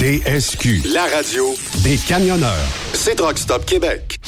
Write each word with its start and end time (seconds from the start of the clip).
TSQ, 0.00 0.80
la 0.94 1.04
radio 1.14 1.54
des 1.84 1.98
camionneurs. 1.98 2.56
C'est 2.94 3.16
Truck 3.16 3.36
Stop 3.36 3.66
Québec. 3.66 4.18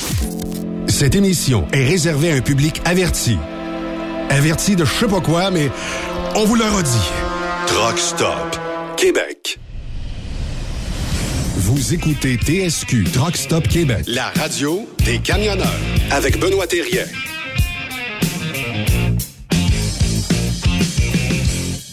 Cette 0.86 1.14
émission 1.14 1.66
est 1.72 1.86
réservée 1.86 2.30
à 2.30 2.34
un 2.34 2.42
public 2.42 2.82
averti. 2.84 3.38
Averti 4.28 4.76
de 4.76 4.84
je 4.84 4.92
sais 4.92 5.06
pas 5.06 5.22
quoi, 5.22 5.50
mais 5.50 5.70
on 6.34 6.44
vous 6.44 6.56
le 6.56 6.64
redit. 6.64 7.08
Truck 7.66 7.98
Stop 7.98 8.58
Québec. 8.98 9.58
Vous 11.56 11.94
écoutez 11.94 12.36
TSQ 12.36 13.04
Truck 13.10 13.34
Stop 13.34 13.66
Québec, 13.66 14.04
la 14.08 14.26
radio 14.26 14.86
des 15.06 15.20
camionneurs 15.20 15.80
avec 16.10 16.38
Benoît 16.38 16.66
Thérien. 16.66 17.06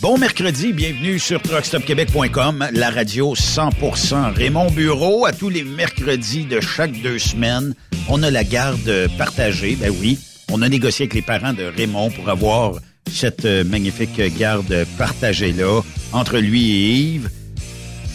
Bon 0.09 0.17
mercredi, 0.17 0.73
bienvenue 0.73 1.19
sur 1.19 1.39
truckstopquebec.com, 1.39 2.69
la 2.73 2.89
radio 2.89 3.35
100% 3.35 4.33
Raymond 4.33 4.71
Bureau. 4.71 5.27
À 5.27 5.33
tous 5.33 5.49
les 5.49 5.63
mercredis 5.63 6.45
de 6.45 6.59
chaque 6.59 6.99
deux 7.03 7.19
semaines, 7.19 7.75
on 8.07 8.23
a 8.23 8.31
la 8.31 8.43
garde 8.43 9.07
partagée. 9.19 9.77
Ben 9.79 9.93
oui, 10.01 10.17
on 10.51 10.63
a 10.63 10.67
négocié 10.67 11.03
avec 11.03 11.13
les 11.13 11.21
parents 11.21 11.53
de 11.53 11.63
Raymond 11.63 12.09
pour 12.09 12.27
avoir 12.27 12.79
cette 13.07 13.45
euh, 13.45 13.63
magnifique 13.63 14.19
garde 14.35 14.83
partagée-là 14.97 15.81
entre 16.11 16.39
lui 16.39 16.71
et 16.71 16.89
Yves. 17.01 17.29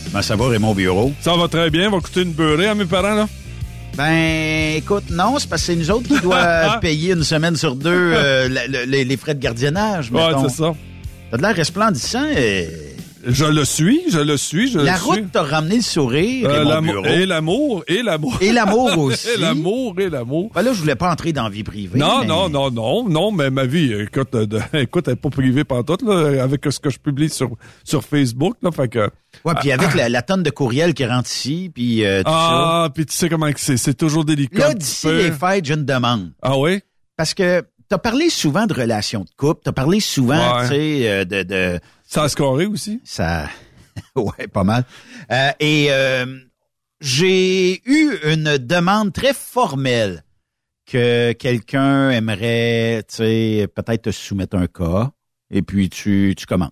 Comment 0.06 0.22
ça 0.22 0.34
va, 0.34 0.48
Raymond 0.48 0.74
Bureau? 0.74 1.12
Ça 1.20 1.36
va 1.36 1.46
très 1.46 1.70
bien. 1.70 1.90
Va 1.90 2.00
coûter 2.00 2.22
une 2.22 2.32
beurrée 2.32 2.66
à 2.66 2.74
mes 2.74 2.86
parents, 2.86 3.14
là? 3.14 3.28
Ben, 3.96 4.78
écoute, 4.78 5.10
non, 5.10 5.38
c'est 5.38 5.48
parce 5.48 5.62
que 5.62 5.66
c'est 5.66 5.76
nous 5.76 5.92
autres 5.92 6.08
qui 6.08 6.20
doivent 6.20 6.80
payer 6.80 7.12
une 7.12 7.22
semaine 7.22 7.54
sur 7.54 7.76
deux 7.76 8.14
euh, 8.16 8.48
les, 8.88 9.04
les 9.04 9.16
frais 9.16 9.36
de 9.36 9.40
gardiennage. 9.40 10.10
Ouais, 10.10 10.32
c'est 10.42 10.56
ça. 10.56 10.74
T'as 11.30 11.36
de 11.36 11.42
l'air 11.42 11.56
resplendissant. 11.56 12.26
Et... 12.36 12.68
Je 13.26 13.46
le 13.46 13.64
suis, 13.64 14.02
je 14.10 14.18
le 14.18 14.36
suis, 14.36 14.70
je 14.70 14.78
La 14.78 14.92
le 14.92 14.98
suis. 14.98 15.06
route 15.06 15.32
t'a 15.32 15.42
ramené 15.42 15.76
le 15.76 15.82
sourire 15.82 16.46
Euh, 16.48 16.60
et 16.60 16.64
mon 16.64 16.68
l'amour- 16.70 16.92
bureau. 17.02 17.06
et 17.14 17.24
l'amour, 17.26 17.84
et 17.88 18.02
l'amour. 18.02 18.38
Et 18.42 18.52
l'amour 18.52 18.98
aussi. 18.98 19.28
et 19.34 19.40
l'amour, 19.40 19.94
et 19.98 20.10
l'amour. 20.10 20.50
Ben 20.54 20.60
là, 20.60 20.74
je 20.74 20.80
voulais 20.80 20.94
pas 20.94 21.10
entrer 21.10 21.32
dans 21.32 21.44
la 21.44 21.48
vie 21.48 21.64
privée. 21.64 21.98
Non, 21.98 22.20
mais- 22.20 22.26
non, 22.26 22.50
non, 22.50 22.70
non, 22.70 23.08
non, 23.08 23.32
mais 23.32 23.48
ma 23.48 23.64
vie, 23.64 23.94
écoute, 23.94 24.34
euh, 24.34 24.46
écoute, 24.74 25.08
elle 25.08 25.14
est 25.14 25.16
pas 25.16 25.30
privée 25.30 25.64
pantoute, 25.64 26.02
là, 26.02 26.42
avec 26.42 26.66
ce 26.70 26.78
que 26.78 26.90
je 26.90 26.98
publie 26.98 27.30
sur, 27.30 27.50
sur 27.82 28.04
Facebook, 28.04 28.56
là, 28.62 28.70
fait 28.70 28.88
que... 28.88 29.08
Ouais, 29.44 29.54
puis 29.58 29.72
avec 29.72 29.94
la, 29.94 30.08
la 30.10 30.20
tonne 30.22 30.42
de 30.42 30.50
courriels 30.50 30.92
qui 30.92 31.06
rentre 31.06 31.28
ici, 31.30 31.70
puis 31.74 32.04
euh, 32.04 32.22
tout 32.22 32.30
Ah, 32.30 32.88
puis 32.94 33.06
tu 33.06 33.14
sais 33.16 33.30
comment 33.30 33.50
que 33.50 33.58
c'est, 33.60 33.78
c'est 33.78 33.94
toujours 33.94 34.22
ça. 34.22 34.34
délicat. 34.34 34.68
Là, 34.68 34.74
d'ici 34.74 35.06
les 35.08 35.32
fêtes, 35.32 35.64
j'ai 35.64 35.74
une 35.74 35.86
demande. 35.86 36.30
Ah 36.42 36.58
oui? 36.58 36.80
Parce 37.16 37.32
que 37.32 37.62
t'as 37.88 37.98
parlé 37.98 38.30
souvent 38.30 38.66
de 38.66 38.74
relations 38.74 39.20
de 39.24 39.30
couple, 39.36 39.60
t'as 39.64 39.72
parlé 39.72 40.00
souvent, 40.00 40.56
Ouais. 40.58 40.62
tu 40.62 40.68
sais, 40.74 41.08
euh, 41.10 41.24
de, 41.24 41.42
de... 41.42 41.80
Ça 42.06 42.24
a 42.24 42.28
scoré 42.28 42.66
aussi? 42.66 43.00
Ça... 43.04 43.48
ouais, 44.16 44.46
pas 44.48 44.64
mal. 44.64 44.84
Euh, 45.30 45.50
et 45.60 45.86
euh, 45.90 46.26
j'ai 47.00 47.80
eu 47.88 48.18
une 48.24 48.58
demande 48.58 49.12
très 49.12 49.32
formelle 49.32 50.24
que 50.86 51.32
quelqu'un 51.32 52.10
aimerait, 52.10 53.04
tu 53.08 53.16
sais, 53.16 53.68
peut-être 53.74 54.02
te 54.02 54.10
soumettre 54.10 54.56
un 54.56 54.66
cas, 54.66 55.10
et 55.50 55.62
puis 55.62 55.88
tu, 55.88 56.34
tu 56.36 56.46
commandes. 56.46 56.70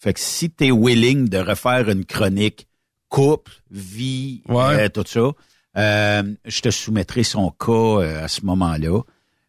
Fait 0.00 0.12
que 0.12 0.20
si 0.20 0.50
t'es 0.50 0.70
willing 0.70 1.28
de 1.28 1.38
refaire 1.38 1.88
une 1.88 2.04
chronique 2.04 2.68
couple, 3.08 3.52
vie, 3.70 4.42
Ouais. 4.48 4.88
tout 4.90 5.04
ça, 5.06 5.30
je 5.74 6.60
te 6.60 6.70
soumettrai 6.70 7.22
son 7.24 7.50
cas 7.50 8.02
à 8.22 8.28
ce 8.28 8.44
moment-là. 8.44 9.00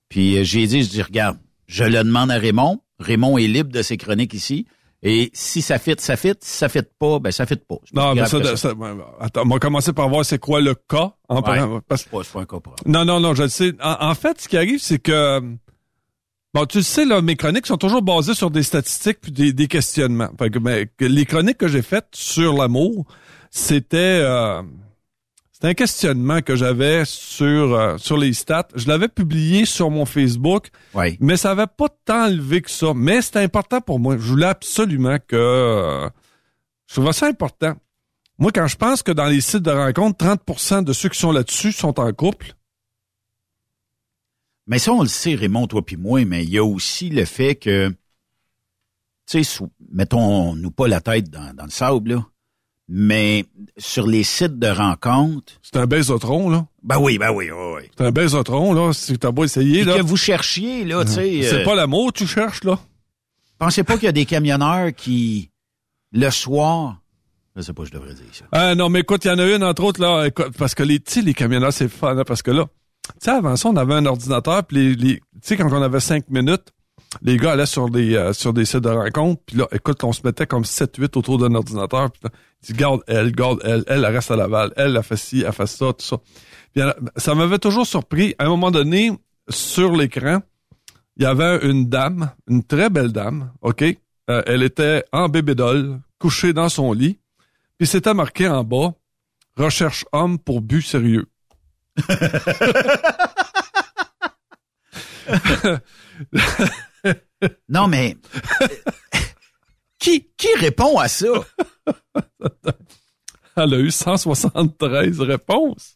Puis 0.09 0.37
euh, 0.37 0.43
j'ai 0.43 0.65
dit, 0.67 0.83
je 0.83 0.89
dis, 0.89 1.01
regarde, 1.01 1.37
je 1.67 1.83
le 1.83 2.03
demande 2.03 2.31
à 2.31 2.37
Raymond. 2.37 2.81
Raymond 2.99 3.37
est 3.37 3.47
libre 3.47 3.71
de 3.71 3.81
ses 3.81 3.95
chroniques 3.97 4.33
ici. 4.33 4.65
Et 5.01 5.29
si 5.33 5.61
ça 5.61 5.79
fit, 5.79 5.95
ça 5.97 6.17
fit. 6.17 6.33
Si 6.41 6.57
ça 6.57 6.67
fit 6.67 6.81
pas, 6.99 7.19
ben 7.19 7.31
ça 7.31 7.45
fit 7.45 7.55
pas. 7.55 7.77
Non, 7.93 8.13
mais 8.15 8.25
ça, 8.25 8.39
que 8.41 8.55
ça- 8.57 8.73
ouais, 8.73 8.89
attends, 9.21 9.43
on 9.45 9.49
va 9.49 9.57
commencer 9.59 9.93
par 9.93 10.09
voir 10.09 10.25
c'est 10.25 10.39
quoi 10.39 10.59
le 10.59 10.75
cas. 10.75 11.13
En 11.29 11.37
Ouais. 11.37 11.41
parlant- 11.41 11.79
parce- 11.87 12.03
pas, 12.03 12.19
pas 12.33 12.41
un 12.41 12.45
cas 12.45 12.59
propre. 12.59 12.83
non, 12.85 13.05
non, 13.05 13.19
non, 13.21 13.33
je 13.33 13.43
le 13.43 13.49
sais. 13.49 13.73
En, 13.81 14.09
en 14.09 14.15
fait, 14.15 14.41
ce 14.41 14.49
qui 14.49 14.57
arrive, 14.57 14.79
c'est 14.81 14.99
que... 14.99 15.39
Bon, 16.53 16.65
tu 16.65 16.79
le 16.79 16.83
sais, 16.83 17.05
là, 17.05 17.21
mes 17.21 17.35
chroniques 17.35 17.67
sont 17.67 17.77
toujours 17.77 18.01
basées 18.01 18.33
sur 18.33 18.49
des 18.51 18.63
statistiques 18.63 19.19
puis 19.21 19.31
des, 19.31 19.53
des 19.53 19.67
questionnements. 19.67 20.31
Fait 20.37 20.49
que, 20.49 20.57
mais, 20.59 20.89
que 20.97 21.05
les 21.05 21.25
chroniques 21.25 21.59
que 21.59 21.67
j'ai 21.67 21.83
faites 21.83 22.07
sur 22.13 22.53
l'amour, 22.57 23.05
c'était... 23.51 23.97
euh, 24.21 24.61
c'était 25.61 25.67
un 25.71 25.73
questionnement 25.73 26.41
que 26.41 26.55
j'avais 26.55 27.03
sur 27.05 27.73
euh, 27.75 27.97
sur 27.97 28.17
les 28.17 28.31
stats. 28.33 28.69
Je 28.75 28.87
l'avais 28.87 29.09
publié 29.09 29.65
sur 29.65 29.89
mon 29.89 30.05
Facebook, 30.05 30.69
Oui. 30.93 31.17
mais 31.19 31.35
ça 31.35 31.51
avait 31.51 31.67
pas 31.67 31.89
tant 32.05 32.27
levé 32.29 32.61
que 32.61 32.71
ça. 32.71 32.93
Mais 32.95 33.21
c'était 33.21 33.39
important 33.39 33.81
pour 33.81 33.99
moi. 33.99 34.15
Je 34.17 34.23
voulais 34.23 34.45
absolument 34.45 35.17
que... 35.27 35.35
euh, 35.35 36.09
je 36.87 36.93
trouvais 36.95 37.11
ça 37.13 37.27
important. 37.27 37.75
Moi, 38.37 38.53
quand 38.53 38.67
je 38.67 38.77
pense 38.77 39.03
que 39.03 39.11
dans 39.11 39.25
les 39.25 39.41
sites 39.41 39.63
de 39.63 39.71
rencontres, 39.71 40.25
30% 40.25 40.85
de 40.85 40.93
ceux 40.93 41.09
qui 41.09 41.19
sont 41.19 41.33
là-dessus 41.33 41.73
sont 41.73 41.99
en 41.99 42.13
couple, 42.13 42.53
Mais 44.65 44.79
ça, 44.79 44.93
on 44.93 45.01
le 45.01 45.07
sait, 45.09 45.35
Raymond, 45.35 45.67
toi 45.67 45.85
puis 45.85 45.97
moi, 45.97 46.23
mais 46.25 46.43
il 46.45 46.49
y 46.51 46.57
a 46.57 46.63
aussi 46.63 47.09
le 47.09 47.25
fait 47.25 47.55
que, 47.55 47.89
tu 49.29 49.43
sais, 49.43 49.65
mettons-nous 49.91 50.71
pas 50.71 50.87
la 50.87 51.01
tête 51.01 51.29
dans, 51.29 51.53
dans 51.53 51.65
le 51.65 51.69
sable, 51.69 52.11
là, 52.13 52.25
mais 52.91 53.45
sur 53.77 54.07
les 54.07 54.23
sites 54.23 54.57
de 54.57 54.67
rencontres, 54.67 55.53
c'est 55.61 55.77
un 55.77 55.85
baisotron, 55.85 56.49
là. 56.49 56.65
ben 56.81 56.97
oui, 56.99 57.19
ben 57.19 57.29
oui, 57.31 57.51
oui, 57.51 57.73
oui. 57.77 57.89
C'est 57.95 58.03
un 58.05 58.11
baisotron, 58.11 58.73
là. 58.73 58.93
Si 58.93 59.17
t'as 59.19 59.31
pas 59.31 59.43
essayé, 59.43 59.81
Et 59.81 59.83
là. 59.83 59.97
que 59.97 60.01
vous 60.01 60.17
cherchiez, 60.17 60.83
là, 60.85 61.05
tu 61.05 61.11
sais, 61.11 61.41
C'est 61.43 61.61
euh, 61.61 61.63
pas 61.65 61.75
l'amour 61.75 62.11
que 62.11 62.17
tu 62.19 62.27
cherches, 62.27 62.63
là. 62.63 62.79
pensez 63.59 63.83
pas 63.83 63.93
qu'il 63.95 64.05
y 64.05 64.09
a 64.09 64.11
des 64.11 64.25
camionneurs 64.25 64.93
qui, 64.95 65.51
le 66.11 66.29
soir, 66.31 66.97
je 67.55 67.61
sais 67.61 67.73
pas, 67.73 67.83
je 67.83 67.91
devrais 67.91 68.13
dire 68.15 68.25
ça. 68.31 68.45
Ah 68.51 68.73
non, 68.73 68.89
mais 68.89 69.01
écoute, 69.01 69.23
il 69.25 69.27
y 69.27 69.31
en 69.31 69.37
a 69.39 69.45
une, 69.45 69.63
entre 69.63 69.83
autres, 69.83 70.01
là, 70.01 70.25
écoute, 70.25 70.53
parce 70.57 70.73
que 70.73 70.81
les, 70.83 70.99
tu 70.99 71.21
les 71.21 71.33
camionneurs, 71.35 71.73
c'est 71.73 71.89
fun, 71.89 72.15
là, 72.15 72.25
parce 72.25 72.41
que 72.41 72.49
là, 72.51 72.65
tu 72.65 73.11
sais, 73.25 73.31
avant 73.31 73.55
ça, 73.55 73.69
on 73.69 73.75
avait 73.75 73.93
un 73.95 74.05
ordinateur, 74.07 74.63
puis 74.63 74.77
les, 74.77 74.95
les- 74.95 75.15
tu 75.17 75.21
sais, 75.43 75.57
quand 75.57 75.71
on 75.71 75.81
avait 75.81 75.99
cinq 75.99 76.27
minutes, 76.29 76.71
les 77.21 77.37
gars 77.37 77.53
allaient 77.53 77.65
sur 77.65 77.89
des, 77.89 78.15
euh, 78.15 78.33
sur 78.33 78.53
des 78.53 78.65
sites 78.65 78.81
de 78.81 78.89
rencontres, 78.89 79.41
puis 79.45 79.57
là, 79.57 79.67
écoute, 79.71 80.03
on 80.03 80.13
se 80.13 80.21
mettait 80.23 80.45
comme 80.45 80.63
7-8 80.63 81.17
autour 81.17 81.39
d'un 81.39 81.53
ordinateur, 81.55 82.11
puis 82.11 82.21
disent, 82.61 82.75
garde 82.75 83.01
elle, 83.07 83.31
garde 83.31 83.59
elle, 83.63 83.83
elle, 83.87 84.05
elle 84.05 84.13
reste 84.15 84.29
à 84.31 84.35
Laval, 84.35 84.71
elle, 84.77 84.95
elle 84.95 85.03
fait 85.03 85.17
ci, 85.17 85.43
elle 85.45 85.53
fait 85.53 85.65
ça, 85.67 85.87
tout 85.87 86.05
ça. 86.05 86.17
Puis 86.73 86.81
elle- 86.83 86.93
ça 87.17 87.33
m'avait 87.35 87.57
toujours 87.57 87.87
surpris, 87.87 88.35
à 88.37 88.45
un 88.45 88.49
moment 88.49 88.69
donné, 88.71 89.11
sur 89.49 89.95
l'écran, 89.95 90.41
il 91.17 91.23
y 91.23 91.25
avait 91.25 91.65
une 91.67 91.89
dame, 91.89 92.31
une 92.47 92.63
très 92.63 92.89
belle 92.89 93.11
dame, 93.11 93.51
OK? 93.61 93.81
Euh, 94.29 94.43
elle 94.45 94.61
était 94.63 95.03
en 95.11 95.27
bébédole, 95.29 95.99
couchée 96.19 96.53
dans 96.53 96.69
son 96.69 96.93
lit, 96.93 97.17
puis 97.79 97.87
c'était 97.87 98.13
marqué 98.13 98.47
en 98.47 98.63
bas, 98.63 98.93
recherche 99.57 100.05
homme 100.11 100.37
pour 100.37 100.61
but 100.61 100.83
sérieux. 100.83 101.25
Non, 107.69 107.87
mais, 107.87 108.17
qui, 109.97 110.27
qui 110.37 110.47
répond 110.57 110.97
à 110.97 111.07
ça? 111.07 111.27
Elle 113.55 113.73
a 113.73 113.79
eu 113.79 113.91
173 113.91 115.19
réponses. 115.21 115.95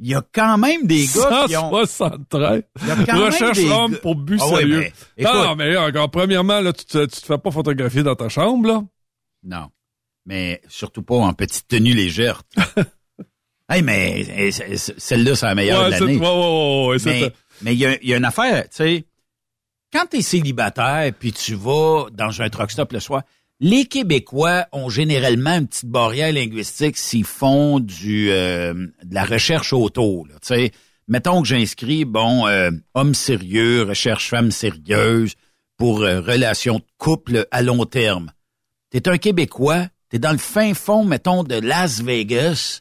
Il 0.00 0.08
y 0.08 0.14
a 0.14 0.24
quand 0.32 0.58
même 0.58 0.86
des 0.88 1.06
gars 1.06 1.44
qui 1.46 1.56
ont, 1.56 1.70
173. 1.70 2.62
il 2.82 2.88
y 2.88 2.90
a 2.90 2.96
quand 2.96 3.12
même 3.14 3.22
Recherche 3.26 3.58
des 3.58 3.70
homme 3.70 3.92
gars- 3.92 3.98
pour 3.98 4.16
but 4.16 4.40
Ah 4.42 4.48
ouais, 4.48 4.56
sérieux. 4.58 4.80
mais, 4.80 4.92
écoute, 5.16 5.34
non, 5.34 5.54
mais 5.54 5.76
encore, 5.76 6.10
premièrement, 6.10 6.60
là, 6.60 6.72
tu 6.72 6.84
te, 6.84 7.04
tu 7.06 7.20
te 7.20 7.26
fais 7.26 7.38
pas 7.38 7.52
photographier 7.52 8.02
dans 8.02 8.16
ta 8.16 8.28
chambre, 8.28 8.66
là. 8.66 8.82
Non. 9.44 9.68
Mais 10.26 10.60
surtout 10.68 11.02
pas 11.02 11.14
en 11.16 11.32
petite 11.32 11.68
tenue 11.68 11.92
légère. 11.92 12.42
hey, 13.68 13.82
mais 13.82 14.26
eh, 14.36 14.50
celle-là, 14.50 15.36
c'est 15.36 15.46
la 15.46 15.54
meilleure 15.54 15.82
ouais, 15.84 16.00
de 16.00 16.04
l'année. 16.04 16.18
ouais, 16.18 16.96
mais 17.04 17.32
mais 17.62 17.74
il 17.74 17.78
y 17.78 17.86
a, 17.86 17.96
il 18.02 18.08
y 18.08 18.14
a 18.14 18.16
une 18.16 18.24
affaire, 18.24 18.64
tu 18.64 18.68
sais. 18.76 19.04
Quand 19.94 20.06
t'es 20.06 20.22
célibataire 20.22 21.12
puis 21.16 21.32
tu 21.32 21.54
vas 21.54 22.06
dans 22.12 22.42
un 22.42 22.48
truck 22.50 22.72
stop 22.72 22.90
le 22.90 22.98
soir, 22.98 23.22
les 23.60 23.84
Québécois 23.84 24.66
ont 24.72 24.88
généralement 24.88 25.52
une 25.52 25.68
petite 25.68 25.88
barrière 25.88 26.32
linguistique 26.32 26.96
s'ils 26.96 27.24
font 27.24 27.78
du 27.78 28.32
euh, 28.32 28.74
de 28.74 29.14
la 29.14 29.24
recherche 29.24 29.72
auto. 29.72 30.26
Là, 30.28 30.34
tu. 30.42 30.72
Mettons 31.06 31.42
que 31.42 31.46
j'inscris, 31.46 32.04
bon, 32.04 32.44
euh, 32.48 32.72
homme 32.94 33.14
sérieux, 33.14 33.84
recherche 33.84 34.30
femme 34.30 34.50
sérieuse 34.50 35.34
pour 35.76 36.00
euh, 36.00 36.20
relation 36.20 36.78
de 36.78 36.84
couple 36.98 37.46
à 37.52 37.62
long 37.62 37.84
terme. 37.84 38.32
T'es 38.90 39.08
un 39.08 39.18
Québécois, 39.18 39.86
t'es 40.08 40.18
dans 40.18 40.32
le 40.32 40.38
fin 40.38 40.74
fond, 40.74 41.04
mettons, 41.04 41.44
de 41.44 41.54
Las 41.54 42.02
Vegas, 42.02 42.80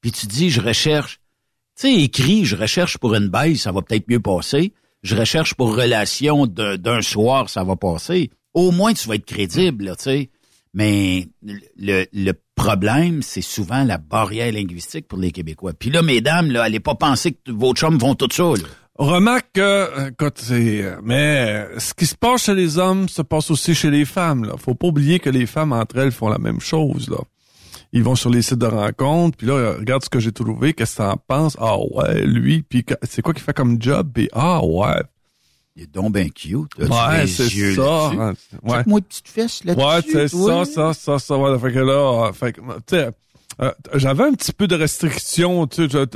puis 0.00 0.10
tu 0.10 0.26
dis, 0.26 0.50
je 0.50 0.60
recherche. 0.60 1.20
Tu 1.76 1.82
sais, 1.82 1.94
écrit, 2.02 2.44
je 2.44 2.56
recherche 2.56 2.98
pour 2.98 3.14
une 3.14 3.28
baisse, 3.28 3.60
ça 3.60 3.70
va 3.70 3.80
peut-être 3.80 4.08
mieux 4.08 4.18
passer. 4.18 4.72
Je 5.02 5.16
recherche 5.16 5.54
pour 5.54 5.76
relation 5.76 6.46
d'un 6.46 7.02
soir, 7.02 7.48
ça 7.48 7.64
va 7.64 7.76
passer. 7.76 8.30
Au 8.54 8.70
moins, 8.70 8.94
tu 8.94 9.08
vas 9.08 9.14
être 9.14 9.26
crédible, 9.26 9.94
tu 9.96 10.04
sais. 10.04 10.30
Mais 10.74 11.28
le, 11.42 12.32
problème, 12.54 13.22
c'est 13.22 13.42
souvent 13.42 13.84
la 13.84 13.98
barrière 13.98 14.52
linguistique 14.52 15.06
pour 15.08 15.18
les 15.18 15.30
Québécois. 15.30 15.72
Puis 15.78 15.90
là, 15.90 16.02
mesdames, 16.02 16.50
là, 16.50 16.64
allez 16.64 16.80
pas 16.80 16.94
penser 16.94 17.32
que 17.32 17.52
vos 17.52 17.72
chums 17.72 17.98
vont 17.98 18.14
tout 18.14 18.28
ça. 18.30 18.52
Remarque 18.96 19.46
que, 19.54 20.08
écoute, 20.08 20.42
mais 21.04 21.68
euh, 21.70 21.78
ce 21.78 21.94
qui 21.94 22.04
se 22.04 22.16
passe 22.16 22.46
chez 22.46 22.54
les 22.54 22.78
hommes 22.78 23.08
se 23.08 23.22
passe 23.22 23.48
aussi 23.52 23.74
chez 23.74 23.90
les 23.90 24.04
femmes. 24.04 24.44
Là. 24.44 24.54
Faut 24.56 24.74
pas 24.74 24.88
oublier 24.88 25.20
que 25.20 25.30
les 25.30 25.46
femmes 25.46 25.72
entre 25.72 25.98
elles 25.98 26.10
font 26.10 26.28
la 26.28 26.38
même 26.38 26.60
chose. 26.60 27.08
Là. 27.08 27.18
Ils 27.92 28.02
vont 28.02 28.14
sur 28.14 28.28
les 28.30 28.42
sites 28.42 28.58
de 28.58 28.66
rencontres, 28.66 29.36
puis 29.38 29.46
là, 29.46 29.72
regarde 29.78 30.04
ce 30.04 30.10
que 30.10 30.20
j'ai 30.20 30.32
trouvé, 30.32 30.74
qu'est-ce 30.74 30.96
que 30.96 31.02
t'en 31.02 31.16
penses? 31.16 31.56
Ah 31.58 31.76
ouais, 31.78 32.22
lui, 32.26 32.62
puis 32.62 32.84
c'est 33.02 33.22
quoi 33.22 33.32
qu'il 33.32 33.42
fait 33.42 33.54
comme 33.54 33.80
job? 33.80 34.10
Puis 34.12 34.28
ah 34.32 34.62
ouais, 34.64 35.02
Il 35.74 35.84
est 35.84 35.94
donc 35.94 36.12
bien 36.12 36.28
cute. 36.28 36.70
As-tu 36.80 36.90
ouais, 36.92 37.26
c'est 37.26 37.74
ça. 37.74 38.10
hein, 38.10 38.34
Ouais. 38.62 38.76
Check-moi 38.78 38.98
une 38.98 39.04
petite 39.04 39.28
fesse 39.28 39.64
là-dessus. 39.64 39.86
Ouais, 39.86 40.00
c'est 40.02 40.28
ça, 40.28 40.64
ça, 40.64 40.92
ça, 40.92 41.18
ça. 41.18 41.36
Ouais, 41.38 41.58
fait 41.58 41.72
que 41.72 41.78
là, 41.78 42.26
euh, 42.28 42.32
fait 42.32 42.52
que, 42.52 42.60
tu 42.60 42.66
sais, 42.90 43.10
euh, 43.62 43.72
j'avais 43.94 44.24
un 44.24 44.32
petit 44.34 44.52
peu 44.52 44.66
de 44.68 44.74
restriction, 44.76 45.66
tu 45.66 45.88
sais, 45.88 46.06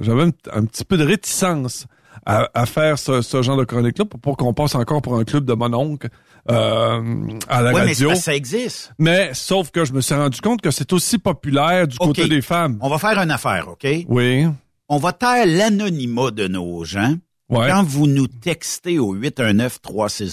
j'avais 0.00 0.22
un, 0.22 0.30
un 0.52 0.64
petit 0.64 0.84
peu 0.84 0.96
de 0.96 1.04
réticence 1.04 1.86
à, 2.26 2.50
à 2.54 2.66
faire 2.66 2.98
ce, 2.98 3.22
ce 3.22 3.40
genre 3.42 3.56
de 3.56 3.64
chronique-là 3.64 4.04
pour, 4.04 4.20
pour 4.20 4.36
qu'on 4.36 4.52
passe 4.52 4.74
encore 4.74 5.00
pour 5.00 5.16
un 5.16 5.24
club 5.24 5.44
de 5.44 5.54
mon 5.54 5.72
oncle 5.72 6.08
euh, 6.50 7.38
à 7.48 7.62
la 7.62 7.72
Ouais, 7.72 7.82
mais 7.84 7.92
radio. 7.92 8.10
que 8.10 8.16
ça 8.16 8.34
existe. 8.34 8.92
Mais 8.98 9.30
sauf 9.32 9.70
que 9.70 9.84
je 9.84 9.92
me 9.92 10.00
suis 10.00 10.14
rendu 10.14 10.40
compte 10.40 10.60
que 10.60 10.70
c'est 10.70 10.92
aussi 10.92 11.18
populaire 11.18 11.86
du 11.88 11.96
côté 11.98 12.28
des 12.28 12.42
femmes. 12.42 12.78
On 12.82 12.88
va 12.88 12.98
faire 12.98 13.18
une 13.18 13.30
affaire, 13.30 13.68
OK? 13.68 13.86
Oui. 14.08 14.46
On 14.88 14.98
va 14.98 15.12
taire 15.12 15.46
l'anonymat 15.46 16.30
de 16.32 16.48
nos 16.48 16.84
gens. 16.84 17.14
Ouais. 17.48 17.68
Quand 17.70 17.84
vous 17.84 18.08
nous 18.08 18.26
textez 18.26 18.98
au 18.98 19.14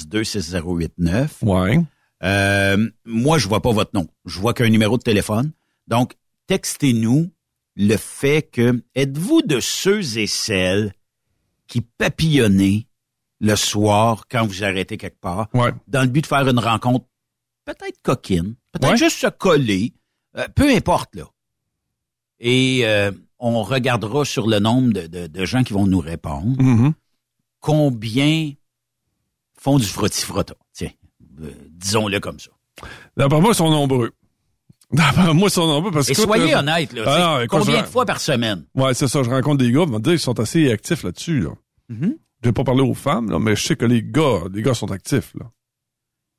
819-362-6089, 0.03 1.27
Ouais. 1.43 1.79
euh, 2.23 2.89
moi, 3.05 3.38
je 3.38 3.47
vois 3.47 3.62
pas 3.62 3.71
votre 3.71 3.91
nom. 3.93 4.07
Je 4.25 4.39
vois 4.39 4.53
qu'un 4.53 4.69
numéro 4.69 4.97
de 4.97 5.03
téléphone. 5.03 5.51
Donc, 5.88 6.13
textez-nous 6.47 7.31
le 7.75 7.97
fait 7.97 8.43
que 8.51 8.81
êtes-vous 8.95 9.41
de 9.41 9.59
ceux 9.59 10.17
et 10.17 10.27
celles 10.27 10.93
qui 11.74 11.82
papillonnez 11.82 12.88
le 13.39 13.56
soir 13.56 14.25
quand 14.30 14.46
vous 14.46 14.63
arrêtez 14.63 14.96
quelque 14.98 15.20
part 15.20 15.48
dans 15.88 16.01
le 16.03 16.08
but 16.08 16.22
de 16.22 16.27
faire 16.27 16.48
une 16.48 16.60
rencontre 16.60 17.08
peut-être 17.65 18.00
coquine, 18.03 18.53
peut-être 18.74 18.96
juste 18.96 19.18
se 19.18 19.25
coller, 19.27 19.94
euh, 20.38 20.48
peu 20.56 20.70
importe 20.70 21.15
là. 21.15 21.24
Et 22.39 22.82
euh, 22.84 23.12
on 23.39 23.63
regardera 23.63 24.24
sur 24.24 24.46
le 24.48 24.60
nombre 24.60 24.92
de, 24.94 25.46
gens 25.46 25.63
qui 25.63 25.74
vont 25.74 25.88
nous 25.88 26.00
répondre 26.00 26.56
Mm-hmm. 26.62 26.94
combien 27.60 28.51
font 29.60 29.80
du 29.80 29.86
frotti-frotta. 29.88 30.53
Tiens, 30.74 30.92
euh, 31.42 31.50
disons-le 31.72 32.20
comme 32.20 32.39
ça. 32.39 32.51
D'après 33.18 33.42
moi, 33.42 33.50
ils 33.51 33.56
sont 33.56 33.72
nombreux. 33.72 34.12
D'après 34.92 35.34
moi, 35.34 35.48
ils 35.48 35.51
sont 35.51 35.65
nombreux 35.65 35.89
parce 35.92 36.08
Et 36.10 36.13
que... 36.13 36.22
soyez 36.22 36.53
honnête, 36.56 36.94
là. 36.94 37.03
Ah 37.08 37.13
c'est 37.15 37.20
non, 37.24 37.39
écoute, 37.42 37.60
combien 37.62 37.80
je- 37.80 37.86
de 37.86 37.89
fois 37.89 38.06
par 38.06 38.20
semaine? 38.20 38.63
Ouais, 38.75 38.94
c'est 38.94 39.08
ça. 39.08 39.24
Je 39.24 39.30
rencontre 39.32 39.58
des 39.58 39.72
gars, 39.72 39.82
ils 39.82 39.88
vont 39.89 39.98
me 39.98 40.03
dire, 40.03 40.13
ils 40.13 40.20
sont 40.20 40.39
assez 40.39 40.72
actifs 40.72 41.01
là-dessus, 41.03 41.39
là. 41.39 41.50
Mhm. 41.89 42.17
Je 42.41 42.49
vais 42.49 42.53
pas 42.53 42.63
parler 42.63 42.81
aux 42.81 42.93
femmes, 42.93 43.29
là, 43.31 43.39
mais 43.39 43.55
je 43.55 43.63
sais 43.63 43.75
que 43.75 43.85
les 43.85 44.03
gars, 44.03 44.41
les 44.53 44.61
gars 44.61 44.73
sont 44.73 44.91
actifs, 44.91 45.33
là. 45.39 45.49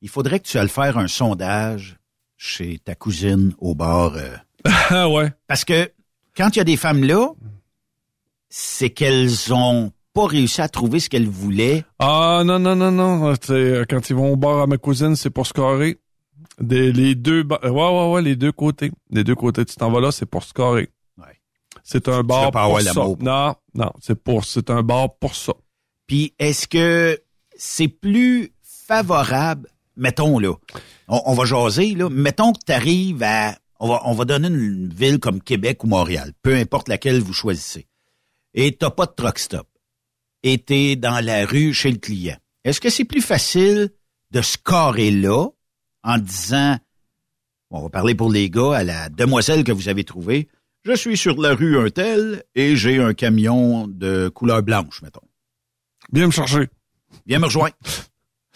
Il 0.03 0.09
faudrait 0.11 0.39
que 0.41 0.47
tu 0.47 0.59
ailles 0.59 0.69
faire 0.69 0.99
un 0.99 1.09
sondage 1.09 1.97
chez 2.37 2.79
ta 2.79 2.95
cousine 2.95 3.55
au 3.59 3.75
bar. 3.75 4.15
euh, 4.17 4.37
Ah 4.91 5.09
ouais. 5.09 5.33
Parce 5.47 5.65
que 5.65 5.91
quand 6.37 6.51
il 6.55 6.59
y 6.59 6.61
a 6.61 6.65
des 6.65 6.77
femmes 6.77 7.05
là, 7.05 7.29
c'est 8.49 8.91
qu'elles 8.91 9.53
ont 9.55 9.93
pas 10.13 10.27
réussi 10.27 10.61
à 10.61 10.69
trouver 10.69 11.01
ce 11.01 11.09
qu'elles 11.09 11.29
voulaient. 11.29 11.85
Ah 11.99 12.43
non, 12.45 12.59
non, 12.59 12.77
non, 12.77 12.93
non. 12.93 13.35
Sais, 13.41 13.53
euh, 13.53 13.85
Quand 13.89 14.11
ils 14.11 14.15
vont 14.17 14.33
au 14.33 14.37
bar 14.37 14.61
à 14.61 14.67
ma 14.67 14.77
cousine, 14.77 15.17
c'est 15.17 15.31
pour 15.31 15.47
scorer. 15.47 15.99
Des, 16.61 16.93
les 16.93 17.15
deux 17.17 17.43
ouais, 17.43 17.71
ouais, 17.71 18.11
ouais, 18.13 18.23
les 18.23 18.37
deux 18.37 18.53
côtés. 18.53 18.93
Les 19.11 19.25
deux 19.25 19.35
côtés, 19.35 19.65
tu 19.65 19.75
t'en 19.77 19.91
vas 19.91 20.01
là, 20.01 20.13
c'est 20.13 20.27
pour 20.27 20.45
scorer. 20.45 20.91
C'est 21.85 22.09
un 22.09 22.23
bar 22.23 22.51
pour 22.51 22.81
ça. 22.81 22.93
Non, 23.21 23.55
non, 23.75 23.93
c'est 24.01 24.15
pour, 24.15 24.45
c'est 24.45 24.71
un 24.71 24.83
bar 24.83 25.17
pour 25.19 25.35
ça. 25.35 25.53
Puis 26.07 26.35
est-ce 26.39 26.67
que 26.67 27.23
c'est 27.57 27.89
plus 27.89 28.53
favorable, 28.63 29.69
mettons 29.97 30.39
là, 30.39 30.55
on, 31.09 31.21
on 31.27 31.35
va 31.35 31.45
jaser 31.45 31.95
là, 31.95 32.09
mettons 32.11 32.53
que 32.53 32.61
tu 32.67 32.73
arrives 32.73 33.23
à, 33.23 33.57
on 33.79 33.89
va, 33.89 34.01
on 34.07 34.15
va 34.15 34.25
donner 34.25 34.49
une 34.49 34.93
ville 34.93 35.19
comme 35.19 35.43
Québec 35.43 35.85
ou 35.85 35.87
Montréal, 35.87 36.33
peu 36.43 36.55
importe 36.57 36.89
laquelle 36.89 37.21
vous 37.21 37.33
choisissez, 37.33 37.87
et 38.55 38.75
t'as 38.77 38.91
pas 38.91 39.07
de 39.07 39.13
truck 39.13 39.39
stop, 39.39 39.69
et 40.43 40.59
t'es 40.59 40.97
dans 40.97 41.25
la 41.25 41.47
rue 41.47 41.73
chez 41.73 41.91
le 41.91 41.99
client. 41.99 42.37
Est-ce 42.65 42.81
que 42.81 42.91
c'est 42.91 43.05
plus 43.05 43.23
facile 43.23 43.91
de 44.31 44.41
scorer 44.41 45.11
là 45.11 45.49
en 46.03 46.19
disant, 46.19 46.77
on 47.71 47.83
va 47.83 47.89
parler 47.91 48.15
pour 48.15 48.31
les 48.31 48.51
gars 48.51 48.75
à 48.75 48.85
la 48.85 49.09
demoiselle 49.11 49.65
que 49.65 49.73
vous 49.73 49.89
avez 49.89 50.05
trouvée, 50.05 50.49
je 50.85 50.93
suis 50.95 51.17
sur 51.17 51.41
la 51.41 51.55
rue 51.55 51.79
un 51.79 51.91
tel 51.91 52.43
et 52.55 52.77
j'ai 52.77 53.01
un 53.03 53.15
camion 53.15 53.87
de 53.89 54.29
couleur 54.29 54.63
blanche, 54.63 55.03
mettons. 55.03 55.27
Viens 56.13 56.27
me 56.27 56.33
chercher. 56.33 56.69
Viens 57.27 57.39
me 57.39 57.47
rejoindre. 57.47 57.75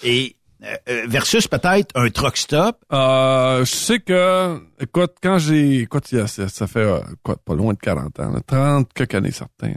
Et 0.03 0.37
euh, 0.63 0.77
euh, 0.89 1.05
versus 1.09 1.47
peut-être 1.49 1.97
un 1.97 2.11
truck 2.11 2.37
stop. 2.37 2.85
Euh, 2.93 3.61
je 3.65 3.71
sais 3.73 4.01
que, 4.01 4.61
écoute, 4.81 5.15
quand 5.23 5.39
j'ai, 5.39 5.81
écoute, 5.81 6.07
ça, 6.09 6.27
ça 6.49 6.67
fait, 6.67 6.81
euh, 6.81 7.01
quoi, 7.23 7.37
pas 7.37 7.55
loin 7.55 7.73
de 7.73 7.79
40 7.79 8.19
ans, 8.21 8.31
là, 8.31 8.41
30 8.47 8.93
quelques 8.93 9.15
années 9.15 9.31
certains. 9.31 9.73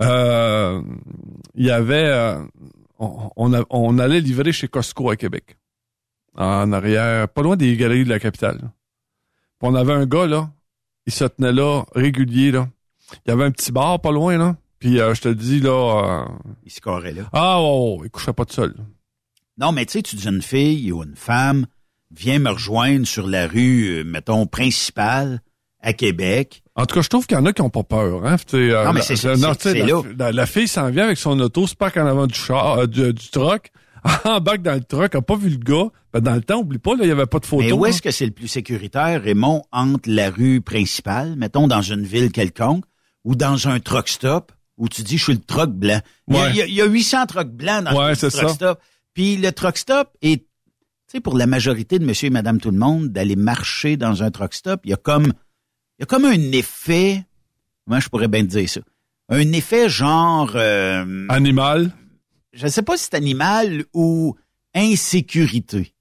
Euh, 0.00 0.82
il 1.54 1.66
y 1.66 1.70
avait, 1.70 2.36
on, 2.98 3.30
on, 3.36 3.54
a- 3.54 3.64
on 3.70 3.98
allait 3.98 4.20
livrer 4.20 4.52
chez 4.52 4.68
Costco 4.68 5.10
à 5.10 5.16
Québec, 5.16 5.56
en 6.36 6.72
arrière, 6.72 7.28
pas 7.28 7.42
loin 7.42 7.56
des 7.56 7.76
galeries 7.76 8.04
de 8.04 8.10
la 8.10 8.18
capitale. 8.20 8.58
Puis 8.58 9.62
on 9.62 9.74
avait 9.74 9.92
un 9.92 10.06
gars 10.06 10.26
là, 10.26 10.50
il 11.06 11.12
se 11.12 11.24
tenait 11.24 11.52
là 11.52 11.84
régulier 11.94 12.50
là. 12.50 12.68
Il 13.26 13.30
y 13.30 13.32
avait 13.32 13.44
un 13.44 13.50
petit 13.50 13.72
bar 13.72 14.00
pas 14.00 14.10
loin 14.12 14.36
là. 14.38 14.56
Puis 14.78 15.00
euh, 15.00 15.14
je 15.14 15.22
te 15.22 15.28
dis 15.28 15.60
là, 15.60 16.24
euh, 16.26 16.32
Il 16.64 16.70
scorait 16.72 17.12
là. 17.12 17.22
ah 17.32 17.62
ouais, 17.62 17.98
il 18.04 18.10
couchait 18.10 18.32
pas 18.32 18.44
tout 18.44 18.54
seul. 18.54 18.74
Non, 19.58 19.72
mais 19.72 19.86
tu 19.86 19.92
sais, 19.92 20.02
tu 20.02 20.16
dis 20.16 20.26
une 20.28 20.42
fille 20.42 20.90
ou 20.92 21.02
une 21.04 21.14
femme, 21.16 21.66
viens 22.10 22.38
me 22.40 22.50
rejoindre 22.50 23.06
sur 23.06 23.26
la 23.26 23.46
rue, 23.46 24.00
euh, 24.00 24.04
mettons, 24.04 24.46
principale 24.46 25.40
à 25.80 25.92
Québec. 25.92 26.62
En 26.74 26.86
tout 26.86 26.96
cas, 26.96 27.02
je 27.02 27.08
trouve 27.08 27.26
qu'il 27.26 27.36
y 27.36 27.40
en 27.40 27.46
a 27.46 27.52
qui 27.52 27.60
ont 27.62 27.70
pas 27.70 27.84
peur. 27.84 28.26
Hein? 28.26 28.36
Euh, 28.54 28.84
Non, 28.84 28.92
mais 28.92 29.00
c'est- 29.02 29.14
la- 29.74 29.86
la- 30.18 30.32
la 30.32 30.46
fille 30.46 30.66
s'en 30.66 30.90
vient 30.90 31.04
avec 31.04 31.18
son 31.18 31.38
auto, 31.38 31.66
se 31.68 31.76
parque 31.76 31.96
en 31.98 32.06
avant 32.06 32.26
du 32.26 32.34
char, 32.34 32.78
euh, 32.80 32.86
du, 32.86 33.12
du 33.12 33.28
truck, 33.30 33.70
embarque 34.24 34.62
dans 34.62 34.74
le 34.74 34.84
truck, 34.84 35.14
a 35.14 35.22
pas 35.22 35.36
vu 35.36 35.48
le 35.50 35.56
gars. 35.56 35.88
Ben, 36.12 36.20
dans 36.20 36.34
le 36.34 36.42
temps, 36.42 36.58
oublie 36.60 36.78
pas, 36.78 36.92
il 37.00 37.06
y 37.08 37.10
avait 37.10 37.26
pas 37.26 37.38
de 37.38 37.46
photo. 37.46 37.62
Mais 37.64 37.72
où 37.72 37.86
est-ce 37.86 38.02
que 38.02 38.10
c'est 38.10 38.26
le 38.26 38.32
plus 38.32 38.48
sécuritaire, 38.48 39.22
Raymond, 39.22 39.62
entre 39.72 40.08
la 40.10 40.30
rue 40.30 40.60
principale, 40.60 41.34
mettons, 41.36 41.66
dans 41.68 41.82
une 41.82 42.04
ville 42.04 42.30
quelconque, 42.30 42.84
ou 43.24 43.34
dans 43.34 43.68
un 43.68 43.80
truck 43.80 44.08
stop, 44.08 44.52
où 44.76 44.88
tu 44.88 45.02
dis, 45.02 45.16
je 45.18 45.24
suis 45.24 45.32
le 45.32 45.38
truck 45.40 45.70
blanc? 45.70 46.00
Il 46.28 46.34
y 46.34 46.38
a- 46.38 46.42
Ouais. 46.44 46.52
y, 46.54 46.62
a, 46.62 46.66
il 46.66 46.74
y 46.74 46.80
a 46.82 46.86
800 46.86 47.26
trucks 47.26 47.50
blancs 47.52 47.84
dans 47.84 47.96
Ouais, 47.98 48.10
le 48.10 48.14
c'est 48.14 48.30
truck 48.30 48.48
ça. 48.50 48.54
stop. 48.54 48.80
Puis 49.14 49.36
le 49.36 49.52
truck 49.52 49.78
stop 49.78 50.08
est, 50.20 50.38
tu 50.42 50.46
sais, 51.06 51.20
pour 51.20 51.38
la 51.38 51.46
majorité 51.46 51.98
de 51.98 52.04
monsieur 52.04 52.26
et 52.26 52.30
madame 52.30 52.60
tout 52.60 52.70
le 52.70 52.78
monde, 52.78 53.08
d'aller 53.08 53.36
marcher 53.36 53.96
dans 53.96 54.22
un 54.22 54.30
truck 54.30 54.52
stop, 54.54 54.80
il 54.84 54.90
y 54.90 54.94
a 54.94 54.96
comme, 54.96 55.26
il 55.26 56.00
y 56.00 56.02
a 56.02 56.06
comme 56.06 56.24
un 56.24 56.52
effet, 56.52 57.24
moi 57.86 58.00
je 58.00 58.08
pourrais 58.08 58.28
bien 58.28 58.42
te 58.42 58.48
dire 58.50 58.68
ça, 58.68 58.80
un 59.30 59.52
effet 59.52 59.88
genre, 59.88 60.52
euh, 60.56 61.26
Animal. 61.30 61.92
Je 62.54 62.64
ne 62.64 62.70
sais 62.70 62.82
pas 62.82 62.96
si 62.96 63.04
c'est 63.04 63.14
animal 63.14 63.84
ou 63.92 64.36
insécurité. 64.74 65.92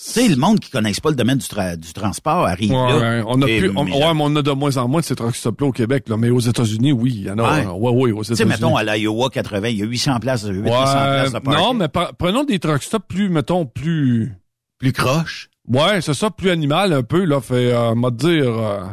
Sais, 0.00 0.28
le 0.28 0.36
monde 0.36 0.60
qui 0.60 0.70
connaisse 0.70 1.00
pas 1.00 1.10
le 1.10 1.16
domaine 1.16 1.38
du, 1.38 1.46
tra- 1.46 1.76
du 1.76 1.92
transport 1.92 2.46
arrive 2.46 2.70
Ouais, 2.70 2.76
là. 2.76 2.98
ouais, 2.98 3.22
on 3.26 3.42
a 3.42 3.46
plus, 3.46 3.72
on, 3.74 3.84
ouais, 3.84 4.14
mais 4.14 4.22
on 4.22 4.36
a 4.36 4.42
de 4.42 4.50
moins 4.52 4.76
en 4.76 4.86
moins 4.86 5.00
de 5.00 5.04
ces 5.04 5.16
truck 5.16 5.34
stops-là 5.34 5.66
au 5.66 5.72
Québec, 5.72 6.08
là. 6.08 6.16
Mais 6.16 6.30
aux 6.30 6.38
États-Unis, 6.38 6.92
oui, 6.92 7.14
il 7.16 7.22
y 7.24 7.30
en 7.32 7.38
a. 7.38 7.64
Ouais. 7.64 7.66
Ouais, 7.90 8.12
aux 8.12 8.22
Tu 8.22 8.26
sais, 8.28 8.34
États-Unis. 8.34 8.50
mettons, 8.50 8.76
à 8.76 8.84
l'Iowa 8.84 9.28
80, 9.28 9.68
il 9.70 9.78
y 9.78 9.82
a 9.82 9.86
800 9.86 10.20
places, 10.20 10.44
800 10.44 10.62
Ouais, 10.62 10.68
places 10.70 11.32
de 11.32 11.38
parking. 11.40 11.64
non, 11.64 11.74
mais 11.74 11.88
prenons 11.88 12.44
des 12.44 12.60
truck 12.60 12.80
stops 12.84 13.06
plus, 13.08 13.28
mettons, 13.28 13.66
plus, 13.66 14.32
Plus 14.78 14.92
croche. 14.92 15.50
Ouais, 15.66 16.00
c'est 16.00 16.14
ça, 16.14 16.30
plus 16.30 16.50
animal 16.50 16.92
un 16.92 17.02
peu, 17.02 17.24
là, 17.24 17.40
fait, 17.40 17.72
euh, 17.72 17.96
m'a 17.96 18.12
dire. 18.12 18.46
euh, 18.56 18.84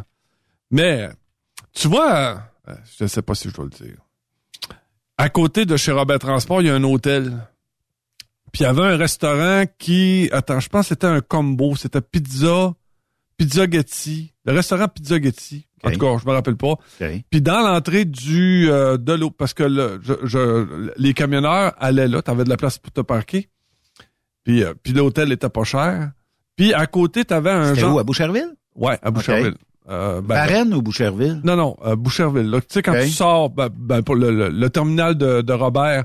mais, 0.72 1.08
tu 1.72 1.86
vois, 1.86 2.42
euh, 2.68 2.74
je 2.98 3.06
sais 3.06 3.22
pas 3.22 3.36
si 3.36 3.48
je 3.48 3.54
dois 3.54 3.66
le 3.66 3.70
dire. 3.70 3.96
À 5.18 5.28
côté 5.28 5.64
de 5.64 5.76
chez 5.76 5.92
Robert 5.92 6.18
Transport, 6.18 6.60
il 6.62 6.66
y 6.68 6.70
a 6.70 6.74
un 6.74 6.84
hôtel. 6.84 7.32
Puis 8.52 8.60
il 8.60 8.64
y 8.64 8.66
avait 8.66 8.82
un 8.82 8.96
restaurant 8.96 9.64
qui, 9.78 10.28
attends, 10.32 10.60
je 10.60 10.68
pense 10.68 10.82
que 10.84 10.88
c'était 10.90 11.06
un 11.06 11.20
combo, 11.20 11.74
c'était 11.76 12.00
pizza, 12.00 12.72
pizza 13.36 13.68
Getty, 13.70 14.32
le 14.44 14.52
restaurant 14.52 14.88
Pizza 14.88 15.20
Getty. 15.20 15.66
En 15.84 15.90
tout 15.90 15.98
cas, 16.00 16.16
je 16.22 16.26
me 16.28 16.32
rappelle 16.32 16.56
pas. 16.56 16.74
Puis 17.30 17.42
dans 17.42 17.60
l'entrée 17.60 18.04
du 18.04 18.68
euh, 18.70 18.96
de 18.96 19.12
l'eau, 19.12 19.30
parce 19.30 19.52
que 19.54 19.62
le, 19.62 20.00
je, 20.02 20.14
je- 20.24 20.90
les 20.96 21.12
camionneurs 21.14 21.74
allaient 21.78 22.08
là, 22.08 22.22
t'avais 22.22 22.44
de 22.44 22.48
la 22.48 22.56
place 22.56 22.78
pour 22.78 22.92
te 22.92 23.00
parquer. 23.02 23.48
Puis, 24.44 24.64
euh, 24.64 24.74
puis 24.82 24.92
l'hôtel 24.92 25.32
était 25.32 25.48
pas 25.50 25.64
cher. 25.64 26.12
Puis 26.56 26.72
à 26.72 26.86
côté, 26.86 27.24
t'avais 27.24 27.50
un 27.50 27.74
genre... 27.80 27.94
où, 27.96 27.98
à 27.98 28.04
Boucherville? 28.04 28.54
Ouais, 28.74 28.98
à 29.02 29.10
Boucherville. 29.10 29.54
Euh, 29.88 30.20
ben, 30.20 30.34
Varennes 30.34 30.74
ou 30.74 30.82
Boucherville? 30.82 31.40
non, 31.44 31.56
non, 31.56 31.76
euh, 31.84 31.94
Boucherville. 31.96 32.50
Là. 32.50 32.60
Tu 32.60 32.66
sais, 32.70 32.82
quand 32.82 32.92
tu 32.94 33.08
sors 33.10 33.50
ben, 33.50 33.68
ben, 33.72 34.02
pour 34.02 34.16
le, 34.16 34.30
le, 34.30 34.48
le 34.48 34.70
terminal 34.70 35.14
de, 35.16 35.42
de 35.42 35.52
Robert, 35.52 36.04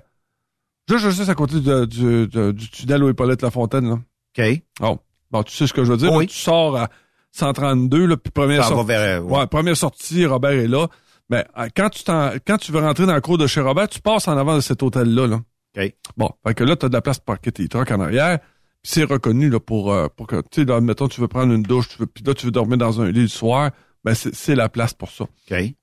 juste, 0.87 1.09
juste 1.11 1.29
à 1.29 1.35
côté 1.35 1.59
de- 1.59 1.85
du, 1.85 2.27
de- 2.27 2.51
du 2.51 2.69
tunnel 2.69 3.03
où 3.03 3.09
Hippolyte 3.09 3.41
Lafontaine, 3.41 3.89
là. 3.89 3.99
OK. 4.37 4.61
Oh. 4.81 4.97
Bon, 5.31 5.43
tu 5.43 5.53
sais 5.53 5.65
ce 5.67 5.73
que 5.73 5.83
je 5.83 5.91
veux 5.91 5.97
dire. 5.97 6.13
Oui. 6.13 6.27
tu 6.27 6.37
sors 6.37 6.75
à 6.77 6.89
132, 7.31 8.05
là, 8.05 8.17
puis 8.17 8.31
première 8.31 8.63
Ça 8.63 8.69
va 8.71 8.75
sortie. 8.75 8.87
vers... 8.87 9.25
Ouais, 9.25 9.47
première 9.47 9.77
sortie, 9.77 10.25
Robert 10.25 10.51
est 10.51 10.67
là. 10.67 10.87
Mais 11.29 11.45
euh, 11.57 11.67
quand 11.75 11.89
tu 11.89 12.03
quand 12.05 12.57
tu 12.57 12.71
veux 12.73 12.79
rentrer 12.81 13.05
dans 13.05 13.15
le 13.15 13.21
cours 13.21 13.37
de 13.37 13.47
chez 13.47 13.61
Robert, 13.61 13.87
tu 13.87 14.01
passes 14.01 14.27
en 14.27 14.37
avant 14.37 14.55
de 14.55 14.61
cet 14.61 14.83
hôtel-là. 14.83 15.27
Là. 15.27 15.39
OK. 15.77 15.93
Bon, 16.17 16.29
fait 16.45 16.53
que 16.53 16.63
là, 16.65 16.75
tu 16.75 16.85
as 16.85 16.89
de 16.89 16.93
la 16.93 17.01
place 17.01 17.19
pour 17.19 17.25
parquer 17.35 17.51
tes 17.53 17.67
trucks 17.69 17.89
en 17.91 18.01
arrière. 18.01 18.39
C'est 18.83 19.03
reconnu 19.03 19.49
là, 19.49 19.59
pour, 19.59 19.91
euh, 19.93 20.07
pour 20.15 20.27
que, 20.27 20.41
tu 20.41 20.61
sais, 20.61 20.65
là, 20.65 20.81
mettons, 20.81 21.07
tu 21.07 21.21
veux 21.21 21.27
prendre 21.27 21.53
une 21.53 21.63
douche, 21.63 21.89
tu 21.89 21.97
veux, 21.99 22.07
puis 22.07 22.23
là, 22.23 22.33
tu 22.33 22.45
veux 22.45 22.51
dormir 22.51 22.77
dans 22.77 22.99
un 23.01 23.11
lit 23.11 23.21
le 23.21 23.27
soir, 23.27 23.71
ben 24.03 24.15
c'est, 24.15 24.33
c'est 24.33 24.55
la 24.55 24.69
place 24.69 24.93
pour 24.93 25.11
ça. 25.11 25.25
OK. 25.25 25.73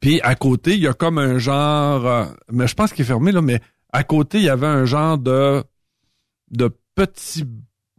Puis 0.00 0.20
à 0.22 0.34
côté, 0.34 0.74
il 0.74 0.80
y 0.80 0.88
a 0.88 0.94
comme 0.94 1.18
un 1.18 1.38
genre, 1.38 2.04
euh, 2.06 2.26
mais 2.50 2.66
je 2.66 2.74
pense 2.74 2.92
qu'il 2.92 3.02
est 3.02 3.06
fermé, 3.06 3.30
là, 3.30 3.40
mais 3.40 3.60
à 3.92 4.02
côté, 4.02 4.38
il 4.38 4.44
y 4.44 4.48
avait 4.48 4.66
un 4.66 4.84
genre 4.84 5.18
de, 5.18 5.62
de 6.50 6.76
petit 6.96 7.44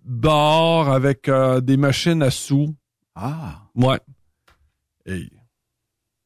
bar 0.03 0.91
avec 0.91 1.29
euh, 1.29 1.61
des 1.61 1.77
machines 1.77 2.21
à 2.21 2.31
sous. 2.31 2.75
Ah. 3.15 3.61
Ouais. 3.75 3.99
Et 5.05 5.29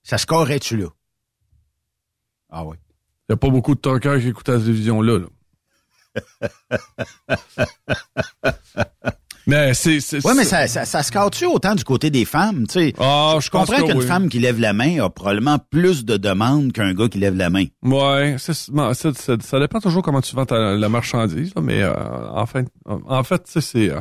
Ça 0.02 0.18
scorerait-tu 0.18 0.78
là? 0.78 0.88
Ah 2.50 2.66
oui. 2.66 2.78
Il 3.28 3.34
n'y 3.34 3.34
a 3.36 3.38
pas 3.38 3.50
beaucoup 3.50 3.76
de 3.76 3.80
truckers 3.80 4.20
qui 4.20 4.30
écoutent 4.30 4.50
la 4.50 4.58
télévision 4.58 5.02
là. 5.04 5.20
là. 5.20 5.28
Mais 9.48 9.74
c'est. 9.74 10.00
c'est 10.00 10.24
Oui, 10.26 10.34
mais 10.38 10.44
ça, 10.44 10.68
ça, 10.68 10.86
ça 10.86 11.02
score-tu 11.04 11.46
autant 11.46 11.74
du 11.76 11.84
côté 11.84 12.10
des 12.12 12.26
femmes? 12.26 12.68
Tu 12.68 12.74
sais, 12.74 12.94
Ah, 13.00 13.38
je 13.40 13.50
comprends 13.50 13.66
pense 13.74 13.82
que 13.82 13.88
qu'une 13.88 13.98
oui. 14.00 14.06
femme 14.06 14.30
qui 14.30 14.40
lève 14.40 14.60
la 14.60 14.74
main 14.74 15.04
a 15.04 15.10
probablement 15.10 15.58
plus 15.58 16.06
de 16.06 16.18
demandes 16.18 16.72
qu'un 16.72 16.94
gars 16.94 17.08
qui 17.10 17.18
lève 17.20 17.36
la 17.36 17.50
main. 17.50 17.66
Ouais, 17.82 18.36
c'est- 18.38 18.70
bon, 18.72 18.94
ça 18.94 19.60
dépend 19.60 19.80
toujours 19.80 20.04
comment 20.04 20.22
tu 20.22 20.36
vends 20.36 20.46
ta- 20.46 20.76
la 20.76 20.90
marchandise, 20.90 21.54
là, 21.56 21.62
mais 21.62 21.82
euh, 21.82 21.94
en 22.32 22.46
fait, 22.46 22.68
en 22.86 23.24
fait, 23.24 23.44
tu 23.46 23.52
sais, 23.54 23.62
c'est. 23.62 23.90
euh, 23.90 24.00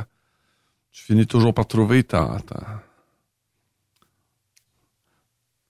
tu 0.92 1.04
finis 1.04 1.26
toujours 1.26 1.54
par 1.54 1.66
trouver 1.66 2.02
ta. 2.04 2.36
ta- 2.46 2.82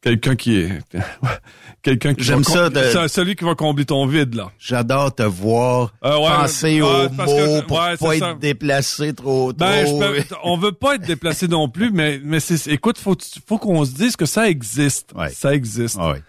quelqu'un 0.02 0.36
qui 0.36 0.56
est 0.58 0.78
quelqu'un 1.82 2.14
qui 2.14 2.24
J'aime 2.24 2.44
ça 2.44 2.70
de- 2.70 2.80
c'est 2.92 3.08
celui 3.08 3.34
qui 3.36 3.44
va 3.44 3.54
combler 3.54 3.84
ton 3.84 4.06
vide 4.06 4.34
là. 4.34 4.50
J'adore 4.58 5.14
te 5.14 5.22
voir 5.22 5.92
Ah 6.02 6.18
ouais, 6.20 6.26
penser 6.28 6.80
ouais, 6.82 6.88
aux 7.06 7.08
que- 7.08 7.14
mots 7.14 7.62
pour 7.62 7.78
ouais, 7.78 7.96
pas 7.96 8.16
être 8.16 8.18
ça. 8.18 8.34
déplacé 8.34 9.12
trop 9.14 9.52
Ben, 9.52 9.84
trop. 9.84 10.02
je 10.02 10.22
peux- 10.22 10.34
on 10.44 10.56
veut 10.56 10.72
pas 10.72 10.94
être 10.96 11.06
déplacé 11.06 11.48
non 11.48 11.68
plus, 11.68 11.90
mais 11.90 12.20
mais 12.22 12.40
c'est 12.40 12.70
écoute, 12.72 12.98
faut 12.98 13.16
faut 13.46 13.58
qu'on 13.58 13.84
se 13.84 13.92
dise 13.92 14.16
que 14.16 14.26
ça 14.26 14.48
existe. 14.48 15.12
Ça 15.32 15.54
existe. 15.54 15.96
Ah. 16.00 16.14
Tu 16.16 16.22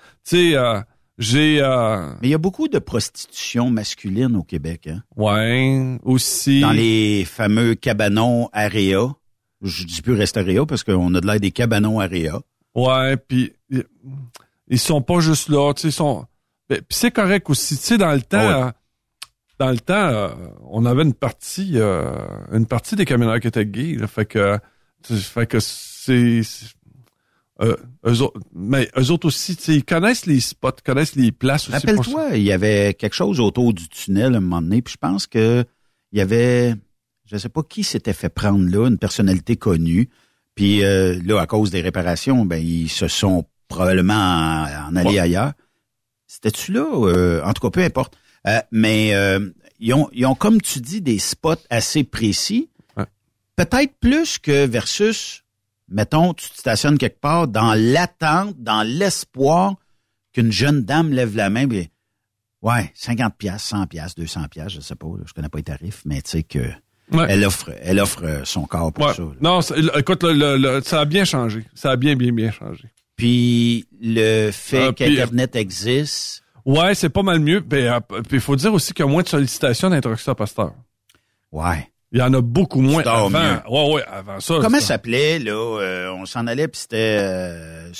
sais, 0.51 0.55
euh, 0.55 0.79
j'ai 1.17 1.59
euh, 1.61 2.11
Mais 2.21 2.27
il 2.29 2.31
y 2.31 2.35
a 2.35 2.37
beaucoup 2.37 2.67
de 2.67 2.79
prostitution 2.79 3.69
masculine 3.69 4.35
au 4.35 4.43
Québec, 4.43 4.87
hein? 4.87 5.01
ouais 5.17 5.97
aussi. 6.03 6.61
Dans 6.61 6.71
les 6.71 7.25
fameux 7.25 7.75
cabanons 7.75 8.49
Area. 8.53 9.01
Je 9.61 9.83
dis 9.83 10.01
plus 10.01 10.13
Restaria 10.13 10.65
parce 10.65 10.83
qu'on 10.85 11.13
a 11.15 11.19
de 11.19 11.27
l'air 11.27 11.39
des 11.41 11.51
cabanons 11.51 11.99
Area. 11.99 12.39
Ouais, 12.75 13.17
puis 13.17 13.51
ils- 13.69 14.79
sont 14.79 15.01
pas 15.01 15.19
juste 15.19 15.49
là, 15.49 15.73
tu 15.73 15.81
sais, 15.83 15.87
ils 15.89 15.91
sont. 15.91 16.25
ben, 16.69 16.77
Puis 16.79 16.97
c'est 16.97 17.11
correct 17.11 17.49
aussi, 17.49 17.77
tu 17.77 17.83
sais, 17.83 17.97
dans 17.97 18.11
le 18.13 18.21
temps, 18.21 18.37
Ah 18.39 18.65
ouais. 18.67 18.71
dans 19.59 19.71
le 19.71 19.79
temps, 19.79 19.93
euh, 19.95 20.29
on 20.69 20.85
avait 20.85 21.03
une 21.03 21.13
partie, 21.13 21.73
euh, 21.75 22.11
une 22.51 22.65
partie 22.65 22.95
des 22.95 23.05
camionneurs 23.05 23.39
qui 23.39 23.47
étaient 23.47 23.65
gays, 23.65 23.95
là, 23.95 24.07
fait 24.07 24.25
que, 24.25 24.57
fait 25.03 25.47
que 25.47 25.59
c'est, 25.59 26.41
euh, 27.61 27.75
eux 28.05 28.21
autres, 28.21 28.39
mais 28.53 28.89
eux 28.97 29.11
autres 29.11 29.27
aussi, 29.27 29.53
ils 29.67 29.83
connaissent 29.83 30.25
les 30.25 30.39
spots, 30.39 30.71
connaissent 30.85 31.15
les 31.15 31.31
places 31.31 31.63
aussi. 31.67 31.73
Rappelle-toi, 31.73 32.37
il 32.37 32.43
y 32.43 32.51
avait 32.53 32.93
quelque 32.93 33.15
chose 33.15 33.39
autour 33.41 33.73
du 33.73 33.89
tunnel 33.89 34.33
à 34.35 34.37
un 34.37 34.41
moment 34.41 34.61
donné, 34.61 34.81
puis 34.81 34.93
je 34.93 34.97
pense 34.97 35.27
que 35.27 35.65
il 36.11 36.17
y 36.19 36.21
avait, 36.21 36.73
je 37.25 37.37
sais 37.37 37.49
pas 37.49 37.61
qui 37.63 37.83
s'était 37.83 38.13
fait 38.13 38.29
prendre 38.29 38.65
là, 38.69 38.87
une 38.87 38.97
personnalité 38.97 39.57
connue, 39.57 40.09
puis 40.55 40.83
euh, 40.83 41.19
là, 41.25 41.39
à 41.41 41.47
cause 41.47 41.69
des 41.69 41.81
réparations, 41.81 42.45
ben 42.45 42.63
ils 42.63 42.89
se 42.89 43.07
sont 43.09 43.45
probablement 43.69 44.13
en, 44.65 44.93
Ouais. 44.95 45.19
ailleurs. 45.19 45.53
C'était-tu 46.27 46.73
là? 46.73 46.85
Euh, 47.07 47.41
en 47.43 47.53
tout 47.53 47.61
cas, 47.61 47.69
peu 47.69 47.81
importe. 47.83 48.17
Euh, 48.47 48.59
mais 48.71 49.13
euh, 49.13 49.49
ils, 49.79 49.93
ont, 49.93 50.09
ils 50.11 50.25
ont, 50.25 50.35
comme 50.35 50.59
tu 50.61 50.79
dis, 50.79 51.01
des 51.01 51.19
spots 51.19 51.55
assez 51.69 52.03
précis. 52.03 52.69
Ouais. 52.97 53.05
Peut-être 53.55 53.93
plus 53.99 54.37
que 54.39 54.65
versus, 54.67 55.43
mettons, 55.87 56.33
tu 56.33 56.49
te 56.49 56.57
stationnes 56.57 56.97
quelque 56.97 57.19
part 57.19 57.47
dans 57.47 57.73
l'attente, 57.73 58.55
dans 58.57 58.83
l'espoir 58.83 59.75
qu'une 60.33 60.51
jeune 60.51 60.83
dame 60.83 61.11
lève 61.11 61.35
la 61.35 61.49
main. 61.49 61.67
puis, 61.67 61.89
ouais, 62.61 62.91
50 62.93 63.35
pièces, 63.37 63.63
100 63.63 63.87
pièces, 63.87 64.15
200 64.15 64.47
pièces, 64.49 64.73
je 64.73 64.81
sais 64.81 64.95
pas, 64.95 65.07
là, 65.07 65.23
je 65.25 65.33
connais 65.33 65.49
pas 65.49 65.57
les 65.57 65.63
tarifs, 65.63 66.01
mais 66.05 66.21
tu 66.21 66.29
sais 66.31 66.43
que 66.43 66.59
Ouais. 67.11 67.25
elle 67.27 67.43
offre, 67.43 67.71
elle 67.81 67.99
offre 67.99 68.23
euh, 68.23 68.41
son 68.45 68.65
corps 68.67 68.93
pour 68.93 69.07
Ouais. 69.07 69.13
ça. 69.15 69.23
là. 69.23 69.29
Non, 69.41 69.61
écoute, 69.97 70.21
le- 70.23 70.33
le- 70.33 70.57
le- 70.57 70.81
ça 70.83 71.01
a 71.01 71.05
bien 71.05 71.25
changé. 71.25 71.65
Ça 71.73 71.89
a 71.91 71.95
bien, 71.95 72.15
bien, 72.15 72.31
bien 72.31 72.51
changé. 72.51 72.83
Puis 73.19 73.85
le 74.01 74.49
fait 74.51 74.93
puis, 74.93 75.05
qu'Internet 75.15 75.55
existe, 75.55 76.43
Ouais, 76.65 76.93
c'est 76.93 77.09
pas 77.09 77.23
mal 77.23 77.39
mieux. 77.39 77.61
Ben, 77.61 77.85
euh, 78.11 78.21
Puis 78.21 78.37
il 78.37 78.39
faut 78.39 78.55
dire 78.55 78.73
aussi 78.73 78.93
qu'il 78.93 79.05
y 79.05 79.07
a 79.07 79.11
moins 79.11 79.23
de 79.23 79.27
sollicitations 79.27 79.89
d'introduction 79.89 80.31
à 80.31 80.35
pasteur. 80.35 80.73
ouais. 81.51 81.87
Il 82.11 82.17
y 82.17 82.23
en 82.23 82.33
a 82.33 82.41
beaucoup 82.41 82.81
moins 82.81 83.03
avant. 83.03 83.29
mieux. 83.29 83.59
Ouais, 83.69 83.93
ouais, 83.93 84.03
avant 84.07 84.39
ça. 84.39 84.55
Comment 84.61 84.79
ça 84.79 84.85
s'appelait, 84.87 85.37
là? 85.37 85.51
euh, 85.51 86.11
on 86.13 86.25
s'en 86.25 86.47
allait, 86.47 86.67
puis 86.67 86.81
c'était... 86.81 87.17
Euh, 87.21 87.91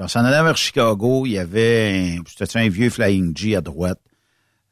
on 0.00 0.08
s'en 0.08 0.24
allait 0.24 0.42
vers 0.42 0.56
Chicago. 0.56 1.26
Il 1.26 1.32
y 1.32 1.38
avait 1.38 2.16
un, 2.18 2.22
c'était 2.26 2.58
un 2.58 2.68
vieux 2.68 2.90
Flying 2.90 3.36
G 3.36 3.54
à 3.54 3.60
droite. 3.60 4.00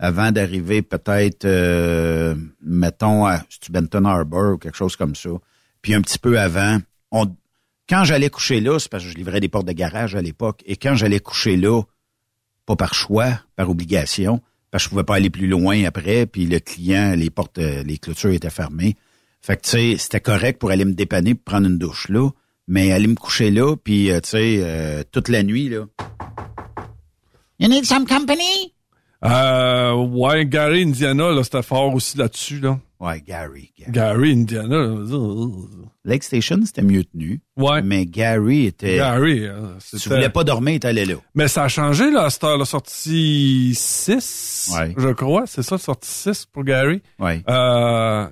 Avant 0.01 0.33
d'arriver 0.33 0.83
peut-être, 0.83 1.45
euh, 1.45 2.35
mettons, 2.61 3.27
à 3.27 3.43
Benton 3.71 4.05
Harbor 4.07 4.55
ou 4.55 4.59
quelque 4.59 4.77
chose 4.77 4.97
comme 4.97 5.15
ça. 5.15 5.31
Puis 5.81 5.95
un 5.95 6.01
petit 6.03 6.19
peu 6.19 6.39
avant, 6.41 6.79
on, 7.13 7.27
quand 7.89 8.05
j'allais 8.05 8.31
coucher 8.31 8.61
là, 8.61 8.79
c'est 8.79 8.91
parce 8.91 9.05
que 9.05 9.11
je 9.11 9.17
livrais 9.17 9.41
des 9.41 9.49
portes 9.49 9.67
de 9.67 9.73
garage 9.73 10.15
à 10.15 10.23
l'époque, 10.23 10.63
et 10.67 10.77
quand 10.77 10.95
j'allais 10.95 11.21
coucher 11.21 11.57
là, 11.57 11.83
pas 12.67 12.77
par 12.77 12.95
choix, 12.95 13.41
par 13.57 13.69
obligation, 13.69 14.41
parce 14.71 14.85
que 14.85 14.87
je 14.87 14.91
pouvais 14.91 15.05
pas 15.05 15.17
aller 15.17 15.31
plus 15.31 15.47
loin 15.47 15.85
après, 15.85 16.27
puis 16.27 16.47
le 16.47 16.61
client, 16.61 17.15
les 17.17 17.31
portes, 17.31 17.59
euh, 17.59 17.83
les 17.83 17.99
clôtures 17.99 18.33
étaient 18.33 18.51
fermées. 18.51 18.97
Fait 19.41 19.57
que, 19.57 19.63
tu 19.63 19.71
sais, 19.71 19.97
c'était 19.99 20.21
correct 20.21 20.59
pour 20.59 20.71
aller 20.71 20.85
me 20.85 20.95
dépanner 20.95 21.35
pour 21.35 21.45
prendre 21.45 21.67
une 21.67 21.79
douche 21.79 22.09
là, 22.09 22.31
mais 22.67 22.93
aller 22.93 23.07
me 23.07 23.15
coucher 23.15 23.51
là, 23.51 23.77
puis, 23.77 24.11
euh, 24.11 24.21
tu 24.21 24.31
sais, 24.31 24.59
euh, 24.63 25.03
toute 25.13 25.29
la 25.29 25.43
nuit, 25.43 25.69
là. 25.69 25.85
You 27.59 27.69
need 27.69 27.85
some 27.85 28.07
company? 28.07 28.73
Euh, 29.25 29.93
ouais, 29.93 30.47
Gary, 30.47 30.83
Indiana, 30.83 31.31
là, 31.31 31.45
c'était 31.45 31.63
fort 31.63 31.95
aussi 31.95 32.17
là-dessus, 32.19 32.61
là. 32.61 32.79
Ouais, 33.05 33.21
Gary. 33.21 33.73
Gary. 33.79 33.93
Gary, 33.93 34.33
Indiana. 34.33 34.77
là, 34.77 35.49
Lake 36.07 36.23
Station, 36.23 36.59
c'était 36.65 36.83
mieux 36.83 37.05
tenu. 37.05 37.41
Ouais. 37.57 37.83
Mais 37.83 38.07
Gary 38.07 38.67
était... 38.67 38.97
Gary, 38.97 39.45
euh, 39.47 39.79
si 39.79 39.91
tu 39.97 39.99
c'était- 39.99 40.15
voulais 40.17 40.29
pas 40.31 40.45
dormir, 40.45 40.81
t'allais 40.81 41.05
là. 41.05 41.15
Mais 41.35 41.49
ça 41.49 41.65
a 41.65 41.69
changé, 41.69 42.11
là, 42.11 42.25
à 42.25 42.31
cette 42.31 42.45
heure, 42.45 42.57
la 42.59 42.65
sortie 42.65 43.75
6, 43.75 44.73
Ouais. 44.75 44.95
je 44.97 45.09
crois. 45.11 45.45
C'est 45.47 45.63
ça, 45.63 45.77
sortie 45.79 46.09
6 46.11 46.47
pour 46.47 46.65
Gary. 46.65 47.03
Ouais. 47.19 47.43
Euh, 47.49 48.27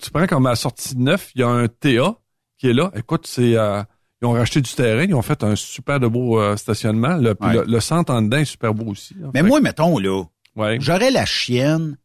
tu 0.00 0.10
prends 0.10 0.26
comme 0.26 0.46
à 0.46 0.50
la 0.50 0.56
sortie 0.56 0.96
9, 0.96 1.30
il 1.34 1.40
y 1.40 1.44
a 1.44 1.48
un 1.48 1.68
TA 1.68 2.16
qui 2.58 2.68
est 2.68 2.72
là. 2.74 2.90
Écoute, 2.96 3.26
c'est 3.26 3.56
euh, 3.56 3.82
ils 4.22 4.26
ont 4.26 4.32
racheté 4.32 4.60
du 4.60 4.72
terrain, 4.72 5.04
ils 5.04 5.14
ont 5.14 5.22
fait 5.22 5.42
un 5.44 5.56
super 5.56 6.00
de 6.00 6.06
beau 6.06 6.40
euh, 6.40 6.56
stationnement. 6.56 7.16
Le, 7.16 7.34
puis 7.34 7.48
Ouais. 7.48 7.54
le, 7.56 7.64
le 7.64 7.80
centre 7.80 8.12
en 8.12 8.22
dedans 8.22 8.38
est 8.38 8.44
super 8.46 8.72
beau 8.74 8.90
aussi. 8.90 9.14
là. 9.20 9.28
Mais 9.34 9.40
Fait 9.42 9.46
moi, 9.48 9.60
mettons, 9.60 9.98
là, 9.98 10.22
ouais. 10.56 10.78
j'aurais 10.80 11.10
la 11.10 11.24
chienne... 11.26 11.96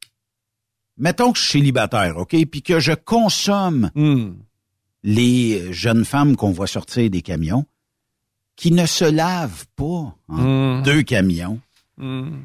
Mettons 1.02 1.34
que 1.34 1.40
je 1.40 1.44
suis 1.44 1.60
célibataire, 1.60 2.16
OK? 2.18 2.36
Puis 2.46 2.62
que 2.62 2.80
je 2.80 2.94
consomme 2.94 3.92
Hmm. 3.96 4.34
les 5.04 5.74
jeunes 5.74 6.06
femmes 6.06 6.36
qu'on 6.38 6.52
voit 6.52 6.68
sortir 6.68 7.10
des 7.10 7.22
camions 7.22 7.66
qui 8.56 8.72
ne 8.72 8.86
se 8.86 9.06
lavent 9.06 9.66
pas 9.76 10.16
en 10.30 10.78
Hmm. 10.80 10.84
deux 10.84 11.02
camions. 11.04 11.60
Hmm. 11.98 12.38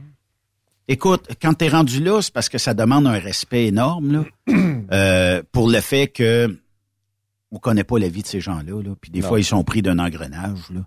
Écoute, 0.89 1.29
quand 1.43 1.55
t'es 1.55 1.69
rendu 1.69 2.03
là, 2.03 2.23
c'est 2.23 2.33
parce 2.33 2.49
que 2.49 2.59
ça 2.59 2.73
demande 2.73 3.07
un 3.07 3.19
respect 3.19 3.67
énorme 3.67 4.13
là, 4.13 4.25
euh, 4.93 5.43
pour 5.53 5.69
le 5.69 5.81
fait 5.81 6.09
que 6.09 6.59
on 7.51 7.59
connaît 7.59 7.85
pas 7.85 7.99
la 7.99 8.09
vie 8.09 8.23
de 8.23 8.27
ces 8.27 8.41
gens-là. 8.41 8.83
Là, 8.83 8.95
puis 9.01 9.11
des 9.11 9.21
Non. 9.21 9.29
fois, 9.29 9.39
ils 9.41 9.45
sont 9.45 9.63
pris 9.65 9.83
d'un 9.83 9.99
engrenage. 9.99 10.71
Là. 10.71 10.87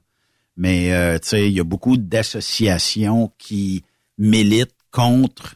Mais 0.57 0.93
euh, 0.93 1.17
tu 1.19 1.29
sais, 1.29 1.47
il 1.49 1.53
y 1.53 1.59
a 1.59 1.63
beaucoup 1.63 1.97
d'associations 1.97 3.31
qui 3.37 3.83
militent 4.17 4.75
contre, 4.91 5.55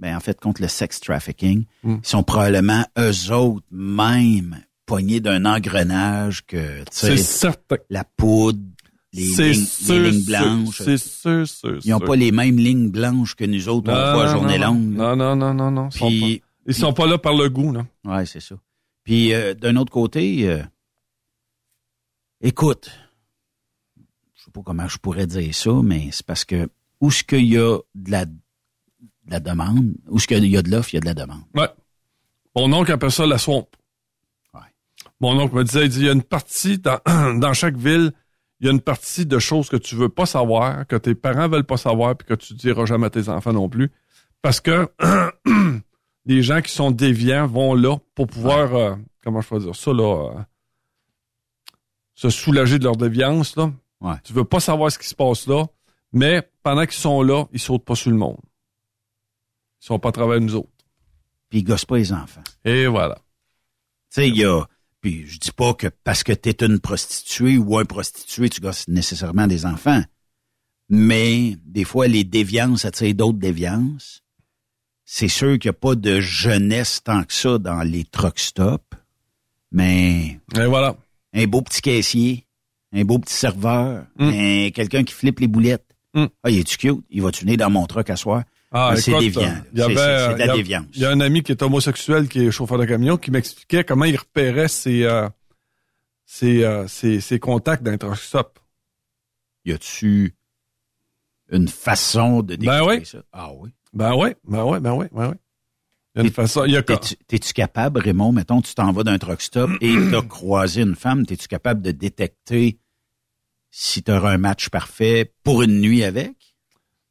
ben 0.00 0.16
en 0.16 0.20
fait, 0.20 0.40
contre 0.40 0.62
le 0.62 0.68
sex 0.68 0.98
trafficking. 1.00 1.64
Mm. 1.84 1.96
Ils 2.02 2.06
sont 2.08 2.22
probablement 2.24 2.84
eux 2.98 3.32
autres 3.32 3.66
même 3.70 4.60
pognés 4.86 5.20
d'un 5.20 5.44
engrenage 5.44 6.44
que 6.46 6.80
tu 6.80 6.86
C'est 6.90 7.16
sais, 7.16 7.48
la 7.90 8.02
poudre, 8.04 8.58
les, 9.12 9.22
lignes, 9.22 9.54
sûr, 9.54 9.94
les 9.94 10.10
lignes 10.10 10.20
sûr, 10.24 10.26
blanches. 10.40 10.82
C'est 10.82 10.98
sûr, 10.98 11.46
sûr, 11.46 11.78
Ils 11.84 11.90
n'ont 11.90 12.00
pas 12.00 12.16
les 12.16 12.32
mêmes 12.32 12.56
lignes 12.58 12.88
blanches 12.90 13.34
que 13.36 13.44
nous 13.44 13.68
autres, 13.68 13.92
on 13.92 13.94
Non, 13.94 14.12
voit 14.14 14.22
à 14.24 14.26
non, 14.26 14.32
journée 14.40 14.58
non, 14.58 14.66
longue. 14.66 14.90
Non, 14.96 15.16
non, 15.16 15.36
non, 15.36 15.54
non, 15.54 15.70
non. 15.70 15.88
Ils 15.92 15.98
sont 15.98 16.06
Puis, 16.08 16.38
pas- 16.40 16.46
Ils 16.66 16.74
sont 16.74 16.92
pas 16.92 17.06
là 17.06 17.18
par 17.18 17.34
le 17.34 17.48
goût, 17.48 17.72
là. 17.72 17.86
ouais, 18.04 18.26
c'est 18.26 18.40
ça. 18.40 18.56
Puis, 19.04 19.32
euh, 19.32 19.54
d'un 19.54 19.76
autre 19.76 19.92
côté, 19.92 20.48
euh, 20.48 20.62
écoute, 22.40 22.90
je 24.34 24.44
sais 24.44 24.50
pas 24.50 24.62
comment 24.64 24.88
je 24.88 24.98
pourrais 24.98 25.26
dire 25.26 25.54
ça, 25.54 25.72
mais 25.82 26.08
c'est 26.12 26.24
parce 26.26 26.44
que 26.44 26.68
où 27.00 27.08
est-ce 27.08 27.24
qu'il 27.24 27.46
y 27.46 27.58
a 27.58 27.78
de 27.94 28.10
la, 28.10 28.26
la 29.30 29.40
demande, 29.40 29.94
où 30.08 30.16
est-ce 30.16 30.26
qu'il 30.26 30.46
y 30.46 30.56
a 30.56 30.62
de 30.62 30.70
l'offre, 30.70 30.92
il 30.92 30.96
y 30.96 30.98
a 30.98 31.00
de 31.00 31.06
la 31.06 31.14
demande. 31.14 31.42
Ouais. 31.54 31.68
Mon 32.56 32.72
oncle 32.72 32.92
appelle 32.92 33.12
ça 33.12 33.26
la 33.26 33.38
swamp. 33.38 33.68
Ouais. 34.54 34.60
Mon 35.20 35.38
oncle 35.38 35.54
me 35.54 35.64
disait, 35.64 35.84
il 35.84 35.88
dit, 35.88 36.00
il 36.00 36.06
y 36.06 36.08
a 36.08 36.12
une 36.12 36.22
partie 36.22 36.78
dans, 36.78 36.98
dans 37.38 37.52
chaque 37.52 37.76
ville, 37.76 38.12
il 38.60 38.66
y 38.66 38.68
a 38.68 38.72
une 38.72 38.80
partie 38.80 39.24
de 39.24 39.38
choses 39.38 39.68
que 39.68 39.76
tu 39.76 39.94
veux 39.94 40.08
pas 40.08 40.26
savoir, 40.26 40.86
que 40.86 40.96
tes 40.96 41.14
parents 41.14 41.48
veulent 41.48 41.64
pas 41.64 41.76
savoir, 41.76 42.16
puis 42.16 42.26
que 42.26 42.34
tu 42.34 42.54
diras 42.54 42.84
jamais 42.84 43.06
à 43.06 43.10
tes 43.10 43.28
enfants 43.28 43.52
non 43.52 43.68
plus. 43.68 43.90
Parce 44.42 44.60
que 44.60 44.88
les 46.26 46.42
gens 46.42 46.60
qui 46.60 46.72
sont 46.72 46.90
déviants 46.90 47.46
vont 47.46 47.74
là 47.74 47.96
pour 48.14 48.26
pouvoir, 48.26 48.74
euh, 48.74 48.94
comment 49.24 49.40
je 49.40 49.48
peux 49.48 49.58
dire 49.60 49.76
ça, 49.76 49.92
là, 49.92 50.32
euh, 50.34 50.40
se 52.14 52.28
soulager 52.28 52.78
de 52.78 52.84
leur 52.84 52.96
déviance, 52.96 53.56
là. 53.56 53.72
Ouais. 54.00 54.14
Tu 54.24 54.32
veux 54.32 54.44
pas 54.44 54.60
savoir 54.60 54.90
ce 54.90 54.98
qui 54.98 55.08
se 55.08 55.14
passe 55.14 55.46
là, 55.46 55.66
mais 56.12 56.48
pendant 56.62 56.82
qu'ils 56.82 56.92
sont 56.92 57.22
là, 57.22 57.44
ils 57.52 57.60
sautent 57.60 57.84
pas 57.84 57.94
sur 57.94 58.10
le 58.10 58.16
monde. 58.16 58.40
Ils 59.82 59.86
sont 59.86 59.98
pas 59.98 60.10
à 60.10 60.12
travers 60.12 60.40
nous 60.40 60.54
autres. 60.54 60.68
Puis, 61.48 61.60
ils 61.60 61.64
gossent 61.64 61.84
pas 61.84 61.96
les 61.98 62.12
enfants. 62.12 62.42
Et 62.64 62.86
voilà. 62.86 63.16
Tu 63.16 63.22
sais, 64.10 64.28
il 64.28 64.36
y 64.36 64.44
a, 64.44 64.64
puis 65.00 65.26
je 65.26 65.38
dis 65.38 65.52
pas 65.52 65.74
que 65.74 65.86
parce 66.04 66.22
que 66.22 66.32
tu 66.32 66.48
es 66.50 66.64
une 66.64 66.78
prostituée 66.80 67.58
ou 67.58 67.78
un 67.78 67.84
prostitué, 67.84 68.48
tu 68.48 68.60
gosses 68.60 68.86
nécessairement 68.88 69.46
des 69.46 69.64
enfants. 69.66 70.02
Mais 70.88 71.56
des 71.64 71.84
fois, 71.84 72.08
les 72.08 72.24
déviances 72.24 72.84
attirent 72.84 73.14
d'autres 73.14 73.38
déviances. 73.38 74.22
C'est 75.04 75.28
sûr 75.28 75.58
qu'il 75.58 75.68
n'y 75.70 75.76
a 75.76 75.78
pas 75.78 75.94
de 75.94 76.20
jeunesse 76.20 77.00
tant 77.02 77.24
que 77.24 77.32
ça 77.32 77.58
dans 77.58 77.82
les 77.82 78.04
truck 78.04 78.38
stops. 78.38 78.84
Mais 79.72 80.40
Et 80.56 80.66
voilà. 80.66 80.96
un 81.32 81.46
beau 81.46 81.62
petit 81.62 81.80
caissier, 81.80 82.46
un 82.92 83.04
beau 83.04 83.18
petit 83.20 83.34
serveur, 83.34 84.06
Mm. 84.16 84.24
un- 84.28 84.70
quelqu'un 84.70 85.04
qui 85.04 85.14
flippe 85.14 85.40
les 85.40 85.46
boulettes. 85.48 85.86
Mm. 86.14 86.26
Ah, 86.42 86.50
il 86.50 86.58
est-tu 86.58 86.76
cute? 86.76 87.04
Il 87.10 87.22
va-tu 87.22 87.44
venir 87.44 87.56
dans 87.58 87.70
mon 87.70 87.86
truck 87.86 88.10
à 88.10 88.16
soir? 88.16 88.42
Ah, 88.72 88.94
c'est 88.96 89.18
déviant, 89.18 89.62
il 89.72 89.78
y 89.78 89.82
C'est- 89.82 89.84
avait, 89.84 89.94
c'est- 89.96 90.34
de 90.34 90.38
la 90.38 90.44
il 90.44 90.46
y 90.46 90.50
a- 90.50 90.54
déviance. 90.54 90.86
Il 90.94 91.00
y 91.00 91.04
a 91.04 91.10
un 91.10 91.20
ami 91.20 91.42
qui 91.42 91.50
est 91.52 91.62
homosexuel, 91.62 92.28
qui 92.28 92.46
est 92.46 92.50
chauffeur 92.52 92.78
de 92.78 92.84
camion, 92.84 93.16
qui 93.16 93.30
m'expliquait 93.32 93.82
comment 93.84 94.04
il 94.04 94.16
repérait 94.16 94.68
ses, 94.68 95.02
euh, 95.04 95.28
ses, 96.24 96.64
euh, 96.64 96.86
ses, 96.86 97.20
ses 97.20 97.40
contacts 97.40 97.82
d'un 97.82 97.98
truck 97.98 98.16
stop. 98.16 98.58
Y 99.64 99.72
a-tu 99.72 100.36
une 101.50 101.66
façon 101.68 102.42
de 102.42 102.54
Ben 102.56 102.60
décrire 102.78 102.86
oui. 102.86 103.04
ça? 103.06 103.18
Ah 103.32 103.50
oui. 103.52 103.70
Ben 103.92 104.14
oui, 104.14 104.30
ben 104.44 104.64
oui, 104.64 104.78
ben 104.78 104.92
oui, 104.92 105.06
ben 105.12 105.28
oui. 105.30 105.34
Il 106.14 106.18
y 106.18 106.22
a 106.22 106.26
une 106.26 106.32
façon, 106.32 106.64
il 106.64 106.72
y 106.72 106.76
a 106.76 106.82
quoi? 106.82 106.98
T'es-tu 107.26 107.52
capable, 107.52 108.00
Raymond, 108.00 108.32
mettons, 108.32 108.60
tu 108.62 108.74
t'en 108.74 108.92
vas 108.92 109.02
d'un 109.04 109.18
truck 109.18 109.40
stop 109.42 109.70
et 109.80 109.92
t'as 110.12 110.22
croisé 110.22 110.82
une 110.82 110.94
femme, 110.94 111.26
t'es-tu 111.26 111.48
capable 111.48 111.82
de 111.82 111.90
détecter 111.90 112.78
si 113.72 114.02
tu 114.02 114.10
auras 114.12 114.32
un 114.32 114.38
match 114.38 114.68
parfait 114.68 115.32
pour 115.42 115.62
une 115.62 115.80
nuit 115.80 116.04
avec? 116.04 116.49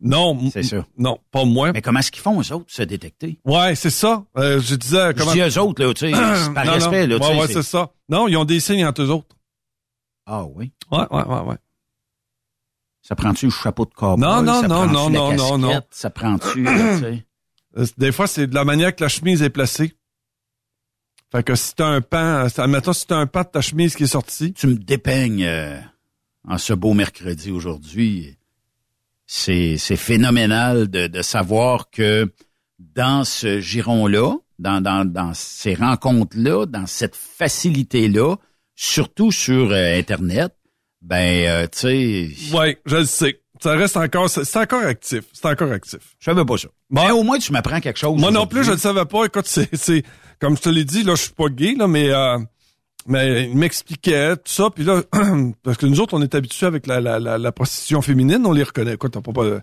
Non, 0.01 0.49
C'est 0.51 0.63
ça. 0.63 0.85
Non, 0.97 1.19
pas 1.29 1.43
moi. 1.43 1.73
Mais 1.73 1.81
comment 1.81 1.99
est-ce 1.99 2.11
qu'ils 2.11 2.21
font, 2.21 2.39
eux 2.39 2.53
autres, 2.53 2.65
se 2.71 2.83
détecter? 2.83 3.37
Ouais, 3.43 3.75
c'est 3.75 3.89
ça. 3.89 4.23
Euh, 4.37 4.61
je 4.61 4.75
disais 4.75 5.07
Je 5.09 5.11
comment. 5.17 5.33
dis 5.33 5.41
eux 5.41 5.59
autres, 5.59 5.83
là, 5.85 5.93
tu 5.93 6.05
sais, 6.05 6.11
par 6.53 6.65
Non, 6.65 6.71
respect, 6.73 7.05
non. 7.07 7.15
là, 7.17 7.19
tu 7.19 7.25
Ouais, 7.27 7.33
sais, 7.33 7.41
ouais, 7.41 7.47
c'est- 7.53 7.63
ça. 7.63 7.91
Non, 8.07 8.27
ils 8.29 8.37
ont 8.37 8.45
des 8.45 8.59
signes 8.61 8.85
entre 8.85 9.01
eux 9.01 9.09
autres. 9.09 9.35
Ah 10.25 10.45
oui. 10.45 10.71
Ouais, 10.91 11.05
ouais, 11.11 11.23
ouais, 11.25 11.39
ouais. 11.41 11.57
Ça 13.01 13.15
prend-tu 13.15 13.45
le 13.45 13.51
chapeau 13.51 13.85
de 13.85 13.93
cowboy? 13.93 14.21
Non, 14.21 14.41
non, 14.41 14.61
ça 14.61 14.67
non, 14.67 14.85
non, 14.87 15.09
non, 15.09 15.33
non, 15.35 15.57
non. 15.57 15.81
Ça 15.89 16.09
prend-tu, 16.09 16.63
tu 16.65 16.99
sais? 16.99 17.25
Euh, 17.77 17.85
Des 17.99 18.11
fois, 18.11 18.25
c'est 18.25 18.47
de 18.47 18.55
la 18.55 18.65
manière 18.65 18.95
que 18.95 19.03
la 19.03 19.09
chemise 19.09 19.43
est 19.43 19.51
placée. 19.51 19.93
Fait 21.31 21.43
que 21.43 21.53
si 21.53 21.75
t'as 21.75 21.85
un 21.85 22.01
pan, 22.01 22.17
euh, 22.17 22.47
admettons, 22.57 22.93
si 22.93 23.05
t'as 23.05 23.17
un 23.17 23.27
pan 23.27 23.41
de 23.41 23.47
ta 23.49 23.61
chemise 23.61 23.95
qui 23.95 24.03
est 24.05 24.07
sorti, 24.07 24.53
tu 24.53 24.65
me 24.65 24.73
dépeignes 24.73 25.43
euh, 25.45 25.79
en 26.47 26.57
ce 26.57 26.73
beau 26.73 26.95
mercredi 26.95 27.51
aujourd'hui. 27.51 28.35
C'est, 29.31 29.77
c'est 29.77 29.95
phénoménal 29.95 30.89
de, 30.89 31.05
de 31.05 31.21
savoir 31.21 31.91
que 31.91 32.33
dans 32.79 33.23
ce 33.23 33.59
giron-là, 33.59 34.33
dans, 34.57 34.81
dans, 34.81 35.05
dans 35.05 35.35
ces 35.35 35.75
rencontres-là, 35.75 36.65
dans 36.65 36.87
cette 36.87 37.15
facilité-là, 37.15 38.37
surtout 38.73 39.31
sur 39.31 39.69
euh, 39.69 39.99
Internet, 39.99 40.55
ben, 41.03 41.45
euh, 41.47 41.67
tu 41.67 41.77
sais, 41.77 42.55
ouais, 42.57 42.81
je 42.87 42.95
le 42.95 43.05
sais. 43.05 43.39
Ça 43.61 43.75
reste 43.75 43.97
encore, 43.97 44.31
c'est 44.31 44.57
encore 44.57 44.81
actif. 44.81 45.25
C'est 45.31 45.45
encore 45.45 45.73
actif. 45.73 45.99
je 46.17 46.25
savais 46.25 46.43
pas 46.43 46.57
ça. 46.57 46.69
Mais 46.89 47.11
au 47.11 47.21
moins, 47.21 47.37
tu 47.37 47.51
m'apprends 47.51 47.81
quelque 47.81 47.99
chose. 47.99 48.19
Moi 48.19 48.31
non 48.31 48.47
plus, 48.47 48.63
je 48.63 48.71
ne 48.71 48.77
savais 48.77 49.05
pas. 49.05 49.25
Écoute, 49.25 49.45
c'est, 49.45 49.69
c'est, 49.75 50.01
comme 50.39 50.57
je 50.57 50.61
te 50.63 50.69
l'ai 50.69 50.85
dit, 50.85 51.03
là, 51.03 51.13
je 51.13 51.21
suis 51.21 51.33
pas 51.33 51.49
gay, 51.49 51.75
là, 51.77 51.87
mais, 51.87 52.09
euh, 52.09 52.39
mais 53.09 53.49
il 53.49 53.57
m'expliquait 53.57 54.35
tout 54.37 54.43
ça. 54.51 54.69
Puis 54.69 54.83
là, 54.85 55.01
parce 55.63 55.77
que 55.77 55.85
nous 55.85 55.99
autres, 55.99 56.13
on 56.13 56.21
est 56.21 56.33
habitués 56.35 56.65
avec 56.67 56.87
la, 56.87 57.01
la, 57.01 57.19
la, 57.19 57.37
la 57.37 57.51
prostitution 57.51 58.01
féminine, 58.01 58.45
on 58.45 58.53
les 58.53 58.63
reconnaît. 58.63 58.93
Écoute, 58.93 59.11
t'as 59.13 59.21
pas 59.21 59.33
pas. 59.33 59.59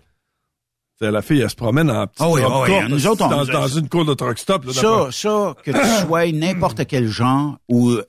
t'sais, 0.99 1.11
la 1.11 1.21
fille, 1.21 1.41
elle 1.41 1.49
se 1.49 1.55
promène 1.55 1.89
en 1.89 2.05
petite 2.07 2.21
Ah 2.21 2.29
oui, 2.29 2.41
ah 2.43 2.61
oui, 2.61 2.69
courte, 2.69 2.89
nous 2.89 3.07
autres, 3.07 3.25
on- 3.25 3.29
dans, 3.29 3.45
dans 3.45 3.67
une 3.67 3.89
cour 3.89 4.05
de 4.05 4.13
truck 4.13 4.37
stop. 4.37 4.65
Là, 4.65 4.73
Ça, 4.73 5.07
ça, 5.11 5.55
que 5.63 5.71
tu 5.71 5.77
sois 6.07 6.31
n'importe 6.31 6.85
quel 6.87 7.07
genre 7.07 7.57
ou 7.69 7.91
euh, 7.91 8.03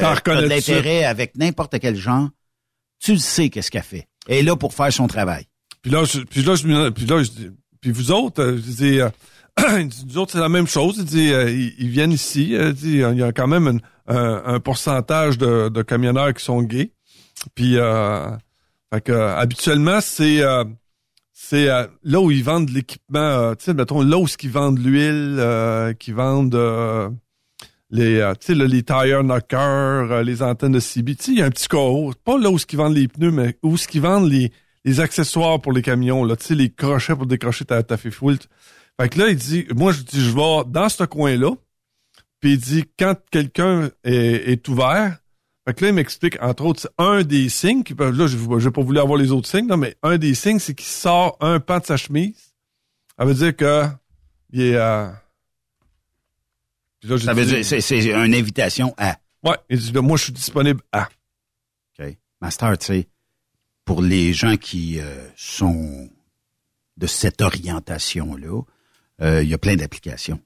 t'as 0.00 0.40
de 0.40 0.46
l'intérêt 0.46 1.04
avec 1.04 1.36
n'importe 1.36 1.78
quel 1.80 1.96
genre, 1.96 2.28
tu 3.02 3.12
le 3.12 3.18
sais 3.18 3.50
qu'est-ce 3.50 3.70
qu'elle 3.70 3.82
fait. 3.82 4.06
Elle 4.28 4.36
est 4.38 4.42
là 4.42 4.56
pour 4.56 4.72
faire 4.74 4.92
son 4.92 5.06
travail. 5.06 5.44
Puis 5.82 5.90
là, 5.90 6.04
je, 6.04 6.20
puis 6.20 6.42
là, 6.42 6.54
je, 6.54 6.88
puis 6.90 7.04
là, 7.06 7.22
je 7.22 7.30
dis, 7.30 7.50
puis 7.80 7.90
vous 7.90 8.10
autres, 8.12 8.42
euh, 8.42 8.56
je 8.56 8.72
dis, 8.72 9.00
euh, 9.00 9.10
nous 10.06 10.18
autres, 10.18 10.32
c'est 10.32 10.40
la 10.40 10.48
même 10.48 10.66
chose. 10.66 10.96
Il 10.98 11.04
dit, 11.04 11.32
euh, 11.32 11.50
ils, 11.50 11.88
viennent 11.88 12.12
ici. 12.12 12.54
euh, 12.54 12.72
il 12.82 12.96
y 12.96 13.22
a 13.22 13.32
quand 13.32 13.46
même 13.46 13.80
un, 14.06 14.60
pourcentage 14.60 15.38
de, 15.38 15.82
camionneurs 15.82 16.34
qui 16.34 16.44
sont 16.44 16.62
gays. 16.62 16.92
Puis, 17.54 17.76
euh, 17.76 18.30
fait 18.92 19.00
que, 19.02 19.12
euh, 19.12 19.36
habituellement, 19.36 20.00
c'est, 20.00 20.40
là 20.40 22.20
où 22.20 22.30
ils 22.30 22.44
vendent 22.44 22.70
l'équipement. 22.70 23.54
tu 23.54 23.64
sais, 23.64 23.74
mettons 23.74 24.02
là 24.02 24.18
où 24.18 24.26
ils 24.42 24.50
vendent 24.50 24.78
l'huile, 24.78 25.94
qui 25.98 26.12
vendent 26.12 26.58
les, 27.90 28.32
tu 28.40 28.46
sais, 28.46 28.54
les 28.54 28.82
tire 28.82 29.22
knockers, 29.22 30.22
les 30.22 30.42
antennes 30.42 30.72
de 30.72 30.80
CB. 30.80 31.14
Tu 31.16 31.22
sais, 31.22 31.32
il 31.32 31.38
y 31.38 31.42
a 31.42 31.46
un 31.46 31.50
petit 31.50 31.68
corps. 31.68 32.14
Pas 32.24 32.38
là 32.38 32.50
où 32.50 32.58
ils 32.58 32.76
vendent 32.76 32.96
les 32.96 33.08
pneus, 33.08 33.30
mais 33.30 33.56
où 33.62 33.76
ils 33.92 34.00
vendent 34.00 34.30
les 34.30 35.00
accessoires 35.00 35.60
pour 35.60 35.72
les 35.72 35.82
camions, 35.82 36.26
tu 36.36 36.44
sais, 36.44 36.54
les 36.54 36.70
crochets 36.70 37.14
pour 37.14 37.26
décrocher 37.26 37.64
ta, 37.64 37.82
ta. 37.82 37.96
Fait 39.00 39.08
que 39.08 39.18
là, 39.18 39.28
il 39.28 39.36
dit, 39.36 39.66
moi, 39.74 39.92
je 39.92 40.02
dis, 40.02 40.20
je 40.20 40.30
vais 40.30 40.70
dans 40.70 40.88
ce 40.88 41.04
coin-là, 41.04 41.50
puis 42.40 42.52
il 42.52 42.58
dit, 42.58 42.84
quand 42.98 43.16
quelqu'un 43.30 43.90
est, 44.04 44.50
est 44.52 44.68
ouvert, 44.68 45.18
fait 45.66 45.74
que 45.74 45.82
là, 45.84 45.88
il 45.90 45.94
m'explique, 45.94 46.40
entre 46.42 46.64
autres, 46.64 46.82
c'est 46.82 47.02
un 47.02 47.22
des 47.22 47.48
signes, 47.48 47.82
qui 47.82 47.94
là, 47.94 48.26
je 48.26 48.36
n'ai 48.36 48.70
pas 48.70 48.82
voulu 48.82 48.98
avoir 48.98 49.18
les 49.18 49.32
autres 49.32 49.48
signes, 49.48 49.66
là, 49.66 49.76
mais 49.76 49.96
un 50.02 50.18
des 50.18 50.34
signes, 50.34 50.58
c'est 50.58 50.74
qu'il 50.74 50.86
sort 50.86 51.36
un 51.40 51.58
pan 51.58 51.78
de 51.78 51.84
sa 51.86 51.96
chemise. 51.96 52.52
Ça 53.18 53.24
veut 53.24 53.34
dire 53.34 53.56
que 53.56 53.86
il 54.52 54.60
est... 54.60 54.76
euh, 54.76 55.08
puis 57.00 57.08
là, 57.08 57.18
Ça 57.18 57.32
veut 57.34 57.44
dit- 57.44 57.50
dire, 57.54 57.64
c'est, 57.64 57.80
c'est 57.80 58.04
une 58.12 58.34
invitation 58.34 58.94
à. 58.98 59.16
Ouais, 59.42 59.56
il 59.70 59.78
dit, 59.78 59.92
là, 59.92 60.02
moi, 60.02 60.16
je 60.16 60.24
suis 60.24 60.32
disponible 60.32 60.80
à... 60.92 61.08
OK. 61.98 62.16
Master, 62.40 62.76
tu 62.78 62.86
sais, 62.86 63.08
pour 63.84 64.02
les 64.02 64.32
gens 64.32 64.56
qui 64.56 65.00
euh, 65.00 65.28
sont 65.36 66.08
de 66.96 67.06
cette 67.06 67.40
orientation-là, 67.42 68.62
euh, 69.22 69.42
il 69.42 69.48
y 69.48 69.54
a 69.54 69.58
plein 69.58 69.76
d'applications. 69.76 70.40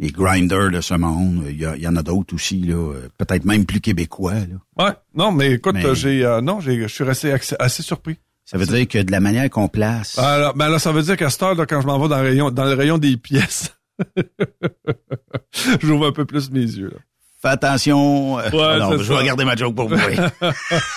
Les 0.00 0.10
grinders 0.10 0.70
de 0.70 0.80
ce 0.80 0.94
monde, 0.94 1.44
il 1.48 1.60
y, 1.60 1.86
en 1.88 1.94
a 1.96 2.02
d'autres 2.02 2.34
aussi, 2.34 2.58
là, 2.60 2.74
euh, 2.74 3.08
peut-être 3.16 3.44
même 3.44 3.64
plus 3.64 3.80
québécois. 3.80 4.34
Là. 4.34 4.84
Ouais, 4.86 4.92
non, 5.14 5.30
mais 5.30 5.52
écoute, 5.52 5.74
Mais- 5.74 5.94
j'ai... 5.94 6.24
euh, 6.24 6.40
non, 6.40 6.58
j'ai, 6.60 6.82
je 6.82 6.88
suis 6.88 7.04
resté 7.04 7.32
assez, 7.32 7.54
assez 7.60 7.82
surpris. 7.82 8.16
Ça 8.44 8.58
veut 8.58 8.66
dire 8.66 8.86
que 8.88 8.98
de 8.98 9.10
la 9.12 9.20
manière 9.20 9.48
qu'on 9.48 9.68
place, 9.68 10.18
Alors, 10.18 10.54
ben 10.54 10.68
là, 10.68 10.78
ça 10.78 10.92
veut 10.92 11.02
dire 11.02 11.16
qu'à 11.16 11.30
cette 11.30 11.42
heure, 11.44 11.54
là, 11.54 11.64
quand 11.64 11.80
je 11.80 11.86
m'en 11.86 11.98
vais 11.98 12.08
dans 12.08 12.20
le 12.20 12.28
rayon, 12.28 12.50
dans 12.50 12.64
le 12.64 12.74
rayon 12.74 12.98
des 12.98 13.16
pièces, 13.16 13.74
j'ouvre 15.80 16.08
un 16.08 16.12
peu 16.12 16.24
plus 16.24 16.50
mes 16.50 16.60
yeux. 16.60 16.90
Là. 16.90 16.98
Fais 17.44 17.52
attention. 17.52 18.38
euh, 18.38 18.50
Ouais, 18.50 18.78
non, 18.78 18.92
je 18.92 19.12
vais 19.12 19.18
ça. 19.18 19.24
garder 19.24 19.44
ma 19.44 19.56
joke 19.56 19.74
pour 19.74 19.88
vous. 19.88 19.96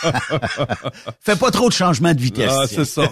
Fais 1.22 1.36
pas 1.36 1.52
trop 1.52 1.68
de 1.70 1.74
changements 1.74 2.14
de 2.14 2.22
vitesse. 2.22 2.52
Ah, 2.52 2.66
c'est 2.68 2.86
ça. 2.86 3.10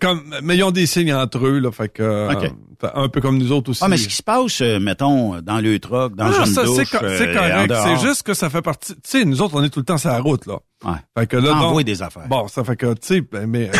comme, 0.00 0.34
mais 0.42 0.56
ils 0.56 0.64
ont 0.64 0.70
des 0.70 0.86
signes 0.86 1.12
entre 1.14 1.46
eux, 1.46 1.58
là, 1.58 1.70
fait 1.72 1.88
que 1.88 2.02
euh, 2.02 2.48
un 2.94 3.08
peu 3.08 3.20
comme 3.20 3.38
nous 3.38 3.52
autres 3.52 3.70
aussi. 3.70 3.80
Ah, 3.84 3.88
mais 3.88 3.96
ce 3.96 4.08
qui 4.08 4.14
se 4.16 4.22
passe, 4.22 4.60
euh, 4.60 4.80
mettons, 4.80 5.40
dans 5.40 5.60
le 5.60 5.78
truck, 5.78 6.14
dans 6.16 6.26
Ah, 6.26 6.44
une 6.44 6.46
ça, 6.46 6.62
c'est 6.66 6.94
euh, 6.94 6.98
correct. 6.98 7.72
C'est 7.84 8.06
juste 8.06 8.22
que 8.24 8.34
ça 8.34 8.50
fait 8.50 8.62
partie. 8.62 8.94
Tu 8.94 9.00
sais, 9.04 9.24
nous 9.24 9.40
autres, 9.42 9.54
on 9.56 9.62
est 9.62 9.70
tout 9.70 9.80
le 9.80 9.84
temps 9.84 9.98
sur 9.98 10.10
la 10.10 10.20
route, 10.20 10.46
là. 10.46 10.58
Ouais. 10.84 10.92
Fait 11.16 11.26
que 11.26 11.36
là, 11.36 11.52
donc- 11.54 11.82
des 11.84 12.02
affaires. 12.02 12.26
Bon, 12.28 12.48
ça 12.48 12.64
fait 12.64 12.76
que, 12.76 12.92
tu 12.94 12.98
sais, 13.02 13.20
ben, 13.20 13.46
mais 13.46 13.70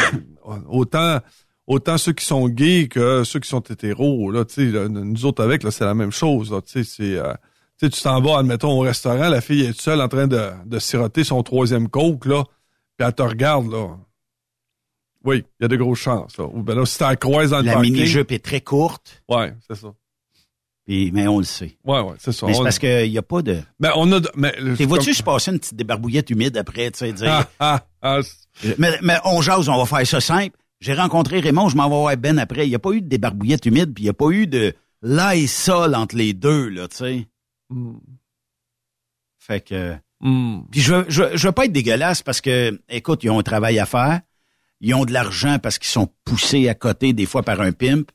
euh, 0.46 0.53
autant, 0.68 1.18
autant 1.66 1.98
ceux 1.98 2.12
qui 2.12 2.25
sont 2.25 2.48
gays 2.48 2.88
que 2.88 3.25
ceux 3.25 3.40
qui 3.40 3.48
sont 3.48 3.61
hétéros, 3.61 4.31
là, 4.31 4.44
nous 4.88 5.27
autres 5.27 5.42
avec, 5.42 5.62
là, 5.64 5.70
c'est 5.70 5.85
la 5.85 5.94
même 5.94 6.12
chose, 6.12 6.53
là, 6.53 6.61
c'est, 6.64 6.85
euh, 7.01 7.33
tu 7.83 7.87
sais, 7.87 7.90
tu 7.90 8.03
t'en 8.03 8.21
vas, 8.21 8.38
admettons, 8.38 8.71
au 8.71 8.81
restaurant, 8.81 9.29
la 9.29 9.40
fille 9.40 9.62
est 9.62 9.81
seule 9.81 10.01
en 10.01 10.09
train 10.09 10.27
de, 10.27 10.51
de 10.66 10.79
siroter 10.79 11.25
son 11.25 11.42
troisième 11.42 11.88
coke, 11.88 12.27
là, 12.27 12.45
puis 12.97 13.07
elle 13.07 13.14
te 13.14 13.23
regarde, 13.23 13.71
là. 13.73 13.97
Oui, 15.25 15.45
il 15.61 15.62
y 15.62 15.64
a 15.66 15.68
de 15.68 15.77
grosses 15.77 16.01
chances, 16.01 16.37
là. 16.38 16.47
Ou 16.53 16.62
ben 16.62 16.75
là, 16.77 16.85
si 16.85 16.99
t'en 16.99 17.14
croises 17.14 17.51
dans 17.51 17.59
le 17.61 17.64
La 17.66 17.79
mini-jupe 17.79 18.33
est 18.33 18.45
très 18.45 18.61
courte, 18.61 19.23
Ouais, 19.29 19.55
c'est 19.68 19.77
ça. 19.77 19.92
puis, 20.85 21.12
mais 21.12 21.29
on 21.29 21.38
le 21.38 21.45
sait. 21.45 21.77
Ouais, 21.85 22.01
ouais, 22.01 22.14
c'est 22.18 22.33
ça. 22.33 22.47
Mais 22.47 22.55
c'est 22.55 22.62
parce 22.62 22.79
qu'il 22.81 23.11
n'y 23.11 23.18
a 23.18 23.23
pas 23.23 23.40
de... 23.42 23.59
Mais 23.79 23.90
on 23.95 24.11
a, 24.12 24.18
de- 24.21 24.31
mais, 24.35 24.53
T'es 24.77 24.85
vois-tu 24.85 25.14
comme- 25.14 25.25
passer 25.25 25.53
une 25.53 25.61
petite 25.61 25.77
débarbouillette 25.77 26.31
humide 26.31 26.57
après, 26.57 26.90
tu 26.90 26.99
sais, 26.99 27.12
dire... 27.12 27.29
Ah, 27.31 27.47
ah, 27.61 27.87
ah, 28.03 28.21
mais, 28.79 28.99
mais 29.03 29.16
on 29.25 29.40
jase, 29.42 29.68
on 29.68 29.77
va 29.77 29.87
faire 29.87 30.07
ça 30.07 30.21
simple. 30.21 30.57
J'ai 30.81 30.95
rencontré 30.95 31.38
Raymond, 31.38 31.68
je 31.68 31.77
m'en 31.77 31.85
vais 31.88 31.95
voir 31.97 32.16
Ben 32.16 32.38
après. 32.40 32.66
Il 32.66 32.71
n'y 32.71 32.75
a 32.75 32.81
pas 32.81 32.90
eu 32.90 33.01
de 33.01 33.09
débarbouillette 33.09 33.64
humide, 33.66 33.95
puis 33.95 34.03
il 34.03 34.07
n'y 34.07 34.11
a 34.11 34.14
pas 34.14 34.31
eu 34.31 34.49
de 34.49 34.75
sol 35.47 35.95
entre 35.95 36.16
les 36.16 36.33
deux, 36.33 36.68
là, 36.68 36.88
tu 36.88 36.97
sais. 36.97 37.27
Hmm. 37.73 37.99
Fait 39.39 39.61
que... 39.61 39.97
Hmm. 40.21 40.63
Puis 40.71 40.81
je 40.81 40.95
veux, 40.95 41.05
je, 41.09 41.23
veux- 41.23 41.37
je 41.37 41.47
veux 41.49 41.53
pas 41.53 41.65
être 41.65 41.73
dégueulasse 41.73 42.23
parce 42.23 42.41
que, 42.41 42.81
écoute, 42.89 43.25
ils 43.25 43.31
ont 43.31 43.39
un 43.41 43.43
travail 43.43 43.79
à 43.79 43.87
faire. 43.87 44.21
Ils 44.81 44.95
ont 44.95 45.05
de 45.05 45.13
l'argent 45.13 45.59
parce 45.59 45.79
qu'ils 45.79 45.89
sont 45.91 46.09
poussés 46.25 46.69
à 46.69 46.75
côté 46.75 47.13
des 47.13 47.27
fois 47.27 47.43
par 47.43 47.61
un 47.61 47.73
pimp. 47.73 48.11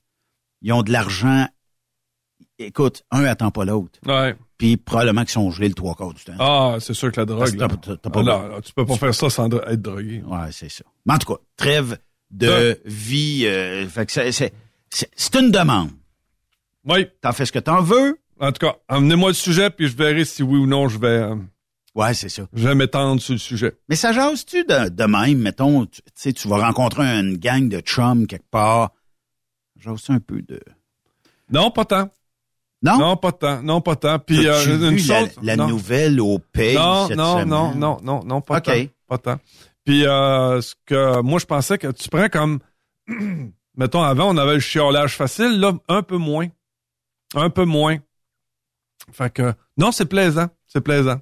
Ils 0.62 0.72
ont 0.74 0.84
de 0.84 0.91
l'argent. 0.91 1.48
Écoute, 2.60 3.04
un 3.12 3.24
attend 3.26 3.52
pas 3.52 3.65
l'autre. 3.65 4.00
Ouais. 4.06 4.36
Puis 4.58 4.78
probablement 4.78 5.22
qu'ils 5.22 5.32
sont 5.32 5.52
gelés 5.52 5.67
le 5.70 5.74
trois 5.76 5.96
quarts 5.96 6.13
du 6.13 6.24
temps. 6.24 6.34
Ah, 6.39 6.78
c'est 6.80 6.93
sûr 6.93 7.12
que 7.12 7.20
la 7.20 7.26
drogue. 7.26 7.46
que 7.52 7.56
pas 8.10 8.20
Ah, 8.20 8.24
non, 8.24 8.48
non, 8.50 8.62
tu 8.62 8.74
peux 8.74 8.86
pas 8.86 8.96
faire 8.96 9.13
ça 9.13 9.30
sans 9.30 9.48
être 9.48 9.82
drogué. 9.82 10.24
Ouais, 10.26 10.52
c'est 10.52 10.70
ça. 10.70 10.84
Mais 11.06 11.13
en 11.13 11.17
tout 11.20 11.34
cas, 11.34 11.39
trêve 11.56 12.00
de 12.32 12.82
vie. 12.86 13.46
euh, 13.46 13.88
fait 13.88 14.06
que 14.06 14.32
c'est, 14.32 14.54
c'est 14.89 15.36
une 15.36 15.52
demande. 15.52 15.91
Oui. 16.86 17.06
T'en 17.22 17.34
fais 17.34 17.46
ce 17.46 17.52
que 17.52 17.60
t'en 17.60 17.82
veux. 17.82 18.17
En 18.39 18.52
tout 18.52 18.65
cas, 18.65 18.76
emmenez-moi 18.89 19.30
le 19.30 19.34
sujet, 19.36 19.69
puis 19.69 19.88
je 19.88 19.95
verrai 19.97 20.26
si 20.26 20.43
oui 20.43 20.60
ou 20.60 20.67
non 20.67 20.88
je 20.89 21.00
vais, 21.00 21.08
euh, 21.08 21.36
Ouais, 21.95 22.13
c'est 22.13 22.30
ça. 22.30 22.43
je 22.54 22.67
vais 22.67 22.76
m'étendre 22.76 23.19
sur 23.21 23.34
le 23.34 23.39
sujet. 23.39 23.73
Mais 23.89 23.95
ça 23.95 24.13
jase-tu 24.13 24.63
de, 24.63 24.89
de 24.89 25.04
même, 25.06 25.39
mettons, 25.39 25.86
tu 25.88 26.02
sais, 26.13 26.32
tu 26.34 26.47
vas 26.47 26.58
rencontrer 26.58 27.04
une 27.04 27.38
gang 27.38 27.67
de 27.69 27.80
chums 27.80 28.28
quelque 28.28 28.50
part. 28.52 28.91
Jase-tu 29.78 30.12
un 30.12 30.19
peu 30.19 30.41
de... 30.43 30.60
Non, 31.52 31.71
pas 31.71 31.86
tant. 31.86 32.10
Non? 32.84 33.00
Non, 33.00 33.17
pas 33.17 33.32
tant. 33.32 33.63
Non, 33.63 33.82
pas 33.82 33.95
tant. 33.95 34.19
Puis 34.19 34.47
euh, 34.47 34.63
une 34.65 34.89
vu 34.95 35.08
la, 35.08 35.21
chose. 35.21 35.30
la 35.41 35.56
non. 35.56 35.67
nouvelle 35.67 36.21
au 36.21 36.38
pays 36.38 36.76
non, 36.76 37.08
cette 37.08 37.17
non, 37.17 37.34
semaine? 37.34 37.50
non, 37.50 37.73
non, 37.76 37.97
non, 38.04 38.23
non, 38.23 38.41
pas 38.41 38.58
OK. 38.58 38.63
tant. 38.63 38.84
Pas 39.08 39.17
tant. 39.17 39.39
Puis 39.84 40.06
euh, 40.06 40.62
ce 40.62 40.76
que 40.86 41.21
moi 41.21 41.39
je 41.39 41.45
pensais 41.45 41.78
que 41.78 41.88
tu 41.91 42.10
prends 42.10 42.28
comme 42.30 42.60
mettons 43.78 44.04
avant 44.04 44.30
on 44.30 44.38
avait 44.38 44.56
le 44.56 44.60
chiolage 44.60 45.15
facile, 45.15 45.60
là 45.60 45.73
un 45.88 46.04
peu 46.04 46.17
moins. 46.17 46.47
Un 47.34 47.50
peu 47.50 47.65
moins. 47.65 47.97
Fait 49.12 49.32
que 49.32 49.54
non, 49.78 49.91
c'est 49.91 50.06
plaisant, 50.06 50.48
c'est 50.67 50.82
plaisant. 50.82 51.20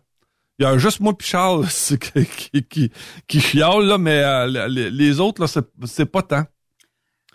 Il 0.58 0.64
y 0.64 0.66
a 0.66 0.78
juste 0.78 1.02
moi 1.02 1.18
puis 1.18 1.28
Charles 1.28 1.68
qui, 2.36 2.64
qui, 2.64 2.92
qui, 3.28 3.42
chiale, 3.42 3.86
là, 3.86 3.98
mais 3.98 4.24
euh, 4.24 4.68
les, 4.68 5.20
autres, 5.20 5.42
là, 5.42 5.62
c'est 5.86 6.06
pas 6.06 6.22
tant. 6.22 6.44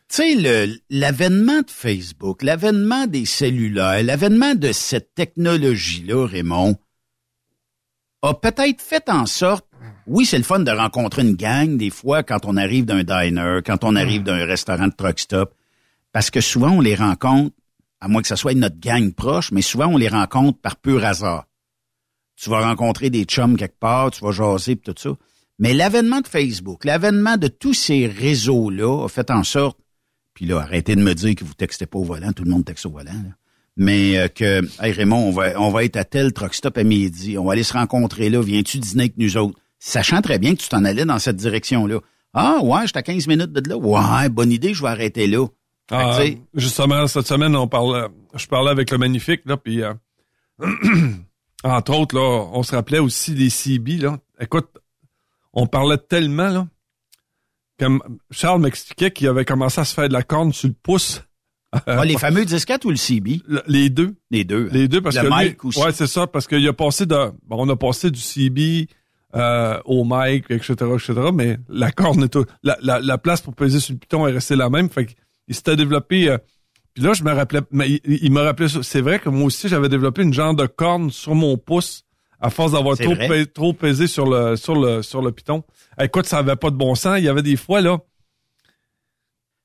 Tu 0.09 0.17
sais, 0.17 0.81
l'avènement 0.89 1.61
de 1.61 1.71
Facebook, 1.71 2.43
l'avènement 2.43 3.07
des 3.07 3.27
cellulaires, 3.27 4.03
l'avènement 4.03 4.55
de 4.55 4.73
cette 4.73 5.15
technologie-là, 5.15 6.27
Raymond, 6.27 6.77
a 8.23 8.35
peut-être 8.35 8.81
fait 8.81 9.09
en 9.09 9.27
sorte, 9.27 9.67
oui, 10.07 10.27
c'est 10.27 10.39
le 10.39 10.45
fun 10.45 10.59
de 10.59 10.71
rencontrer 10.71 11.23
une 11.23 11.37
gang, 11.37 11.77
des 11.77 11.91
fois, 11.91 12.23
quand 12.23 12.45
on 12.45 12.57
arrive 12.57 12.87
d'un 12.87 13.05
diner, 13.05 13.61
quand 13.65 13.85
on 13.85 13.95
arrive 13.95 14.25
d'un 14.25 14.45
restaurant 14.45 14.89
de 14.89 14.95
truck 14.97 15.21
stop, 15.21 15.55
parce 16.13 16.31
que 16.31 16.41
souvent, 16.41 16.71
on 16.71 16.81
les 16.81 16.97
rencontre, 16.97 17.55
à 18.01 18.09
moins 18.09 18.23
que 18.23 18.29
ce 18.29 18.37
soit 18.37 18.55
notre 18.55 18.79
gang 18.79 19.13
proche, 19.13 19.53
mais 19.53 19.63
souvent, 19.63 19.87
on 19.87 19.97
les 19.97 20.09
rencontre 20.09 20.59
par 20.59 20.77
pur 20.77 21.05
hasard. 21.05 21.47
Tu 22.37 22.49
vas 22.49 22.61
rencontrer 22.61 23.11
des 23.11 23.25
chums 23.25 23.57
quelque 23.57 23.79
part, 23.79 24.11
tu 24.11 24.25
vas 24.25 24.33
jaser, 24.33 24.77
tout 24.77 24.95
ça. 24.97 25.11
Mais 25.59 25.75
l'avènement 25.75 26.21
de 26.21 26.29
Facebook, 26.29 26.85
l'avènement 26.85 27.37
de 27.37 27.49
tous 27.49 27.75
ces 27.75 28.07
réseaux-là 28.07 29.05
a 29.05 29.09
fait 29.09 29.31
en 29.31 29.45
sorte 29.45 29.77
puis 30.41 30.47
là, 30.47 30.61
arrêtez 30.61 30.97
de 30.97 31.03
me 31.03 31.15
dire 31.15 31.35
que 31.35 31.45
vous 31.45 31.53
textez 31.53 31.85
pas 31.85 31.99
au 31.99 32.05
volant. 32.05 32.33
Tout 32.33 32.45
le 32.45 32.51
monde 32.51 32.65
texte 32.65 32.87
au 32.87 32.91
volant. 32.91 33.13
Mais 33.77 34.19
euh, 34.19 34.29
que, 34.29 34.63
hey 34.83 34.93
Raymond, 34.93 35.29
on 35.29 35.31
va, 35.31 35.61
on 35.61 35.71
va 35.71 35.85
être 35.85 35.97
à 35.97 36.05
tel 36.05 36.33
truck 36.33 36.55
stop 36.55 36.79
à 36.79 36.83
midi. 36.83 37.37
On 37.37 37.45
va 37.45 37.53
aller 37.53 37.63
se 37.63 37.75
rencontrer 37.75 38.31
là. 38.31 38.41
Viens-tu 38.41 38.79
dîner 38.79 39.03
avec 39.03 39.19
nous 39.19 39.37
autres? 39.37 39.59
Sachant 39.79 40.23
très 40.23 40.39
bien 40.39 40.55
que 40.55 40.61
tu 40.61 40.69
t'en 40.69 40.85
allais 40.85 41.05
dans 41.05 41.19
cette 41.19 41.37
direction-là. 41.37 42.01
Ah, 42.33 42.59
ouais, 42.63 42.87
j'étais 42.87 42.99
à 42.99 43.03
15 43.03 43.27
minutes 43.27 43.53
de 43.53 43.69
là. 43.69 43.77
Ouais, 43.77 44.29
bonne 44.31 44.51
idée, 44.51 44.73
je 44.73 44.83
vais 44.83 44.89
arrêter 44.89 45.27
là. 45.27 45.47
Ah, 45.91 46.21
justement, 46.55 47.07
cette 47.07 47.27
semaine, 47.27 47.57
on 47.57 47.67
parlait, 47.67 48.07
je 48.35 48.47
parlais 48.47 48.71
avec 48.71 48.91
le 48.91 48.99
magnifique, 48.99 49.43
là, 49.45 49.57
puis 49.57 49.83
euh, 49.83 49.93
entre 51.65 51.99
autres, 51.99 52.17
là, 52.17 52.47
on 52.53 52.63
se 52.63 52.75
rappelait 52.75 52.99
aussi 52.99 53.35
des 53.35 53.51
CB, 53.51 53.99
là. 53.99 54.19
Écoute, 54.41 54.69
on 55.53 55.67
parlait 55.67 55.99
tellement, 55.99 56.49
là, 56.49 56.69
comme 57.79 58.03
Charles 58.31 58.61
m'expliquait 58.61 59.11
qu'il 59.11 59.27
avait 59.29 59.45
commencé 59.45 59.81
à 59.81 59.85
se 59.85 59.95
faire 59.95 60.09
de 60.09 60.13
la 60.13 60.23
corne 60.23 60.53
sur 60.53 60.69
le 60.69 60.75
pouce. 60.75 61.23
Ah, 61.73 62.05
les 62.05 62.19
fameux 62.19 62.45
disquettes 62.45 62.85
ou 62.85 62.91
le 62.91 62.97
CB? 62.97 63.43
les 63.67 63.91
deux. 63.91 64.15
Les 64.31 64.45
deux. 64.45 64.69
Les 64.73 64.89
deux, 64.89 65.01
parce 65.01 65.17
le 65.17 65.23
que 65.23 65.45
mic 65.45 65.65
aussi. 65.65 65.81
Ouais, 65.81 65.93
c'est 65.93 66.09
ça, 66.09 66.27
parce 66.27 66.47
qu'il 66.47 66.67
a 66.67 66.73
passé 66.73 67.07
de, 67.07 67.15
bon, 67.47 67.67
on 67.67 67.69
a 67.69 67.77
passé 67.77 68.11
du 68.11 68.21
CB 68.21 68.89
euh, 69.35 69.81
au 69.85 70.05
mic, 70.05 70.51
etc., 70.51 70.75
etc., 70.95 71.15
mais 71.33 71.59
la 71.69 71.93
corne 71.93 72.29
tout, 72.29 72.45
la, 72.63 72.77
la, 72.83 73.01
la, 73.01 73.19
place 73.19 73.41
pour 73.41 73.55
peser 73.55 73.79
sur 73.79 73.93
le 73.93 73.99
piton 73.99 74.27
est 74.27 74.33
restée 74.33 74.57
la 74.57 74.69
même, 74.69 74.91
fait 74.91 75.17
qu'il 75.51 75.57
s'était 75.57 75.77
développé, 75.77 76.29
euh, 76.29 76.39
puis 76.95 77.03
là, 77.03 77.13
je 77.13 77.25
me 77.25 77.33
rappelais, 77.33 77.61
mais 77.73 78.01
il, 78.05 78.33
me 78.33 78.41
rappelait, 78.41 78.69
c'est 78.69 79.01
vrai 79.01 79.19
que 79.19 79.29
moi 79.29 79.47
aussi, 79.47 79.69
j'avais 79.69 79.89
développé 79.89 80.23
une 80.23 80.33
genre 80.33 80.55
de 80.55 80.67
corne 80.67 81.11
sur 81.11 81.35
mon 81.35 81.57
pouce, 81.57 82.05
à 82.41 82.51
force 82.51 82.73
d'avoir 82.73 82.97
trop, 82.97 83.15
trop 83.53 83.73
pesé 83.73 84.07
sur 84.07 84.29
le, 84.29 84.57
sur 84.57 84.75
le, 84.75 85.03
sur 85.03 85.23
le 85.23 85.31
piton. 85.31 85.63
Écoute, 86.01 86.27
ça 86.27 86.39
avait 86.39 86.57
pas 86.57 86.71
de 86.71 86.77
bon 86.77 86.95
sens. 86.95 87.19
Il 87.19 87.25
y 87.25 87.29
avait 87.29 87.43
des 87.43 87.57
fois, 87.57 87.81
là, 87.81 87.99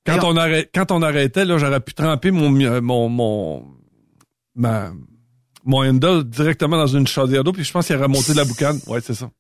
quand 0.06 0.24
on, 0.24 0.36
arrêtait, 0.36 0.70
quand 0.74 0.92
on 0.92 1.02
arrêtait, 1.02 1.46
là, 1.46 1.58
j'aurais 1.58 1.80
pu 1.80 1.94
tremper 1.94 2.32
mon, 2.32 2.52
mon, 2.82 3.10
mon, 3.10 3.66
ma, 4.56 4.92
mon 5.64 5.84
handle 5.88 6.24
directement 6.26 6.78
dans 6.78 6.88
une 6.88 7.08
chaudière 7.08 7.44
d'eau, 7.44 7.54
puis 7.54 7.64
je 7.64 7.72
pense 7.72 7.88
qu'il 7.88 7.96
aurait 7.96 8.08
monté 8.08 8.34
de 8.34 8.38
la 8.38 8.46
boucane. 8.46 8.80
Ouais, 8.88 9.02
c'est 9.02 9.16
ça. 9.16 9.32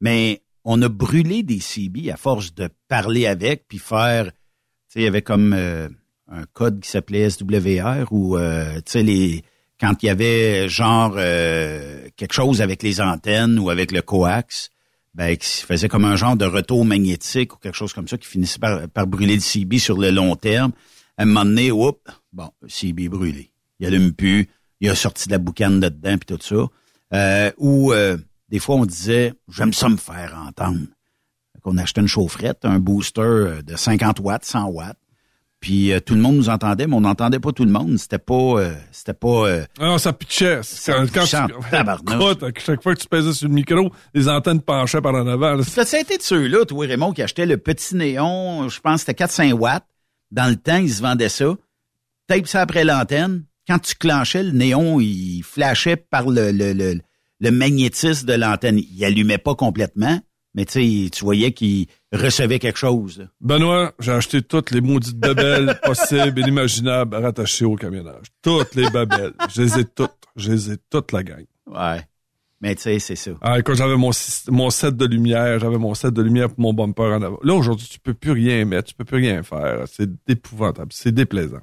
Mais 0.00 0.42
on 0.64 0.80
a 0.82 0.88
brûlé 0.88 1.42
des 1.42 1.60
CB 1.60 2.10
à 2.10 2.16
force 2.16 2.54
de 2.54 2.70
parler 2.88 3.26
avec, 3.26 3.66
puis 3.68 3.78
faire, 3.78 4.32
il 4.96 5.02
y 5.02 5.06
avait 5.06 5.22
comme 5.22 5.52
euh, 5.52 5.88
un 6.28 6.44
code 6.52 6.80
qui 6.80 6.90
s'appelait 6.90 7.28
SWR, 7.30 8.12
ou, 8.12 8.36
euh, 8.36 8.76
tu 8.76 8.92
sais, 8.92 9.02
les, 9.02 9.44
quand 9.80 10.02
il 10.02 10.06
y 10.06 10.10
avait 10.10 10.68
genre 10.68 11.14
euh, 11.16 12.08
quelque 12.16 12.34
chose 12.34 12.60
avec 12.60 12.82
les 12.82 13.00
antennes 13.00 13.58
ou 13.58 13.70
avec 13.70 13.92
le 13.92 14.02
coax, 14.02 14.70
ben, 15.14 15.36
qui 15.36 15.62
faisait 15.62 15.88
comme 15.88 16.04
un 16.04 16.16
genre 16.16 16.36
de 16.36 16.44
retour 16.44 16.84
magnétique 16.84 17.54
ou 17.54 17.56
quelque 17.58 17.76
chose 17.76 17.92
comme 17.92 18.06
ça 18.06 18.16
qui 18.16 18.28
finissait 18.28 18.58
par, 18.58 18.88
par 18.88 19.06
brûler 19.06 19.34
le 19.34 19.40
CB 19.40 19.78
sur 19.78 19.98
le 19.98 20.10
long 20.10 20.36
terme. 20.36 20.72
À 21.16 21.22
un 21.22 21.26
moment 21.26 21.44
donné, 21.44 21.72
oups, 21.72 21.98
bon, 22.32 22.50
le 22.62 22.68
CB 22.68 23.08
brûlé. 23.08 23.50
Il 23.80 23.86
allume 23.86 24.12
plus, 24.12 24.48
il 24.80 24.88
a 24.88 24.94
sorti 24.94 25.26
de 25.26 25.32
la 25.32 25.38
boucane 25.38 25.80
de 25.80 25.88
dedans 25.88 26.16
puis 26.18 26.36
tout 26.36 26.42
ça. 26.42 26.68
Euh, 27.12 27.50
ou 27.58 27.92
euh, 27.92 28.16
des 28.48 28.58
fois, 28.58 28.76
on 28.76 28.86
disait, 28.86 29.34
j'aime 29.48 29.72
ça 29.72 29.88
me 29.88 29.96
faire 29.96 30.40
entendre. 30.46 30.86
On 31.64 31.76
achetait 31.78 32.00
une 32.00 32.06
chaufferette, 32.08 32.64
un 32.64 32.78
booster 32.78 33.20
euh, 33.20 33.62
de 33.62 33.76
50 33.76 34.20
watts, 34.20 34.44
100 34.44 34.66
watts. 34.66 34.96
Puis 35.60 35.92
euh, 35.92 36.00
tout 36.00 36.14
le 36.14 36.20
monde 36.20 36.36
nous 36.36 36.48
entendait, 36.48 36.86
mais 36.86 36.94
on 36.94 37.02
n'entendait 37.02 37.38
pas 37.38 37.52
tout 37.52 37.66
le 37.66 37.70
monde. 37.70 37.98
C'était 37.98 38.18
pas, 38.18 38.34
euh, 38.34 38.74
c'était 38.92 39.12
pas. 39.12 39.46
Euh, 39.46 39.64
non, 39.78 39.98
ça 39.98 40.14
pitchait. 40.14 40.60
Quand, 40.86 41.04
quand 41.12 41.24
tu, 41.24 42.60
chaque 42.64 42.82
fois 42.82 42.94
que 42.94 43.00
tu 43.00 43.06
pesais 43.06 43.34
sur 43.34 43.46
le 43.46 43.54
micro, 43.54 43.92
les 44.14 44.28
antennes 44.28 44.62
penchaient 44.62 45.02
par 45.02 45.14
en 45.14 45.26
avant. 45.26 45.62
Ça, 45.62 45.82
a 45.82 46.00
été 46.00 46.16
de 46.16 46.22
ceux-là, 46.22 46.64
toi 46.64 46.86
Raymond, 46.86 47.12
qui 47.12 47.22
achetait 47.22 47.44
le 47.44 47.58
petit 47.58 47.94
néon. 47.94 48.70
Je 48.70 48.80
pense 48.80 49.04
que 49.04 49.12
c'était 49.12 49.24
4-5 49.24 49.52
watts. 49.52 49.84
Dans 50.30 50.48
le 50.48 50.56
temps, 50.56 50.78
ils 50.78 50.90
se 50.94 51.02
vendaient 51.02 51.28
ça. 51.28 51.54
Tape 52.26 52.46
ça 52.46 52.62
après 52.62 52.84
l'antenne. 52.84 53.44
Quand 53.68 53.78
tu 53.78 53.94
clenchais, 53.94 54.42
le 54.42 54.52
néon, 54.52 54.98
il 54.98 55.42
flashait 55.42 55.96
par 55.96 56.30
le, 56.30 56.52
le, 56.52 56.72
le, 56.72 57.00
le 57.38 57.50
magnétisme 57.50 58.26
de 58.26 58.32
l'antenne. 58.32 58.78
Il 58.78 59.04
allumait 59.04 59.38
pas 59.38 59.54
complètement, 59.54 60.20
mais 60.54 60.64
tu 60.64 61.08
voyais 61.20 61.52
qu'il 61.52 61.86
recevait 62.12 62.58
quelque 62.58 62.78
chose. 62.78 63.28
Benoît, 63.40 63.92
j'ai 64.00 64.12
acheté 64.12 64.42
toutes 64.42 64.70
les 64.72 64.80
maudites 64.80 65.18
babelles 65.18 65.78
possibles 65.84 66.38
et 66.38 66.42
inimaginables 66.42 67.16
rattachées 67.16 67.64
au 67.64 67.76
camionnage. 67.76 68.26
Toutes 68.42 68.74
les 68.74 68.90
babelles. 68.90 69.34
je 69.54 69.62
les 69.62 69.78
ai 69.80 69.84
toutes. 69.84 70.10
Je 70.36 70.52
les 70.52 70.72
ai 70.72 70.76
toutes, 70.90 71.12
la 71.12 71.22
gang. 71.22 71.44
Ouais. 71.66 72.00
Mais 72.60 72.74
tu 72.74 72.82
sais, 72.82 72.98
c'est 72.98 73.16
ça. 73.16 73.30
Ah, 73.40 73.62
quand 73.62 73.74
j'avais 73.74 73.96
mon, 73.96 74.10
mon 74.48 74.70
set 74.70 74.96
de 74.96 75.06
lumière, 75.06 75.58
j'avais 75.58 75.78
mon 75.78 75.94
set 75.94 76.12
de 76.12 76.22
lumière 76.22 76.48
pour 76.48 76.60
mon 76.60 76.74
bumper 76.74 77.14
en 77.14 77.22
avant. 77.22 77.38
Là, 77.42 77.54
aujourd'hui, 77.54 77.88
tu 77.90 77.98
peux 77.98 78.12
plus 78.12 78.32
rien 78.32 78.64
mettre, 78.66 78.88
tu 78.88 78.94
peux 78.94 79.04
plus 79.04 79.16
rien 79.16 79.42
faire. 79.42 79.84
C'est 79.86 80.10
épouvantable, 80.28 80.92
c'est 80.92 81.12
déplaisant. 81.12 81.60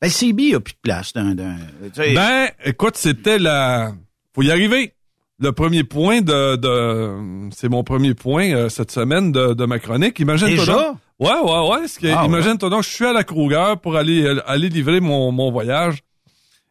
Ben, 0.00 0.10
CB 0.10 0.54
a 0.54 0.60
plus 0.60 0.74
de 0.74 0.78
place 0.82 1.12
d'un... 1.12 1.34
Ben, 1.34 2.48
écoute, 2.64 2.96
c'était 2.96 3.38
la... 3.38 3.92
Faut 4.34 4.42
y 4.42 4.50
arriver 4.50 4.94
le 5.40 5.52
premier 5.52 5.84
point 5.84 6.20
de, 6.20 6.56
de 6.56 7.48
c'est 7.50 7.68
mon 7.68 7.82
premier 7.82 8.14
point 8.14 8.52
euh, 8.52 8.68
cette 8.68 8.90
semaine 8.90 9.32
de, 9.32 9.54
de 9.54 9.64
ma 9.64 9.78
chronique. 9.78 10.20
Imagine 10.20 10.48
Déjà? 10.48 10.94
ouais, 11.18 11.28
ouais, 11.28 11.68
ouais. 11.70 11.86
Que, 12.00 12.14
ah, 12.14 12.24
imagine 12.26 12.58
toi 12.58 12.68
donc, 12.68 12.82
je 12.82 12.90
suis 12.90 13.06
à 13.06 13.12
la 13.12 13.24
Kruger 13.24 13.74
pour 13.82 13.96
aller 13.96 14.38
aller 14.46 14.68
livrer 14.68 15.00
mon, 15.00 15.32
mon 15.32 15.50
voyage. 15.50 16.02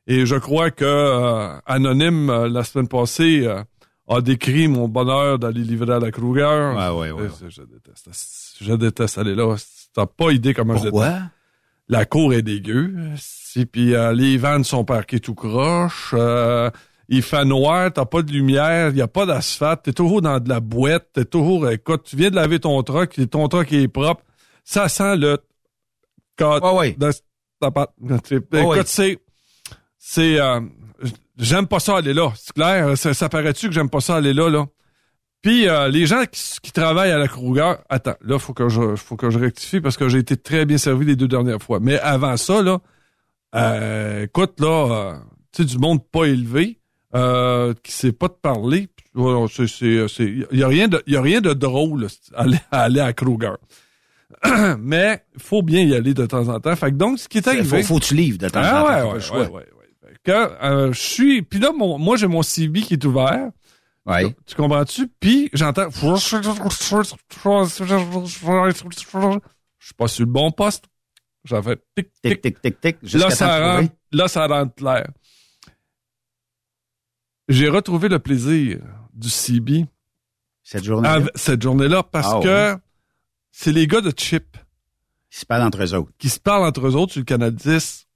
Et 0.07 0.25
je 0.25 0.35
crois 0.35 0.71
que 0.71 0.85
euh, 0.85 1.59
Anonyme, 1.65 2.29
euh, 2.29 2.47
la 2.49 2.63
semaine 2.63 2.87
passée, 2.87 3.47
a 4.07 4.21
décrit 4.21 4.67
mon 4.67 4.87
bonheur 4.87 5.37
d'aller 5.37 5.61
livrer 5.61 5.93
à 5.93 5.99
la 5.99 6.11
Kruger. 6.11 6.73
Ouais, 6.75 6.89
ouais, 6.89 7.11
ouais. 7.11 7.29
Je, 7.47 7.61
déteste. 7.61 8.57
Je 8.61 8.73
déteste 8.73 9.17
aller 9.17 9.35
là. 9.35 9.55
T'as 9.93 10.05
pas 10.05 10.31
idée 10.31 10.53
comment 10.53 10.73
Pourquoi? 10.75 11.05
je 11.05 11.11
déteste. 11.11 11.25
La 11.89 12.05
cour 12.05 12.33
est 12.33 12.43
dégueu. 12.43 12.93
Puis 13.71 13.93
les 14.13 14.37
vannes 14.37 14.63
sont 14.63 14.83
parquées 14.85 15.19
tout 15.19 15.33
croche 15.33 16.13
il 17.11 17.23
fait 17.23 17.43
noir, 17.43 17.91
t'as 17.91 18.05
pas 18.05 18.21
de 18.21 18.31
lumière, 18.31 18.89
il 18.89 18.97
y 18.97 19.01
a 19.01 19.07
pas 19.07 19.25
d'asphalte, 19.25 19.81
t'es 19.83 19.93
toujours 19.93 20.21
dans 20.21 20.39
de 20.39 20.47
la 20.47 20.59
boîte, 20.59 21.09
t'es 21.13 21.25
toujours, 21.25 21.67
écoute, 21.69 22.03
tu 22.05 22.15
viens 22.15 22.29
de 22.29 22.35
laver 22.35 22.59
ton 22.59 22.81
truck, 22.83 23.19
ton 23.31 23.47
truck 23.47 23.73
est 23.73 23.87
propre, 23.87 24.23
ça 24.63 24.87
sent 24.87 25.17
le 25.17 25.39
code 26.37 26.63
ouais, 26.63 26.95
de 26.97 27.09
Écoute, 28.57 28.87
c'est, 28.87 29.19
c'est, 29.97 30.39
euh, 30.39 30.61
j'aime 31.37 31.65
pas 31.65 31.79
ça 31.79 31.97
aller 31.97 32.13
là, 32.13 32.31
c'est 32.35 32.53
clair, 32.53 32.95
ça, 32.95 33.27
paraît-tu 33.27 33.67
que 33.67 33.73
j'aime 33.73 33.89
pas 33.89 34.01
ça 34.01 34.15
aller 34.15 34.33
là, 34.33 34.49
là? 34.49 34.67
Puis 35.41 35.67
euh, 35.67 35.87
les 35.87 36.05
gens 36.05 36.23
qui, 36.61 36.71
travaillent 36.71 37.11
à 37.11 37.17
la 37.17 37.27
Kruger, 37.27 37.75
attends, 37.89 38.15
là 38.21 38.37
faut 38.39 38.53
que 38.53 38.67
je 38.67 38.95
faut 38.97 39.15
que 39.15 39.29
je 39.29 39.39
rectifie 39.39 39.79
parce 39.79 39.95
que 39.95 40.09
j'ai 40.09 40.17
été 40.17 40.35
très 40.35 40.65
bien 40.65 40.77
servi 40.77 41.05
les 41.05 41.15
deux 41.15 41.29
dernières 41.29 41.61
fois. 41.61 41.79
Mais 41.79 41.97
avant 41.99 42.35
ça 42.35 42.61
là, 42.61 42.79
euh, 43.55 44.25
écoute 44.25 44.59
là, 44.59 45.21
tu 45.53 45.63
sais 45.63 45.65
du 45.65 45.77
monde 45.77 46.05
pas 46.05 46.25
élevé, 46.25 46.78
euh, 47.15 47.73
qui 47.83 47.91
sait 47.91 48.11
pas 48.11 48.29
te 48.29 48.39
parler. 48.39 48.87
Il 49.15 50.47
y 50.51 50.63
a 50.63 50.67
rien 50.67 50.87
de, 50.87 51.01
y 51.07 51.15
a 51.15 51.21
rien 51.21 51.41
de 51.41 51.53
drôle 51.53 52.07
à 52.35 52.41
aller, 52.41 52.59
à 52.71 52.81
aller 52.83 52.99
à 52.99 53.13
Kruger. 53.13 53.55
Mais 54.79 55.23
il 55.33 55.41
faut 55.41 55.61
bien 55.61 55.81
y 55.81 55.95
aller 55.95 56.13
de 56.13 56.25
temps 56.25 56.47
en 56.47 56.59
temps. 56.59 56.75
Fait 56.75 56.91
que 56.91 56.95
donc, 56.95 57.19
ce 57.19 57.27
qui 57.27 57.39
est 57.39 57.47
arrivé... 57.47 57.81
Faut, 57.81 57.95
faut 57.95 57.99
que 57.99 58.05
tu 58.05 58.15
livres 58.15 58.37
de 58.37 58.47
temps 58.47 58.61
ah, 58.63 58.83
en 58.83 58.85
temps. 58.85 59.13
Ouais, 59.13 59.39
ouais, 59.41 59.47
ouais, 59.47 59.49
ouais, 59.49 60.13
Quand 60.25 60.49
euh, 60.61 60.93
je 60.93 60.99
suis... 60.99 61.41
Puis 61.41 61.59
là, 61.59 61.71
mon, 61.71 61.97
moi, 61.97 62.15
j'ai 62.15 62.27
mon 62.27 62.43
CB 62.43 62.81
qui 62.81 62.93
est 62.93 63.05
ouvert. 63.05 63.49
Ouais. 64.05 64.35
Tu 64.45 64.55
comprends-tu? 64.55 65.07
Puis 65.19 65.49
j'entends... 65.53 65.89
Je 69.79 69.85
suis 69.85 69.95
pas 69.95 70.07
sur 70.07 70.25
le 70.25 70.31
bon 70.31 70.51
poste. 70.51 70.85
J'en 71.43 71.63
fais 71.63 71.77
tic, 71.95 72.09
tic, 72.21 72.41
tic, 72.41 72.61
tic, 72.61 72.79
tic. 72.79 72.97
Là, 73.13 73.29
ça 73.31 73.77
rentre, 73.77 73.93
là, 74.11 74.27
ça 74.27 74.45
rentre 74.45 74.75
clair 74.75 75.07
j'ai 77.49 77.67
retrouvé 77.67 78.07
le 78.07 78.19
plaisir 78.19 78.79
du 79.13 79.29
CB. 79.29 79.85
Cette 80.63 80.83
journée-là? 80.83 81.25
Cette 81.35 81.61
journée-là, 81.61 82.03
parce 82.03 82.31
ah, 82.35 82.39
que 82.41 82.77
c'est 83.51 83.71
les 83.71 83.87
gars 83.87 84.01
de 84.01 84.13
Chip. 84.15 84.55
Qui 85.29 85.39
se 85.39 85.45
parlent 85.45 85.63
entre 85.63 85.83
eux 85.83 85.93
autres. 85.93 86.11
Qui 86.17 86.29
se 86.29 86.39
parlent 86.39 86.65
entre 86.65 86.87
eux 86.87 86.95
autres 86.95 87.13
sur 87.13 87.19
le 87.21 87.25
Canal 87.25 87.53
10. 87.53 88.07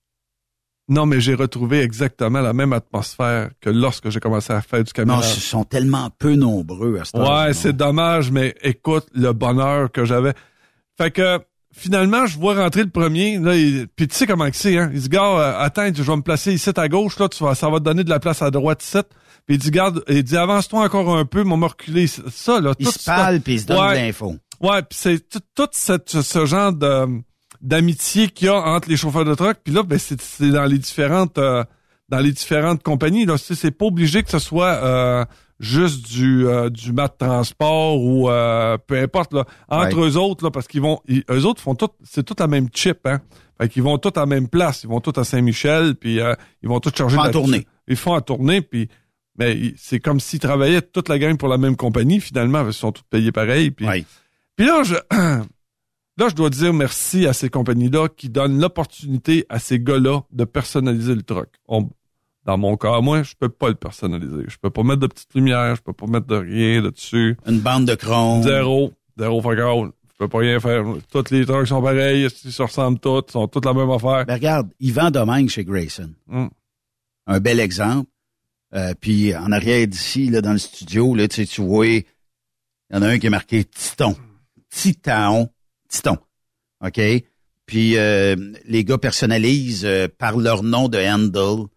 Non, 0.90 1.06
mais 1.06 1.22
j'ai 1.22 1.34
retrouvé 1.34 1.80
exactement 1.82 2.42
la 2.42 2.54
même 2.54 2.74
atmosphère 2.74 3.52
que 3.62 3.70
lorsque 3.70 4.10
j'ai 4.10 4.20
commencé 4.20 4.52
à 4.52 4.62
faire 4.62 4.84
du 4.84 4.90
Non, 4.90 5.06
camionnage. 5.06 5.38
ils 5.38 5.42
sont 5.42 5.64
tellement 5.64 6.10
peu 6.10 6.36
nombreux 6.36 7.00
à 7.00 7.06
ce 7.06 7.14
temps 7.14 7.46
Ouais, 7.46 7.54
c'est 7.54 7.74
dommage, 7.74 8.32
mais 8.32 8.54
écoute 8.62 9.08
le 9.14 9.32
bonheur 9.32 9.92
que 9.92 10.04
j'avais. 10.06 10.34
Fait 10.98 11.10
que 11.12 11.40
finalement, 11.72 12.26
je 12.26 12.38
vois 12.38 12.56
rentrer 12.56 12.84
le 12.84 12.90
premier. 12.90 13.40
Là, 13.40 13.56
il- 13.56 13.88
puis 13.88 14.08
tu 14.08 14.16
sais 14.16 14.28
comment 14.28 14.50
que 14.50 14.56
c'est, 14.58 14.78
hein? 14.78 14.92
Il 14.94 15.00
dit, 15.00 15.10
gars, 15.10 15.24
euh, 15.24 15.60
attends, 15.60 15.88
je 15.94 16.04
vais 16.04 16.16
me 16.18 16.22
placer 16.22 16.54
ici 16.54 16.70
à 16.76 16.88
gauche, 16.90 17.18
là, 17.18 17.30
tu 17.30 17.44
vas, 17.44 17.56
ça 17.56 17.70
va 17.70 17.80
te 17.80 17.84
donner 17.86 18.04
de 18.04 18.10
la 18.10 18.20
place 18.20 18.42
à 18.42 18.52
droite 18.52 18.84
ici. 18.84 18.98
Puis 19.46 19.56
il 19.56 19.60
dit, 19.60 19.72
garde, 19.72 20.04
il 20.08 20.24
dit, 20.24 20.38
avance-toi 20.38 20.84
encore 20.86 21.18
un 21.18 21.26
peu, 21.26 21.44
m'a 21.44 21.56
reculé. 21.68 22.08
Ça, 22.08 22.62
là, 22.62 22.74
Ils 22.80 22.86
tout 22.86 22.92
se 22.94 23.06
parlent 23.06 23.42
puis 23.42 23.56
ils 23.56 23.60
se 23.62 23.66
donnent 23.66 23.80
Ouais. 23.80 23.96
l'info. 24.08 24.36
Ouais, 24.62 24.82
puis 24.82 24.98
c'est 24.98 25.30
tout, 25.30 25.42
tout 25.56 25.68
cette- 25.72 26.22
ce 26.22 26.46
genre 26.46 26.72
de 26.74 27.22
d'amitié 27.62 28.28
qu'il 28.30 28.48
y 28.48 28.50
a 28.50 28.56
entre 28.56 28.90
les 28.90 28.98
chauffeurs 28.98 29.26
de 29.26 29.34
truck. 29.36 29.58
Puis 29.64 29.74
là, 29.74 29.84
ben 29.84 29.98
c'est 30.00 30.50
dans 30.52 30.66
les 30.66 30.78
différentes 30.78 31.38
euh, 31.38 31.64
dans 32.10 32.20
les 32.20 32.32
différentes 32.32 32.84
compagnies. 32.84 33.26
Là, 33.26 33.38
c'est 33.38 33.56
c'est 33.56 33.72
pas 33.72 33.86
obligé 33.86 34.22
que 34.24 34.30
ce 34.30 34.40
soit 34.40 34.74
euh, 34.84 35.26
juste 35.60 36.06
du 36.12 36.46
euh, 36.48 36.70
du 36.70 36.92
mat 36.94 37.08
de 37.20 37.26
transport 37.26 38.02
ou 38.02 38.28
peu 38.88 39.00
importe 39.02 39.34
là. 39.34 39.46
Entre 39.70 39.98
Ouais. 39.98 40.10
eux 40.10 40.18
autres 40.18 40.44
là, 40.44 40.52
parce 40.52 40.68
qu'ils 40.68 40.82
vont, 40.82 41.00
ils- 41.08 41.24
eux 41.32 41.46
autres 41.46 41.62
font 41.62 41.76
tout, 41.76 41.90
c'est 42.04 42.24
tout 42.24 42.36
la 42.40 42.48
même 42.48 42.68
chip. 42.74 43.00
Hein. 43.06 43.22
Fait 43.62 43.70
qu'ils 43.70 43.84
vont 43.84 43.98
tous 43.98 44.10
à 44.18 44.22
la 44.22 44.26
même 44.26 44.48
place. 44.50 44.84
Ils 44.84 44.90
vont 44.90 45.00
tous 45.00 45.18
à 45.20 45.24
Saint-Michel, 45.24 45.96
puis 45.96 46.20
ils 46.62 46.70
vont 46.70 46.80
tous 46.80 46.92
charger 46.96 47.16
Font 47.16 47.22
de 47.24 47.28
en 47.28 47.28
la- 47.28 47.32
tournée. 47.34 47.68
Ils 47.88 47.96
font 47.98 48.14
en 48.16 48.22
tournée, 48.22 48.62
puis 48.62 48.90
mais 49.38 49.74
c'est 49.78 50.00
comme 50.00 50.20
s'ils 50.20 50.40
travaillaient 50.40 50.82
toute 50.82 51.10
la 51.10 51.20
gang 51.20 51.38
pour 51.38 51.50
la 51.50 51.58
même 51.58 51.76
compagnie. 51.76 52.20
Finalement, 52.20 52.66
ils 52.68 52.74
sont 52.74 52.92
tous 52.92 53.04
payés 53.10 53.32
pareil. 53.32 53.72
Puis 53.72 53.86
puis 54.56 54.66
là, 54.68 54.84
je, 54.84 54.94
là, 56.18 56.30
je 56.30 56.36
dois 56.36 56.50
dire 56.50 56.74
merci 56.74 57.26
à 57.26 57.34
ces 57.34 57.50
compagnies-là 57.50 58.08
qui 58.10 58.30
donnent 58.30 58.60
l'opportunité 58.60 59.46
à 59.50 59.60
ces 59.60 59.80
gars-là 59.80 60.22
de 60.32 60.44
personnaliser 60.46 61.16
le 61.16 61.24
truck. 61.24 61.50
On- 61.68 61.90
dans 62.46 62.58
mon 62.58 62.76
cas, 62.76 63.00
moi, 63.00 63.24
je 63.24 63.36
peux 63.40 63.48
pas 63.48 63.70
le 63.70 63.76
personnaliser. 63.76 64.44
Je 64.50 64.58
peux 64.62 64.70
pas 64.70 64.84
mettre 64.84 65.00
de 65.00 65.08
petites 65.08 65.34
lumières, 65.34 65.78
je 65.78 65.82
peux 65.82 65.94
pas 65.94 66.08
mettre 66.08 66.28
de 66.28 66.36
rien 66.36 66.82
là-dessus. 66.82 67.38
Une 67.48 67.60
bande 67.62 67.86
de 67.86 67.96
chrome. 67.96 68.44
Zéro. 68.44 68.92
Zéro 69.18 69.42
fuck 69.42 69.58
all. 69.60 69.92
Je 70.12 70.18
peux 70.20 70.28
pas 70.28 70.40
rien 70.40 70.60
faire. 70.60 70.84
Toutes 71.10 71.32
les 71.32 71.46
trucks 71.46 71.68
sont 71.68 71.82
pareils, 71.82 72.24
ils 72.46 72.52
se 72.52 72.62
ressemblent 72.62 73.00
tous, 73.00 73.24
sont 73.32 73.48
toutes 73.48 73.64
la 73.66 73.74
même 73.74 73.90
affaire. 73.90 74.26
Ben 74.26 74.34
regarde, 74.34 74.70
Yvan 74.82 75.10
Domingue 75.10 75.48
chez 75.50 75.64
Grayson. 75.64 76.12
Hum. 76.30 76.50
Un 77.28 77.40
bel 77.40 77.62
exemple. 77.62 78.10
Euh, 78.76 78.94
puis 79.00 79.36
en 79.36 79.52
arrière 79.52 79.88
d'ici, 79.88 80.30
là, 80.30 80.42
dans 80.42 80.54
le 80.54 80.58
studio, 80.58 81.14
là, 81.16 81.28
tu 81.28 81.36
sais, 81.36 81.46
tu 81.46 81.62
vois, 81.62 81.88
il 81.88 82.04
y 82.94 82.98
en 82.98 83.02
a 83.02 83.08
un 83.08 83.20
qui 83.20 83.28
est 83.28 83.32
marqué 83.32 83.64
Titon. 83.64 84.16
Titan. 84.70 85.50
Titon. 85.90 86.18
OK? 86.84 87.00
Puis 87.66 87.98
euh, 87.98 88.36
les 88.66 88.84
gars 88.84 88.98
personnalisent 88.98 89.86
euh, 89.86 90.08
par 90.18 90.38
leur 90.38 90.64
nom 90.64 90.90
de 90.90 90.98
handle. 90.98 91.68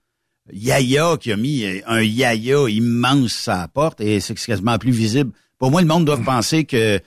Yaya 0.53 1.17
qui 1.21 1.33
a 1.33 1.37
mis 1.37 1.65
euh, 1.65 1.81
un 1.87 2.03
Yaya 2.03 2.69
immense 2.69 3.49
à 3.49 3.59
la 3.59 3.69
porte 3.69 4.01
et 4.01 4.21
c'est 4.21 4.35
quasiment 4.35 4.79
plus 4.79 4.93
visible. 4.93 5.33
Pour 5.59 5.71
moi, 5.71 5.81
le 5.81 5.87
monde 5.87 6.05
doit 6.05 6.19
penser 6.19 6.65
que 6.65 7.01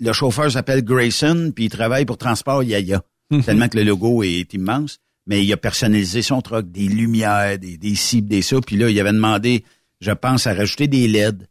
le 0.00 0.12
chauffeur 0.12 0.50
s'appelle 0.50 0.82
Grayson 0.82 1.52
puis 1.54 1.66
il 1.66 1.70
travaille 1.70 2.04
pour 2.04 2.18
Transport 2.18 2.62
Yaya. 2.62 3.02
tellement 3.44 3.68
que 3.68 3.78
le 3.78 3.84
logo 3.84 4.22
est 4.22 4.52
immense. 4.52 4.98
Mais 5.26 5.44
il 5.44 5.52
a 5.52 5.56
personnalisé 5.56 6.22
son 6.22 6.40
truck, 6.42 6.70
des 6.70 6.88
lumières, 6.88 7.58
des, 7.58 7.76
des 7.78 7.94
cibles, 7.94 8.28
des 8.28 8.42
ça. 8.42 8.60
Puis 8.60 8.76
là, 8.76 8.90
il 8.90 8.98
avait 9.00 9.12
demandé, 9.12 9.64
je 10.00 10.10
pense, 10.10 10.46
à 10.46 10.54
rajouter 10.54 10.88
des 10.88 11.06
LED. 11.06 11.48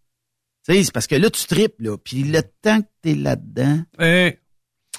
Tu 0.68 0.74
sais, 0.74 0.84
c'est 0.84 0.92
parce 0.94 1.08
que 1.08 1.16
là, 1.16 1.30
tu 1.30 1.46
tripes, 1.48 1.80
là. 1.80 1.98
Puis 1.98 2.24
le 2.24 2.42
temps 2.62 2.82
que 2.82 2.88
t'es 3.02 3.16
là-dedans, 3.16 3.82
Et 4.00 4.38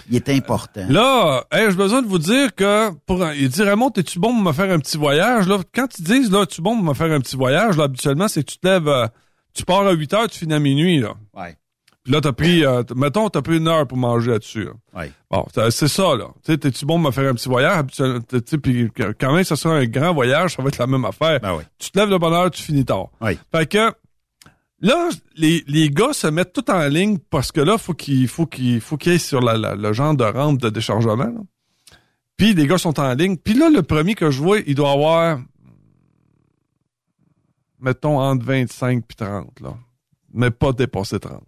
il 0.09 0.17
est 0.17 0.29
important. 0.31 0.87
là, 0.89 1.45
hey, 1.53 1.71
j'ai 1.71 1.77
besoin 1.77 2.01
de 2.03 2.07
vous 2.09 2.19
dire 2.19 2.55
que 2.55 2.91
pour 3.07 3.23
il 3.33 3.49
dit 3.49 3.63
Raymond, 3.63 3.93
es-tu 3.97 4.19
bon 4.19 4.33
pour 4.33 4.43
me 4.43 4.53
faire 4.53 4.71
un 4.73 4.79
petit 4.79 4.97
voyage? 4.97 5.47
Là, 5.47 5.59
quand 5.75 5.87
ils 5.99 6.05
disent 6.05 6.31
là, 6.33 6.43
es-tu 6.43 6.63
bon 6.63 6.75
pour 6.77 6.85
me 6.85 6.95
faire 6.95 7.13
un 7.13 7.21
petit 7.21 7.37
voyage, 7.37 7.77
là, 7.77 7.85
habituellement, 7.85 8.27
c'est 8.27 8.43
que 8.43 8.51
tu 8.51 8.59
te 8.59 8.67
lèves, 8.67 8.89
euh, 8.89 9.07
tu 9.55 9.65
pars 9.65 9.87
à 9.87 9.93
8 9.93 10.15
heures, 10.15 10.29
tu 10.29 10.39
finis 10.39 10.55
à 10.55 10.59
minuit, 10.59 10.99
là. 10.99 11.15
Ouais. 11.35 11.57
Puis 12.05 12.13
là, 12.13 12.21
t'as 12.21 12.33
pris, 12.33 12.65
euh, 12.65 12.83
mettons, 12.97 13.29
t'as 13.29 13.43
pris 13.43 13.59
une 13.59 13.69
heure 13.69 13.87
pour 13.87 13.97
manger 13.97 14.33
là-dessus. 14.33 14.65
là. 14.65 14.73
Ouais. 14.95 15.13
Bon, 15.31 15.47
c'est 15.71 15.87
ça, 15.89 16.17
là. 16.17 16.27
Tu 16.45 16.53
sais, 16.53 16.59
t'es-tu 16.59 16.85
bon 16.85 16.99
de 16.99 17.05
me 17.05 17.11
faire 17.13 17.31
un 17.31 17.35
petit 17.35 17.49
voyage? 17.49 17.85
Sais, 17.93 18.59
puis 18.59 18.91
quand 19.21 19.33
même, 19.33 19.45
ça 19.45 19.55
sera 19.55 19.75
un 19.77 19.85
grand 19.87 20.13
voyage, 20.13 20.57
ça 20.57 20.63
va 20.63 20.69
être 20.69 20.79
la 20.79 20.89
même 20.89 21.05
affaire. 21.05 21.39
Ben. 21.41 21.61
Tu 21.79 21.91
te 21.93 21.99
lèves 22.01 22.11
de 22.11 22.17
bonne 22.17 22.33
heure, 22.33 22.51
tu 22.51 22.61
finis 22.63 22.85
tard. 22.85 23.07
Oui. 23.21 23.39
Fait 23.55 23.67
que, 23.71 23.93
là, 24.81 25.11
les, 25.37 25.63
les 25.69 25.91
gars 25.91 26.13
se 26.13 26.27
mettent 26.27 26.53
tout 26.53 26.69
en 26.73 26.89
ligne 26.89 27.19
parce 27.31 27.53
que 27.53 27.61
là, 27.61 27.79
faut 27.79 27.95
qu'il 27.95 28.27
faut 28.27 28.47
qu'il 28.47 28.81
faut 28.81 28.97
qu'il 28.97 29.13
y 29.13 29.15
ait 29.15 29.19
sur 29.19 29.41
la, 29.41 29.57
la- 29.57 29.77
le 29.77 29.93
genre 29.93 30.17
de 30.17 30.25
rampe 30.25 30.61
de 30.61 30.71
déchargement. 30.71 31.15
là. 31.17 31.41
Puis 32.37 32.53
les 32.55 32.67
gars 32.67 32.79
sont 32.79 32.99
en 32.99 33.15
ligne. 33.15 33.37
Puis 33.37 33.55
là, 33.55 33.71
le 33.71 33.83
premier 33.85 34.17
que 34.17 34.33
je 34.33 34.43
vois, 34.43 34.59
il 34.67 34.75
doit 34.75 34.91
avoir, 34.91 35.39
mettons, 37.81 38.19
entre 38.21 38.45
25 38.45 39.05
puis 39.07 39.17
30, 39.17 39.61
là. 39.61 39.75
Mais 40.35 40.51
pas 40.51 40.73
dépasser 40.73 41.21
30. 41.21 41.43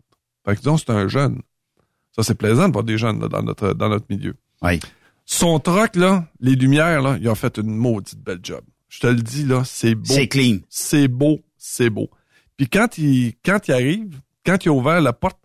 Fait 0.45 0.55
que 0.55 0.61
disons, 0.61 0.77
c'est 0.77 0.91
un 0.91 1.09
jeune. 1.09 1.41
Ça, 2.13 2.23
c'est 2.23 2.35
plaisant 2.35 2.69
de 2.69 2.73
voir 2.73 2.85
des 2.85 2.99
jeunes 2.99 3.21
là, 3.21 3.29
dans, 3.29 3.43
notre, 3.43 3.73
dans 3.75 3.89
notre 3.89 4.07
milieu. 4.09 4.35
Oui. 4.63 4.79
Son 5.25 5.59
truck, 5.59 5.97
là, 5.97 6.27
les 6.41 6.55
lumières, 6.55 7.03
là, 7.03 7.17
ils 7.21 7.29
ont 7.29 7.35
fait 7.35 7.57
une 7.59 7.75
maudite 7.75 8.21
belle 8.21 8.41
job. 8.43 8.61
Je 8.89 9.01
te 9.01 9.07
le 9.07 9.17
dis, 9.17 9.45
là, 9.45 9.63
c'est 9.65 9.95
beau. 9.95 10.13
C'est 10.13 10.29
clean. 10.29 10.59
C'est 10.69 11.09
beau, 11.09 11.41
c'est 11.57 11.91
beau. 11.91 12.11
Puis 12.57 12.69
quand 12.69 12.99
il, 12.99 13.35
quand 13.45 13.67
il 13.67 13.73
arrive, 13.73 14.21
quand 14.47 14.65
il 14.65 14.69
a 14.69 14.73
ouvert 14.73 15.01
la 15.01 15.13
porte, 15.13 15.39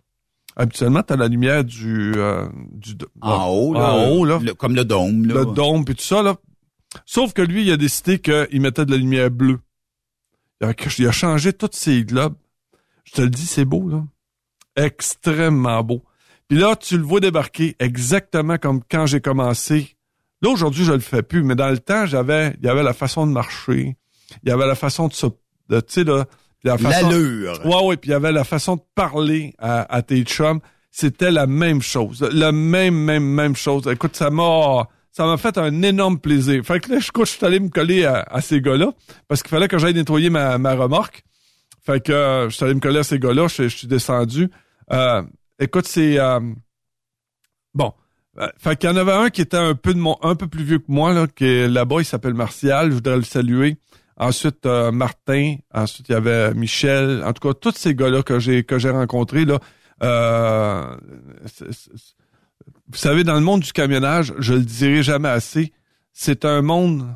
habituellement, 0.54 1.02
t'as 1.02 1.16
la 1.16 1.26
lumière 1.28 1.64
du, 1.64 2.12
euh, 2.16 2.46
du 2.72 2.94
En 3.22 3.46
haut, 3.48 3.74
là. 3.74 3.94
en 3.94 4.08
haut, 4.10 4.24
là. 4.24 4.38
Le- 4.40 4.54
comme 4.54 4.74
le 4.76 4.84
dôme, 4.84 5.26
là. 5.26 5.34
le 5.34 5.46
dôme 5.46 5.84
puis 5.84 5.94
tout 5.96 6.04
ça, 6.04 6.22
là. 6.22 6.36
Sauf 7.06 7.32
que 7.32 7.42
lui, 7.42 7.64
il 7.64 7.72
a 7.72 7.76
décidé 7.76 8.18
qu'il 8.18 8.60
mettait 8.60 8.84
de 8.84 8.90
la 8.90 8.96
lumière 8.98 9.30
bleue. 9.30 9.58
Il 10.60 10.66
a, 10.68 10.74
il 10.98 11.06
a 11.08 11.12
changé 11.12 11.52
tous 11.52 11.70
ses 11.72 12.04
globes. 12.04 12.34
Je 13.04 13.12
te 13.12 13.22
le 13.22 13.30
dis, 13.30 13.46
c'est 13.46 13.64
beau, 13.64 13.88
là. 13.88 14.04
Extrêmement 14.76 15.82
beau. 15.82 16.02
Puis 16.48 16.58
là, 16.58 16.74
tu 16.76 16.96
le 16.96 17.04
vois 17.04 17.20
débarquer 17.20 17.76
exactement 17.78 18.58
comme 18.58 18.80
quand 18.90 19.06
j'ai 19.06 19.20
commencé. 19.20 19.96
Là, 20.42 20.50
aujourd'hui, 20.50 20.84
je 20.84 20.92
le 20.92 21.00
fais 21.00 21.22
plus, 21.22 21.42
mais 21.42 21.54
dans 21.54 21.68
le 21.68 21.78
temps, 21.78 22.06
j'avais, 22.06 22.54
il 22.60 22.66
y 22.66 22.68
avait 22.68 22.82
la 22.82 22.92
façon 22.94 23.26
de 23.26 23.32
marcher. 23.32 23.96
Il 24.42 24.48
y 24.48 24.52
avait 24.52 24.66
la 24.66 24.74
façon 24.74 25.08
de 25.08 25.12
se, 25.12 25.26
de, 25.68 25.80
tu 25.80 25.84
sais, 25.88 26.04
là, 26.04 26.24
la 26.64 26.78
façon. 26.78 27.08
L'allure. 27.08 27.60
Ouais, 27.64 27.84
ouais, 27.84 27.96
puis 27.96 28.10
il 28.10 28.12
y 28.12 28.16
avait 28.16 28.32
la 28.32 28.44
façon 28.44 28.76
de 28.76 28.82
parler 28.94 29.54
à, 29.58 29.94
à 29.94 30.02
tes 30.02 30.22
chums. 30.22 30.60
C'était 30.90 31.30
la 31.30 31.46
même 31.46 31.82
chose. 31.82 32.26
La 32.32 32.52
même, 32.52 32.94
même, 32.94 33.24
même 33.24 33.54
chose. 33.54 33.86
Écoute, 33.86 34.16
ça 34.16 34.30
m'a, 34.30 34.88
ça 35.12 35.26
m'a 35.26 35.36
fait 35.36 35.56
un 35.56 35.82
énorme 35.82 36.18
plaisir. 36.18 36.64
Fait 36.64 36.80
que 36.80 36.90
là, 36.90 36.98
je, 36.98 37.10
je 37.16 37.24
suis 37.24 37.46
allé 37.46 37.60
me 37.60 37.68
coller 37.68 38.04
à, 38.04 38.22
à 38.28 38.40
ces 38.40 38.60
gars-là 38.60 38.92
parce 39.28 39.42
qu'il 39.42 39.50
fallait 39.50 39.68
que 39.68 39.78
j'aille 39.78 39.94
nettoyer 39.94 40.30
ma, 40.30 40.58
ma 40.58 40.74
remorque. 40.74 41.22
Fait 41.82 42.04
que 42.04 42.12
euh, 42.12 42.48
je 42.50 42.56
suis 42.56 42.64
allé 42.64 42.74
me 42.74 42.80
coller 42.80 43.00
à 43.00 43.02
ces 43.02 43.18
gars-là. 43.18 43.48
Je, 43.48 43.68
suis 43.68 43.86
descendu. 43.86 44.50
Euh, 44.92 45.22
écoute, 45.58 45.86
c'est, 45.86 46.18
euh, 46.18 46.40
bon. 47.74 47.92
Fait 48.58 48.76
qu'il 48.76 48.88
y 48.88 48.92
en 48.92 48.96
avait 48.96 49.12
un 49.12 49.28
qui 49.28 49.40
était 49.42 49.56
un 49.56 49.74
peu 49.74 49.92
de 49.92 49.98
mon, 49.98 50.16
un 50.22 50.34
peu 50.34 50.46
plus 50.46 50.64
vieux 50.64 50.78
que 50.78 50.86
moi, 50.88 51.12
là, 51.12 51.26
qui 51.26 51.44
est 51.44 51.68
là-bas, 51.68 51.96
il 51.98 52.04
s'appelle 52.04 52.34
Martial, 52.34 52.88
je 52.90 52.94
voudrais 52.94 53.16
le 53.16 53.22
saluer. 53.22 53.76
Ensuite, 54.16 54.66
Martin. 54.66 55.56
Ensuite, 55.72 56.08
il 56.10 56.12
y 56.12 56.14
avait 56.14 56.54
Michel. 56.54 57.22
En 57.24 57.32
tout 57.32 57.48
cas, 57.48 57.54
tous 57.54 57.74
ces 57.76 57.94
gars-là 57.94 58.22
que 58.22 58.38
j'ai 58.38 58.64
que 58.64 58.78
j'ai 58.78 58.90
rencontrés, 58.90 59.46
là. 59.46 59.58
vous 62.88 62.96
savez, 62.96 63.24
dans 63.24 63.34
le 63.34 63.40
monde 63.40 63.60
du 63.60 63.72
camionnage, 63.72 64.32
je 64.38 64.54
le 64.54 64.60
dirai 64.60 65.02
jamais 65.02 65.30
assez, 65.30 65.72
c'est 66.12 66.44
un 66.44 66.60
monde 66.62 67.06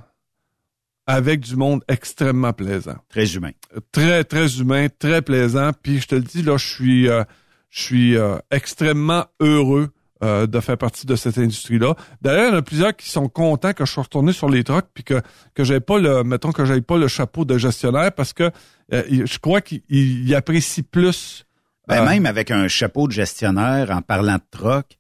avec 1.07 1.41
du 1.41 1.57
monde 1.57 1.83
extrêmement 1.89 2.53
plaisant 2.53 2.97
Très 3.09 3.35
humain. 3.35 3.51
très 3.93 4.25
très 4.25 4.59
humain, 4.59 4.87
très 4.99 5.23
plaisant. 5.23 5.71
Puis 5.83 6.01
je 6.01 6.09
te 6.09 6.15
le 6.15 6.23
dis 6.23 6.43
là, 6.43 6.57
je 6.57 6.67
suis 6.67 7.09
euh, 7.09 7.25
je 7.71 7.83
suis 7.83 8.17
euh, 8.17 8.39
extrêmement 8.51 9.27
heureux 9.41 9.91
euh, 10.23 10.47
de 10.47 10.61
faire 10.61 10.79
partie 10.79 11.07
de 11.07 11.17
cette 11.17 11.39
industrie-là. 11.39 11.95
D'ailleurs, 12.23 12.49
il 12.49 12.53
y 12.53 12.55
en 12.55 12.59
a 12.59 12.63
plusieurs 12.63 12.97
qui 12.97 13.11
sont 13.11 13.29
contents 13.29 13.73
que 13.73 13.85
je 13.85 13.91
sois 13.93 14.05
retourné 14.05 14.33
sur 14.33 14.49
les 14.49 14.65
trucks 14.65 14.87
puis 14.95 15.05
que 15.05 15.21
que 15.55 15.65
j'ai 15.65 15.81
pas 15.81 15.99
le 15.99 16.23
mettons 16.25 16.53
que 16.53 16.65
j'aille 16.65 16.83
pas 16.83 16.97
le 16.97 17.09
chapeau 17.09 17.45
de 17.45 17.59
gestionnaire 17.59 18.13
parce 18.13 18.33
que 18.33 18.51
euh, 18.93 19.03
je 19.09 19.39
crois 19.39 19.61
qu'ils 19.61 19.83
ils 19.89 20.35
apprécient 20.35 20.85
plus. 20.91 21.45
Ben, 21.89 22.03
euh, 22.03 22.09
même 22.09 22.27
avec 22.27 22.51
un 22.51 22.69
chapeau 22.69 23.07
de 23.07 23.13
gestionnaire 23.13 23.91
en 23.91 24.01
parlant 24.03 24.37
de 24.37 24.43
troc, 24.51 24.99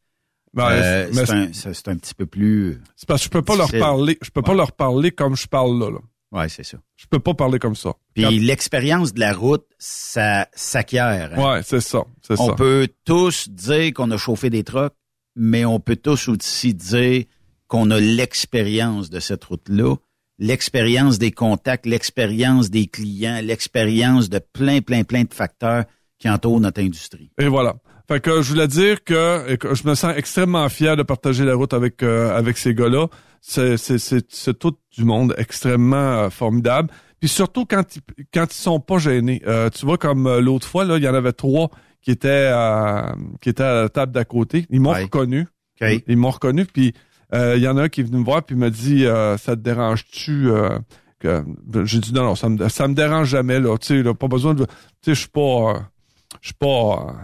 ben, 0.54 0.70
euh, 0.70 1.10
c'est 1.52 1.88
un, 1.88 1.92
un 1.92 1.96
petit 1.96 2.14
peu 2.14 2.26
plus... 2.26 2.80
c'est 2.96 3.06
parce 3.08 3.20
que 3.22 3.24
je 3.24 3.30
peux 3.30 3.42
pas 3.42 3.56
leur 3.56 3.70
parler, 3.70 4.18
je 4.22 4.30
peux 4.30 4.42
pas 4.42 4.54
leur 4.54 4.72
parler 4.72 5.10
comme 5.10 5.36
je 5.36 5.46
parle 5.46 5.78
là. 5.78 5.90
là. 5.90 5.98
Ouais, 6.32 6.48
c'est 6.48 6.64
ça. 6.64 6.78
Je 6.96 7.06
peux 7.08 7.20
pas 7.20 7.34
parler 7.34 7.58
comme 7.60 7.76
ça. 7.76 7.92
Puis 8.14 8.24
Quand- 8.24 8.30
l'expérience 8.30 9.14
de 9.14 9.20
la 9.20 9.32
route, 9.32 9.64
ça 9.78 10.48
s'acquiert. 10.54 11.30
hein. 11.36 11.42
ouais, 11.54 11.60
c'est 11.64 11.80
ça, 11.80 12.02
c'est 12.22 12.38
On 12.40 12.48
ça. 12.48 12.54
peut 12.54 12.88
tous 13.04 13.48
dire 13.48 13.92
qu'on 13.94 14.10
a 14.10 14.16
chauffé 14.16 14.50
des 14.50 14.64
trucks, 14.64 14.94
mais 15.36 15.64
on 15.64 15.78
peut 15.80 15.96
tous 15.96 16.28
aussi 16.28 16.74
dire 16.74 17.24
qu'on 17.68 17.90
a 17.92 18.00
l'expérience 18.00 19.10
de 19.10 19.20
cette 19.20 19.44
route-là, 19.44 19.94
l'expérience 20.38 21.18
des 21.18 21.30
contacts, 21.30 21.86
l'expérience 21.86 22.68
des 22.70 22.86
clients, 22.86 23.40
l'expérience 23.42 24.28
de 24.28 24.38
plein, 24.40 24.80
plein, 24.80 25.04
plein 25.04 25.22
de 25.24 25.32
facteurs 25.32 25.84
qui 26.18 26.28
entourent 26.28 26.60
notre 26.60 26.80
industrie. 26.80 27.30
Et 27.38 27.48
voilà. 27.48 27.76
Fait 28.06 28.20
que 28.20 28.42
je 28.42 28.50
voulais 28.50 28.68
dire 28.68 29.02
que, 29.02 29.54
que 29.56 29.74
je 29.74 29.88
me 29.88 29.94
sens 29.94 30.14
extrêmement 30.16 30.68
fier 30.68 30.96
de 30.96 31.02
partager 31.02 31.44
la 31.44 31.54
route 31.54 31.72
avec 31.72 32.02
euh, 32.02 32.36
avec 32.36 32.58
ces 32.58 32.74
gars-là. 32.74 33.06
C'est 33.40 33.76
c'est 33.78 33.98
c'est 33.98 34.26
c'est 34.30 34.58
tout 34.58 34.74
du 34.96 35.04
monde 35.04 35.34
extrêmement 35.38 35.96
euh, 36.24 36.30
formidable. 36.30 36.90
Puis 37.20 37.28
surtout 37.28 37.64
quand 37.64 37.96
ils 37.96 38.02
quand 38.32 38.44
ils 38.52 38.56
sont 38.60 38.80
pas 38.80 38.98
gênés. 38.98 39.40
Euh, 39.46 39.70
tu 39.70 39.86
vois 39.86 39.96
comme 39.98 40.26
euh, 40.26 40.40
l'autre 40.40 40.66
fois 40.66 40.84
là, 40.84 40.98
il 40.98 41.02
y 41.04 41.08
en 41.08 41.14
avait 41.14 41.32
trois 41.32 41.70
qui 42.02 42.10
étaient 42.10 42.52
qui 43.40 43.48
étaient 43.48 43.62
à 43.62 43.74
la 43.82 43.88
table 43.88 44.12
d'à 44.12 44.24
côté. 44.26 44.66
Ils 44.68 44.80
m'ont 44.80 44.92
Ouais. 44.92 45.04
reconnu. 45.04 45.46
OK. 45.80 45.88
Ils 46.06 46.16
m'ont 46.18 46.30
reconnu. 46.30 46.66
Puis 46.66 46.92
euh, 47.34 47.54
il 47.56 47.62
y 47.62 47.68
en 47.68 47.76
a 47.78 47.84
un 47.84 47.88
qui 47.88 48.02
est 48.02 48.04
venu 48.04 48.18
me 48.18 48.24
voir 48.24 48.42
puis 48.42 48.54
m'a 48.54 48.68
dit 48.68 49.06
euh, 49.06 49.38
ça 49.38 49.56
te 49.56 49.60
dérange-tu 49.62 50.50
euh, 50.50 50.78
que 51.20 51.42
j'ai 51.84 52.00
dit 52.00 52.12
non 52.12 52.24
non 52.24 52.34
ça 52.34 52.50
me 52.50 52.68
ça 52.68 52.86
me 52.86 52.94
dérange 52.94 53.28
jamais 53.30 53.58
là. 53.60 53.78
Tu 53.78 54.02
sais 54.04 54.14
pas 54.14 54.28
besoin 54.28 54.52
de 54.52 54.66
tu 54.66 54.70
sais 55.06 55.14
je 55.14 55.20
suis 55.20 55.28
pas 55.30 55.88
je 56.42 56.48
suis 56.48 56.54
pas 56.54 57.14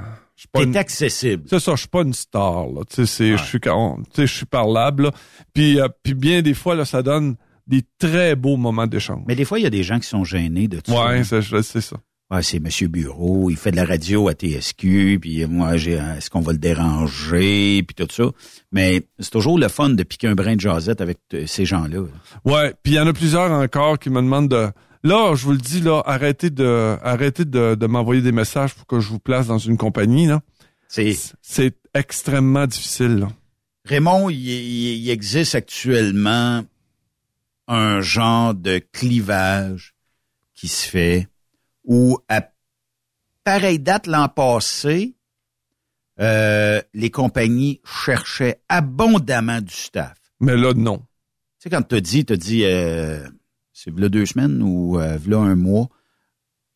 je 0.55 0.59
suis 0.61 0.69
une- 0.69 0.77
accessible. 0.77 1.43
c'est 1.49 1.61
ça, 1.61 1.73
je 1.75 1.81
suis 1.81 1.89
pas 1.89 2.03
une 2.03 2.15
star, 2.15 2.67
là. 2.67 2.81
Ouais. 2.81 2.85
je 2.97 3.05
suis, 3.05 3.61
on- 3.69 3.99
je 4.17 4.25
suis 4.27 4.47
parlable, 4.47 5.05
là. 5.05 5.11
Puis, 5.53 5.81
euh, 5.81 5.89
puis 6.03 6.15
bien 6.15 6.43
des 6.43 6.55
fois, 6.55 6.75
là, 6.75 6.85
ça 6.85 7.03
donne 7.03 7.37
des 7.67 7.83
très 7.99 8.35
beaux 8.37 8.57
moments 8.57 8.87
d'échange. 8.87 9.23
Mais 9.29 9.37
des 9.37 9.45
fois, 9.45 9.59
il 9.59 9.63
y 9.63 9.67
a 9.67 9.71
des 9.71 9.83
gens 9.83 9.99
qui 10.01 10.09
sont 10.09 10.25
gênés 10.25 10.67
de 10.69 10.81
tout 10.81 10.93
Ouais, 10.93 11.23
ça. 11.25 11.41
c'est, 11.41 11.43
je- 11.43 11.63
c'est 11.63 11.81
ça. 11.81 11.97
Ouais, 12.33 12.43
c'est 12.45 12.61
Monsieur 12.61 12.87
Bureau, 12.87 13.51
il 13.51 13.57
fait 13.57 13.73
de 13.73 13.77
la 13.77 13.85
radio 13.85 14.29
à 14.29 14.35
TSQ, 14.35 15.19
puis 15.21 15.45
moi, 15.47 15.77
j'ai, 15.77 15.95
est-ce 15.95 16.31
qu'on 16.31 16.41
va 16.41 16.53
le 16.53 16.59
déranger, 16.59 17.83
puis 17.83 17.95
tout 17.95 18.07
ça. 18.13 18.31
Mais 18.73 19.03
c'est 19.19 19.31
toujours 19.31 19.59
le 19.59 19.69
fun 19.69 19.91
de 19.91 20.03
piquer 20.05 20.29
un 20.29 20.35
brin 20.35 20.55
de 20.57 20.61
jasette 20.61 21.01
avec 21.01 21.19
euh, 21.35 21.45
ces 21.47 21.65
gens-là. 21.65 22.03
Ouais, 22.45 22.73
puis 22.83 22.93
il 22.93 22.97
y 22.97 23.01
en 23.01 23.07
a 23.07 23.13
plusieurs 23.13 23.51
encore 23.51 23.99
qui 23.99 24.11
me 24.11 24.21
demandent 24.23 24.49
de. 24.51 24.69
Là, 25.03 25.35
je 25.35 25.45
vous 25.45 25.53
le 25.53 25.59
dis, 25.59 25.81
là, 25.81 26.03
arrêtez 26.05 26.51
de, 26.51 26.99
arrêtez 27.03 27.45
de, 27.45 27.75
de 27.75 27.87
m'envoyer 27.87 28.21
des 28.23 28.33
messages 28.33 28.75
pour 28.75 28.87
que 28.87 29.01
je 29.01 29.09
vous 29.09 29.19
place 29.19 29.47
dans 29.47 29.59
une 29.59 29.77
compagnie, 29.79 30.27
là. 30.27 30.41
C'est 30.89 31.17
C'est 31.41 31.77
extrêmement 31.95 32.67
difficile, 32.67 33.17
là. 33.21 33.29
Raymond, 33.87 34.29
il, 34.29 34.37
il- 34.37 34.99
il 35.05 35.11
existe 35.11 35.55
actuellement 35.55 36.63
un 37.67 38.01
genre 38.01 38.53
de 38.55 38.79
clivage 38.93 39.95
qui 40.55 40.69
se 40.69 40.87
fait 40.87 41.29
où 41.85 42.19
à 42.29 42.43
pareille 43.45 43.79
date 43.79 44.07
l'an 44.07 44.29
passé, 44.29 45.15
euh, 46.21 46.83
les 46.93 47.11
compagnies 47.11 47.81
cherchaient 48.05 48.61
abondamment 48.69 49.61
du 49.63 49.73
staff. 49.73 50.19
Mais 50.41 50.57
là, 50.57 50.75
non. 50.75 50.99
Tu 50.99 51.05
sais, 51.61 51.71
quand 51.71 51.83
t'as 51.83 52.01
dit, 52.01 52.25
t'as 52.27 52.37
dit, 52.37 52.65
euh, 52.65 53.27
c'est 53.83 53.99
là 53.99 54.11
deux 54.11 54.27
semaines 54.27 54.63
ou 54.63 55.01
euh, 55.01 55.19
là 55.27 55.39
un 55.39 55.57
mois, 55.57 55.89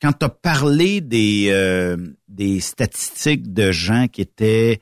quand 0.00 0.12
t'as 0.12 0.30
parlé 0.30 1.02
des, 1.02 1.48
euh, 1.50 1.98
des 2.28 2.60
statistiques 2.60 3.52
de 3.52 3.72
gens 3.72 4.08
qui 4.08 4.22
étaient, 4.22 4.80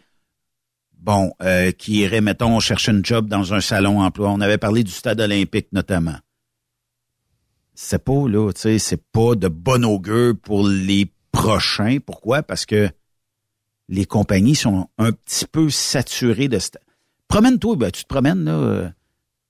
bon, 0.98 1.32
euh, 1.42 1.72
qui 1.72 1.98
iraient, 1.98 2.20
mettons, 2.20 2.60
chercher 2.60 2.92
un 2.92 3.02
job 3.02 3.26
dans 3.26 3.54
un 3.54 3.60
salon 3.60 4.00
emploi, 4.00 4.30
on 4.30 4.40
avait 4.40 4.58
parlé 4.58 4.84
du 4.84 4.92
stade 4.92 5.20
olympique 5.20 5.68
notamment. 5.72 6.16
C'est 7.74 8.04
pas, 8.04 8.28
là, 8.28 8.52
tu 8.52 8.60
sais, 8.60 8.78
c'est 8.78 9.02
pas 9.10 9.34
de 9.34 9.48
bon 9.48 9.84
augure 9.84 10.34
pour 10.40 10.66
les 10.68 11.12
prochains. 11.32 11.98
Pourquoi? 12.04 12.44
Parce 12.44 12.66
que 12.66 12.88
les 13.88 14.04
compagnies 14.04 14.54
sont 14.54 14.88
un 14.96 15.10
petit 15.10 15.46
peu 15.46 15.70
saturées 15.70 16.48
de... 16.48 16.58
Promène-toi, 17.26 17.76
ben, 17.76 17.90
tu 17.90 18.04
te 18.04 18.08
promènes, 18.08 18.44
là... 18.44 18.92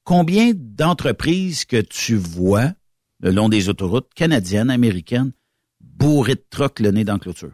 combien 0.04 0.52
d'entreprises 0.54 1.64
que 1.64 1.80
tu 1.80 2.16
vois 2.16 2.72
le 3.20 3.30
long 3.30 3.48
des 3.48 3.68
autoroutes 3.68 4.12
canadiennes, 4.14 4.70
américaines, 4.70 5.32
bourrées 5.80 6.34
de 6.34 6.44
trucks 6.50 6.80
le 6.80 6.90
nez 6.90 7.04
dans 7.04 7.14
la 7.14 7.18
clôture? 7.18 7.52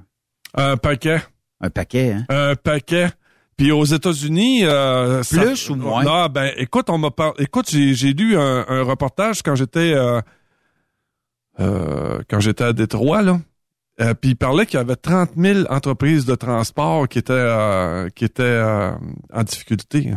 Un 0.55 0.77
paquet. 0.77 1.21
Un 1.61 1.71
paquet, 1.71 2.13
hein? 2.13 2.25
Un 2.29 2.55
paquet. 2.55 3.09
Puis 3.57 3.73
aux 3.73 3.85
États-Unis, 3.85 4.65
euh, 4.65 5.23
ça- 5.25 5.43
Plus 5.43 5.69
ou 5.71 5.75
moins? 5.75 6.05
Non, 6.05 6.27
ben 6.29 6.53
écoute, 6.57 6.89
on 6.91 6.99
m'a 6.99 7.11
par... 7.11 7.35
écoute, 7.39 7.69
j'ai, 7.71 7.93
j'ai 7.95 8.13
lu 8.13 8.37
un, 8.39 8.65
un 8.69 8.83
reportage 8.83 9.43
quand 9.43 9.57
j'étais 9.57 9.93
euh, 9.95 10.21
euh, 11.61 12.21
quand 12.31 12.41
j'étais 12.41 12.65
à 12.65 12.73
Détroit 12.73 13.23
là. 13.23 13.41
Euh, 14.01 14.15
puis 14.15 14.31
il 14.31 14.37
parlait 14.37 14.65
qu'il 14.65 14.77
y 14.79 14.81
avait 14.81 14.95
30 14.95 15.31
000 15.37 15.61
entreprises 15.71 16.25
de 16.25 16.37
transport 16.37 17.09
qui 17.09 17.19
étaient 17.19 17.33
euh, 17.33 18.09
qui 18.11 18.25
étaient 18.25 18.43
euh, 18.45 18.93
en 19.33 19.43
difficulté. 19.43 20.13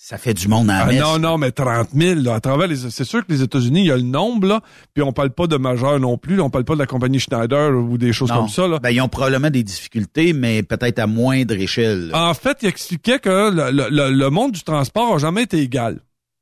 Ça 0.00 0.16
fait 0.16 0.32
du 0.32 0.46
monde 0.46 0.70
à 0.70 0.74
la 0.74 0.82
Ah, 0.82 0.86
messe. 0.86 1.00
non, 1.00 1.18
non, 1.18 1.38
mais 1.38 1.50
30 1.50 1.88
000, 1.92 2.20
là, 2.20 2.34
à 2.34 2.40
travers 2.40 2.68
les, 2.68 2.76
c'est 2.76 3.02
sûr 3.04 3.26
que 3.26 3.32
les 3.32 3.42
États-Unis, 3.42 3.80
il 3.80 3.86
y 3.86 3.90
a 3.90 3.96
le 3.96 4.02
nombre, 4.02 4.46
là, 4.46 4.60
puis 4.94 5.02
on 5.02 5.12
parle 5.12 5.30
pas 5.30 5.48
de 5.48 5.56
majeur 5.56 5.98
non 5.98 6.16
plus, 6.16 6.36
là, 6.36 6.44
on 6.44 6.50
parle 6.50 6.64
pas 6.64 6.74
de 6.74 6.78
la 6.78 6.86
compagnie 6.86 7.18
Schneider 7.18 7.70
ou 7.76 7.98
des 7.98 8.12
choses 8.12 8.28
Non. 8.30 8.36
comme 8.42 8.48
ça, 8.48 8.68
là. 8.68 8.78
Ben, 8.78 8.90
ils 8.90 9.00
ont 9.00 9.08
probablement 9.08 9.50
des 9.50 9.64
difficultés, 9.64 10.32
mais 10.34 10.62
peut-être 10.62 11.00
à 11.00 11.08
moindre 11.08 11.54
échelle. 11.54 12.08
là. 12.10 12.28
En 12.30 12.34
fait, 12.34 12.58
il 12.62 12.68
expliquait 12.68 13.18
que 13.18 13.50
le, 13.50 13.72
le- 13.72 13.88
le- 13.90 14.10
le 14.16 14.30
monde 14.30 14.52
du 14.52 14.62
transport 14.62 15.16
a 15.16 15.18
jamais 15.18 15.42
été 15.42 15.58
égal. 15.58 15.98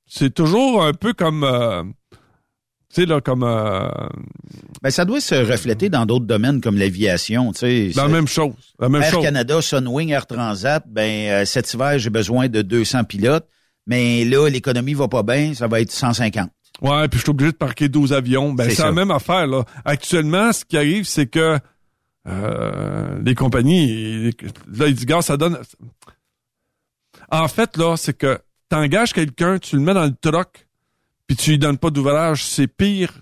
C'est 0.07 0.35
toujours 0.35 0.85
un 0.85 0.93
peu 0.93 1.15
comme, 1.15 1.43
euh, 1.43 1.83
tu 2.97 3.03
sais, 3.03 3.07
là, 3.07 3.21
comme 3.21 3.43
euh, 3.43 3.87
Ben, 4.83 4.89
ça 4.89 5.05
doit 5.05 5.21
se 5.21 5.35
refléter 5.35 5.91
dans 5.91 6.07
d'autres 6.07 6.25
domaines 6.25 6.63
comme 6.63 6.79
l'aviation, 6.79 7.53
tu 7.53 7.59
sais. 7.59 7.91
la 7.95 8.09
même 8.09 8.27
chose. 8.27 8.55
La 8.79 8.89
même 8.89 9.03
Air 9.03 9.11
chose. 9.11 9.23
Canada, 9.23 9.61
Sunwing, 9.61 10.09
Air 10.09 10.27
Transat, 10.27 10.83
ben, 10.87 11.29
euh, 11.29 11.45
cet 11.45 11.75
hiver, 11.75 11.99
j'ai 11.99 12.09
besoin 12.09 12.49
de 12.49 12.63
200 12.63 13.05
pilotes, 13.05 13.47
mais 13.87 14.25
là, 14.25 14.49
l'économie 14.49 14.95
va 14.95 15.09
pas 15.09 15.23
bien, 15.23 15.53
ça 15.53 15.67
va 15.69 15.83
être 15.83 15.93
150. 15.93 16.49
Ouais, 16.81 17.07
puis 17.09 17.19
je 17.19 17.25
suis 17.25 17.31
obligé 17.31 17.53
de 17.53 17.57
parquer 17.59 17.91
12 17.91 18.15
avions. 18.15 18.55
Ben, 18.55 18.71
C'est 18.71 18.83
la 18.83 18.93
même 18.93 19.11
affaire, 19.11 19.47
là. 19.47 19.67
Actuellement, 19.85 20.55
ce 20.55 20.65
qui 20.65 20.79
arrive, 20.79 21.05
c'est 21.05 21.27
que 21.27 21.59
euh, 22.27 23.19
les 23.23 23.35
compagnies, 23.35 24.31
là, 24.73 24.87
ils 24.87 24.95
disent, 24.95 25.05
gars, 25.05 25.21
ça 25.21 25.37
donne... 25.37 25.59
En 27.31 27.49
fait, 27.49 27.77
là, 27.77 27.97
c'est 27.99 28.17
que 28.17 28.39
t'engages 28.71 29.13
quelqu'un, 29.13 29.59
tu 29.59 29.77
le 29.77 29.83
mets 29.83 29.95
dans 29.95 30.05
le 30.05 30.15
truck, 30.19 30.66
puis 31.27 31.37
tu 31.37 31.51
lui 31.51 31.59
donnes 31.59 31.79
pas 31.79 31.91
d'ouvrage, 31.91 32.45
c'est 32.45 32.67
pire 32.69 33.13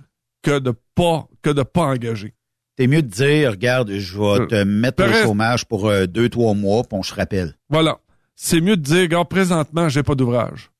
que 0.42 0.58
de 0.58 0.72
pas 0.94 1.26
que 1.42 1.50
de 1.50 1.62
pas 1.62 1.82
engager. 1.86 2.34
T'es 2.76 2.86
mieux 2.86 3.02
de 3.02 3.08
dire, 3.08 3.52
regarde, 3.52 3.90
je 3.92 4.18
vais 4.18 4.46
te 4.48 4.64
mettre 4.64 5.04
au 5.04 5.06
chômage 5.24 5.64
pour 5.64 5.86
euh, 5.88 6.06
deux, 6.06 6.28
trois 6.28 6.54
mois, 6.54 6.82
puis 6.82 6.98
on 6.98 7.02
se 7.04 7.14
rappelle. 7.14 7.56
Voilà. 7.70 7.98
C'est 8.34 8.60
mieux 8.60 8.76
de 8.76 8.82
dire, 8.82 9.06
gars, 9.06 9.24
présentement, 9.24 9.88
j'ai 9.88 10.02
pas 10.02 10.16
d'ouvrage. 10.16 10.70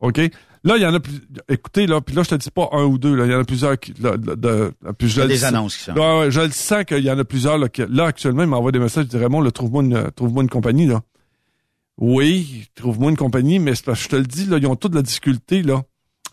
OK? 0.00 0.18
Là, 0.64 0.76
il 0.76 0.82
y 0.82 0.86
en 0.86 0.92
a 0.92 0.98
plus. 1.00 1.20
Écoutez, 1.48 1.86
là, 1.86 2.00
puis 2.00 2.14
là, 2.16 2.22
je 2.24 2.30
te 2.30 2.34
dis 2.34 2.50
pas 2.50 2.68
un 2.72 2.82
ou 2.84 2.98
deux, 2.98 3.14
là. 3.14 3.24
Il 3.26 3.32
y 3.32 3.34
en 3.34 3.40
a 3.40 3.44
plusieurs 3.44 3.78
qui. 3.78 3.94
Là, 4.00 4.16
de, 4.16 4.34
de- 4.34 4.72
puis 4.98 5.08
je 5.08 5.14
Il 5.14 5.18
y 5.20 5.22
a 5.22 5.26
des 5.28 5.44
annonces 5.44 5.76
qui 5.76 5.84
sont. 5.84 5.92
Ouais, 5.94 6.30
je 6.30 6.40
le 6.40 6.50
sens 6.50 6.84
qu'il 6.84 6.98
y 7.04 7.10
en 7.10 7.18
a 7.18 7.24
plusieurs, 7.24 7.56
là, 7.58 7.68
qui- 7.68 7.86
là, 7.88 8.06
actuellement, 8.06 8.42
ils 8.42 8.48
m'envoient 8.48 8.72
des 8.72 8.78
messages, 8.80 9.04
ils 9.04 9.08
disent, 9.08 9.20
Raymond, 9.20 9.48
trouve-moi 9.52 9.82
une, 9.84 10.10
trouve-moi 10.10 10.42
une 10.42 10.50
compagnie, 10.50 10.86
là. 10.86 11.00
Oui, 11.98 12.66
trouve-moi 12.74 13.10
une 13.10 13.16
compagnie, 13.16 13.58
mais 13.58 13.74
c'est 13.74 13.84
parce 13.84 13.98
que 14.00 14.04
je 14.04 14.08
te 14.08 14.16
le 14.16 14.22
dis, 14.24 14.46
là, 14.46 14.56
ils 14.58 14.66
ont 14.66 14.76
toute 14.76 14.94
la 14.94 15.02
difficulté, 15.02 15.62
là. 15.62 15.82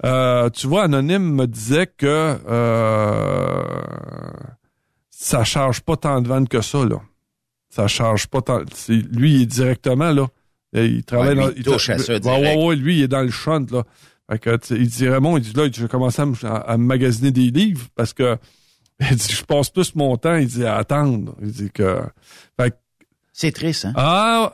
Euh, 0.06 0.50
tu 0.52 0.68
vois, 0.68 0.84
Anonyme 0.84 1.34
me 1.34 1.46
disait 1.48 1.88
que 1.88 2.38
euh, 2.48 3.64
ça 5.10 5.44
charge 5.44 5.82
pas 5.82 5.98
tant 5.98 6.22
de 6.22 6.28
ventes 6.28 6.50
que 6.50 6.62
ça, 6.62 6.86
là. 6.86 7.02
Ça 7.70 7.88
charge 7.88 8.28
pas 8.28 8.42
tant. 8.42 8.62
Lui, 8.90 9.36
il 9.36 9.42
est 9.44 9.46
directement, 9.46 10.12
là. 10.12 10.28
Il 10.74 11.04
travaille 11.04 11.30
Ouais, 11.30 11.36
lui, 11.36 11.42
dans. 11.44 11.52
il 11.58 11.64
touche 11.64 11.90
à 11.90 11.98
ça 11.98 12.14
Ouais, 12.18 12.20
ouais, 12.30 12.66
ouais, 12.66 12.76
lui, 12.76 12.98
il 13.00 13.04
est 13.04 13.08
dans 13.08 13.22
le 13.24 13.32
shunt, 13.32 13.66
là. 13.72 13.84
Fait 14.30 14.40
que, 14.40 14.60
il 14.76 14.88
dit 14.88 15.08
Raymond, 15.08 15.38
il 15.38 15.44
dit 15.44 15.54
là, 15.54 15.68
je 15.74 15.82
vais 15.82 15.88
commencer 15.88 16.22
à, 16.22 16.26
me- 16.26 16.36
à- 16.46 16.78
magasiner 16.78 17.32
des 17.32 17.50
livres 17.50 17.88
parce 17.96 18.14
que 18.14 18.38
il 19.00 19.16
dit, 19.16 19.32
je 19.32 19.44
passe 19.46 19.70
plus 19.70 19.96
mon 19.96 20.18
temps, 20.18 20.36
il 20.36 20.48
dit 20.48 20.66
à 20.66 20.76
attendre. 20.76 21.36
Il 21.42 21.52
dit 21.52 21.72
que. 21.72 22.02
Fait 22.60 22.72
que, 22.72 22.76
C'est 23.32 23.52
triste, 23.52 23.86
hein? 23.86 23.94
ah, 23.96 24.54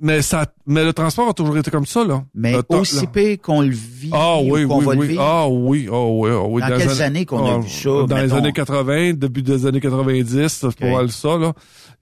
mais 0.00 0.22
ça, 0.22 0.46
mais 0.66 0.84
le 0.84 0.92
transport 0.92 1.28
a 1.28 1.34
toujours 1.34 1.56
été 1.56 1.70
comme 1.70 1.86
ça, 1.86 2.04
là. 2.04 2.24
mais 2.34 2.52
Le 2.52 2.76
aussi 2.76 2.96
là. 2.96 3.06
pire 3.06 3.40
qu'on 3.40 3.62
le 3.62 3.70
vit 3.70 4.10
Ah 4.12 4.38
oui, 4.42 4.64
ou 4.64 4.68
qu'on 4.68 4.78
oui, 4.78 4.84
va 4.84 4.94
le 4.94 5.00
oui. 5.00 5.06
vivre. 5.08 5.22
Ah 5.22 5.48
oui, 5.48 5.88
ah 5.90 6.04
oui, 6.06 6.30
ah 6.32 6.42
oui. 6.44 6.60
Dans 6.62 6.68
les 6.68 6.76
quelles 6.78 7.02
années 7.02 7.26
qu'on 7.26 7.44
a 7.46 7.54
ah, 7.54 7.58
vu 7.58 7.68
ça, 7.68 7.88
Dans 8.06 8.16
les 8.16 8.32
années 8.32 8.52
80, 8.52 9.14
début 9.14 9.42
des 9.42 9.66
années 9.66 9.80
90, 9.80 10.48
c'est 10.48 10.78
pas 10.78 11.08
ça, 11.08 11.38
là. 11.38 11.52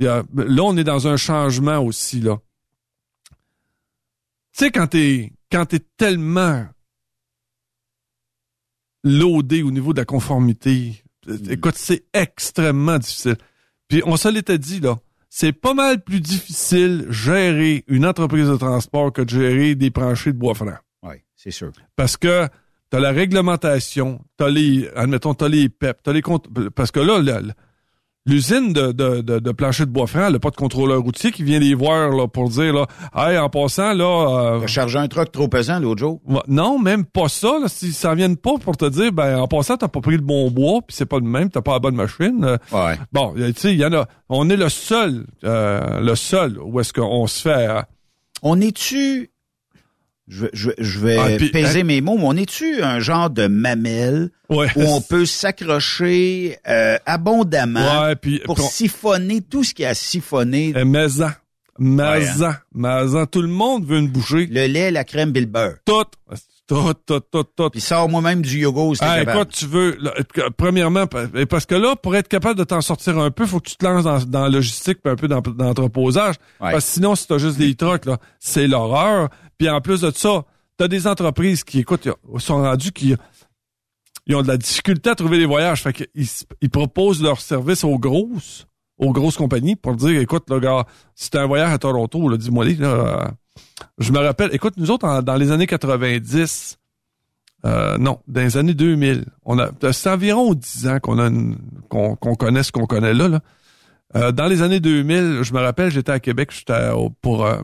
Il 0.01 0.07
y 0.07 0.09
a, 0.09 0.23
là, 0.35 0.63
on 0.63 0.77
est 0.77 0.85
dans 0.85 1.07
un 1.07 1.17
changement 1.17 1.79
aussi, 1.79 2.21
là. 2.21 2.39
Tu 4.57 4.65
sais, 4.65 4.71
quand 4.71 4.87
t'es, 4.89 5.33
quand 5.51 5.67
t'es 5.67 5.81
tellement 5.97 6.65
loadé 9.03 9.63
au 9.63 9.71
niveau 9.71 9.93
de 9.93 9.99
la 10.01 10.05
conformité, 10.05 11.05
Mm. 11.27 11.51
écoute, 11.51 11.75
c'est 11.77 12.05
extrêmement 12.13 12.99
difficile. 12.99 13.37
Puis 13.89 14.03
on 14.07 14.17
se 14.17 14.29
l'était 14.29 14.59
dit, 14.59 14.81
là. 14.81 14.99
C'est 15.37 15.53
pas 15.53 15.75
mal 15.75 16.01
plus 16.01 16.21
difficile 16.21 17.07
gérer 17.11 17.83
une 17.89 18.07
entreprise 18.07 18.47
de 18.47 18.57
transport 18.57 19.13
que 19.13 19.21
de 19.21 19.31
gérer 19.31 19.75
des 19.75 19.91
planchers 19.91 20.33
de 20.33 20.39
bois 20.39 20.55
franc. 20.55 20.77
Oui, 21.03 21.17
c'est 21.35 21.51
sûr. 21.51 21.73
Parce 21.97 22.17
que 22.17 22.47
t'as 22.89 23.01
la 23.01 23.11
réglementation, 23.11 24.25
t'as 24.37 24.49
les, 24.49 24.89
admettons, 24.95 25.35
t'as 25.35 25.49
les 25.49 25.69
PEP, 25.69 26.05
t'as 26.05 26.13
les 26.13 26.23
comptes, 26.23 26.47
parce 26.77 26.93
que 26.93 27.01
là, 27.01 27.19
le, 27.19 27.51
L'usine 28.27 28.73
de, 28.73 28.93
de, 28.93 29.21
de, 29.21 29.39
de 29.39 29.53
plancher 29.53 29.85
de 29.85 29.91
bois 29.91 30.07
franc, 30.07 30.27
elle 30.29 30.33
n'a 30.33 30.39
pas 30.39 30.49
de 30.49 30.57
contrôleur 30.57 31.03
routier 31.03 31.31
qui 31.31 31.43
vient 31.43 31.59
les 31.59 31.75
voir 31.75 32.09
là, 32.09 32.27
pour 32.27 32.49
dire 32.49 32.73
là, 32.73 32.87
hey, 33.15 33.37
en 33.37 33.51
passant, 33.51 33.93
là. 33.93 34.61
Euh, 34.63 34.67
chargé 34.67 34.99
un 34.99 35.09
truck 35.09 35.31
trop 35.31 35.47
pesant 35.47 35.79
l'autre 35.79 36.01
jour. 36.01 36.23
Non, 36.49 36.79
même 36.79 37.05
pas 37.05 37.29
ça. 37.29 37.59
Là, 37.61 37.69
si 37.69 37.93
ça 37.93 38.15
vient 38.15 38.35
pas 38.35 38.57
pour 38.57 38.79
te 38.79 38.89
dire, 38.89 39.13
ben 39.13 39.39
en 39.41 39.47
passant, 39.47 39.77
t'as 39.77 39.89
pas 39.89 40.01
pris 40.01 40.17
le 40.17 40.23
bon 40.23 40.51
bois, 40.51 40.81
puis 40.87 40.97
c'est 40.97 41.05
pas 41.05 41.19
le 41.19 41.27
même, 41.27 41.51
t'as 41.51 41.61
pas 41.61 41.73
la 41.73 41.81
bonne 41.81 41.97
machine. 41.97 42.43
Euh, 42.45 42.57
ouais. 42.73 42.99
Bon, 43.13 43.35
tu 43.35 43.53
sais, 43.57 43.75
il 43.75 43.79
y 43.79 43.85
en 43.85 43.93
a. 43.93 44.07
On 44.31 44.49
est 44.49 44.57
le 44.57 44.71
seul, 44.71 45.27
euh, 45.45 46.01
le 46.01 46.15
seul 46.15 46.59
où 46.59 46.81
est-ce 46.81 46.95
qu'on 46.95 47.27
se 47.27 47.43
fait. 47.43 47.69
Euh, 47.69 47.83
on 48.43 48.59
est-tu 48.61 49.31
je, 50.27 50.47
je, 50.53 50.71
je 50.79 50.99
vais 51.01 51.19
ah, 51.19 51.29
peser 51.53 51.81
hein? 51.81 51.85
mes 51.85 52.01
mots, 52.01 52.17
mais 52.17 52.25
on 52.25 52.37
est-tu 52.37 52.83
un 52.83 52.99
genre 52.99 53.31
de 53.31 53.47
mamelle 53.47 54.31
où 54.49 54.63
on 54.77 55.01
peut 55.01 55.27
s'accrocher 55.27 56.59
euh, 56.67 56.97
abondamment 57.05 58.15
pour 58.45 58.59
siphonner 58.59 59.43
tout 59.43 59.65
ce 59.65 59.75
qui 59.75 59.85
a 59.85 59.95
siphonné? 59.95 60.73
Euh, 60.77 60.85
maison. 60.85 61.27
Hein. 62.47 63.27
Tout 63.31 63.43
le 63.43 63.49
monde 63.49 63.85
veut 63.85 63.99
une 63.99 64.09
bouchée. 64.09 64.47
Le 64.47 64.67
lait, 64.67 64.91
la 64.91 65.05
crème, 65.05 65.33
le 65.35 65.45
beurre. 65.47 65.75
Tout. 65.85 66.05
Tout, 66.67 66.95
tout, 67.07 67.21
tout, 67.21 67.45
tout. 67.45 67.71
Puis 67.71 67.81
sort 67.83 68.09
moi-même 68.09 68.41
du 68.41 68.59
yoga 68.59 68.97
ah, 69.01 69.23
écoute, 69.23 69.51
tu 69.51 69.67
veux, 69.67 69.99
premièrement, 70.57 71.07
parce 71.07 71.67
que 71.67 71.75
là, 71.75 71.95
pour 71.95 72.17
être 72.17 72.29
capable 72.29 72.59
de 72.59 72.65
t'en 72.65 72.81
sortir 72.81 73.19
un 73.19 73.31
peu, 73.31 73.45
faut 73.45 73.61
que 73.61 73.69
tu 73.69 73.77
te 73.77 73.85
lances 73.85 74.05
dans, 74.05 74.19
dans 74.25 74.43
la 74.45 74.49
logistique 74.49 74.99
puis 75.03 75.13
un 75.13 75.17
peu 75.17 75.29
dans, 75.29 75.41
dans 75.41 75.65
l'entreposage. 75.65 76.37
Parce 76.59 76.87
que 76.87 76.91
sinon, 76.93 77.15
si 77.15 77.27
t'as 77.27 77.39
juste 77.39 77.59
des 77.59 77.75
trucs, 77.75 78.07
là, 78.07 78.17
c'est 78.39 78.67
l'horreur. 78.67 79.29
Puis 79.59 79.69
en 79.69 79.81
plus 79.83 80.01
de 80.01 80.11
ça, 80.11 80.45
t'as 80.79 80.89
des 80.89 81.07
entreprises 81.07 81.65
qui, 81.65 81.81
écoute, 81.81 82.09
sont 82.39 82.63
rendues 82.63 82.93
qui 82.93 83.15
ils 84.27 84.35
ont 84.35 84.43
de 84.43 84.49
la 84.49 84.57
difficulté 84.57 85.11
à 85.11 85.15
trouver 85.15 85.39
des 85.39 85.47
voyages. 85.47 85.83
Fait 85.83 85.93
qu'ils 85.93 86.27
ils 86.61 86.71
proposent 86.71 87.23
leurs 87.23 87.41
services 87.41 87.85
aux 87.85 87.99
grosses, 87.99 88.67
aux 88.99 89.13
grosses 89.13 89.37
compagnies 89.37 89.77
pour 89.77 89.97
dire, 89.97 90.19
écoute, 90.21 90.49
là, 90.49 90.59
gars, 90.61 90.87
si 91.15 91.31
t'as 91.31 91.43
un 91.43 91.47
voyage 91.47 91.73
à 91.73 91.79
Toronto, 91.79 92.35
dis-moi 92.37 92.65
là, 92.65 93.33
je 93.99 94.13
me 94.13 94.19
rappelle, 94.19 94.55
écoute, 94.55 94.75
nous 94.77 94.91
autres, 94.91 95.23
dans 95.23 95.37
les 95.37 95.51
années 95.51 95.67
90, 95.67 96.79
euh, 97.65 97.97
non, 97.99 98.21
dans 98.29 98.41
les 98.41 98.57
années 98.57 98.75
2000, 98.75 99.25
on 99.45 99.59
a, 99.59 99.71
c'est 99.93 100.11
environ 100.11 100.55
10 100.55 100.89
ans 100.89 100.99
qu'on 101.01 101.19
a 101.19 101.31
qu'on, 101.89 102.17
connaît 102.17 102.63
ce 102.63 102.73
qu'on 102.73 102.87
connaît 102.87 103.15
là. 103.15 103.29
là. 103.29 103.41
Euh, 104.17 104.33
dans 104.33 104.47
les 104.47 104.63
années 104.63 104.81
2000, 104.81 105.43
je 105.43 105.55
me 105.55 105.61
rappelle, 105.61 105.91
j'étais 105.91 106.13
à 106.13 106.21
Québec, 106.21 106.51
j'étais 106.53 106.91
pour, 107.23 107.47
euh, 107.47 107.57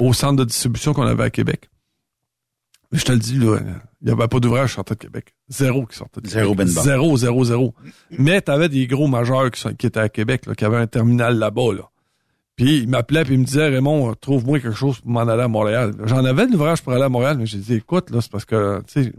au 0.00 0.12
centre 0.12 0.36
de 0.36 0.44
distribution 0.44 0.94
qu'on 0.94 1.06
avait 1.06 1.24
à 1.24 1.30
Québec. 1.30 1.68
Je 2.90 3.04
te 3.04 3.12
le 3.12 3.18
dis, 3.18 3.38
là, 3.38 3.58
il 4.00 4.06
n'y 4.06 4.12
avait 4.12 4.28
pas 4.28 4.40
d'ouvrage 4.40 4.70
qui 4.70 4.76
sortait 4.76 4.94
de 4.94 5.00
Québec. 5.00 5.34
Zéro 5.50 5.84
qui 5.84 5.96
sortait 5.96 6.22
de 6.22 6.28
zéro 6.28 6.52
Québec. 6.52 6.68
Zéro, 6.68 7.16
zéro, 7.18 7.44
zéro. 7.44 7.74
Mais 8.10 8.40
tu 8.40 8.50
avais 8.50 8.70
des 8.70 8.86
gros 8.86 9.08
majeurs 9.08 9.50
qui, 9.50 9.62
qui, 9.76 9.86
étaient 9.86 10.00
à 10.00 10.08
Québec, 10.08 10.46
là, 10.46 10.54
qui 10.54 10.64
avaient 10.64 10.78
un 10.78 10.86
terminal 10.86 11.36
là-bas. 11.36 11.74
Là. 11.74 11.90
Puis 12.58 12.78
il 12.78 12.88
m'appelait 12.88 13.24
puis 13.24 13.34
il 13.34 13.40
me 13.40 13.44
disait 13.44 13.68
Raymond, 13.68 14.14
trouve-moi 14.20 14.58
quelque 14.58 14.74
chose 14.74 14.98
pour 14.98 15.10
m'en 15.10 15.20
aller 15.20 15.44
à 15.44 15.48
Montréal. 15.48 15.92
J'en 16.04 16.24
avais 16.24 16.44
de 16.46 16.52
l'ouvrage 16.52 16.82
pour 16.82 16.92
aller 16.92 17.04
à 17.04 17.08
Montréal, 17.08 17.36
mais 17.38 17.46
j'ai 17.46 17.58
dit 17.58 17.74
écoute, 17.74 18.10
là, 18.10 18.20
c'est 18.20 18.32
parce 18.32 18.44
que 18.44 18.82
tu 18.92 19.04
sais, 19.04 19.12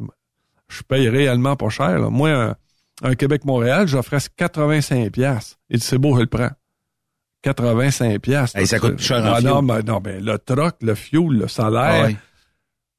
je 0.67 0.83
paye 0.83 1.07
réellement 1.07 1.55
pas 1.55 1.69
cher. 1.69 2.11
Moi, 2.11 2.53
un, 3.01 3.15
Québec-Montréal, 3.15 3.87
j'offrais 3.87 4.17
85 4.35 5.09
pièces. 5.11 5.57
Il 5.69 5.79
dit 5.79 5.85
c'est 5.85 5.97
beau, 5.97 6.17
je 6.17 6.21
le 6.21 6.27
prends. 6.27 6.51
85 7.43 8.19
pièces. 8.19 8.51
ça 8.65 8.79
coûte 8.79 8.99
cher 8.99 9.23
en 9.23 9.35
ah, 9.35 9.41
non, 9.41 9.61
mais, 9.61 9.83
non, 9.83 10.01
ben, 10.01 10.21
le 10.21 10.37
truck, 10.37 10.75
le 10.81 10.93
fuel, 10.93 11.29
le 11.29 11.47
salaire. 11.47 12.09
Ah 12.09 12.28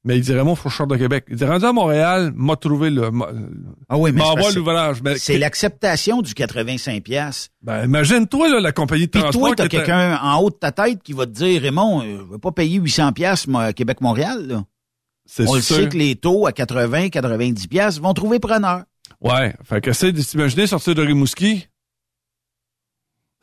mais 0.03 0.17
il 0.17 0.21
dirait, 0.21 0.43
mon 0.43 0.55
faut 0.55 0.85
de 0.87 0.95
Québec. 0.97 1.25
Il 1.29 1.35
dit, 1.35 1.45
rendu 1.45 1.65
à 1.65 1.73
Montréal, 1.73 2.31
m'a 2.35 2.55
trouvé 2.55 2.89
le, 2.89 3.11
ah 3.87 3.97
oui, 3.97 4.11
mais 4.11 4.21
l'ouvrage. 4.55 4.97
C'est 5.17 5.37
l'acceptation 5.37 6.21
du 6.21 6.33
85 6.33 7.03
pièces. 7.03 7.49
Ben, 7.61 7.85
imagine-toi, 7.85 8.49
là, 8.49 8.59
la 8.59 8.71
compagnie 8.71 9.05
de 9.05 9.11
transport. 9.11 9.31
Puis 9.31 9.39
toi, 9.39 9.55
t'as 9.55 9.67
quelqu'un 9.67 10.17
en 10.17 10.39
haut 10.39 10.49
de 10.49 10.55
ta 10.55 10.71
tête 10.71 11.03
qui 11.03 11.13
va 11.13 11.27
te 11.27 11.31
dire, 11.31 11.61
Raymond, 11.61 12.01
euh, 12.01 12.17
je 12.25 12.31
vais 12.33 12.39
pas 12.39 12.51
payer 12.51 12.79
800 12.79 13.13
pièces, 13.13 13.45
Québec-Montréal, 13.75 14.47
là. 14.47 14.63
C'est 15.25 15.47
On 15.47 15.53
le 15.53 15.61
sait 15.61 15.87
que 15.87 15.97
les 15.97 16.15
taux 16.15 16.45
à 16.45 16.51
80, 16.51 17.09
90 17.09 17.67
pièces 17.67 17.99
vont 17.99 18.13
trouver 18.13 18.39
preneur. 18.39 18.83
Ouais. 19.21 19.55
Fait 19.63 19.79
que 19.79 19.93
c'est 19.93 20.11
de 20.11 20.21
s'imaginer 20.21 20.67
sortir 20.67 20.95
de 20.95 21.03
Rimouski. 21.03 21.67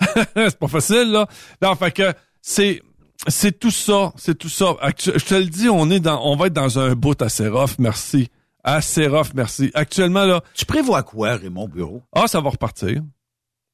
c'est 0.35 0.59
pas 0.59 0.69
facile, 0.69 1.13
là. 1.13 1.27
Non, 1.63 1.75
fait 1.77 1.93
que 1.93 2.13
c'est, 2.43 2.83
c'est 3.27 3.59
tout 3.59 3.71
ça, 3.71 4.13
c'est 4.17 4.39
tout 4.39 4.49
ça. 4.49 4.77
je 4.83 5.11
te 5.11 5.35
le 5.35 5.47
dis, 5.47 5.69
on 5.69 5.91
est 5.91 6.01
dans, 6.01 6.25
on 6.25 6.37
va 6.37 6.47
être 6.47 6.53
dans 6.53 6.79
un 6.79 6.95
bout 6.95 7.21
assez 7.21 7.49
rough, 7.49 7.79
merci. 7.79 8.29
Assez 8.63 9.07
rough, 9.07 9.33
merci. 9.35 9.71
Actuellement, 9.75 10.25
là. 10.25 10.43
Tu 10.55 10.67
prévois 10.67 11.03
quoi, 11.03 11.37
Raymond 11.37 11.69
Bureau? 11.69 12.03
Ah, 12.13 12.29
ça 12.29 12.41
va 12.41 12.51
repartir. 12.51 13.03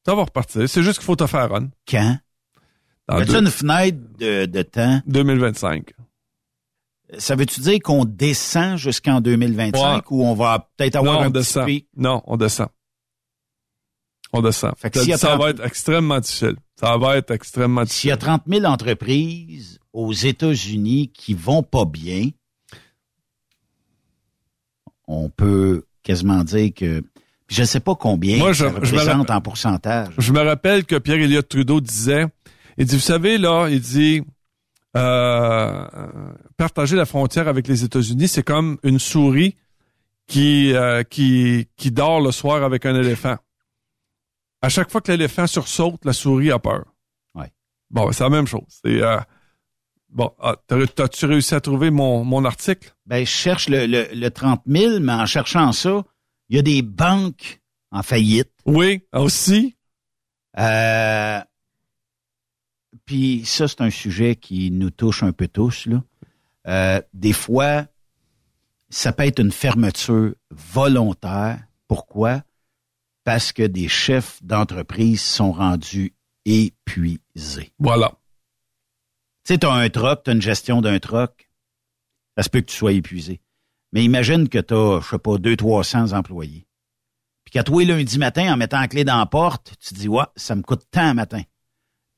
Ça 0.06 0.14
va 0.14 0.22
repartir. 0.22 0.68
C'est 0.68 0.82
juste 0.82 0.98
qu'il 0.98 1.06
faut 1.06 1.16
te 1.16 1.26
faire 1.26 1.50
run. 1.50 1.68
Quand? 1.88 2.18
Dans 3.08 3.24
une 3.24 3.50
fenêtre 3.50 3.98
de, 4.18 4.62
temps? 4.62 5.00
2025. 5.06 5.92
Ça 7.18 7.36
veut-tu 7.36 7.60
dire 7.60 7.78
qu'on 7.82 8.04
descend 8.04 8.76
jusqu'en 8.76 9.20
2025 9.20 10.10
ou 10.10 10.22
on 10.24 10.34
va 10.34 10.68
peut-être 10.76 10.96
avoir 10.96 11.22
un 11.22 11.30
descend. 11.30 11.68
Non, 11.96 12.22
on 12.26 12.36
descend. 12.36 12.68
On 14.34 14.42
descend. 14.42 14.72
ça 15.16 15.36
va 15.36 15.50
être 15.50 15.64
extrêmement 15.64 16.18
difficile. 16.18 16.56
Ça 16.78 16.96
va 16.98 17.16
être 17.16 17.30
extrêmement 17.30 17.82
difficile. 17.82 18.00
S'il 18.00 18.10
y 18.10 18.12
a 18.12 18.16
30 18.16 18.42
000 18.48 18.64
entreprises 18.64 19.78
aux 19.92 20.12
États-Unis 20.12 21.12
qui 21.14 21.34
vont 21.34 21.62
pas 21.62 21.84
bien, 21.84 22.30
on 25.06 25.28
peut 25.28 25.84
quasiment 26.02 26.42
dire 26.42 26.72
que 26.74 27.04
je 27.46 27.60
ne 27.60 27.66
sais 27.66 27.78
pas 27.78 27.94
combien 27.94 28.38
Moi, 28.38 28.52
je, 28.52 28.64
ça 28.64 28.70
représente 28.72 29.30
en 29.30 29.40
pourcentage. 29.40 30.14
Je 30.18 30.32
me 30.32 30.40
rappelle 30.40 30.84
que 30.84 30.96
Pierre 30.96 31.20
Elliott 31.20 31.48
Trudeau 31.48 31.80
disait, 31.80 32.26
il 32.76 32.86
dit, 32.86 32.96
vous 32.96 33.00
savez, 33.00 33.38
là, 33.38 33.68
il 33.70 33.80
dit, 33.80 34.22
euh, 34.96 35.86
partager 36.56 36.96
la 36.96 37.04
frontière 37.04 37.46
avec 37.46 37.68
les 37.68 37.84
États-Unis, 37.84 38.26
c'est 38.26 38.42
comme 38.42 38.78
une 38.82 38.98
souris 38.98 39.54
qui, 40.26 40.72
euh, 40.74 41.04
qui, 41.04 41.68
qui 41.76 41.92
dort 41.92 42.20
le 42.20 42.32
soir 42.32 42.64
avec 42.64 42.84
un 42.86 42.94
éléphant. 42.96 43.36
À 44.64 44.70
chaque 44.70 44.90
fois 44.90 45.02
que 45.02 45.12
l'éléphant 45.12 45.46
sursaute, 45.46 46.02
la 46.06 46.14
souris 46.14 46.50
a 46.50 46.58
peur. 46.58 46.86
Ouais. 47.34 47.52
Bon, 47.90 48.10
c'est 48.12 48.24
la 48.24 48.30
même 48.30 48.46
chose. 48.46 48.64
C'est 48.68 49.02
euh, 49.02 49.18
bon. 50.08 50.32
Ah, 50.40 50.56
T'as-tu 50.66 51.26
réussi 51.26 51.54
à 51.54 51.60
trouver 51.60 51.90
mon, 51.90 52.24
mon 52.24 52.46
article? 52.46 52.94
Ben, 53.04 53.26
je 53.26 53.30
cherche 53.30 53.68
le, 53.68 53.84
le, 53.84 54.08
le 54.14 54.30
30 54.30 54.62
000, 54.66 55.00
mais 55.00 55.12
en 55.12 55.26
cherchant 55.26 55.70
ça, 55.72 56.02
il 56.48 56.56
y 56.56 56.58
a 56.58 56.62
des 56.62 56.80
banques 56.80 57.60
en 57.90 58.02
faillite. 58.02 58.52
Oui, 58.64 59.02
aussi. 59.12 59.76
Euh, 60.58 61.40
puis 63.04 63.44
ça, 63.44 63.68
c'est 63.68 63.82
un 63.82 63.90
sujet 63.90 64.34
qui 64.34 64.70
nous 64.70 64.88
touche 64.88 65.22
un 65.22 65.32
peu 65.32 65.46
tous. 65.46 65.84
Là. 65.84 66.02
Euh, 66.68 67.02
des 67.12 67.34
fois, 67.34 67.84
ça 68.88 69.12
peut 69.12 69.24
être 69.24 69.40
une 69.40 69.52
fermeture 69.52 70.32
volontaire. 70.50 71.58
Pourquoi? 71.86 72.42
Parce 73.24 73.52
que 73.52 73.62
des 73.62 73.88
chefs 73.88 74.42
d'entreprise 74.42 75.22
sont 75.22 75.52
rendus 75.52 76.14
épuisés. 76.44 77.72
Voilà. 77.78 78.12
Tu 79.44 79.54
sais, 79.54 79.58
tu 79.58 79.66
as 79.66 79.72
un 79.72 79.88
troc, 79.88 80.24
tu 80.24 80.30
as 80.30 80.34
une 80.34 80.42
gestion 80.42 80.80
d'un 80.80 80.98
troc, 80.98 81.50
ça 82.36 82.42
se 82.42 82.50
peut 82.50 82.60
que 82.60 82.66
tu 82.66 82.76
sois 82.76 82.92
épuisé. 82.92 83.40
Mais 83.92 84.04
imagine 84.04 84.48
que 84.48 84.58
tu 84.58 84.74
as, 84.74 85.00
je 85.00 85.08
sais 85.08 85.18
pas, 85.18 85.36
200-300 85.36 86.14
employés. 86.14 86.66
Puis 87.44 87.52
qu'à 87.52 87.62
toi, 87.62 87.84
lundi 87.84 88.18
matin, 88.18 88.52
en 88.52 88.56
mettant 88.56 88.80
la 88.80 88.88
clé 88.88 89.04
dans 89.04 89.18
la 89.18 89.26
porte, 89.26 89.74
tu 89.80 89.94
te 89.94 90.00
dis, 90.00 90.08
ouais, 90.08 90.24
ça 90.36 90.54
me 90.54 90.62
coûte 90.62 90.86
tant 90.90 91.02
un 91.02 91.14
matin. 91.14 91.42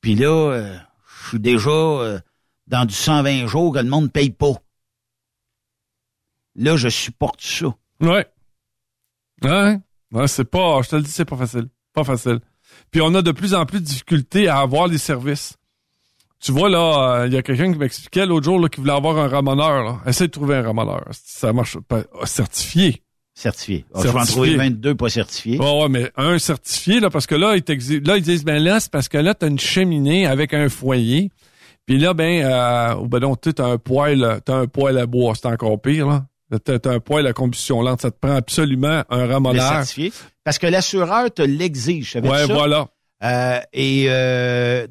Puis 0.01 0.15
là, 0.15 0.51
euh, 0.51 0.77
je 1.21 1.29
suis 1.29 1.39
déjà 1.39 1.69
euh, 1.69 2.19
dans 2.67 2.85
du 2.85 2.93
120 2.93 3.47
jours 3.47 3.73
que 3.73 3.79
le 3.79 3.89
monde 3.89 4.05
ne 4.05 4.09
paye 4.09 4.31
pas. 4.31 4.53
Là, 6.55 6.75
je 6.75 6.89
supporte 6.89 7.41
ça. 7.41 7.67
Ouais. 7.99 8.25
Ouais. 9.43 9.79
Ouais, 10.13 10.27
c'est 10.27 10.45
pas, 10.45 10.81
je 10.83 10.89
te 10.89 10.95
le 10.95 11.01
dis, 11.01 11.11
c'est 11.11 11.25
pas 11.25 11.37
facile. 11.37 11.67
Pas 11.93 12.03
facile. 12.03 12.39
Puis 12.91 13.01
on 13.01 13.13
a 13.15 13.21
de 13.21 13.31
plus 13.31 13.53
en 13.53 13.65
plus 13.65 13.79
de 13.79 13.85
difficultés 13.85 14.47
à 14.47 14.59
avoir 14.59 14.87
les 14.87 14.97
services. 14.97 15.57
Tu 16.39 16.51
vois, 16.51 16.69
là, 16.69 17.25
il 17.25 17.33
euh, 17.33 17.35
y 17.35 17.37
a 17.37 17.41
quelqu'un 17.41 17.71
qui 17.71 17.79
m'expliquait 17.79 18.25
l'autre 18.25 18.45
jour 18.45 18.59
là, 18.59 18.69
qui 18.69 18.79
voulait 18.79 18.93
avoir 18.93 19.17
un 19.17 19.27
ramoneur. 19.27 19.83
Là. 19.83 19.99
Essaye 20.05 20.27
de 20.27 20.31
trouver 20.31 20.55
un 20.55 20.61
ramoneur. 20.61 21.03
Ça 21.11 21.51
marche 21.51 21.79
pas. 21.79 22.03
certifié. 22.25 23.01
Certifié. 23.33 23.85
Oh, 23.93 24.01
je 24.03 24.07
vais 24.07 24.19
en 24.19 24.25
trouver 24.25 24.55
22 24.55 24.95
pas 24.95 25.09
certifiés. 25.09 25.59
Ouais, 25.59 25.81
ouais, 25.81 25.89
mais 25.89 26.11
un 26.15 26.39
certifié, 26.39 26.99
là, 26.99 27.09
parce 27.09 27.27
que 27.27 27.35
là, 27.35 27.55
ils, 27.55 28.03
là, 28.03 28.17
ils 28.17 28.23
disent, 28.23 28.43
ben 28.43 28.63
là, 28.63 28.79
c'est 28.79 28.91
parce 28.91 29.07
que 29.09 29.17
là, 29.17 29.33
t'as 29.33 29.47
une 29.47 29.59
cheminée 29.59 30.25
avec 30.25 30.53
un 30.53 30.69
foyer. 30.69 31.29
Puis 31.85 31.97
là, 31.97 32.13
ben, 32.13 32.43
euh, 32.43 33.07
ben 33.07 33.19
non, 33.19 33.35
tu 33.35 33.49
as 33.57 33.65
un 33.65 33.77
poêle, 33.77 34.39
t'as 34.43 34.55
un 34.55 34.67
poêle 34.67 34.97
à 34.97 35.05
bois, 35.05 35.33
c'est 35.35 35.47
encore 35.47 35.79
pire, 35.81 36.07
là. 36.07 36.25
T'as 36.63 36.91
un 36.91 36.99
poêle 36.99 37.27
à 37.27 37.33
combustion 37.33 37.81
lente, 37.81 38.01
ça 38.01 38.11
te 38.11 38.17
prend 38.19 38.35
absolument 38.35 39.03
un 39.09 39.27
ramoneur. 39.27 39.83
Parce 40.43 40.57
que 40.57 40.67
l'assureur 40.67 41.33
te 41.33 41.41
l'exige, 41.41 42.15
Ouais, 42.23 42.45
voilà. 42.45 42.87
Euh, 43.23 43.59
et 43.73 44.05
euh, 44.07 44.87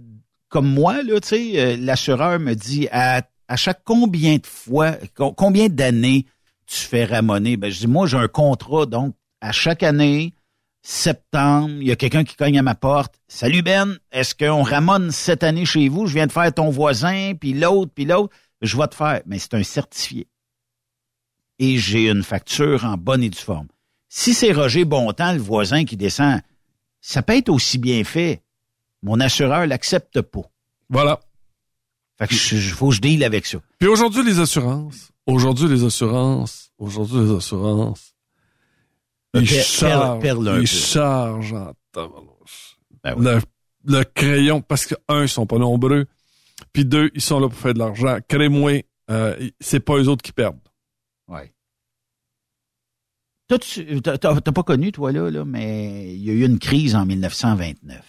comme 0.48 0.68
moi, 0.68 1.02
là, 1.02 1.20
tu 1.20 1.28
sais, 1.28 1.52
euh, 1.54 1.76
l'assureur 1.78 2.38
me 2.40 2.54
dit 2.54 2.88
à, 2.90 3.22
à 3.48 3.56
chaque 3.56 3.82
combien 3.84 4.36
de 4.36 4.46
fois, 4.46 4.92
combien 5.14 5.68
d'années 5.68 6.26
tu 6.66 6.76
fais 6.76 7.04
ramoner? 7.04 7.56
Ben, 7.56 7.70
je 7.70 7.78
dis, 7.78 7.86
moi, 7.86 8.06
j'ai 8.06 8.16
un 8.16 8.28
contrat, 8.28 8.84
donc 8.84 9.14
à 9.40 9.52
chaque 9.52 9.82
année, 9.82 10.34
septembre, 10.82 11.70
il 11.80 11.86
y 11.86 11.92
a 11.92 11.96
quelqu'un 11.96 12.24
qui 12.24 12.36
cogne 12.36 12.58
à 12.58 12.62
ma 12.62 12.74
porte. 12.74 13.14
Salut 13.28 13.62
Ben, 13.62 13.96
est-ce 14.12 14.34
qu'on 14.34 14.62
ramone 14.62 15.10
cette 15.10 15.42
année 15.42 15.64
chez 15.64 15.88
vous? 15.88 16.06
Je 16.06 16.14
viens 16.14 16.26
de 16.26 16.32
faire 16.32 16.52
ton 16.52 16.70
voisin, 16.70 17.32
puis 17.38 17.52
l'autre, 17.54 17.92
puis 17.94 18.04
l'autre. 18.04 18.34
Je 18.62 18.76
vais 18.76 18.86
te 18.88 18.94
faire. 18.94 19.20
Mais 19.26 19.38
c'est 19.38 19.54
un 19.54 19.62
certifié. 19.62 20.26
Et 21.58 21.78
j'ai 21.78 22.08
une 22.08 22.22
facture 22.22 22.84
en 22.84 22.96
bonne 22.96 23.22
et 23.22 23.30
due 23.30 23.38
forme. 23.38 23.68
Si 24.08 24.34
c'est 24.34 24.52
Roger 24.52 24.84
Bontemps, 24.84 25.32
le 25.32 25.38
voisin 25.38 25.84
qui 25.84 25.96
descend, 25.96 26.40
ça 27.00 27.22
peut 27.22 27.36
être 27.36 27.48
aussi 27.48 27.78
bien 27.78 28.04
fait. 28.04 28.42
Mon 29.02 29.20
assureur 29.20 29.66
l'accepte 29.66 30.20
pas. 30.20 30.42
Voilà. 30.88 31.20
Fait 32.18 32.26
que 32.26 32.34
je, 32.34 32.74
faut 32.74 32.88
que 32.88 32.94
je 32.94 33.00
deal 33.00 33.24
avec 33.24 33.46
ça. 33.46 33.58
Puis 33.78 33.88
aujourd'hui, 33.88 34.22
les 34.24 34.38
assurances. 34.38 35.10
Aujourd'hui, 35.26 35.68
les 35.68 35.84
assurances. 35.84 36.70
Aujourd'hui, 36.78 37.26
les 37.26 37.36
assurances. 37.36 38.14
Ils 39.34 39.46
chargent. 39.46 40.24
Ils 40.60 40.66
chargent 40.66 41.52
en 41.52 41.72
ben 43.04 43.14
le, 43.18 43.40
le, 43.84 44.04
crayon, 44.04 44.60
parce 44.62 44.86
que, 44.86 44.94
un, 45.08 45.22
ils 45.22 45.28
sont 45.28 45.46
pas 45.46 45.58
nombreux. 45.58 46.06
Puis 46.72 46.84
deux, 46.84 47.10
ils 47.14 47.20
sont 47.20 47.38
là 47.38 47.48
pour 47.48 47.58
faire 47.58 47.74
de 47.74 47.78
l'argent. 47.78 48.18
Crée-moi, 48.26 48.82
euh, 49.10 49.48
c'est 49.60 49.80
pas 49.80 49.96
eux 49.96 50.08
autres 50.08 50.22
qui 50.22 50.32
perdent. 50.32 50.58
Ouais. 51.28 51.52
Toi, 53.48 53.58
tu 53.58 54.02
t'as 54.02 54.18
pas 54.40 54.62
connu, 54.62 54.90
toi, 54.90 55.12
là, 55.12 55.30
là, 55.30 55.44
mais 55.44 56.14
il 56.14 56.24
y 56.24 56.30
a 56.30 56.32
eu 56.32 56.44
une 56.44 56.58
crise 56.58 56.96
en 56.96 57.06
1929. 57.06 58.02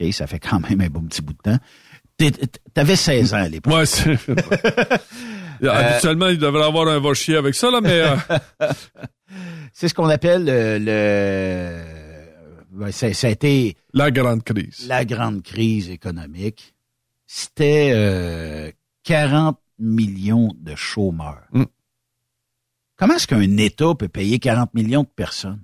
OK, 0.00 0.12
ça 0.12 0.26
fait 0.26 0.38
quand 0.38 0.60
même 0.60 0.80
un 0.80 0.88
bon 0.88 1.02
petit 1.02 1.22
bout 1.22 1.32
de 1.32 1.38
temps. 1.38 1.58
T'avais 2.72 2.96
16 2.96 3.34
ans 3.34 3.38
à 3.38 3.48
l'époque. 3.48 3.72
Ouais, 3.72 3.86
c'est... 3.86 4.18
Euh, 5.62 5.70
Habituellement, 5.70 6.28
il 6.28 6.38
devrait 6.38 6.64
avoir 6.64 6.88
un 6.88 6.98
va 6.98 7.14
chier 7.14 7.36
avec 7.36 7.54
ça, 7.54 7.70
là, 7.70 7.80
mais... 7.80 8.00
Euh, 8.00 8.16
c'est 9.72 9.88
ce 9.88 9.94
qu'on 9.94 10.08
appelle 10.08 10.44
le... 10.44 10.78
le... 12.80 12.90
Ça, 12.90 13.14
ça, 13.14 13.28
a 13.28 13.30
été... 13.30 13.76
La 13.92 14.10
grande 14.10 14.42
crise. 14.42 14.86
La 14.88 15.04
grande 15.04 15.42
crise 15.42 15.90
économique. 15.90 16.74
C'était 17.24 17.92
euh, 17.94 18.72
40 19.04 19.58
millions 19.78 20.50
de 20.58 20.74
chômeurs. 20.74 21.46
Mm. 21.52 21.64
Comment 22.96 23.14
est-ce 23.14 23.26
qu'un 23.26 23.56
État 23.56 23.94
peut 23.94 24.08
payer 24.08 24.38
40 24.38 24.74
millions 24.74 25.02
de 25.02 25.08
personnes? 25.08 25.60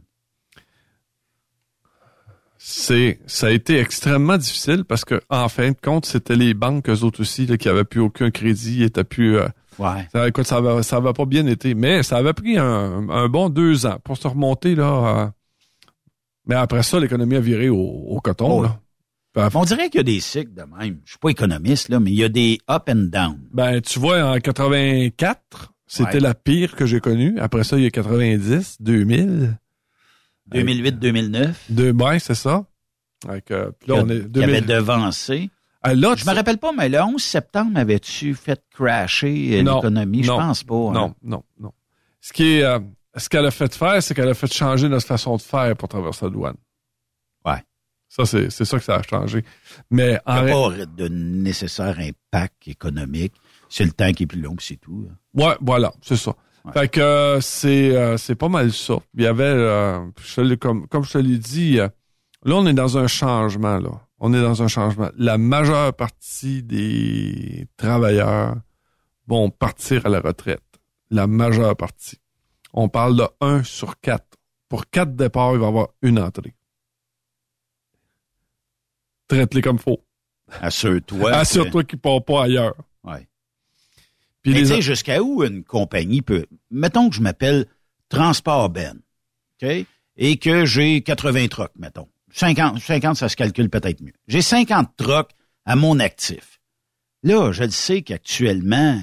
C'est, 2.63 3.21
ça 3.27 3.47
a 3.47 3.51
été 3.51 3.79
extrêmement 3.79 4.37
difficile 4.37 4.85
parce 4.85 5.07
que, 5.07 5.21
en 5.31 5.49
fin 5.49 5.71
de 5.71 5.77
compte, 5.81 6.05
c'était 6.05 6.37
les 6.37 6.53
banques, 6.53 6.91
eux 6.91 7.05
autres 7.05 7.23
aussi, 7.23 7.47
là, 7.47 7.57
qui 7.57 7.71
avaient 7.71 7.85
plus 7.85 8.01
aucun 8.01 8.31
crédit, 8.31 8.83
étaient 8.83 9.05
plus, 9.05 9.39
euh, 9.39 9.49
ouais. 9.79 10.07
Ça, 10.13 10.29
écoute, 10.29 10.47
ça 10.47 10.61
va, 10.61 10.83
ça 10.83 11.01
va 11.01 11.15
pas 11.15 11.25
bien 11.25 11.47
été, 11.47 11.75
mais 11.75 12.03
ça 12.03 12.19
avait 12.19 12.35
pris 12.35 12.59
un, 12.59 13.29
bon 13.29 13.49
deux 13.49 13.87
ans 13.87 13.99
pour 14.05 14.19
se 14.19 14.29
remonter, 14.29 14.75
là. 14.75 15.23
Euh, 15.23 15.27
mais 16.47 16.55
après 16.55 16.83
ça, 16.83 17.01
l'économie 17.01 17.37
a 17.37 17.41
viré 17.41 17.71
au, 17.71 18.21
coton, 18.23 18.61
là. 18.61 18.79
On 19.55 19.65
dirait 19.65 19.89
qu'il 19.89 19.99
y 19.99 20.01
a 20.01 20.05
des 20.05 20.21
cycles 20.21 20.53
de 20.53 20.65
même. 20.65 21.01
Je 21.05 21.13
suis 21.13 21.19
pas 21.19 21.31
économiste, 21.31 21.89
là, 21.89 21.99
mais 21.99 22.11
il 22.11 22.19
y 22.19 22.25
a 22.25 22.29
des 22.29 22.59
up 22.69 22.91
and 22.91 23.09
down. 23.11 23.41
Ben, 23.53 23.81
tu 23.81 23.99
vois, 23.99 24.23
en 24.23 24.39
84, 24.39 25.73
c'était 25.91 26.21
la 26.21 26.35
pire 26.35 26.77
que 26.77 26.87
j'ai 26.87 27.01
connue. 27.01 27.39
Après 27.41 27.65
ça, 27.65 27.77
il 27.77 27.83
y 27.83 27.87
a 27.87 27.91
90, 27.91 28.77
2000. 28.81 29.59
2008-2009. 30.53 31.55
De, 31.69 31.93
ben, 31.93 32.19
c'est 32.19 32.35
ça. 32.35 32.65
Avec, 33.29 33.51
euh, 33.51 33.71
là, 33.87 33.97
on 33.97 34.09
est, 34.09 34.21
2000... 34.21 34.51
avait 34.51 34.61
devancé. 34.61 35.51
Ah, 35.83 35.95
là, 35.95 36.15
je 36.17 36.25
me 36.25 36.35
rappelle 36.35 36.59
pas, 36.59 36.73
mais 36.73 36.89
le 36.89 37.01
11 37.01 37.23
septembre, 37.23 37.73
avais-tu 37.79 38.35
fait 38.35 38.63
crasher 38.71 39.59
euh, 39.61 39.63
l'économie? 39.63 40.23
Je 40.23 40.31
pense 40.31 40.63
pas. 40.63 40.75
Hein. 40.75 40.93
Non, 40.93 41.15
non, 41.23 41.43
non. 41.59 41.73
Ce 42.21 42.33
qui 42.33 42.59
est, 42.59 42.63
euh, 42.63 42.79
ce 43.17 43.29
qu'elle 43.29 43.47
a 43.47 43.51
fait 43.51 43.75
faire, 43.75 44.03
c'est 44.03 44.15
qu'elle 44.15 44.29
a 44.29 44.35
fait 44.35 44.53
changer 44.53 44.89
notre 44.89 45.07
façon 45.07 45.37
de 45.37 45.43
faire 45.43 45.75
pour 45.77 45.89
traverser 45.89 46.27
la 46.27 46.31
douane. 46.31 46.57
Ouais. 47.45 47.63
Ça, 48.09 48.27
c'est, 48.27 48.51
c'est 48.51 48.65
ça 48.65 48.79
que 48.79 48.85
ça 48.85 48.97
a 48.97 49.03
changé. 49.03 49.45
Mais 49.91 50.21
en... 50.27 50.39
Il 50.39 50.45
n'y 50.45 50.51
a 50.51 50.55
pas 50.55 50.87
de 50.87 51.09
nécessaire 51.09 51.99
impact 51.99 52.69
économique. 52.69 53.33
C'est 53.71 53.85
le 53.85 53.93
temps 53.93 54.13
qui 54.13 54.25
est 54.25 54.27
plus 54.27 54.41
long, 54.41 54.57
c'est 54.59 54.77
tout. 54.77 55.09
Ouais, 55.33 55.57
voilà, 55.61 55.93
c'est 56.03 56.17
ça. 56.17 56.35
Fait 56.75 56.89
que 56.89 57.01
euh, 57.01 57.41
c'est 57.41 57.97
euh, 57.97 58.19
c'est 58.19 58.35
pas 58.35 58.49
mal 58.49 58.71
ça. 58.73 58.99
Il 59.15 59.23
y 59.23 59.27
avait 59.27 59.45
euh, 59.45 60.05
comme 60.61 60.87
comme 60.89 61.05
je 61.05 61.13
te 61.13 61.19
l'ai 61.19 61.39
dit, 61.39 61.77
là 61.77 61.91
on 62.45 62.67
est 62.67 62.75
dans 62.75 62.99
un 62.99 63.07
changement 63.07 63.79
là. 63.79 63.91
On 64.19 64.35
est 64.35 64.43
dans 64.43 64.63
un 64.63 64.69
changement. 64.69 65.09
La 65.17 65.39
majeure 65.39 65.95
partie 65.95 66.63
des 66.63 67.67
travailleurs 67.79 68.57
vont 69.27 69.49
partir 69.49 70.05
à 70.05 70.11
la 70.11 70.21
retraite. 70.21 70.63
La 71.09 71.27
majeure 71.27 71.75
partie. 71.75 72.19
On 72.75 72.89
parle 72.89 73.17
de 73.17 73.27
1 73.41 73.63
sur 73.63 73.99
4. 74.01 74.23
Pour 74.69 74.89
4 74.91 75.17
départs, 75.17 75.55
il 75.55 75.59
va 75.59 75.67
y 75.67 75.69
avoir 75.69 75.89
une 76.03 76.19
entrée. 76.21 76.55
Traite-les 79.27 79.63
comme 79.63 79.79
faut. 79.79 80.05
Assure-toi. 80.61 81.33
Assure-toi 81.33 81.85
qu'ils 81.85 81.97
ne 81.97 82.01
part 82.01 82.23
pas 82.23 82.45
ailleurs. 82.45 82.75
Ouais. 83.03 83.27
Puis 84.43 84.53
Mais 84.53 84.63
tu 84.63 84.83
jusqu'à 84.83 85.23
où 85.23 85.45
une 85.45 85.65
compagnie 85.65 86.23
peut... 86.23 86.47
Mettons 86.71 87.11
que 87.11 87.17
je 87.17 87.21
m'appelle 87.21 87.67
Transport 88.09 88.71
Ben, 88.71 89.01
OK? 89.63 89.87
Et 90.17 90.37
que 90.37 90.65
j'ai 90.65 91.03
80 91.03 91.49
trucks, 91.49 91.73
mettons. 91.77 92.09
50, 92.33 92.79
50, 92.81 93.17
ça 93.17 93.29
se 93.29 93.37
calcule 93.37 93.69
peut-être 93.69 94.01
mieux. 94.01 94.13
J'ai 94.29 94.43
50 94.43 94.97
trucks 94.97 95.31
à 95.65 95.77
mon 95.77 95.99
actif. 95.99 96.61
Là, 97.23 97.53
je 97.53 97.65
le 97.65 97.71
sais 97.71 98.03
qu'actuellement, 98.03 99.01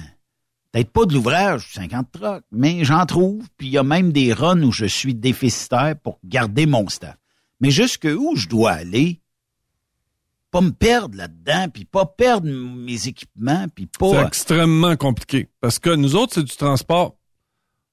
peut-être 0.72 0.90
pas 0.90 1.04
de 1.04 1.14
l'ouvrage, 1.14 1.68
50 1.72 2.12
trucks, 2.12 2.44
mais 2.50 2.84
j'en 2.84 3.06
trouve, 3.06 3.46
puis 3.56 3.68
il 3.68 3.72
y 3.72 3.78
a 3.78 3.84
même 3.84 4.12
des 4.12 4.32
runs 4.32 4.62
où 4.62 4.72
je 4.72 4.86
suis 4.86 5.14
déficitaire 5.14 5.94
pour 6.02 6.18
garder 6.24 6.66
mon 6.66 6.88
staff. 6.88 7.16
Mais 7.60 7.70
jusque 7.70 8.08
où 8.10 8.34
je 8.36 8.48
dois 8.48 8.72
aller 8.72 9.20
pas 10.50 10.60
me 10.60 10.70
perdre 10.70 11.16
là-dedans, 11.16 11.68
puis 11.72 11.84
pas 11.84 12.06
perdre 12.06 12.48
mes 12.48 13.08
équipements, 13.08 13.66
puis 13.74 13.86
pas... 13.86 14.10
C'est 14.10 14.26
extrêmement 14.26 14.96
compliqué. 14.96 15.48
Parce 15.60 15.78
que 15.78 15.90
nous 15.90 16.16
autres, 16.16 16.34
c'est 16.34 16.42
du 16.42 16.56
transport. 16.56 17.16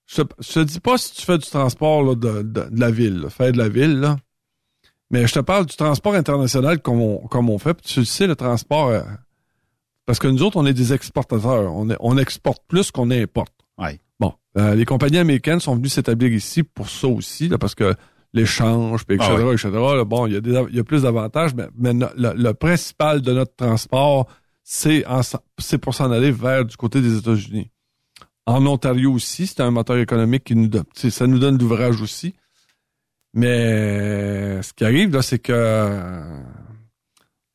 Je 0.05 0.21
te, 0.21 0.53
te 0.53 0.59
dis 0.59 0.79
pas 0.79 0.97
si 0.97 1.13
tu 1.13 1.21
fais 1.23 1.37
du 1.37 1.47
transport 1.49 2.15
de, 2.15 2.69
la 2.71 2.91
ville, 2.91 3.27
faire 3.29 3.51
de 3.51 3.57
la 3.57 3.69
ville, 3.69 3.99
là. 3.99 4.17
Mais 5.11 5.27
je 5.27 5.33
te 5.33 5.39
parle 5.39 5.65
du 5.65 5.75
transport 5.75 6.15
international 6.15 6.81
comme 6.81 7.01
on, 7.01 7.17
comme 7.27 7.49
on 7.49 7.57
fait. 7.59 7.79
tu 7.81 8.05
sais, 8.05 8.27
le 8.27 8.35
transport... 8.35 8.87
Euh, 8.87 9.01
parce 10.05 10.19
que 10.19 10.27
nous 10.27 10.43
autres, 10.43 10.57
on 10.57 10.65
est 10.65 10.73
des 10.73 10.93
exportateurs. 10.93 11.73
On, 11.73 11.87
on 11.99 12.17
exporte 12.17 12.61
plus 12.67 12.91
qu'on 12.91 13.09
importe. 13.09 13.53
Ouais. 13.77 13.99
Bon, 14.19 14.33
euh, 14.57 14.75
les 14.75 14.85
compagnies 14.85 15.17
américaines 15.17 15.59
sont 15.59 15.75
venues 15.75 15.89
s'établir 15.89 16.31
ici 16.31 16.63
pour 16.63 16.89
ça 16.89 17.07
aussi, 17.07 17.49
là, 17.49 17.57
parce 17.57 17.75
que 17.75 17.95
l'échange, 18.35 19.05
puis 19.05 19.15
etc., 19.15 19.31
ah 19.31 19.53
etc. 19.53 19.69
bon, 20.05 20.27
il 20.27 20.33
y 20.33 20.35
a, 20.35 20.41
des, 20.41 20.63
il 20.69 20.75
y 20.75 20.79
a 20.79 20.83
plus 20.83 21.03
d'avantages, 21.03 21.55
mais, 21.55 21.67
mais 21.77 21.93
le, 22.15 22.51
principal 22.51 23.21
de 23.21 23.33
notre 23.33 23.55
transport, 23.55 24.27
c'est 24.63 25.05
c'est 25.57 25.77
pour 25.77 25.95
s'en 25.95 26.11
aller 26.11 26.31
vers 26.31 26.65
du 26.65 26.75
côté 26.75 27.01
des 27.01 27.17
États-Unis. 27.17 27.71
En 28.45 28.65
Ontario 28.67 29.11
aussi, 29.13 29.47
c'est 29.47 29.61
un 29.61 29.71
moteur 29.71 29.97
économique 29.97 30.43
qui 30.43 30.55
nous 30.55 30.67
donne, 30.67 30.85
ça 30.93 31.25
nous 31.25 31.39
donne 31.39 31.57
l'ouvrage 31.57 32.01
aussi. 32.01 32.35
Mais 33.33 34.61
ce 34.61 34.71
qui 34.73 34.85
arrive 34.85 35.11
là, 35.13 35.21
c'est 35.21 35.39
que 35.39 36.21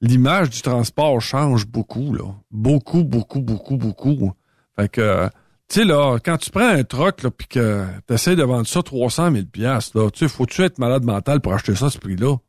l'image 0.01 0.51
du 0.51 0.63
transport 0.63 1.21
change 1.21 1.67
beaucoup 1.67 2.13
là, 2.15 2.35
beaucoup, 2.51 3.05
beaucoup, 3.05 3.41
beaucoup, 3.41 3.77
beaucoup. 3.77 4.33
Fait 4.77 4.89
que 4.89 5.29
tu 5.71 5.79
sais, 5.79 5.85
là, 5.85 6.19
quand 6.19 6.37
tu 6.37 6.51
prends 6.51 6.67
un 6.67 6.83
truck, 6.83 7.23
là, 7.23 7.31
pis 7.31 7.47
que 7.47 7.87
t'essaies 8.09 8.35
de 8.35 8.43
vendre 8.43 8.67
ça 8.67 8.83
300 8.83 9.31
000 9.31 9.45
là, 9.57 9.79
tu 9.81 10.19
sais, 10.19 10.29
faut-tu 10.29 10.63
être 10.63 10.79
malade 10.79 11.05
mental 11.05 11.41
pour 11.41 11.55
acheter 11.55 11.77
ça 11.77 11.87
à 11.87 11.91
ce 11.91 11.99
prix-là? 11.99 12.37
Tu 12.37 12.41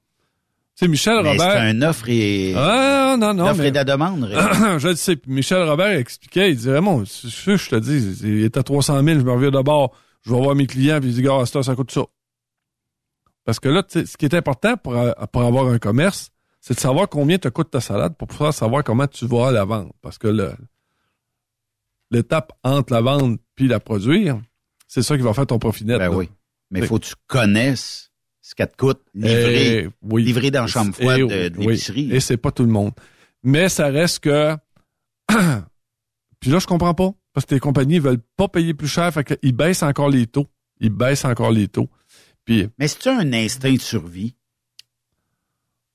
sais, 0.74 0.88
Michel 0.88 1.18
Robert... 1.18 1.36
C'est 1.40 1.58
un 1.60 1.82
offre 1.84 2.10
et... 2.10 2.56
Ah, 2.56 3.16
non, 3.20 3.36
non, 3.36 3.50
Offre 3.50 3.62
et 3.62 3.72
de 3.72 3.84
demande, 3.84 4.28
Je 4.80 4.88
le 4.88 4.96
sais. 4.96 5.20
Michel 5.28 5.62
Robert 5.70 6.00
expliquait, 6.00 6.50
il 6.50 6.56
disait, 6.56 6.72
vraiment, 6.72 7.04
je 7.06 7.70
te 7.70 7.76
dis, 7.76 8.18
il 8.24 8.44
est 8.44 8.58
à 8.58 8.64
300 8.64 9.04
000, 9.04 9.20
je 9.20 9.24
me 9.24 9.32
reviens 9.32 9.52
d'abord, 9.52 9.96
je 10.24 10.34
vais 10.34 10.42
voir 10.42 10.56
mes 10.56 10.66
clients, 10.66 11.00
puis 11.00 11.10
il 11.10 11.14
dit, 11.14 11.22
gars, 11.22 11.46
ça, 11.46 11.62
ça 11.62 11.76
coûte 11.76 11.92
ça. 11.92 12.02
Parce 13.46 13.60
que 13.60 13.70
là, 13.70 13.84
ce 13.88 14.18
qui 14.18 14.26
est 14.26 14.34
important 14.34 14.78
pour, 14.78 14.96
pour 15.32 15.44
avoir 15.44 15.68
un 15.68 15.78
commerce, 15.78 16.32
c'est 16.60 16.74
de 16.74 16.80
savoir 16.80 17.08
combien 17.08 17.38
te 17.38 17.50
coûte 17.50 17.70
ta 17.70 17.82
salade 17.82 18.16
pour 18.16 18.28
pouvoir 18.28 18.52
savoir 18.52 18.84
comment 18.84 19.06
tu 19.06 19.28
vas 19.28 19.52
la 19.52 19.64
vendre. 19.64 19.94
Parce 20.02 20.18
que 20.18 20.28
le, 20.28 20.54
l'étape 22.12 22.54
entre 22.64 22.94
la 22.94 23.02
vente 23.02 23.40
puis 23.56 23.68
la 23.68 23.80
produire, 23.80 24.40
c'est 24.88 25.02
ça 25.02 25.18
qui 25.18 25.24
va 25.24 25.34
faire 25.34 25.48
ton 25.48 25.60
profit 25.60 25.86
net. 25.86 25.98
Ben 25.98 26.14
oui. 26.14 26.30
Mais 26.70 26.80
il 26.80 26.86
faut 26.86 27.00
que 27.00 27.06
tu 27.06 27.16
connaisses 27.28 28.12
ce 28.42 28.56
qu'elle 28.56 28.70
te 28.70 28.78
coûte 28.78 29.02
livrer, 29.14 29.90
eh 30.04 30.52
dans 30.52 30.62
la 30.62 30.68
chambre 30.68 30.94
froide 30.94 31.28
eh 31.30 31.50
de, 31.50 31.60
l'épicerie. 31.60 32.12
Et 32.12 32.20
c'est 32.20 32.38
pas 32.38 32.52
tout 32.52 32.64
le 32.64 32.72
monde. 32.72 32.92
Mais 33.44 33.70
ça 33.70 33.88
reste 33.88 34.20
que... 34.20 34.56
puis 36.40 36.50
là, 36.50 36.60
je 36.60 36.68
comprends 36.68 36.94
pas. 36.94 37.12
Parce 37.34 37.46
que 37.46 37.54
les 37.54 37.62
compagnies 37.62 38.00
veulent 38.00 38.22
pas 38.36 38.50
payer 38.50 38.74
plus 38.74 38.90
cher, 38.90 39.14
fait 39.14 39.24
qu'ils 39.24 39.56
baissent 39.56 39.84
encore 39.84 40.10
les 40.10 40.28
taux. 40.28 40.48
Ils 40.80 40.90
baissent 40.90 41.26
encore 41.26 41.52
les 41.52 41.68
taux. 41.68 41.90
Puis... 42.44 42.68
Mais 42.78 42.88
c'est 42.88 43.08
un 43.08 43.32
instinct 43.32 43.74
de 43.74 43.80
survie? 43.80 44.36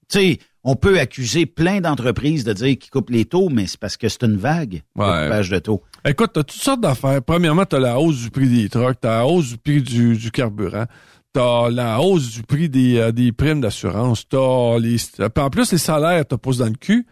Tu 0.09 0.19
sais, 0.19 0.39
on 0.63 0.77
peut 0.77 0.99
accuser 0.99 1.47
plein 1.47 1.81
d'entreprises 1.81 2.45
de 2.45 2.53
dire 2.53 2.79
qu'ils 2.79 2.91
coupent 2.91 3.11
les 3.11 3.25
taux, 3.25 3.49
mais 3.49 3.67
c'est 3.67 3.79
parce 3.79 3.97
que 3.97 4.09
c'est 4.09 4.25
une 4.25 4.37
vague, 4.37 4.83
ouais. 4.95 5.49
de 5.49 5.59
taux. 5.59 5.83
Écoute, 6.07 6.35
tu 6.35 6.39
as 6.39 6.45
toutes 6.45 6.63
sortes 6.63 6.81
d'affaires. 6.81 7.21
Premièrement, 7.21 7.65
tu 7.65 7.75
as 7.75 7.81
la 7.81 7.99
hausse 7.99 8.23
du 8.23 8.31
prix 8.31 8.49
des 8.49 8.69
trucks, 8.69 9.01
tu 9.01 9.09
as 9.09 9.19
la 9.19 9.27
hausse 9.27 9.49
du 9.49 9.59
prix 9.59 9.83
du, 9.83 10.31
carburant, 10.31 10.87
t'as 11.33 11.69
la 11.69 12.01
hausse 12.01 12.31
du 12.31 12.43
prix 12.45 12.69
des, 12.69 12.99
euh, 12.99 13.11
des 13.11 13.33
primes 13.33 13.61
d'assurance, 13.61 14.29
t'as 14.29 14.79
les, 14.79 14.99
en 15.37 15.51
plus 15.51 15.73
les 15.73 15.79
salaires 15.79 16.25
te 16.25 16.37
poussent 16.37 16.59
dans 16.59 16.67
le 16.67 16.77
cul, 16.77 17.09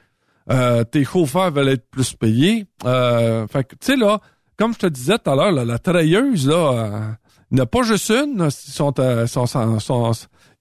euh, 0.51 0.85
tes 0.85 1.05
chauffeurs 1.05 1.51
veulent 1.51 1.71
être 1.71 1.91
plus 1.91 2.15
payés, 2.15 2.67
euh, 2.85 3.49
fait 3.49 3.65
que 3.65 3.75
tu 3.75 3.87
sais 3.87 3.97
là, 3.97 4.21
comme 4.57 4.75
je 4.75 4.79
te 4.79 4.87
disais 4.87 5.19
tout 5.19 5.31
à 5.31 5.35
l'heure, 5.35 5.53
la 5.53 5.79
trailleuse 5.81 6.47
là, 6.47 6.55
euh, 6.55 7.13
il 7.51 7.57
n'y 7.57 7.61
a 7.61 7.67
pas 7.67 7.83
juste 7.83 8.11
une, 8.11 8.49
sont, 8.51 8.95
euh, 9.01 9.27
sont, 9.27 9.47
sont, 9.47 10.13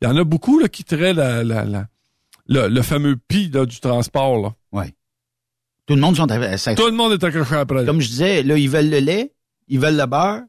il 0.02 0.08
y 0.08 0.12
en 0.12 0.18
a 0.18 0.24
beaucoup 0.24 0.58
là 0.58 0.70
qui 0.70 0.84
traient 0.84 1.14
la, 1.14 1.44
la, 1.44 1.66
le, 2.48 2.68
le, 2.68 2.82
fameux 2.82 3.16
pi 3.16 3.50
là, 3.54 3.68
du 3.68 3.80
transport 3.80 4.42
là. 4.42 4.54
Ouais. 4.72 4.94
Tout 5.86 5.96
le 5.96 6.02
monde 6.02 6.16
sont 6.16 6.28
Tout 6.28 6.86
le 6.86 6.92
monde 6.92 7.14
est 7.14 7.24
accroché 7.24 7.56
après. 7.56 7.86
Comme 7.86 8.00
je 8.00 8.08
disais, 8.08 8.44
là 8.44 8.58
ils 8.58 8.70
veulent 8.70 8.90
le 8.90 9.00
lait, 9.00 9.34
ils 9.68 9.80
veulent 9.80 9.98
le 9.98 10.06
beurre, 10.06 10.42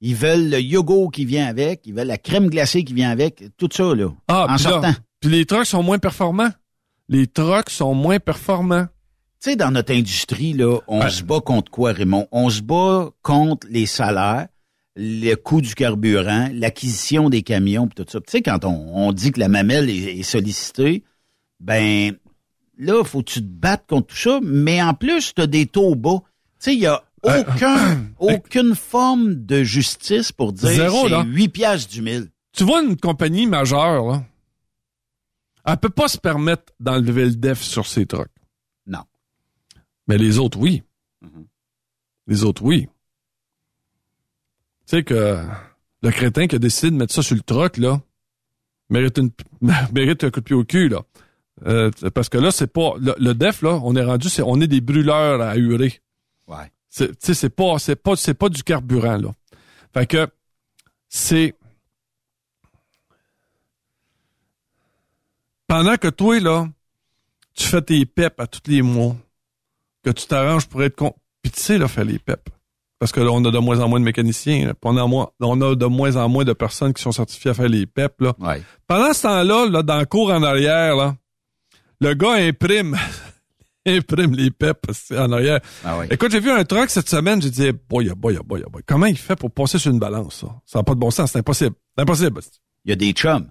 ils 0.00 0.14
veulent 0.14 0.50
le 0.50 0.60
yogourt 0.60 1.10
qui 1.10 1.24
vient 1.24 1.46
avec, 1.46 1.86
ils 1.86 1.94
veulent 1.94 2.06
la 2.06 2.18
crème 2.18 2.48
glacée 2.48 2.84
qui 2.84 2.92
vient 2.92 3.10
avec, 3.10 3.44
tout 3.56 3.68
ça, 3.72 3.94
là, 3.94 4.08
ah, 4.28 4.46
en 4.50 4.58
sortant. 4.58 4.92
puis 5.20 5.30
les 5.30 5.46
trucks 5.46 5.66
sont 5.66 5.82
moins 5.82 5.98
performants. 5.98 6.50
Les 7.08 7.26
trucks 7.26 7.70
sont 7.70 7.94
moins 7.94 8.18
performants. 8.18 8.86
Tu 9.42 9.50
sais, 9.50 9.56
dans 9.56 9.70
notre 9.70 9.94
industrie, 9.94 10.52
là, 10.52 10.78
on 10.88 11.08
se 11.08 11.22
bat 11.22 11.40
contre 11.40 11.70
quoi, 11.70 11.92
Raymond? 11.92 12.28
On 12.32 12.50
se 12.50 12.60
bat 12.60 13.10
contre 13.22 13.66
les 13.70 13.86
salaires, 13.86 14.48
le 14.96 15.34
coût 15.34 15.60
du 15.60 15.74
carburant, 15.74 16.48
l'acquisition 16.52 17.30
des 17.30 17.42
camions, 17.42 17.86
puis 17.86 18.04
tout 18.04 18.10
ça. 18.10 18.20
Tu 18.20 18.30
sais, 18.30 18.42
quand 18.42 18.64
on, 18.64 19.12
dit 19.12 19.32
que 19.32 19.40
la 19.40 19.48
mamelle 19.48 19.90
est, 19.90 20.18
est 20.18 20.22
sollicitée, 20.22 21.02
ben 21.60 22.14
là, 22.78 23.04
faut 23.04 23.22
que 23.22 23.30
tu 23.30 23.40
te 23.40 23.46
battes 23.46 23.86
contre 23.88 24.08
tout 24.08 24.16
ça, 24.16 24.40
mais 24.42 24.82
en 24.82 24.94
plus, 24.94 25.34
tu 25.34 25.40
as 25.40 25.46
des 25.46 25.66
taux 25.66 25.94
bas. 25.94 26.22
Tu 26.60 26.70
sais, 26.70 26.74
il 26.74 26.80
y 26.80 26.86
a 26.86 27.02
aucun, 27.22 28.06
aucune 28.18 28.74
forme 28.74 29.34
de 29.34 29.62
justice 29.62 30.32
pour 30.32 30.52
dire 30.52 30.68
Zéro, 30.68 31.08
c'est 31.08 31.24
8 31.24 31.48
piastres 31.48 31.92
du 31.92 32.02
mille. 32.02 32.30
Tu 32.52 32.64
vois 32.64 32.82
une 32.82 32.96
compagnie 32.96 33.46
majeure, 33.46 34.06
là, 34.06 34.24
elle 35.66 35.76
peut 35.78 35.90
pas 35.90 36.08
se 36.08 36.18
permettre 36.18 36.72
d'enlever 36.78 37.24
le 37.24 37.34
def 37.34 37.62
sur 37.62 37.86
ses 37.86 38.06
trucks. 38.06 38.28
Non. 38.86 39.04
Mais 40.06 40.18
les 40.18 40.38
autres, 40.38 40.58
oui. 40.58 40.82
Mm-hmm. 41.24 41.46
Les 42.26 42.44
autres, 42.44 42.62
oui. 42.62 42.86
Tu 44.86 44.96
sais 44.96 45.04
que 45.04 45.42
le 46.02 46.10
crétin 46.10 46.46
qui 46.46 46.56
a 46.56 46.58
décidé 46.58 46.90
de 46.90 46.96
mettre 46.96 47.14
ça 47.14 47.22
sur 47.22 47.34
le 47.34 47.40
truck, 47.40 47.78
là, 47.78 48.02
mérite, 48.90 49.18
une, 49.18 49.30
mérite 49.92 50.24
un 50.24 50.30
coup 50.30 50.40
de 50.40 50.44
pied 50.44 50.54
au 50.54 50.64
cul, 50.64 50.88
là. 50.88 51.02
Euh, 51.66 51.90
parce 52.14 52.28
que 52.28 52.38
là, 52.38 52.50
c'est 52.50 52.72
pas. 52.72 52.94
Le, 52.98 53.32
def, 53.32 53.62
là, 53.62 53.78
on 53.82 53.94
est 53.96 54.04
rendu, 54.04 54.28
c'est, 54.28 54.42
on 54.42 54.60
est 54.60 54.66
des 54.66 54.80
brûleurs 54.80 55.40
à 55.40 55.56
hurer. 55.56 56.00
Ouais. 56.46 56.70
C'est, 56.88 57.12
c'est 57.18 57.50
pas, 57.50 57.78
c'est 57.78 57.96
pas, 57.96 58.16
c'est 58.16 58.34
pas 58.34 58.48
du 58.48 58.62
carburant, 58.62 59.16
là. 59.16 59.30
Fait 59.92 60.06
que, 60.06 60.28
c'est, 61.08 61.54
pendant 65.66 65.96
que 65.96 66.08
toi, 66.08 66.40
là, 66.40 66.68
tu 67.54 67.64
fais 67.64 67.82
tes 67.82 68.04
PEP 68.04 68.40
à 68.40 68.46
tous 68.46 68.68
les 68.70 68.82
mois, 68.82 69.16
que 70.02 70.10
tu 70.10 70.26
t'arranges 70.26 70.66
pour 70.68 70.82
être 70.82 70.96
con. 70.96 71.14
Puis 71.42 71.52
tu 71.52 71.60
sais, 71.60 71.78
là, 71.78 71.88
faire 71.88 72.04
les 72.04 72.18
PEP. 72.18 72.50
Parce 72.98 73.12
que 73.12 73.20
là, 73.20 73.30
on 73.32 73.44
a 73.44 73.50
de 73.50 73.58
moins 73.58 73.80
en 73.80 73.88
moins 73.88 74.00
de 74.00 74.04
mécaniciens. 74.04 74.72
On, 74.82 74.96
a 74.96 75.06
moins, 75.06 75.30
on 75.40 75.60
a 75.60 75.74
de 75.74 75.86
moins 75.86 76.16
en 76.16 76.28
moins 76.28 76.44
de 76.44 76.52
personnes 76.52 76.94
qui 76.94 77.02
sont 77.02 77.12
certifiées 77.12 77.50
à 77.50 77.54
faire 77.54 77.68
les 77.68 77.86
PEP. 77.86 78.20
Là. 78.20 78.32
Ouais. 78.38 78.62
Pendant 78.86 79.12
ce 79.12 79.22
temps-là, 79.22 79.68
là, 79.68 79.82
dans 79.82 79.98
le 79.98 80.06
cours 80.06 80.30
en 80.30 80.42
arrière, 80.42 80.96
là, 80.96 81.16
le 82.00 82.14
gars 82.14 82.34
imprime 82.34 82.96
imprime 83.86 84.34
les 84.34 84.50
PEP 84.50 84.86
en 85.12 85.32
arrière. 85.32 85.60
Ah 85.84 85.98
Écoute, 86.10 86.30
j'ai 86.30 86.40
vu 86.40 86.50
un 86.50 86.64
truc 86.64 86.90
cette 86.90 87.08
semaine, 87.08 87.40
j'ai 87.42 87.50
dit, 87.50 87.70
boy, 87.88 88.10
boy, 88.16 88.38
boy, 88.44 88.64
boy, 88.70 88.82
comment 88.86 89.06
il 89.06 89.18
fait 89.18 89.36
pour 89.36 89.50
passer 89.50 89.78
sur 89.78 89.90
une 89.90 89.98
balance, 89.98 90.40
ça? 90.40 90.48
Ça 90.66 90.78
n'a 90.78 90.82
pas 90.82 90.94
de 90.94 91.00
bon 91.00 91.10
sens, 91.10 91.32
c'est 91.32 91.38
impossible. 91.38 91.76
C'est 91.96 92.02
impossible. 92.02 92.40
Il 92.84 92.90
y 92.90 92.92
a 92.92 92.96
des 92.96 93.12
chums. 93.12 93.48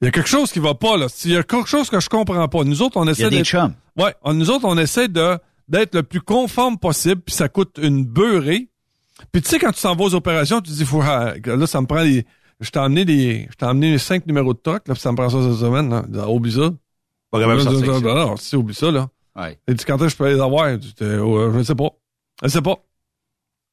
Il 0.00 0.06
y 0.06 0.08
a 0.08 0.10
quelque 0.10 0.28
chose 0.28 0.50
qui 0.50 0.58
va 0.58 0.74
pas, 0.74 0.96
là. 0.96 1.06
Il 1.24 1.30
y 1.30 1.36
a 1.36 1.42
quelque 1.42 1.68
chose 1.68 1.88
que 1.88 2.00
je 2.00 2.08
comprends 2.08 2.48
pas. 2.48 2.64
Nous 2.64 2.82
autres, 2.82 2.96
on 2.96 3.06
essaie 3.06 3.22
Il 3.22 3.24
y 3.24 3.36
a 3.36 3.38
des 3.38 3.44
chums. 3.44 3.74
Ouais, 3.96 4.14
nous 4.32 4.50
autres, 4.50 4.64
on 4.64 4.76
essaie 4.76 5.08
de, 5.08 5.38
d'être 5.68 5.94
le 5.94 6.02
plus 6.02 6.20
conforme 6.20 6.78
possible, 6.78 7.20
puis 7.20 7.34
ça 7.34 7.48
coûte 7.48 7.78
une 7.80 8.04
beurrée. 8.04 8.68
Puis 9.30 9.42
tu 9.42 9.48
sais, 9.48 9.58
quand 9.58 9.70
tu 9.70 9.78
s'en 9.78 9.94
vas 9.94 10.04
aux 10.04 10.14
opérations, 10.14 10.60
tu 10.60 10.72
te 10.72 10.76
dis, 10.76 10.84
faut, 10.84 11.02
ah, 11.02 11.34
là, 11.44 11.66
ça 11.66 11.80
me 11.80 11.86
prend 11.86 12.00
les, 12.00 12.26
je 12.60 12.70
t'ai 12.70 12.80
emmené 12.80 13.04
les, 13.04 13.48
je 13.50 13.56
t'ai 13.56 13.66
emmené 13.66 13.92
les 13.92 13.98
cinq 13.98 14.26
numéros 14.26 14.54
de 14.54 14.58
truck, 14.58 14.88
là, 14.88 14.94
puis 14.94 15.00
ça 15.00 15.12
me 15.12 15.16
prend 15.16 15.28
ça 15.28 15.40
cette 15.42 15.60
semaine, 15.60 15.90
là. 15.90 16.28
Oublie 16.28 16.52
ça. 16.52 16.70
Pas 17.32 17.40
capable 17.40 17.58
de 17.58 17.84
sortir. 17.84 18.00
Non, 18.02 18.34
oublie 18.60 18.74
ça, 18.74 18.90
là. 18.90 19.08
Ouais. 19.34 19.58
Et 19.66 19.74
tu, 19.74 19.86
quand 19.86 19.96
est-ce 19.96 20.04
que 20.04 20.08
je 20.10 20.16
peux 20.16 20.28
les 20.28 20.40
avoir? 20.40 20.70
Oh, 20.74 21.50
je 21.52 21.58
ne 21.58 21.62
sais 21.62 21.74
pas. 21.74 21.90
Je 22.42 22.46
ne 22.46 22.50
sais 22.50 22.60
pas. 22.62 22.76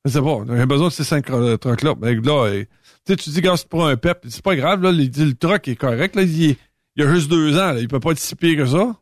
Je 0.05 0.09
ne 0.09 0.13
sais 0.13 0.21
pas. 0.21 0.57
J'ai 0.57 0.65
besoin 0.65 0.87
de 0.87 0.93
ces 0.93 1.03
cinq 1.03 1.29
euh, 1.29 1.57
trucks-là. 1.57 1.95
Ben, 1.95 2.23
là, 2.23 2.51
tu 2.53 2.67
sais, 3.05 3.15
tu 3.17 3.29
dis, 3.31 3.41
quand 3.41 3.57
c'est 3.57 3.67
pour 3.67 3.85
un 3.85 3.97
PEP, 3.97 4.27
c'est 4.29 4.41
pas 4.41 4.55
grave, 4.55 4.81
là, 4.81 4.93
le 4.93 5.33
truck 5.33 5.67
est 5.67 5.75
correct, 5.75 6.15
là, 6.15 6.21
il, 6.21 6.41
il 6.41 6.57
y 6.95 7.03
a 7.03 7.13
juste 7.13 7.29
deux 7.29 7.57
ans, 7.57 7.73
là, 7.73 7.79
il 7.81 7.89
peut 7.89 7.99
pas 7.99 8.11
être 8.11 8.19
si 8.19 8.33
pire 8.35 8.57
que 8.57 8.65
ça. 8.65 8.95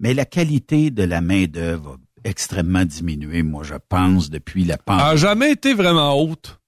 Mais 0.00 0.14
la 0.14 0.24
qualité 0.24 0.90
de 0.90 1.02
la 1.02 1.20
main-d'œuvre 1.20 1.98
a 2.24 2.28
extrêmement 2.28 2.86
diminué, 2.86 3.42
moi, 3.42 3.64
je 3.64 3.74
pense, 3.74 4.30
depuis 4.30 4.64
la 4.64 4.78
pandémie. 4.78 5.10
A 5.10 5.16
jamais 5.16 5.52
été 5.52 5.74
vraiment 5.74 6.18
haute. 6.18 6.58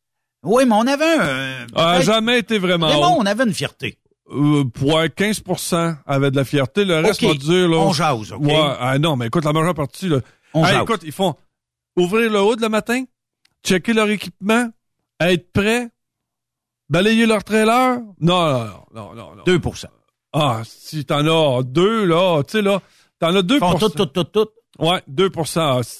Oui, 0.42 0.64
mais 0.66 0.74
on 0.74 0.86
avait 0.86 1.04
un. 1.04 1.66
A 1.74 2.00
jamais 2.02 2.40
été 2.40 2.58
vraiment 2.58 2.88
mais 2.88 2.94
haute. 2.94 3.02
bon, 3.02 3.16
on 3.18 3.26
avait 3.26 3.44
une 3.44 3.54
fierté. 3.54 3.98
Euh, 4.32 4.64
pour 4.64 5.00
15% 5.00 5.96
avait 6.06 6.30
de 6.30 6.36
la 6.36 6.44
fierté. 6.44 6.84
Le 6.84 6.96
reste, 7.00 7.22
okay. 7.22 7.32
va 7.32 7.34
dire, 7.34 7.68
là. 7.68 7.76
On 7.78 7.92
jase, 7.92 8.32
OK? 8.32 8.44
Ouais, 8.44 8.56
ah 8.56 8.98
non, 8.98 9.16
mais 9.16 9.26
écoute, 9.26 9.44
la 9.44 9.52
majeure 9.52 9.74
partie, 9.74 10.08
là. 10.08 10.20
On 10.54 10.64
hey, 10.64 10.72
jase. 10.72 10.82
écoute, 10.82 11.00
ils 11.04 11.12
font 11.12 11.34
ouvrir 11.96 12.30
le 12.30 12.40
hood 12.40 12.60
le 12.60 12.68
matin, 12.68 13.04
checker 13.64 13.92
leur 13.92 14.08
équipement, 14.08 14.68
être 15.20 15.52
prêt, 15.52 15.88
balayer 16.88 17.26
leur 17.26 17.42
trailer. 17.42 17.98
Non, 18.20 18.64
non, 18.64 18.70
non, 18.94 19.14
non, 19.14 19.34
non. 19.36 19.44
2% 19.44 19.86
Ah, 20.32 20.62
si 20.64 21.04
t'en 21.04 21.26
as 21.26 21.62
deux, 21.62 22.04
là, 22.04 22.42
tu 22.44 22.52
sais, 22.52 22.62
là, 22.62 22.80
t'en 23.18 23.34
as 23.34 23.42
2 23.42 23.58
Font 23.58 23.74
tout, 23.74 23.88
tout, 23.88 24.06
tout, 24.06 24.24
tout. 24.24 24.48
Ouais, 24.78 25.02
2 25.08 25.30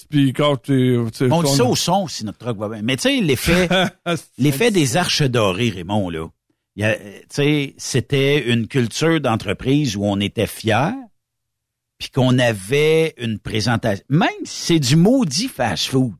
Puis 0.08 0.32
quand 0.32 0.56
tu... 0.62 0.98
On 1.30 1.42
dit 1.42 1.52
ça 1.52 1.64
au 1.64 1.76
son 1.76 2.06
si 2.06 2.24
notre 2.24 2.38
truc 2.38 2.56
va 2.56 2.68
bien. 2.68 2.80
Mais 2.82 2.96
tu 2.96 3.02
sais, 3.02 3.20
l'effet 3.20 3.68
l'effet 4.38 4.70
des 4.70 4.96
arches 4.96 5.22
dorées, 5.22 5.70
Raymond, 5.70 6.10
là. 6.10 6.28
Tu 6.76 6.84
sais, 7.28 7.74
c'était 7.76 8.50
une 8.50 8.66
culture 8.68 9.20
d'entreprise 9.20 9.96
où 9.96 10.04
on 10.04 10.20
était 10.20 10.46
fiers, 10.46 10.94
puis 11.98 12.10
qu'on 12.10 12.38
avait 12.38 13.14
une 13.18 13.38
présentation. 13.38 14.04
Même 14.08 14.28
si 14.44 14.66
c'est 14.66 14.78
du 14.78 14.96
maudit 14.96 15.48
fast-food, 15.48 16.14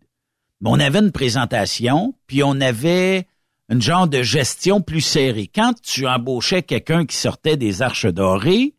mais 0.60 0.70
on 0.70 0.78
avait 0.78 0.98
une 0.98 1.12
présentation, 1.12 2.14
puis 2.26 2.42
on 2.42 2.60
avait 2.60 3.26
une 3.70 3.80
genre 3.80 4.08
de 4.08 4.22
gestion 4.22 4.82
plus 4.82 5.00
serrée. 5.00 5.50
Quand 5.52 5.80
tu 5.80 6.06
embauchais 6.06 6.62
quelqu'un 6.62 7.06
qui 7.06 7.16
sortait 7.16 7.56
des 7.56 7.82
arches 7.82 8.06
dorées, 8.06 8.74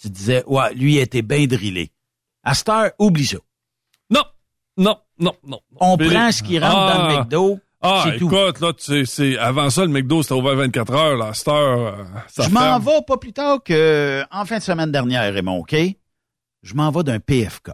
tu 0.00 0.10
disais, 0.10 0.44
ouais, 0.46 0.74
lui 0.74 0.94
il 0.94 0.98
était 0.98 1.22
bien 1.22 1.46
drillé. 1.46 1.92
À 2.42 2.54
cette 2.54 2.68
heure, 2.68 2.90
oublie 2.98 3.26
ça. 3.26 3.38
Non, 4.10 4.22
non, 4.76 4.96
non, 5.18 5.34
non. 5.44 5.60
On 5.76 5.96
prend 5.96 6.32
ce 6.32 6.42
qui 6.42 6.58
rentre 6.58 6.76
ah, 6.76 6.96
dans 6.96 7.08
le 7.08 7.16
McDo. 7.18 7.60
Ah, 7.80 8.06
écoute, 8.14 8.60
là, 8.60 8.72
tu 8.72 9.06
c'est 9.06 9.38
avant 9.38 9.70
ça, 9.70 9.82
le 9.82 9.88
McDo, 9.88 10.22
c'était 10.22 10.34
ouvert 10.34 10.56
24 10.56 10.92
heures, 10.94 11.16
là, 11.16 11.26
à 11.28 11.34
cette 11.34 11.48
heure, 11.48 11.78
euh, 11.78 12.04
ça 12.28 12.42
Je 12.44 12.50
m'en 12.50 12.78
vais 12.80 13.02
pas 13.06 13.16
plus 13.18 13.32
tard 13.32 13.62
que 13.62 14.24
en 14.32 14.44
fin 14.44 14.58
de 14.58 14.62
semaine 14.62 14.90
dernière, 14.90 15.32
Raymond, 15.32 15.60
OK? 15.60 15.76
Je 16.62 16.74
m'en 16.74 16.90
vais 16.90 17.04
d'un 17.04 17.20
PFK. 17.20 17.70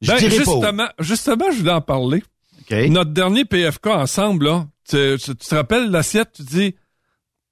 Je 0.00 0.12
ben, 0.12 0.18
justement, 0.18 0.86
pas 0.86 0.92
justement, 1.00 1.50
je 1.50 1.58
voulais 1.58 1.72
en 1.72 1.80
parler. 1.82 2.22
Okay. 2.62 2.88
Notre 2.88 3.12
dernier 3.12 3.44
PFK 3.44 3.86
ensemble, 3.88 4.46
là, 4.46 4.66
tu, 4.88 5.16
tu, 5.18 5.36
tu 5.36 5.46
te 5.46 5.54
rappelles 5.54 5.90
l'assiette, 5.90 6.32
tu 6.34 6.42
dis, 6.42 6.74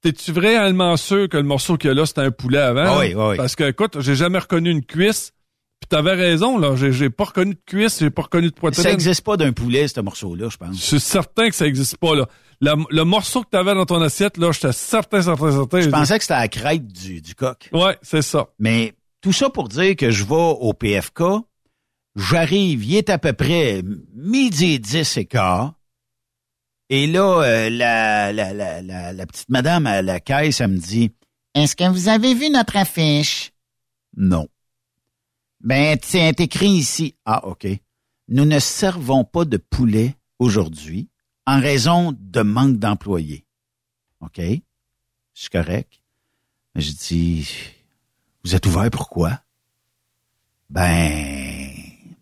t'es-tu 0.01 0.31
réellement 0.31 0.97
sûr 0.97 1.29
que 1.29 1.37
le 1.37 1.43
morceau 1.43 1.77
qu'il 1.77 1.89
y 1.89 1.91
a 1.91 1.93
là, 1.93 2.05
c'était 2.05 2.21
un 2.21 2.31
poulet 2.31 2.59
avant? 2.59 2.95
Ah 2.95 2.99
oui, 2.99 3.13
oui. 3.15 3.37
Parce 3.37 3.55
que, 3.55 3.63
écoute, 3.63 4.01
j'ai 4.01 4.15
jamais 4.15 4.39
reconnu 4.39 4.69
une 4.69 4.85
cuisse. 4.85 5.33
Puis 5.79 5.87
t'avais 5.89 6.13
raison, 6.13 6.57
là. 6.57 6.75
J'ai, 6.75 6.91
j'ai 6.91 7.09
pas 7.09 7.25
reconnu 7.25 7.53
de 7.53 7.59
cuisse, 7.65 7.99
j'ai 7.99 8.09
pas 8.09 8.23
reconnu 8.23 8.49
de 8.49 8.53
poitrine. 8.55 8.83
Ça 8.83 8.91
existe 8.91 9.21
pas 9.21 9.37
d'un 9.37 9.51
poulet, 9.53 9.87
ce 9.87 9.99
morceau-là, 9.99 10.49
je 10.49 10.57
pense. 10.57 10.75
Je 10.75 10.81
suis 10.81 10.99
certain 10.99 11.49
que 11.49 11.55
ça 11.55 11.67
existe 11.67 11.97
pas, 11.97 12.15
là. 12.15 12.27
Le, 12.61 12.73
le 12.89 13.03
morceau 13.03 13.43
que 13.43 13.49
t'avais 13.49 13.75
dans 13.75 13.85
ton 13.85 14.01
assiette, 14.01 14.37
là, 14.37 14.51
j'étais 14.51 14.71
certain, 14.71 15.21
certain, 15.21 15.51
certain. 15.51 15.81
Je 15.81 15.89
pensais 15.89 16.17
que 16.17 16.23
c'était 16.23 16.39
la 16.39 16.47
crête 16.47 16.87
du, 16.87 17.21
du 17.21 17.35
coq. 17.35 17.69
Ouais, 17.73 17.97
c'est 18.01 18.21
ça. 18.21 18.47
Mais 18.57 18.93
tout 19.21 19.33
ça 19.33 19.49
pour 19.49 19.67
dire 19.67 19.95
que 19.95 20.09
je 20.09 20.23
vais 20.23 20.33
au 20.35 20.73
PFK, 20.73 21.21
j'arrive, 22.15 22.83
il 22.85 22.95
est 22.95 23.09
à 23.09 23.17
peu 23.17 23.33
près 23.33 23.83
midi 24.15 24.73
et 24.73 24.79
dix 24.79 25.17
et 25.17 25.25
quart. 25.25 25.73
Et 26.89 27.07
là, 27.07 27.41
euh, 27.41 27.69
la, 27.69 28.31
la, 28.31 28.53
la, 28.53 28.81
la, 28.81 29.11
la 29.11 29.25
petite 29.25 29.49
madame 29.49 29.85
à 29.87 30.01
la 30.01 30.19
caisse, 30.19 30.61
elle 30.61 30.69
me 30.71 30.77
dit, 30.77 31.11
est-ce 31.55 31.75
que 31.75 31.89
vous 31.89 32.07
avez 32.07 32.33
vu 32.33 32.49
notre 32.49 32.77
affiche? 32.77 33.51
Non. 34.15 34.47
Ben, 35.65 35.97
c'est 36.03 36.39
écrit 36.39 36.69
ici. 36.69 37.15
Ah, 37.25 37.47
OK. 37.47 37.67
Nous 38.27 38.45
ne 38.45 38.59
servons 38.59 39.23
pas 39.23 39.45
de 39.45 39.57
poulet 39.57 40.15
aujourd'hui 40.37 41.09
en 41.47 41.59
raison 41.59 42.15
de 42.15 42.41
manque 42.41 42.77
d'employés. 42.77 43.45
OK? 44.21 44.39
C'est 45.33 45.51
correct. 45.51 46.01
Mais 46.75 46.81
je 46.81 46.91
dis, 46.91 47.51
vous 48.43 48.53
êtes 48.53 48.67
ouvert 48.67 48.91
pourquoi? 48.91 49.41
Ben, 50.69 51.71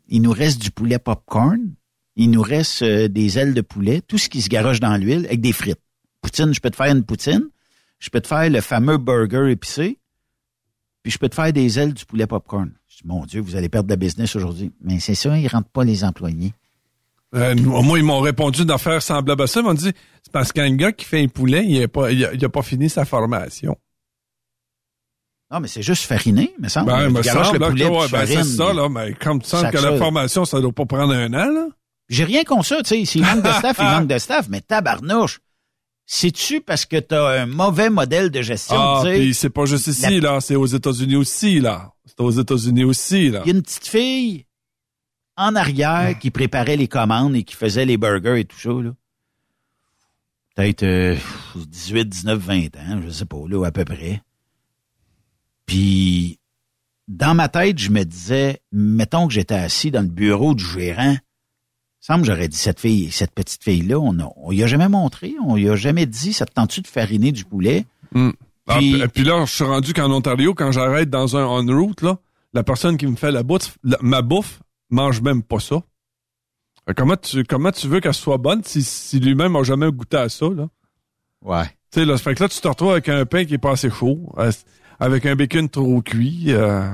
il 0.07 0.21
nous 0.21 0.31
reste 0.31 0.61
du 0.61 0.71
poulet 0.71 0.99
popcorn, 0.99 1.75
il 2.15 2.31
nous 2.31 2.41
reste 2.41 2.83
euh, 2.83 3.07
des 3.09 3.39
ailes 3.39 3.53
de 3.53 3.61
poulet, 3.61 4.01
tout 4.01 4.17
ce 4.17 4.29
qui 4.29 4.41
se 4.41 4.49
garoche 4.49 4.79
dans 4.79 4.95
l'huile, 4.95 5.25
avec 5.25 5.41
des 5.41 5.53
frites. 5.53 5.81
Poutine, 6.21 6.53
je 6.53 6.61
peux 6.61 6.69
te 6.69 6.77
faire 6.77 6.91
une 6.95 7.03
poutine. 7.03 7.49
Je 7.99 8.09
peux 8.09 8.21
te 8.21 8.27
faire 8.27 8.49
le 8.49 8.61
fameux 8.61 8.97
burger 8.97 9.51
épicé. 9.51 9.99
Puis 11.01 11.11
je 11.11 11.17
peux 11.17 11.27
te 11.27 11.35
faire 11.35 11.51
des 11.51 11.79
ailes 11.79 11.93
du 11.93 12.05
poulet 12.05 12.27
popcorn. 12.27 12.71
Je 12.93 13.01
dis, 13.01 13.07
mon 13.07 13.25
Dieu, 13.25 13.41
vous 13.41 13.55
allez 13.55 13.69
perdre 13.69 13.87
de 13.87 13.93
la 13.93 13.97
business 13.97 14.35
aujourd'hui. 14.35 14.71
Mais 14.81 14.99
c'est 14.99 15.15
ça, 15.15 15.37
ils 15.37 15.47
rentrent 15.47 15.69
pas 15.69 15.83
les 15.83 16.03
employés. 16.03 16.53
Euh, 17.33 17.55
moi, 17.55 17.97
ils 17.97 18.03
m'ont 18.03 18.19
répondu 18.19 18.63
d'affaires 18.65 19.01
semblables 19.01 19.41
à 19.41 19.47
ça. 19.47 19.61
Ils 19.61 19.63
m'ont 19.63 19.73
dit, 19.73 19.91
c'est 20.21 20.31
parce 20.31 20.51
qu'un 20.51 20.75
gars 20.75 20.91
qui 20.91 21.05
fait 21.05 21.23
un 21.23 21.27
poulet, 21.27 21.65
il 21.67 21.79
n'a 21.79 21.87
pas, 21.87 22.11
il 22.11 22.23
a, 22.23 22.49
pas 22.49 22.61
fini 22.61 22.89
sa 22.89 23.05
formation. 23.05 23.75
Non, 25.49 25.59
mais 25.59 25.67
c'est 25.67 25.81
juste 25.81 26.03
fariné, 26.03 26.53
me 26.59 26.67
semble. 26.67 26.87
Ben, 26.87 27.09
me 27.09 27.23
semble, 27.23 27.57
le 27.57 27.69
poulet 27.69 27.87
ouais, 27.87 28.07
ben, 28.11 28.25
c'est 28.25 28.43
ça, 28.43 28.73
là. 28.73 28.87
Mais 28.89 29.13
comme 29.13 29.41
tu 29.41 29.49
sens 29.49 29.63
que 29.71 29.77
la 29.77 29.97
formation, 29.97 30.45
ça 30.45 30.61
doit 30.61 30.71
pas 30.71 30.85
prendre 30.85 31.13
un 31.13 31.33
an, 31.33 31.51
là. 31.51 31.67
J'ai 32.09 32.25
rien 32.25 32.43
contre 32.43 32.65
ça, 32.65 32.77
tu 32.83 32.89
sais. 32.89 33.05
S'il 33.05 33.23
manque 33.23 33.41
de 33.41 33.51
staff, 33.51 33.77
il 33.79 33.85
manque 33.85 34.07
de 34.07 34.17
staff. 34.19 34.47
Mais 34.49 34.61
tabarnouche, 34.61 35.39
c'est-tu 36.05 36.61
parce 36.61 36.85
que 36.85 36.97
tu 36.97 37.15
as 37.15 37.25
un 37.25 37.45
mauvais 37.47 37.89
modèle 37.89 38.29
de 38.29 38.41
gestion? 38.41 38.75
Ah, 38.77 39.01
puis 39.03 39.33
c'est 39.33 39.49
pas 39.49 39.65
juste 39.65 39.87
ici, 39.87 40.19
là. 40.19 40.39
C'est 40.41 40.55
aux 40.55 40.65
États-Unis 40.65 41.15
aussi, 41.15 41.59
là. 41.59 41.92
C'est 42.15 42.23
aux 42.23 42.31
États-Unis 42.31 42.83
aussi, 42.83 43.29
là. 43.29 43.41
Il 43.45 43.49
y 43.49 43.51
a 43.51 43.55
une 43.55 43.63
petite 43.63 43.87
fille 43.87 44.45
en 45.35 45.55
arrière 45.55 46.17
qui 46.19 46.29
préparait 46.29 46.77
les 46.77 46.87
commandes 46.87 47.35
et 47.35 47.43
qui 47.43 47.55
faisait 47.55 47.85
les 47.85 47.97
burgers 47.97 48.39
et 48.39 48.45
tout 48.45 48.59
ça, 48.59 48.69
là. 48.69 48.91
Peut-être 50.55 51.17
18, 51.55 52.05
19, 52.05 52.39
20 52.39 52.55
ans, 52.77 53.01
je 53.03 53.09
sais 53.09 53.25
pas, 53.25 53.41
là, 53.47 53.65
à 53.65 53.71
peu 53.71 53.85
près. 53.85 54.21
Puis, 55.65 56.37
dans 57.07 57.33
ma 57.33 57.49
tête, 57.49 57.79
je 57.79 57.89
me 57.89 58.03
disais, 58.03 58.61
mettons 58.71 59.27
que 59.27 59.33
j'étais 59.33 59.55
assis 59.55 59.89
dans 59.89 60.01
le 60.01 60.07
bureau 60.07 60.53
du 60.53 60.63
gérant, 60.63 61.17
semble 61.99 62.25
j'aurais 62.25 62.47
dit 62.47 62.57
cette 62.57 62.79
fille, 62.79 63.09
cette 63.11 63.31
petite 63.31 63.63
fille-là, 63.63 63.97
on, 63.97 64.19
a, 64.19 64.31
on 64.35 64.51
y 64.51 64.61
a 64.61 64.67
jamais 64.67 64.89
montré, 64.89 65.33
on 65.43 65.57
y 65.57 65.67
a 65.69 65.75
jamais 65.75 66.05
dit, 66.05 66.33
ça 66.33 66.45
te 66.45 66.53
tente-tu 66.53 66.81
de 66.81 66.87
fariner 66.87 67.31
du 67.31 67.45
poulet? 67.45 67.85
Ah, 68.67 68.77
puis, 68.77 69.03
puis, 69.13 69.23
là, 69.23 69.45
je 69.45 69.51
suis 69.51 69.63
rendu 69.63 69.93
qu'en 69.93 70.09
Ontario, 70.11 70.53
quand 70.53 70.71
j'arrête 70.71 71.09
dans 71.09 71.35
un 71.35 71.45
on-route, 71.45 72.01
là, 72.01 72.17
la 72.53 72.63
personne 72.63 72.97
qui 72.97 73.07
me 73.07 73.15
fait 73.15 73.31
la 73.31 73.43
bouffe, 73.43 73.77
ma 74.01 74.21
bouffe, 74.21 74.61
mange 74.89 75.21
même 75.21 75.43
pas 75.43 75.59
ça. 75.59 75.81
Comment 76.95 77.15
tu, 77.15 77.43
comment 77.43 77.71
tu 77.71 77.87
veux 77.87 77.99
qu'elle 77.99 78.13
soit 78.13 78.37
bonne 78.37 78.63
si, 78.63 78.83
si 78.83 79.19
lui-même 79.19 79.55
a 79.55 79.63
jamais 79.63 79.89
goûté 79.91 80.17
à 80.17 80.29
ça, 80.29 80.47
là? 80.49 80.67
Ouais. 81.41 81.65
Tu 81.91 81.99
sais, 81.99 82.05
là, 82.05 82.17
fait 82.17 82.35
que 82.35 82.43
là, 82.43 82.49
tu 82.49 82.59
te 82.59 82.67
retrouves 82.67 82.91
avec 82.91 83.09
un 83.09 83.25
pain 83.25 83.45
qui 83.45 83.53
est 83.53 83.59
pas 83.59 83.71
assez 83.71 83.89
chaud, 83.89 84.33
euh, 84.37 84.51
avec 84.99 85.25
un 85.25 85.35
bacon 85.35 85.69
trop 85.69 86.01
cuit. 86.01 86.45
Euh... 86.47 86.89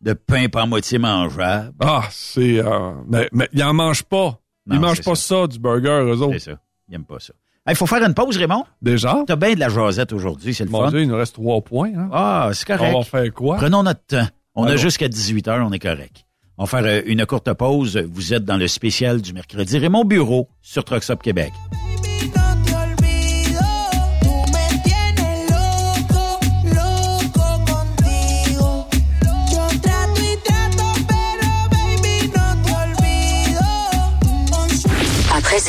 De 0.00 0.14
pain 0.14 0.48
pas 0.48 0.64
moitié 0.66 0.98
mangeable. 0.98 1.74
Ah, 1.80 2.08
c'est... 2.10 2.58
Euh... 2.58 2.92
Mais, 3.06 3.28
mais 3.32 3.48
il 3.52 3.62
en 3.62 3.74
mange 3.74 4.02
pas. 4.02 4.40
Non, 4.66 4.76
ils 4.76 4.80
mangent 4.80 5.02
pas 5.02 5.14
ça. 5.14 5.46
du 5.46 5.58
burger, 5.58 6.04
eux 6.04 6.22
autres. 6.22 6.38
C'est 6.38 6.50
ça. 6.52 6.60
Ils 6.88 6.94
aiment 6.94 7.04
pas 7.04 7.20
ça. 7.20 7.34
Il 7.70 7.76
faut 7.76 7.86
faire 7.86 8.04
une 8.04 8.14
pause, 8.14 8.36
Raymond. 8.36 8.64
Déjà? 8.82 9.22
T'as 9.26 9.36
bien 9.36 9.54
de 9.54 9.60
la 9.60 9.68
jasette 9.68 10.12
aujourd'hui, 10.12 10.52
c'est 10.54 10.64
le 10.64 10.70
Mon 10.70 10.82
fun. 10.84 10.90
Dieu, 10.90 11.02
il 11.02 11.08
nous 11.08 11.16
reste 11.16 11.34
trois 11.34 11.60
points. 11.60 11.92
Hein? 11.96 12.08
Ah, 12.12 12.50
c'est 12.52 12.66
correct. 12.66 12.94
On 12.94 12.98
va 13.00 13.04
faire 13.04 13.32
quoi? 13.32 13.56
Prenons 13.56 13.82
notre 13.82 14.04
temps. 14.06 14.26
On 14.54 14.64
a 14.66 14.76
jusqu'à 14.76 15.08
18 15.08 15.48
heures, 15.48 15.66
on 15.66 15.72
est 15.72 15.78
correct. 15.78 16.24
On 16.58 16.64
va 16.64 16.68
faire 16.68 16.84
euh, 16.84 17.02
une 17.06 17.24
courte 17.24 17.50
pause. 17.54 17.96
Vous 17.96 18.34
êtes 18.34 18.44
dans 18.44 18.56
le 18.56 18.68
spécial 18.68 19.22
du 19.22 19.32
mercredi. 19.32 19.78
Raymond 19.78 20.04
Bureau 20.04 20.48
sur 20.60 20.84
Truckstop 20.84 21.22
Québec. 21.22 21.52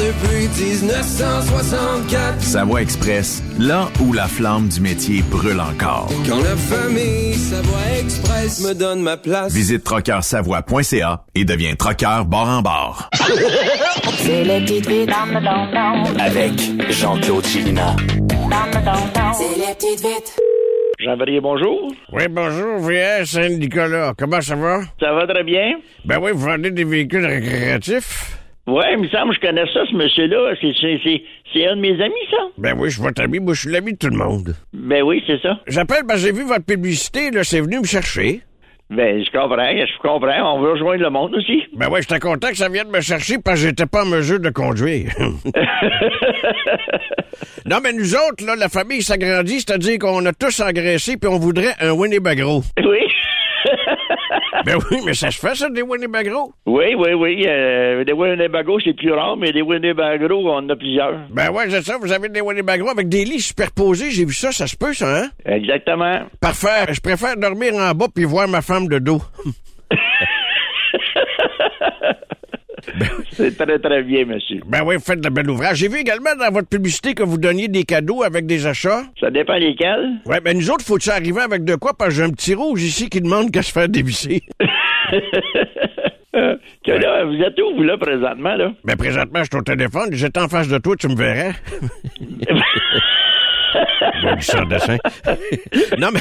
depuis 0.00 0.48
1964. 0.48 2.40
Savoie 2.40 2.80
Express, 2.80 3.42
là 3.58 3.88
où 4.00 4.14
la 4.14 4.26
flamme 4.26 4.68
du 4.68 4.80
métier 4.80 5.22
brûle 5.22 5.60
encore. 5.60 6.08
Quand 6.26 6.38
la 6.38 6.56
famille 6.56 7.34
Savoie 7.34 7.98
Express 8.00 8.66
me 8.66 8.74
donne 8.74 9.02
ma 9.02 9.18
place. 9.18 9.52
Visite 9.52 9.84
trockeursavoie.ca 9.84 11.24
et 11.34 11.44
deviens 11.44 11.74
trockeur 11.74 12.24
bord 12.24 12.48
en 12.48 12.62
bord. 12.62 13.10
C'est 14.16 14.44
petites 14.44 14.88
vites. 14.88 15.10
Avec 16.18 16.52
Jean-Claude 16.90 17.44
Chilina. 17.44 17.94
C'est 19.34 19.58
les 19.58 19.74
petites 19.74 20.00
vites. 20.00 20.38
Jean-Marie, 20.98 21.40
bonjour. 21.40 21.92
Oui, 22.12 22.24
bonjour, 22.30 22.78
VS 22.78 23.24
Saint-Nicolas. 23.26 24.14
Comment 24.18 24.40
ça 24.40 24.54
va? 24.54 24.80
Ça 24.98 25.12
va 25.12 25.26
très 25.26 25.44
bien. 25.44 25.72
Ben 26.06 26.18
oui, 26.22 26.30
vous 26.32 26.40
vendez 26.40 26.70
des 26.70 26.84
véhicules 26.84 27.24
récréatifs? 27.24 28.39
Oui, 28.70 28.84
il 28.92 28.98
me 28.98 29.08
semble 29.08 29.30
que 29.30 29.40
je 29.42 29.48
connais 29.48 29.66
ça, 29.72 29.80
ce 29.84 29.96
monsieur-là. 29.96 30.54
C'est 30.60 31.66
un 31.66 31.74
de 31.74 31.80
mes 31.80 32.00
amis, 32.00 32.14
ça? 32.30 32.36
Ben 32.56 32.74
oui, 32.78 32.88
je 32.88 32.94
suis 32.94 33.02
votre 33.02 33.20
ami. 33.20 33.40
Moi, 33.40 33.54
je 33.54 33.62
suis 33.62 33.70
l'ami 33.70 33.94
de 33.94 33.98
tout 33.98 34.08
le 34.08 34.16
monde. 34.16 34.54
Ben 34.72 35.02
oui, 35.02 35.20
c'est 35.26 35.40
ça. 35.42 35.58
J'appelle 35.66 36.04
parce 36.06 36.20
que 36.20 36.26
j'ai 36.28 36.32
vu 36.32 36.44
votre 36.44 36.64
publicité, 36.64 37.32
là. 37.32 37.42
C'est 37.42 37.60
venu 37.60 37.80
me 37.80 37.84
chercher. 37.84 38.42
Ben, 38.90 39.24
je 39.24 39.30
comprends, 39.30 39.56
je 39.56 39.98
comprends. 40.02 40.54
On 40.56 40.60
veut 40.62 40.72
rejoindre 40.72 41.02
le 41.02 41.10
monde 41.10 41.34
aussi. 41.34 41.62
Ben 41.74 41.88
oui, 41.90 42.00
j'étais 42.02 42.20
content 42.20 42.48
que 42.48 42.56
ça 42.56 42.68
vienne 42.68 42.90
me 42.90 43.00
chercher 43.00 43.38
parce 43.38 43.60
que 43.60 43.66
j'étais 43.68 43.86
pas 43.86 44.02
en 44.02 44.06
mesure 44.06 44.38
de 44.40 44.50
conduire. 44.50 45.12
non, 47.66 47.78
mais 47.82 47.92
nous 47.92 48.14
autres, 48.14 48.44
là, 48.44 48.56
la 48.56 48.68
famille 48.68 49.02
s'agrandit, 49.02 49.60
c'est-à-dire 49.60 49.98
qu'on 49.98 50.24
a 50.26 50.32
tous 50.32 50.60
engraissé 50.60 51.16
puis 51.16 51.28
on 51.28 51.38
voudrait 51.38 51.74
un 51.80 51.92
Winnebago. 51.92 52.62
Oui. 52.78 52.98
ben 54.64 54.78
oui, 54.90 54.98
mais 55.04 55.14
ça 55.14 55.30
se 55.30 55.38
fait, 55.38 55.54
ça, 55.54 55.68
des 55.70 55.82
Winnebago? 55.82 56.52
Oui, 56.66 56.94
oui, 56.96 57.12
oui. 57.14 57.44
Euh, 57.46 58.04
des 58.04 58.12
Winnebago, 58.12 58.80
c'est 58.80 58.94
plus 58.94 59.12
rare, 59.12 59.36
mais 59.36 59.52
des 59.52 59.62
Winnebago, 59.62 60.48
on 60.48 60.56
en 60.56 60.68
a 60.68 60.76
plusieurs. 60.76 61.18
Ben 61.30 61.50
ouais, 61.50 61.70
c'est 61.70 61.82
ça. 61.82 61.96
Vous 62.00 62.12
avez 62.12 62.28
des 62.28 62.40
Winnebago 62.40 62.88
avec 62.88 63.08
des 63.08 63.24
lits 63.24 63.40
superposés. 63.40 64.10
J'ai 64.10 64.24
vu 64.24 64.34
ça, 64.34 64.52
ça 64.52 64.66
se 64.66 64.76
peut, 64.76 64.92
ça, 64.92 65.24
hein? 65.24 65.28
Exactement. 65.44 66.22
Parfait. 66.40 66.92
Je 66.92 67.00
préfère 67.00 67.36
dormir 67.36 67.74
en 67.74 67.92
bas 67.92 68.06
puis 68.14 68.24
voir 68.24 68.48
ma 68.48 68.62
femme 68.62 68.88
de 68.88 68.98
dos. 68.98 69.20
C'est 73.32 73.56
très, 73.56 73.78
très 73.78 74.02
bien, 74.02 74.24
monsieur. 74.24 74.60
Ben 74.66 74.82
oui, 74.84 74.96
vous 74.96 75.02
faites 75.02 75.20
de 75.20 75.28
bel 75.28 75.48
ouvrage. 75.50 75.78
J'ai 75.78 75.88
vu 75.88 75.98
également 75.98 76.34
dans 76.38 76.50
votre 76.52 76.68
publicité 76.68 77.14
que 77.14 77.22
vous 77.22 77.38
donniez 77.38 77.68
des 77.68 77.84
cadeaux 77.84 78.22
avec 78.22 78.46
des 78.46 78.66
achats. 78.66 79.02
Ça 79.18 79.30
dépend 79.30 79.54
lesquels. 79.54 80.18
Ouais, 80.26 80.40
ben 80.40 80.56
nous 80.56 80.70
autres, 80.70 80.84
faut-tu 80.84 81.10
arriver 81.10 81.40
avec 81.40 81.64
de 81.64 81.74
quoi? 81.76 81.92
Parce 81.94 82.10
que 82.10 82.16
j'ai 82.16 82.22
un 82.24 82.30
petit 82.30 82.54
rouge 82.54 82.82
ici 82.82 83.08
qui 83.08 83.20
demande 83.20 83.50
qu'à 83.50 83.62
se 83.62 83.72
faire 83.72 83.88
dévisser. 83.88 84.42
que 86.32 86.92
là, 86.92 87.24
vous 87.24 87.42
êtes 87.42 87.58
où, 87.60 87.76
vous, 87.76 87.82
là, 87.82 87.98
présentement, 87.98 88.54
là? 88.54 88.72
Ben, 88.84 88.96
présentement, 88.96 89.40
je 89.40 89.48
suis 89.50 89.58
au 89.58 89.62
téléphone. 89.62 90.10
J'étais 90.12 90.40
en 90.40 90.48
face 90.48 90.68
de 90.68 90.78
toi, 90.78 90.96
tu 90.96 91.08
me 91.08 91.16
verrais. 91.16 91.52
Bon, 94.22 94.40
ça 94.40 94.64
dessin. 94.64 94.96
non, 95.98 96.08
mais. 96.12 96.20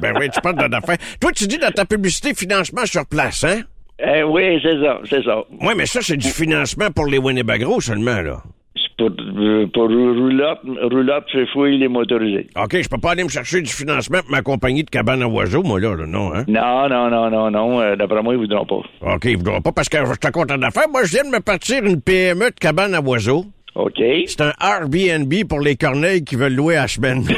ben 0.00 0.14
oui, 0.18 0.28
tu 0.30 0.40
parles 0.40 0.56
de 0.56 0.68
d'affaires. 0.68 0.96
Toi, 1.20 1.30
tu 1.32 1.46
dis 1.46 1.58
dans 1.58 1.70
ta 1.70 1.84
publicité 1.84 2.34
financement 2.34 2.84
sur 2.84 3.06
place, 3.06 3.44
hein? 3.44 3.62
Eh 4.02 4.22
oui, 4.22 4.58
c'est 4.62 4.80
ça, 4.82 4.98
c'est 5.04 5.22
ça. 5.24 5.42
Oui, 5.60 5.74
mais 5.76 5.86
ça, 5.86 6.00
c'est 6.02 6.16
du 6.16 6.28
financement 6.28 6.90
pour 6.94 7.06
les 7.06 7.18
Winnebago 7.18 7.80
seulement, 7.80 8.20
là. 8.22 8.42
C'est 8.74 8.96
pour, 8.96 9.10
euh, 9.10 9.66
pour 9.74 9.88
roulotte, 9.88 10.60
roulotte, 10.90 11.24
c'est 11.32 11.46
fouille 11.48 11.78
les 11.78 11.88
motorisés. 11.88 12.46
OK, 12.56 12.80
je 12.80 12.88
peux 12.88 12.98
pas 12.98 13.10
aller 13.12 13.24
me 13.24 13.28
chercher 13.28 13.60
du 13.60 13.70
financement 13.70 14.20
pour 14.20 14.30
ma 14.30 14.42
compagnie 14.42 14.84
de 14.84 14.90
cabane 14.90 15.22
à 15.22 15.28
oiseaux, 15.28 15.62
moi, 15.62 15.80
là, 15.80 15.94
là 15.94 16.06
non, 16.06 16.32
hein? 16.34 16.44
Non, 16.48 16.88
non, 16.88 17.10
non, 17.10 17.30
non, 17.30 17.50
non. 17.50 17.80
Euh, 17.80 17.96
D'après 17.96 18.22
moi, 18.22 18.34
ils 18.34 18.38
voudront 18.38 18.64
pas. 18.64 19.14
OK, 19.14 19.24
ils 19.24 19.36
voudront 19.36 19.60
pas 19.60 19.72
parce 19.72 19.88
que 19.88 19.98
je 19.98 20.04
suis 20.06 20.32
content 20.32 20.56
d'affaires. 20.56 20.88
Moi, 20.90 21.04
je 21.04 21.12
viens 21.12 21.24
de 21.24 21.30
me 21.30 21.40
partir 21.40 21.84
une 21.84 22.00
PME 22.00 22.50
de 22.50 22.54
cabane 22.58 22.94
à 22.94 23.00
oiseaux. 23.00 23.44
OK. 23.74 24.02
C'est 24.26 24.40
un 24.40 24.52
Airbnb 24.60 25.32
pour 25.48 25.60
les 25.60 25.76
corneilles 25.76 26.24
qui 26.24 26.36
veulent 26.36 26.54
louer 26.54 26.76
à 26.76 26.88
semaine. 26.88 27.24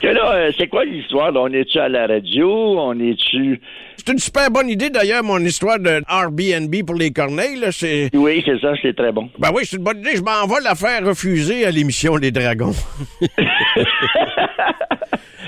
que 0.00 0.08
là, 0.08 0.32
euh, 0.32 0.52
c'est 0.56 0.68
quoi 0.68 0.84
l'histoire? 0.84 1.32
On 1.34 1.48
est-tu 1.48 1.78
à 1.78 1.88
la 1.88 2.06
radio? 2.06 2.48
On 2.78 2.98
est-tu... 2.98 3.60
C'est 3.96 4.12
une 4.12 4.18
super 4.18 4.50
bonne 4.50 4.68
idée, 4.70 4.88
d'ailleurs, 4.90 5.22
mon 5.22 5.38
histoire 5.38 5.78
de 5.78 6.02
Airbnb 6.08 6.74
pour 6.86 6.96
les 6.96 7.10
corneilles. 7.10 7.56
Là, 7.56 7.70
c'est... 7.70 8.10
Oui, 8.14 8.42
c'est 8.44 8.58
ça, 8.60 8.72
c'est 8.80 8.96
très 8.96 9.12
bon. 9.12 9.28
Ben 9.38 9.50
oui, 9.54 9.62
c'est 9.64 9.76
une 9.76 9.84
bonne 9.84 9.98
idée. 9.98 10.16
Je 10.16 10.22
m'en 10.22 10.46
vais 10.46 10.62
la 10.62 10.74
faire 10.74 11.04
refuser 11.06 11.66
à 11.66 11.70
l'émission 11.70 12.16
Les 12.16 12.30
Dragons. 12.30 12.74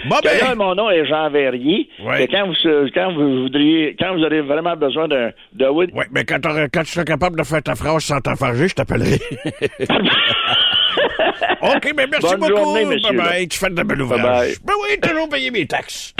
Bon, 0.09 0.16
ben... 0.23 0.37
Là, 0.41 0.55
mon 0.55 0.75
nom 0.75 0.91
est 0.91 1.07
Jean 1.07 1.31
Verrier. 1.31 1.89
Ouais. 2.05 2.27
Quand 2.29 2.47
vous, 2.47 2.55
quand 2.93 3.12
vous 3.12 3.43
voudriez, 3.43 3.95
quand 3.99 4.14
vous 4.14 4.25
aurez 4.25 4.41
vraiment 4.41 4.75
besoin 4.77 5.07
de, 5.07 5.33
de 5.53 5.66
Oui, 5.68 5.87
mais 6.11 6.25
quand, 6.25 6.41
quand 6.43 6.83
tu 6.83 6.91
seras 6.91 7.05
capable 7.05 7.39
de 7.39 7.45
faire 7.45 7.62
ta 7.62 7.75
phrase 7.75 8.03
sans 8.03 8.20
t'enfarger, 8.20 8.68
je 8.68 8.75
t'appellerai. 8.75 9.20
OK, 11.62 11.93
mais 11.97 12.07
merci 12.07 12.26
Bonne 12.26 12.40
beaucoup. 12.40 12.57
Journée, 12.57 12.84
monsieur, 12.84 13.16
bye 13.16 13.26
bye. 13.26 13.49
Tu 13.49 13.59
fais 13.59 13.70
de 13.70 13.82
bel 13.82 14.03
ouvrage. 14.03 14.22
Bye 14.22 14.30
bye. 14.30 14.57
Ben 14.64 14.74
oui, 14.82 15.01
toujours 15.01 15.28
payer 15.28 15.51
mes 15.51 15.66
taxes. 15.66 16.14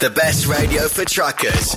The 0.00 0.08
best 0.08 0.46
radio 0.46 0.88
for 0.88 1.04
truckers. 1.04 1.76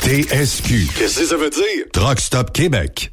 TSQ. 0.00 0.88
Qu'est-ce 0.96 1.20
que 1.20 1.26
ça 1.26 1.36
veut 1.36 1.50
dire? 1.50 1.84
Truck 1.92 2.20
Stop 2.20 2.52
Québec. 2.52 3.12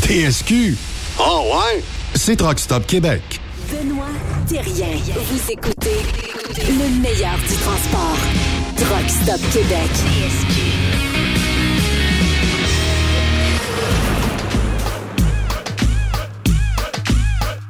TSQ. 0.02 0.76
Oh 1.18 1.44
ouais? 1.52 1.82
C'est 2.14 2.36
Truck 2.36 2.58
Stop 2.58 2.86
Québec. 2.86 3.40
Benoît 3.70 4.06
Thérien. 4.48 4.86
Vous 5.14 5.50
écoutez 5.50 5.98
le 6.56 7.00
meilleur 7.00 7.38
du 7.48 7.54
transport. 7.56 8.16
Truck 8.76 9.08
Stop 9.08 9.40
Québec. 9.52 9.90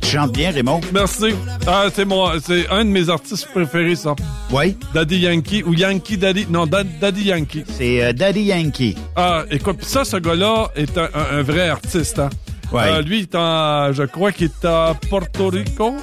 Tu 0.00 0.08
chantes 0.18 0.32
bien, 0.32 0.50
Raymond? 0.50 0.80
Merci. 0.92 1.34
Ah, 1.66 1.86
c'est 1.94 2.04
mon, 2.04 2.28
c'est 2.40 2.68
un 2.68 2.84
de 2.84 2.90
mes 2.90 3.08
artistes 3.08 3.48
préférés, 3.52 3.94
ça. 3.96 4.14
Oui. 4.50 4.76
Daddy 4.94 5.18
Yankee 5.18 5.62
ou 5.62 5.74
Yankee 5.74 6.16
Daddy. 6.16 6.46
Non, 6.50 6.66
Da- 6.66 6.82
Daddy 6.84 7.24
Yankee. 7.24 7.64
C'est 7.78 8.02
euh, 8.02 8.12
Daddy 8.12 8.42
Yankee. 8.42 8.96
Ah, 9.16 9.44
écoute, 9.50 9.82
ça, 9.84 10.04
ce 10.04 10.16
gars-là 10.16 10.70
est 10.76 10.96
un, 10.98 11.08
un- 11.14 11.38
un 11.38 11.42
vrai 11.42 11.68
artiste. 11.68 12.18
Hein. 12.18 12.30
Ouais. 12.72 12.82
Euh, 12.88 13.02
lui, 13.02 13.18
il 13.18 13.22
est 13.22 13.34
en- 13.34 13.92
je 13.92 14.02
crois 14.04 14.32
qu'il 14.32 14.46
est 14.46 14.64
à 14.64 14.94
Porto 15.08 15.48
Rico. 15.48 15.94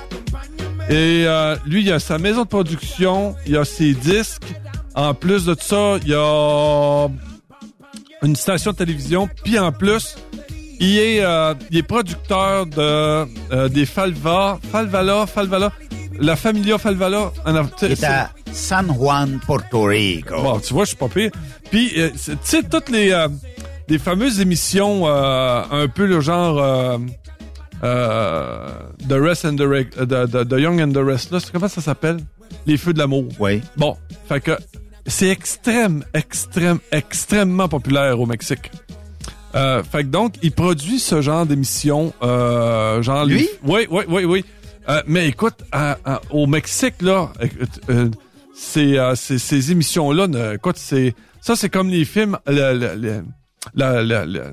Et 0.89 1.25
euh, 1.27 1.55
lui, 1.65 1.83
il 1.83 1.91
a 1.91 1.99
sa 1.99 2.17
maison 2.17 2.43
de 2.43 2.47
production, 2.47 3.35
il 3.45 3.57
a 3.57 3.65
ses 3.65 3.93
disques. 3.93 4.43
En 4.95 5.13
plus 5.13 5.45
de 5.45 5.55
ça, 5.59 5.97
il 6.05 6.13
a 6.15 7.07
une 8.23 8.35
station 8.35 8.71
de 8.71 8.77
télévision. 8.77 9.29
Puis 9.43 9.59
en 9.59 9.71
plus, 9.71 10.15
il 10.79 10.97
est, 10.97 11.23
euh, 11.23 11.53
il 11.71 11.77
est 11.77 11.83
producteur 11.83 12.65
de 12.65 12.77
euh, 12.79 13.69
des 13.69 13.85
Falva, 13.85 14.59
Falvala, 14.71 15.25
Falvala, 15.27 15.71
la 16.19 16.35
Familia 16.35 16.77
Falvala. 16.77 17.31
Sais, 17.77 17.95
C'est 17.95 18.05
à 18.05 18.29
San 18.51 18.87
Juan, 18.93 19.39
Porto 19.45 19.83
Rico. 19.83 20.41
Bon, 20.41 20.59
tu 20.59 20.73
vois, 20.73 20.83
je 20.85 20.89
suis 20.89 20.97
pas 20.97 21.07
pire. 21.09 21.31
Puis, 21.69 21.91
euh, 21.97 22.09
tu 22.11 22.35
sais, 22.43 22.63
toutes 22.63 22.89
les, 22.89 23.11
euh, 23.11 23.27
les 23.87 23.99
fameuses 23.99 24.39
émissions 24.41 25.03
euh, 25.07 25.61
un 25.71 25.87
peu 25.87 26.05
le 26.05 26.19
genre 26.21 26.57
euh, 26.61 26.97
euh, 27.83 28.69
The 29.07 29.13
Rest 29.13 29.45
and 29.45 29.55
the, 29.55 29.61
Re- 29.61 29.89
the, 29.89 30.27
the- 30.29 30.47
the 30.47 30.59
Young 30.59 30.81
and 30.81 30.91
the 30.91 31.03
Restless, 31.03 31.49
comment 31.51 31.67
ça 31.67 31.81
s'appelle? 31.81 32.17
Les 32.65 32.77
Feux 32.77 32.93
de 32.93 32.99
l'amour. 32.99 33.25
Oui. 33.39 33.61
Bon, 33.77 33.95
fait 34.27 34.41
que 34.41 34.57
c'est 35.07 35.29
extrême, 35.29 36.03
extrême, 36.13 36.79
extrêmement 36.91 37.67
populaire 37.67 38.19
au 38.19 38.25
Mexique. 38.25 38.71
Euh, 39.55 39.83
fait 39.83 40.03
que 40.03 40.09
donc, 40.09 40.35
il 40.43 40.51
produit 40.51 40.99
ce 40.99 41.21
genre 41.21 41.45
d'émission, 41.45 42.13
euh, 42.21 43.01
genre... 43.01 43.25
Lui? 43.25 43.47
Oui, 43.63 43.87
oui, 43.89 44.03
oui, 44.07 44.23
oui. 44.25 44.45
Euh, 44.87 45.01
mais 45.07 45.27
écoute, 45.27 45.55
à- 45.71 45.97
à- 46.05 46.21
au 46.31 46.45
Mexique, 46.47 47.01
là, 47.01 47.31
euh, 47.89 48.09
ces, 48.53 48.97
euh, 48.97 49.15
ces, 49.15 49.39
ces 49.39 49.71
émissions-là, 49.71 50.53
écoute, 50.53 50.77
c'est 50.77 51.15
ça, 51.41 51.55
c'est 51.55 51.69
comme 51.69 51.89
les 51.89 52.05
films, 52.05 52.37
la- 52.45 52.73
la- 52.73 52.95
la- 52.95 54.51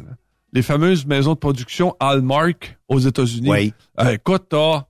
les 0.52 0.62
fameuses 0.62 1.04
maisons 1.06 1.34
de 1.34 1.38
production 1.38 1.94
Hallmark 2.00 2.78
aux 2.88 2.98
États-Unis. 2.98 3.50
Oui. 3.50 3.74
Euh, 4.00 4.10
écoute, 4.12 4.44
t'as 4.48 4.84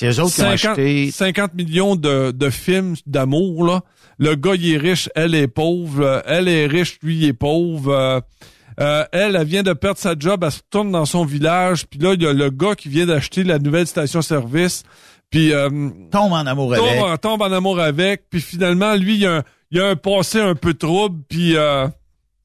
C'est 0.00 0.08
eux 0.08 0.20
autres 0.20 0.34
qui 0.34 0.40
ont 0.40 0.56
50, 0.56 0.64
acheté... 0.78 1.10
50 1.10 1.54
millions 1.54 1.94
de, 1.96 2.30
de 2.30 2.50
films 2.50 2.94
d'amour, 3.06 3.64
là. 3.66 3.82
Le 4.18 4.34
gars, 4.34 4.54
il 4.54 4.74
est 4.74 4.76
riche, 4.78 5.08
elle 5.14 5.34
est 5.34 5.48
pauvre. 5.48 6.02
Euh, 6.02 6.20
Elle 6.26 6.48
est 6.48 6.66
riche, 6.66 6.98
lui, 7.02 7.16
il 7.16 7.24
est 7.26 7.32
pauvre. 7.32 7.92
Euh, 7.92 8.20
euh, 8.80 9.04
elle, 9.12 9.36
elle 9.36 9.46
vient 9.46 9.62
de 9.62 9.72
perdre 9.74 9.98
sa 9.98 10.14
job, 10.18 10.42
elle 10.42 10.50
se 10.52 10.60
tourne 10.70 10.90
dans 10.90 11.04
son 11.04 11.24
village. 11.24 11.86
Puis 11.86 11.98
là, 12.00 12.14
il 12.14 12.22
y 12.22 12.26
a 12.26 12.32
le 12.32 12.48
gars 12.50 12.74
qui 12.74 12.88
vient 12.88 13.06
d'acheter 13.06 13.44
la 13.44 13.58
nouvelle 13.58 13.86
station-service. 13.86 14.84
Puis... 15.30 15.52
euh, 15.52 15.68
Tombe 16.10 16.32
en 16.32 16.46
amour 16.46 16.74
tombe, 16.74 16.86
avec. 16.86 17.20
tombe 17.20 17.42
en 17.42 17.52
amour 17.52 17.78
avec. 17.78 18.22
Puis 18.30 18.40
finalement, 18.40 18.94
lui, 18.94 19.16
il 19.16 19.26
a 19.26 19.36
un, 19.38 19.42
il 19.70 19.80
a 19.80 19.88
un 19.88 19.96
passé 19.96 20.40
un 20.40 20.54
peu 20.54 20.72
trouble. 20.74 21.18
Puis... 21.28 21.56
euh, 21.56 21.86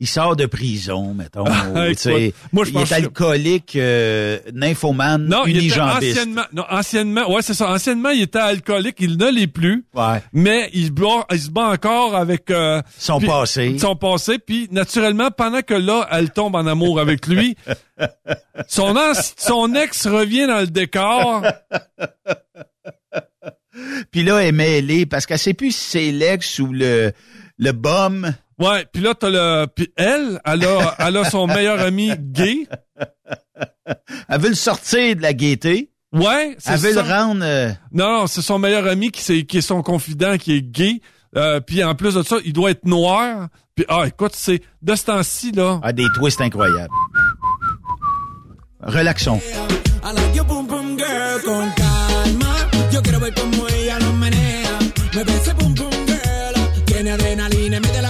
Il 0.01 0.07
sort 0.07 0.35
de 0.35 0.45
prison, 0.45 1.13
mettons. 1.13 1.45
Ah, 1.75 1.87
écoute, 1.89 2.33
moi, 2.51 2.65
je 2.65 2.69
il 2.71 2.73
pense 2.73 2.83
est 2.83 2.87
que- 2.89 2.93
alcoolique, 2.95 3.75
euh, 3.77 4.39
nymphomane, 4.53 5.25
Non, 5.27 5.45
il 5.45 5.65
était 5.65 5.79
anciennement, 5.79 6.43
non, 6.51 6.65
anciennement, 6.69 7.31
ouais, 7.33 7.41
c'est 7.41 7.53
ça. 7.53 7.69
Anciennement, 7.71 8.09
il 8.09 8.23
était 8.23 8.39
alcoolique, 8.39 8.97
il 8.99 9.17
ne 9.17 9.31
l'est 9.31 9.47
plus. 9.47 9.85
Ouais. 9.93 10.21
Mais 10.33 10.69
il 10.73 10.87
se 10.87 10.91
bat, 10.91 11.25
il 11.31 11.39
se 11.39 11.49
bat 11.49 11.69
encore 11.69 12.13
avec 12.15 12.51
euh, 12.51 12.81
Son 12.97 13.21
passé. 13.21 13.77
Son 13.79 13.95
passé, 13.95 14.37
puis 14.37 14.67
naturellement, 14.71 15.31
pendant 15.31 15.61
que 15.61 15.73
là, 15.73 16.07
elle 16.11 16.29
tombe 16.31 16.55
en 16.55 16.67
amour 16.67 16.99
avec 16.99 17.25
lui, 17.27 17.55
son 18.67 18.95
ex 19.75 20.07
revient 20.07 20.47
dans 20.47 20.59
le 20.59 20.67
décor. 20.67 21.43
Puis 24.11 24.23
là, 24.23 24.39
elle 24.41 24.47
est 24.49 24.51
mêlée 24.51 25.05
parce 25.05 25.25
qu'elle 25.25 25.39
sait 25.39 25.53
plus 25.53 25.71
si 25.75 25.89
c'est 25.89 26.11
l'ex 26.11 26.59
ou 26.59 26.71
le, 26.71 27.11
le 27.57 27.71
bum. 27.71 28.33
Ouais, 28.59 28.85
puis 28.91 29.01
là, 29.01 29.13
t'as 29.15 29.29
le, 29.29 29.65
puis 29.67 29.91
elle, 29.97 30.39
elle 30.45 30.63
a, 30.65 30.95
elle 30.99 31.17
a 31.17 31.29
son 31.29 31.45
meilleur 31.47 31.79
ami 31.81 32.11
gay. 32.17 32.67
Elle 34.29 34.39
veut 34.41 34.49
le 34.49 34.55
sortir 34.55 35.15
de 35.15 35.21
la 35.21 35.33
gaieté. 35.33 35.91
Ouais, 36.13 36.55
c'est 36.59 36.73
Elle 36.73 36.79
veut 36.79 36.93
ça. 36.93 37.01
le 37.03 37.09
rendre... 37.09 37.41
euh, 37.43 37.71
Non, 37.91 38.19
non, 38.21 38.27
c'est 38.27 38.41
son 38.41 38.57
meilleur 38.57 38.87
ami 38.87 39.11
qui, 39.11 39.21
c'est, 39.21 39.43
qui 39.43 39.57
est 39.57 39.61
son 39.61 39.81
confident, 39.81 40.37
qui 40.37 40.53
est 40.55 40.61
gay. 40.61 41.01
Euh, 41.35 41.59
puis 41.59 41.83
en 41.83 41.95
plus 41.95 42.13
de 42.15 42.23
ça, 42.23 42.37
il 42.45 42.53
doit 42.53 42.71
être 42.71 42.85
noir. 42.85 43.49
Puis 43.75 43.83
ah, 43.89 44.03
écoute, 44.07 44.31
c'est 44.33 44.61
de 44.81 44.95
ce 44.95 45.03
temps-ci 45.05 45.51
là. 45.51 45.81
Ah, 45.83 45.91
des 45.91 46.05
twists 46.15 46.39
incroyables. 46.39 46.93
Relaxons. 48.81 49.41
I 50.03 50.11
like 50.13 50.35
your 50.35 50.45
pum 50.45 50.67
pum 50.67 50.97
girl 50.97 51.41
con 51.43 51.69
calma. 51.75 52.55
Yo 52.91 53.01
quiero 53.01 53.19
ver 53.19 53.33
cómo 53.33 53.67
ella 53.67 53.99
lo 53.99 54.13
menea. 54.13 54.79
Mueve 55.13 55.31
ese 55.35 55.53
pum 55.55 55.73
pum 55.73 55.89
girl. 56.07 56.85
Tiene 56.85 57.11
adrenalina, 57.11 57.79
mete 57.79 58.01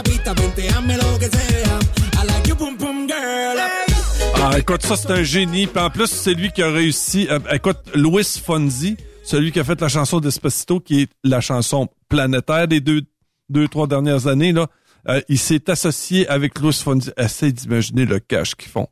Ah, 4.47 4.59
écoute, 4.59 4.83
ça 4.83 4.95
c'est 4.95 5.09
un 5.11 5.23
génie. 5.23 5.65
Puis 5.67 5.81
en 5.81 5.89
plus, 5.89 6.07
c'est 6.07 6.33
lui 6.33 6.51
qui 6.51 6.61
a 6.61 6.69
réussi. 6.69 7.27
euh, 7.31 7.39
écoute, 7.51 7.77
Louis 7.95 8.23
Fonzi, 8.23 8.95
celui 9.23 9.51
qui 9.51 9.59
a 9.59 9.63
fait 9.63 9.79
la 9.81 9.87
chanson 9.87 10.19
d'Espacito, 10.19 10.79
qui 10.79 11.01
est 11.01 11.09
la 11.23 11.41
chanson 11.41 11.87
planétaire 12.09 12.67
des 12.67 12.79
deux, 12.79 13.01
deux 13.49 13.67
trois 13.67 13.87
dernières 13.87 14.27
années 14.27 14.51
là. 14.51 14.67
euh, 15.09 15.19
il 15.29 15.39
s'est 15.39 15.67
associé 15.69 16.27
avec 16.27 16.59
Louis 16.59 16.73
Fonzi. 16.73 17.09
Essaye 17.17 17.53
d'imaginer 17.53 18.05
le 18.05 18.19
cash 18.19 18.53
qu'ils 18.55 18.71
font. 18.71 18.87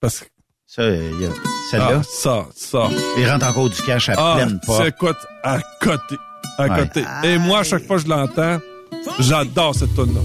Parce 0.00 0.20
que 0.20 0.24
Ça, 0.66 0.88
il 0.88 1.20
y 1.20 1.24
a 1.26 1.28
celle-là. 1.70 2.00
ah, 2.00 2.02
ça, 2.02 2.46
ça. 2.54 2.88
Il 3.18 3.28
rentre 3.30 3.46
encore 3.46 3.70
du 3.70 3.80
cash 3.82 4.08
à 4.08 4.14
Ah, 4.18 4.34
pleine 4.36 4.60
c'est 4.66 4.72
à 4.82 4.90
côté. 4.90 5.26
À 5.42 5.60
Ouais. 6.58 6.68
côté. 6.88 7.04
Et 7.22 7.38
moi, 7.38 7.60
à 7.60 7.64
chaque 7.64 7.84
fois 7.86 7.96
que 7.98 8.02
je 8.04 8.08
l'entends, 8.08 8.58
j'adore 9.20 9.74
cette 9.74 9.94
tune 9.94 10.14
là 10.14 10.20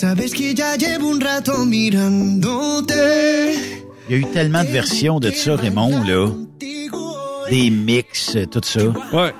sabes 0.00 0.32
que 0.32 0.54
ya 0.54 0.76
llevo 0.76 1.12
un 1.12 1.20
rato 1.20 1.64
mirándote. 1.66 2.94
Il 4.08 4.12
y 4.12 4.14
a 4.14 4.18
eu 4.18 4.24
tellement 4.32 4.64
de 4.64 4.70
versions 4.70 5.20
de 5.20 5.30
ça, 5.30 5.56
Raymond, 5.56 6.04
là. 6.04 6.28
Des 7.50 7.68
mix, 7.70 8.34
euh, 8.34 8.46
tout 8.46 8.62
ça. 8.64 8.80
Ouais. 9.12 9.32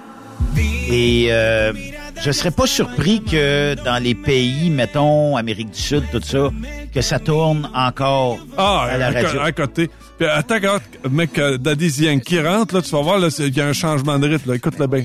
Et 0.91 1.29
euh, 1.31 1.73
je 2.23 2.31
serais 2.31 2.51
pas 2.51 2.67
surpris 2.67 3.23
que 3.23 3.75
dans 3.85 4.03
les 4.03 4.15
pays, 4.15 4.69
mettons, 4.69 5.37
Amérique 5.37 5.71
du 5.71 5.81
Sud, 5.81 6.03
tout 6.13 6.21
ça, 6.23 6.51
que 6.95 7.01
ça 7.01 7.19
tourne 7.19 7.71
encore 7.75 8.39
Ah, 8.59 8.87
à 8.91 8.99
la 8.99 9.07
à, 9.07 9.11
radio. 9.13 9.41
à 9.41 9.53
côté. 9.53 9.89
Puis 10.19 10.29
attends, 10.29 10.57
mec, 11.11 11.39
euh, 11.39 11.57
Daddy's 11.57 11.99
Yankee 12.01 12.41
rentre, 12.41 12.75
là, 12.75 12.83
tu 12.83 12.91
vas 12.91 13.01
voir, 13.01 13.19
il 13.39 13.57
y 13.57 13.61
a 13.63 13.67
un 13.67 13.73
changement 13.73 14.19
de 14.19 14.29
rythme, 14.29 14.51
là. 14.51 14.57
Écoute-le 14.57 14.87
bien. 14.87 15.05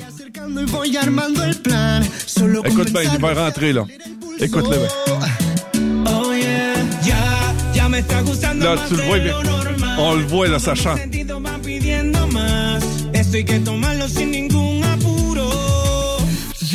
Écoute 2.65 2.91
bien, 2.91 3.01
il 3.13 3.19
va 3.21 3.33
rentrer, 3.33 3.71
là. 3.71 3.85
Écoute-le 4.39 4.77
bien. 4.77 5.27
Me 7.95 8.01
está 8.01 8.21
gustando 8.21 8.65
Là, 8.65 8.75
tu 8.87 8.95
le 8.95 9.03
vois 9.03 9.19
bien. 9.19 9.33
On 9.97 10.15
le 10.15 10.23
voit, 10.23 10.47
là, 10.47 10.59
ça 10.59 10.75
chante. 10.75 10.99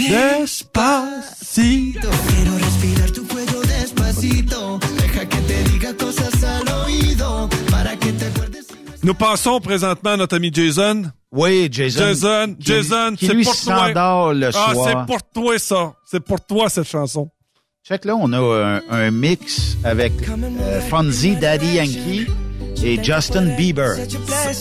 Despacito. 0.09 2.09
Quiero 2.29 2.59
respirar 2.59 3.11
tu 3.11 3.27
cuello 3.27 3.61
despacito. 3.61 4.79
Deja 4.97 5.29
que 5.29 5.37
te 5.37 5.65
diga 5.71 5.95
cosas 5.95 6.43
al 6.43 6.69
oído. 6.85 7.49
Para 7.71 7.97
que 7.97 8.13
te 8.13 8.27
acuerdes. 8.27 8.57
Nous 9.03 9.15
passons 9.15 9.61
présentement 9.61 10.11
à 10.11 10.17
notre 10.17 10.37
ami 10.37 10.51
Jason. 10.53 11.11
Oui, 11.33 11.69
Jason. 11.71 12.01
Jason, 12.01 12.57
Qui- 12.59 12.67
Jason, 12.67 13.15
qui 13.17 13.27
c'est 13.27 13.43
pour 13.43 13.61
toi. 13.61 14.33
le 14.33 14.51
ah, 14.53 14.73
c'est 14.85 15.07
pour 15.07 15.23
toi, 15.33 15.59
ça. 15.59 15.93
C'est 16.05 16.21
pour 16.21 16.41
toi, 16.41 16.69
cette 16.69 16.89
chanson. 16.89 17.31
Check 17.83 18.05
là, 18.05 18.15
on 18.15 18.33
a 18.33 18.39
un, 18.39 18.81
un 18.91 19.11
mix 19.11 19.77
avec 19.85 20.13
euh, 20.29 20.81
Fonzie, 20.83 21.35
Daddy 21.37 21.75
Yankee 21.77 22.27
et 22.85 23.03
Justin 23.03 23.57
Bieber. 23.57 23.97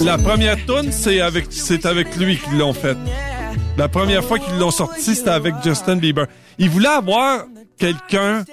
La 0.02 0.18
première 0.18 0.56
tune, 0.66 0.92
c'est 0.92 1.20
avec, 1.20 1.48
c'est 1.50 1.86
avec 1.86 2.16
lui 2.16 2.38
qu'ils 2.38 2.58
l'ont 2.58 2.74
faite. 2.74 2.98
La 3.78 3.88
première 3.90 4.24
fois 4.24 4.40
qu'ils 4.40 4.58
l'ont 4.58 4.72
sorti, 4.72 5.16
c'était 5.16 5.30
avec 5.32 5.56
Justin 5.64 5.98
Bieber. 5.98 6.28
Il 6.58 6.70
voulait 6.70 6.88
avoir 6.88 7.44
quelqu'un, 7.78 8.46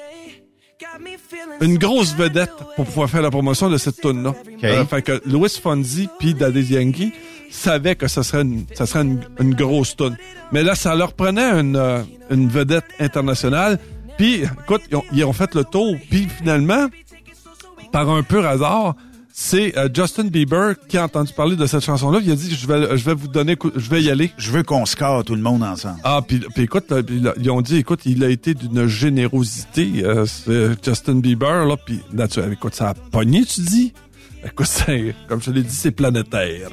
une 1.60 1.78
grosse 1.78 2.14
vedette 2.14 2.50
pour 2.74 2.84
pouvoir 2.86 3.08
faire 3.08 3.22
la 3.22 3.30
promotion 3.30 3.70
de 3.70 3.78
cette 3.78 4.00
tune 4.00 4.22
là 4.24 4.34
fait 4.84 5.02
que 5.02 5.22
Louis 5.26 5.48
Fonzi 5.48 6.08
puis 6.18 6.34
Daddy 6.34 6.74
Yankee 6.74 7.12
savaient 7.50 7.94
que 7.94 8.08
ce 8.08 8.22
serait 8.22 8.42
une, 8.42 8.66
ça 8.74 8.84
serait 8.86 9.02
une, 9.02 9.20
une 9.40 9.54
grosse 9.54 9.96
tune. 9.96 10.16
Mais 10.52 10.62
là, 10.64 10.74
ça 10.74 10.94
leur 10.96 11.12
prenait 11.12 11.48
une, 11.60 11.76
euh, 11.76 12.02
une 12.30 12.48
vedette 12.48 12.84
internationale. 12.98 13.78
Puis, 14.16 14.42
écoute, 14.42 14.82
ils 14.90 14.96
ont, 14.96 15.04
ils 15.12 15.24
ont 15.24 15.32
fait 15.32 15.54
le 15.54 15.64
tour. 15.64 15.94
Puis 16.10 16.28
finalement, 16.28 16.86
par 17.92 18.08
un 18.10 18.22
pur 18.22 18.44
hasard, 18.46 18.94
c'est 19.38 19.76
euh, 19.76 19.90
Justin 19.92 20.24
Bieber 20.24 20.74
qui 20.88 20.96
a 20.96 21.04
entendu 21.04 21.30
parler 21.34 21.56
de 21.56 21.66
cette 21.66 21.84
chanson-là. 21.84 22.20
Il 22.24 22.32
a 22.32 22.34
dit, 22.34 22.54
je 22.54 22.66
vais, 22.66 22.96
je 22.96 23.04
vais 23.04 23.12
vous 23.12 23.28
donner, 23.28 23.54
je 23.76 23.90
vais 23.90 24.02
y 24.02 24.10
aller. 24.10 24.30
Je 24.38 24.50
veux 24.50 24.62
qu'on 24.62 24.86
score 24.86 25.24
tout 25.24 25.34
le 25.34 25.42
monde 25.42 25.62
ensemble. 25.62 26.00
Ah, 26.04 26.22
puis, 26.26 26.40
puis 26.54 26.62
écoute, 26.62 26.90
là, 26.90 27.02
puis 27.02 27.20
là, 27.20 27.34
ils 27.36 27.50
ont 27.50 27.60
dit, 27.60 27.76
écoute, 27.76 28.00
il 28.06 28.24
a 28.24 28.30
été 28.30 28.54
d'une 28.54 28.86
générosité, 28.86 30.04
euh, 30.04 30.24
c'est 30.24 30.82
Justin 30.82 31.16
Bieber, 31.16 31.66
là, 31.66 31.76
puis 31.76 32.00
naturellement, 32.14 32.54
écoute, 32.54 32.74
ça 32.74 32.88
a 32.88 32.94
pogné, 32.94 33.44
tu 33.44 33.60
dis? 33.60 33.92
Écoute, 34.42 34.68
c'est, 34.68 35.14
comme 35.28 35.42
je 35.42 35.50
te 35.50 35.50
l'ai 35.50 35.62
dit, 35.62 35.74
c'est 35.74 35.90
planétaire. 35.90 36.70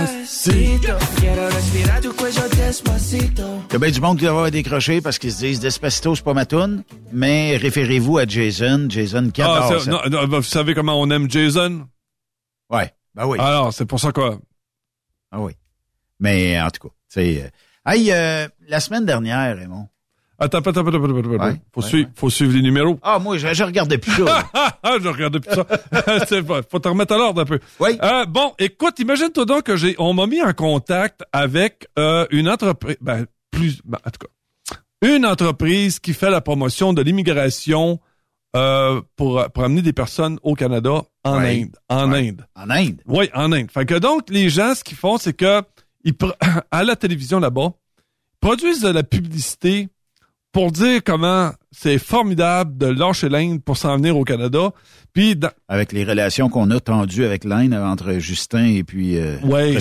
Despacito. 0.00 0.96
Quiero 1.20 1.50
respirar 1.50 2.00
tu 2.00 2.12
cuello 2.14 2.48
despacito. 2.56 3.42
Il 3.68 3.72
y 3.72 3.76
a 3.76 3.78
bien 3.78 3.90
du 3.90 4.00
monde 4.00 4.18
qui 4.18 4.24
va 4.24 4.30
avoir 4.30 4.50
décroché 4.50 5.02
parce 5.02 5.18
qu'ils 5.18 5.32
se 5.32 5.40
disent 5.40 5.60
Despacito, 5.60 6.14
c'est 6.14 6.24
pas 6.24 6.32
ma 6.32 6.46
toune, 6.46 6.84
mais 7.12 7.56
référez-vous 7.58 8.16
à 8.16 8.24
Jason. 8.26 8.86
Jason 8.88 9.28
qui 9.30 9.42
Ah, 9.42 9.68
ça. 9.78 9.90
non, 9.90 10.00
non, 10.10 10.26
vous 10.26 10.42
savez 10.42 10.74
comment 10.74 10.98
on 10.98 11.10
aime 11.10 11.30
Jason? 11.30 11.86
Ouais, 12.70 12.94
ben 13.14 13.26
oui. 13.26 13.38
Alors, 13.38 13.74
c'est 13.74 13.84
pour 13.84 14.00
ça 14.00 14.10
quoi? 14.12 14.38
Ah 15.30 15.40
oui. 15.40 15.52
Mais 16.18 16.58
en 16.60 16.70
tout 16.70 16.88
cas, 16.88 16.94
c'est... 17.06 17.42
Euh... 17.42 17.48
Hey, 17.84 18.10
euh, 18.10 18.48
la 18.68 18.80
semaine 18.80 19.04
dernière, 19.04 19.56
Raymond. 19.56 19.88
Attends, 20.42 20.58
attends, 20.58 20.70
attends, 20.70 20.86
attends, 20.88 21.04
attends, 21.04 21.18
attends. 21.34 21.44
Ouais, 21.44 21.60
faut, 21.74 21.82
ouais, 21.82 21.86
suivre, 21.88 22.10
faut 22.16 22.30
suivre 22.30 22.54
les 22.54 22.62
numéros. 22.62 22.98
Ah, 23.02 23.18
moi, 23.18 23.36
je, 23.36 23.52
je 23.52 23.62
regardais 23.62 23.98
plus 23.98 24.10
ça. 24.12 24.44
Ah, 24.82 24.96
je 25.00 25.08
regarde 25.08 25.38
plus 25.38 25.54
ça. 25.54 25.64
pas, 26.42 26.62
faut 26.68 26.78
te 26.78 26.88
remettre 26.88 27.12
à 27.14 27.18
l'ordre 27.18 27.42
un 27.42 27.44
peu. 27.44 27.60
Oui. 27.78 27.98
Euh, 28.02 28.24
bon, 28.24 28.54
écoute, 28.58 28.98
imagine-toi 28.98 29.44
donc 29.44 29.64
que 29.64 29.76
j'ai, 29.76 29.94
on 29.98 30.14
m'a 30.14 30.26
mis 30.26 30.40
en 30.42 30.52
contact 30.54 31.22
avec 31.32 31.86
euh, 31.98 32.26
une 32.30 32.48
entreprise, 32.48 32.96
ben 33.02 33.26
plus, 33.50 33.80
ben, 33.84 33.98
en 34.04 34.10
tout 34.10 34.26
cas, 34.26 34.76
une 35.02 35.26
entreprise 35.26 35.98
qui 35.98 36.14
fait 36.14 36.30
la 36.30 36.40
promotion 36.40 36.92
de 36.94 37.02
l'immigration 37.02 38.00
euh, 38.56 39.00
pour 39.16 39.44
pour 39.52 39.64
amener 39.64 39.82
des 39.82 39.92
personnes 39.92 40.38
au 40.42 40.54
Canada 40.54 41.02
en 41.24 41.38
Ouais. 41.38 41.62
Inde, 41.62 41.76
en 41.90 42.10
Ouais. 42.10 42.28
Inde. 42.30 42.46
En 42.56 42.70
Inde. 42.70 43.02
Oui, 43.06 43.28
en 43.34 43.52
Inde. 43.52 43.70
Fait 43.70 43.84
que 43.84 43.94
donc 43.98 44.30
les 44.30 44.48
gens, 44.48 44.74
ce 44.74 44.82
qu'ils 44.82 44.96
font, 44.96 45.18
c'est 45.18 45.34
que 45.34 45.62
ils 46.04 46.14
à 46.70 46.82
la 46.82 46.96
télévision 46.96 47.38
là-bas, 47.38 47.72
produisent 48.40 48.80
de 48.80 48.88
la 48.88 49.02
publicité 49.02 49.88
pour 50.52 50.72
dire 50.72 51.02
comment 51.04 51.52
c'est 51.70 51.98
formidable 51.98 52.76
de 52.76 52.86
lâcher 52.86 53.28
l'Inde 53.28 53.62
pour 53.62 53.76
s'en 53.76 53.96
venir 53.96 54.16
au 54.16 54.24
Canada. 54.24 54.72
Puis 55.12 55.38
avec 55.68 55.92
les 55.92 56.04
relations 56.04 56.48
qu'on 56.48 56.70
a 56.70 56.80
tendues 56.80 57.24
avec 57.24 57.44
l'Inde 57.44 57.74
entre 57.74 58.14
Justin 58.14 58.66
et 58.66 58.84
puis 58.84 59.16
euh, 59.16 59.38
ouais, 59.40 59.76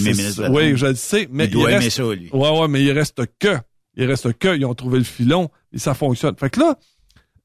Oui, 0.49 0.77
je 0.77 0.87
le 0.87 0.95
sais, 0.95 1.27
mais 1.31 1.45
il, 1.45 1.51
doit 1.51 1.71
aimer 1.71 1.89
ça 1.89 2.03
lui. 2.13 2.29
Ouais 2.31 2.59
ouais, 2.59 2.67
mais 2.67 2.83
il 2.83 2.91
reste 2.91 3.21
que 3.39 3.57
il 3.95 4.05
reste 4.05 4.33
que 4.33 4.55
ils 4.55 4.65
ont 4.65 4.75
trouvé 4.75 4.99
le 4.99 5.03
filon 5.03 5.49
et 5.73 5.79
ça 5.79 5.93
fonctionne. 5.93 6.35
Fait 6.37 6.49
que 6.49 6.59
là 6.59 6.77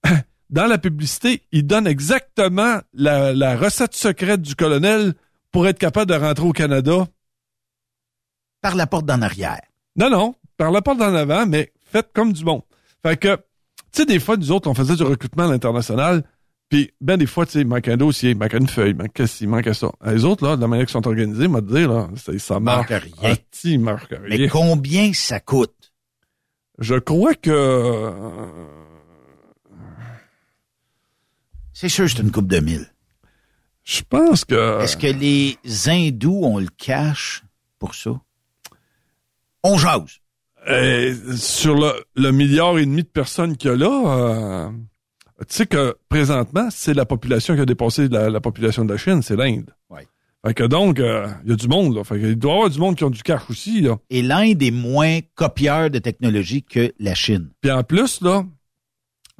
dans 0.50 0.66
la 0.66 0.78
publicité, 0.78 1.42
ils 1.52 1.66
donnent 1.66 1.86
exactement 1.86 2.80
la, 2.92 3.32
la 3.32 3.56
recette 3.56 3.94
secrète 3.94 4.42
du 4.42 4.54
colonel 4.54 5.14
pour 5.50 5.66
être 5.66 5.78
capable 5.78 6.10
de 6.10 6.16
rentrer 6.16 6.46
au 6.46 6.52
Canada 6.52 7.06
par 8.60 8.76
la 8.76 8.86
porte 8.86 9.06
d'en 9.06 9.22
arrière. 9.22 9.60
Non 9.96 10.10
non, 10.10 10.34
par 10.56 10.70
la 10.70 10.82
porte 10.82 10.98
d'en 10.98 11.14
avant, 11.14 11.46
mais 11.46 11.72
faites 11.90 12.10
comme 12.12 12.32
du 12.32 12.44
bon. 12.44 12.62
Fait 13.04 13.18
que, 13.18 13.36
tu 13.36 13.42
sais, 13.92 14.06
des 14.06 14.18
fois, 14.18 14.38
nous 14.38 14.50
autres, 14.50 14.70
on 14.70 14.74
faisait 14.74 14.96
du 14.96 15.02
recrutement 15.02 15.44
à 15.44 15.48
l'international, 15.48 16.24
puis 16.70 16.90
ben 17.02 17.18
des 17.18 17.26
fois, 17.26 17.44
tu 17.44 17.52
sais, 17.52 17.60
il 17.60 17.66
manque 17.66 17.86
un 17.86 17.98
dossier, 17.98 18.30
il 18.30 18.38
manque 18.38 18.54
une 18.54 18.66
feuille, 18.66 18.92
il 18.92 18.96
manque 18.96 19.20
il 19.40 19.48
manque 19.48 19.74
ça. 19.74 19.92
Les 20.06 20.24
autres, 20.24 20.46
là, 20.46 20.56
de 20.56 20.62
la 20.62 20.68
manière 20.68 20.86
qu'ils 20.86 20.94
sont 20.94 21.06
organisés, 21.06 21.46
m'a 21.46 21.60
dire, 21.60 21.92
là, 21.92 22.08
ça, 22.16 22.36
ça 22.38 22.60
marque 22.60 22.88
rien. 22.88 23.02
Ah, 23.22 23.78
marque 23.78 24.08
rien. 24.08 24.38
Mais 24.38 24.48
combien 24.48 25.12
ça 25.12 25.38
coûte? 25.38 25.92
Je 26.78 26.94
crois 26.94 27.34
que... 27.34 28.10
C'est 31.74 31.90
sûr, 31.90 32.08
c'est 32.08 32.20
une 32.20 32.32
coupe 32.32 32.48
de 32.48 32.60
mille. 32.60 32.86
Je 33.84 34.00
pense 34.08 34.46
que... 34.46 34.80
Est-ce 34.80 34.96
que 34.96 35.08
les 35.08 35.58
hindous, 35.88 36.40
on 36.42 36.58
le 36.58 36.68
cache 36.78 37.44
pour 37.78 37.94
ça? 37.94 38.18
On 39.62 39.76
jase. 39.76 40.20
Euh, 40.68 41.14
sur 41.36 41.74
le, 41.74 41.92
le, 42.16 42.30
milliard 42.30 42.78
et 42.78 42.86
demi 42.86 43.02
de 43.02 43.08
personnes 43.08 43.56
qu'il 43.56 43.70
y 43.70 43.74
a 43.74 43.76
là, 43.76 44.68
euh, 44.68 44.70
tu 45.40 45.56
sais 45.56 45.66
que 45.66 45.96
présentement, 46.08 46.68
c'est 46.70 46.94
la 46.94 47.04
population 47.04 47.54
qui 47.54 47.60
a 47.60 47.66
dépassé 47.66 48.08
la, 48.08 48.40
population 48.40 48.84
de 48.84 48.92
la 48.92 48.98
Chine, 48.98 49.20
c'est 49.20 49.36
l'Inde. 49.36 49.70
Ouais. 49.90 50.06
Fait 50.46 50.54
que 50.54 50.64
donc, 50.64 51.00
euh, 51.00 51.28
il 51.44 51.50
y 51.50 51.52
a 51.52 51.56
du 51.56 51.68
monde, 51.68 51.94
là. 51.94 52.04
Fait 52.04 52.18
il 52.18 52.36
doit 52.36 52.52
y 52.52 52.54
avoir 52.54 52.70
du 52.70 52.78
monde 52.78 52.96
qui 52.96 53.04
ont 53.04 53.10
du 53.10 53.22
cash 53.22 53.42
aussi, 53.50 53.82
là. 53.82 53.98
Et 54.08 54.22
l'Inde 54.22 54.62
est 54.62 54.70
moins 54.70 55.20
copieur 55.34 55.90
de 55.90 55.98
technologie 55.98 56.62
que 56.62 56.92
la 56.98 57.14
Chine. 57.14 57.50
Puis 57.60 57.70
en 57.70 57.82
plus, 57.82 58.22
là, 58.22 58.44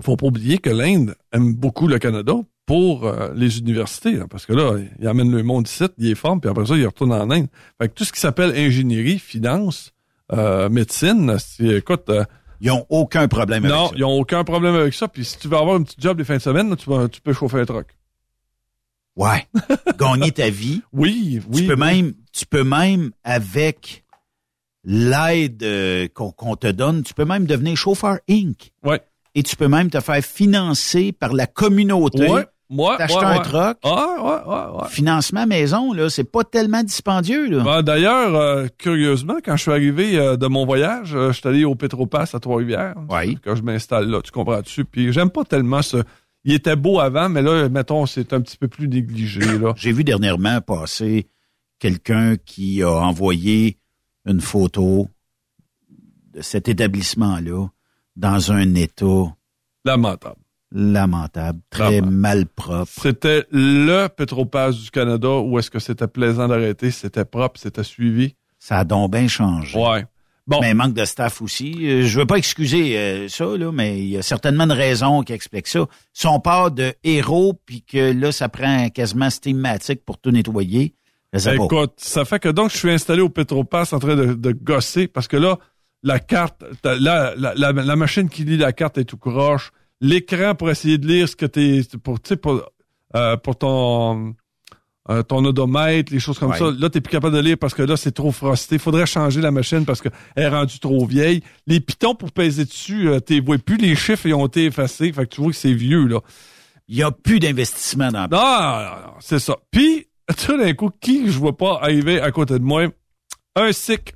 faut 0.02 0.16
pas 0.16 0.26
oublier 0.26 0.58
que 0.58 0.70
l'Inde 0.70 1.14
aime 1.32 1.54
beaucoup 1.54 1.88
le 1.88 1.98
Canada 1.98 2.34
pour 2.66 3.12
les 3.34 3.58
universités, 3.58 4.18
parce 4.30 4.46
que 4.46 4.54
là, 4.54 4.78
il 4.98 5.06
amène 5.06 5.30
le 5.30 5.42
monde 5.42 5.68
ici, 5.68 5.84
il 5.98 6.10
est 6.10 6.14
fort, 6.14 6.40
puis 6.40 6.48
après 6.48 6.64
ça, 6.64 6.74
il 6.76 6.86
retourne 6.86 7.12
en 7.12 7.30
Inde. 7.30 7.48
Fait 7.78 7.88
que 7.88 7.94
tout 7.94 8.04
ce 8.04 8.12
qui 8.12 8.20
s'appelle 8.20 8.56
ingénierie, 8.56 9.18
finance, 9.18 9.93
euh, 10.32 10.68
médecine, 10.68 11.36
écoute... 11.60 12.08
Euh, 12.08 12.24
ils 12.60 12.68
n'ont 12.68 12.86
aucun 12.88 13.28
problème 13.28 13.64
avec 13.64 13.76
ça. 13.76 13.82
Non, 13.82 13.90
ils 13.94 14.00
n'ont 14.00 14.18
aucun 14.18 14.42
problème 14.42 14.74
avec 14.74 14.94
ça. 14.94 15.06
Puis 15.06 15.24
si 15.24 15.38
tu 15.38 15.48
veux 15.48 15.56
avoir 15.56 15.76
un 15.76 15.82
petit 15.82 15.96
job 15.98 16.18
les 16.18 16.24
fins 16.24 16.36
de 16.36 16.42
semaine, 16.42 16.74
tu, 16.76 16.88
tu 17.10 17.20
peux 17.20 17.34
chauffer 17.34 17.60
un 17.60 17.66
truck. 17.66 17.88
Ouais. 19.16 19.46
Gagner 19.98 20.32
ta 20.32 20.48
vie. 20.50 20.82
Oui, 20.92 21.40
oui. 21.50 21.62
Tu 21.62 21.66
peux 21.66 21.76
même, 21.76 22.14
tu 22.32 22.46
peux 22.46 22.64
même 22.64 23.10
avec 23.22 24.04
l'aide 24.84 25.62
euh, 25.62 26.08
qu'on 26.08 26.56
te 26.56 26.66
donne, 26.66 27.02
tu 27.02 27.14
peux 27.14 27.24
même 27.24 27.46
devenir 27.46 27.76
chauffeur 27.76 28.18
Inc. 28.28 28.72
Ouais. 28.82 29.00
Et 29.34 29.42
tu 29.42 29.56
peux 29.56 29.68
même 29.68 29.90
te 29.90 30.00
faire 30.00 30.22
financer 30.22 31.12
par 31.12 31.32
la 31.32 31.46
communauté. 31.46 32.28
Ouais. 32.28 32.46
Moi, 32.74 32.96
T'acheter 32.96 33.24
un 33.24 33.38
truck? 33.38 33.78
Ah, 33.84 34.16
ouais, 34.20 34.80
ouais, 34.80 34.88
Financement 34.88 35.46
maison, 35.46 35.92
là, 35.92 36.10
c'est 36.10 36.24
pas 36.24 36.42
tellement 36.42 36.82
dispendieux, 36.82 37.48
là. 37.48 37.62
Ben, 37.62 37.82
D'ailleurs, 37.82 38.34
euh, 38.34 38.66
curieusement, 38.78 39.36
quand 39.44 39.56
je 39.56 39.62
suis 39.62 39.70
arrivé 39.70 40.18
euh, 40.18 40.36
de 40.36 40.48
mon 40.48 40.66
voyage, 40.66 41.14
euh, 41.14 41.30
je 41.30 41.38
suis 41.38 41.48
allé 41.48 41.64
au 41.64 41.76
Petropass 41.76 42.34
à 42.34 42.40
Trois-Rivières. 42.40 42.96
Oui. 43.08 43.38
Quand 43.44 43.54
je 43.54 43.62
m'installe 43.62 44.10
là, 44.10 44.20
tu 44.22 44.32
comprends 44.32 44.60
dessus. 44.60 44.84
Puis 44.84 45.12
j'aime 45.12 45.30
pas 45.30 45.44
tellement 45.44 45.82
ce. 45.82 45.98
Il 46.42 46.52
était 46.52 46.74
beau 46.74 46.98
avant, 46.98 47.28
mais 47.28 47.42
là, 47.42 47.68
mettons, 47.68 48.06
c'est 48.06 48.32
un 48.32 48.40
petit 48.40 48.56
peu 48.56 48.66
plus 48.66 48.88
négligé, 48.88 49.40
là. 49.58 49.72
J'ai 49.76 49.92
vu 49.92 50.02
dernièrement 50.02 50.60
passer 50.60 51.28
quelqu'un 51.78 52.34
qui 52.36 52.82
a 52.82 52.90
envoyé 52.90 53.78
une 54.26 54.40
photo 54.40 55.06
de 56.32 56.40
cet 56.40 56.68
établissement-là 56.68 57.68
dans 58.16 58.50
un 58.50 58.74
état 58.74 59.36
lamentable 59.84 60.43
lamentable, 60.74 61.60
très 61.70 62.00
mal 62.00 62.46
propre. 62.46 62.90
C'était 63.00 63.46
le 63.50 64.08
Petropass 64.08 64.76
du 64.76 64.90
Canada 64.90 65.30
où 65.38 65.58
est-ce 65.58 65.70
que 65.70 65.78
c'était 65.78 66.08
plaisant 66.08 66.48
d'arrêter, 66.48 66.90
c'était 66.90 67.24
propre, 67.24 67.60
c'était 67.60 67.84
suivi? 67.84 68.34
Ça 68.58 68.78
a 68.80 68.84
donc 68.84 69.12
bien 69.12 69.28
changé. 69.28 69.78
Ouais. 69.78 70.04
Bon. 70.46 70.58
Mais 70.60 70.74
manque 70.74 70.92
de 70.92 71.04
staff 71.06 71.40
aussi. 71.40 71.74
Euh, 71.88 72.02
je 72.02 72.18
veux 72.18 72.26
pas 72.26 72.36
excuser 72.36 72.98
euh, 72.98 73.28
ça, 73.28 73.46
là, 73.56 73.72
mais 73.72 73.98
il 73.98 74.08
y 74.08 74.18
a 74.18 74.22
certainement 74.22 74.64
une 74.64 74.72
raison 74.72 75.22
qui 75.22 75.32
explique 75.32 75.66
ça. 75.66 75.86
Son 76.12 76.38
part 76.38 76.70
de 76.70 76.92
héros, 77.02 77.58
puis 77.64 77.82
que 77.82 78.12
là, 78.12 78.30
ça 78.30 78.50
prend 78.50 78.90
quasiment 78.90 79.30
stématique 79.30 80.04
pour 80.04 80.18
tout 80.18 80.30
nettoyer. 80.30 80.94
Écoute, 81.32 81.94
ça 81.96 82.24
fait 82.24 82.38
que 82.38 82.48
donc 82.48 82.70
je 82.70 82.76
suis 82.76 82.90
installé 82.90 83.20
au 83.20 83.28
Petropass 83.28 83.92
en 83.92 83.98
train 83.98 84.14
de, 84.14 84.34
de 84.34 84.52
gosser 84.52 85.08
parce 85.08 85.26
que 85.26 85.36
là, 85.36 85.58
la 86.04 86.20
carte, 86.20 86.62
la, 86.84 87.34
la, 87.34 87.54
la, 87.54 87.96
machine 87.96 88.28
qui 88.28 88.44
lit 88.44 88.56
la 88.56 88.72
carte 88.72 88.98
est 88.98 89.04
tout 89.04 89.16
croche 89.16 89.72
l'écran 90.04 90.54
pour 90.54 90.70
essayer 90.70 90.98
de 90.98 91.06
lire 91.06 91.28
ce 91.28 91.36
que 91.36 91.46
t'es 91.46 91.80
pour 92.02 92.20
pour 92.20 92.62
euh, 93.16 93.36
pour 93.36 93.56
ton 93.56 94.34
euh, 95.10 95.22
ton 95.22 95.44
odomètre, 95.44 96.12
les 96.12 96.18
choses 96.18 96.38
comme 96.38 96.54
ça. 96.54 96.70
Là, 96.78 96.88
t'es 96.88 97.02
plus 97.02 97.10
capable 97.10 97.36
de 97.36 97.40
lire 97.40 97.58
parce 97.60 97.74
que 97.74 97.82
là, 97.82 97.96
c'est 97.96 98.12
trop 98.12 98.32
frosté. 98.32 98.78
Faudrait 98.78 99.04
changer 99.04 99.42
la 99.42 99.50
machine 99.50 99.84
parce 99.84 100.00
qu'elle 100.00 100.12
est 100.36 100.48
rendue 100.48 100.78
trop 100.78 101.04
vieille. 101.04 101.42
Les 101.66 101.80
pitons 101.80 102.14
pour 102.14 102.32
peser 102.32 102.64
dessus, 102.64 103.08
euh, 103.08 103.20
tu 103.20 103.40
vois 103.40 103.58
plus 103.58 103.76
les 103.76 103.96
chiffres, 103.96 104.26
ils 104.26 104.34
ont 104.34 104.46
été 104.46 104.66
effacés. 104.66 105.12
Fait 105.12 105.26
que 105.26 105.34
tu 105.34 105.42
vois 105.42 105.50
que 105.50 105.56
c'est 105.56 105.74
vieux, 105.74 106.06
là. 106.06 106.20
Il 106.88 106.96
y 106.96 107.02
a 107.02 107.10
plus 107.10 107.38
d'investissement 107.38 108.10
dans 108.12 108.28
Non, 108.28 109.06
non, 109.06 109.12
c'est 109.20 109.38
ça. 109.38 109.56
Puis, 109.70 110.06
tout 110.46 110.56
d'un 110.56 110.72
coup, 110.74 110.90
qui 111.00 111.30
je 111.30 111.38
vois 111.38 111.56
pas 111.56 111.80
arriver 111.82 112.20
à 112.20 112.30
côté 112.30 112.58
de 112.58 112.64
moi? 112.64 112.86
Un 113.56 113.72
SIC. 113.72 114.14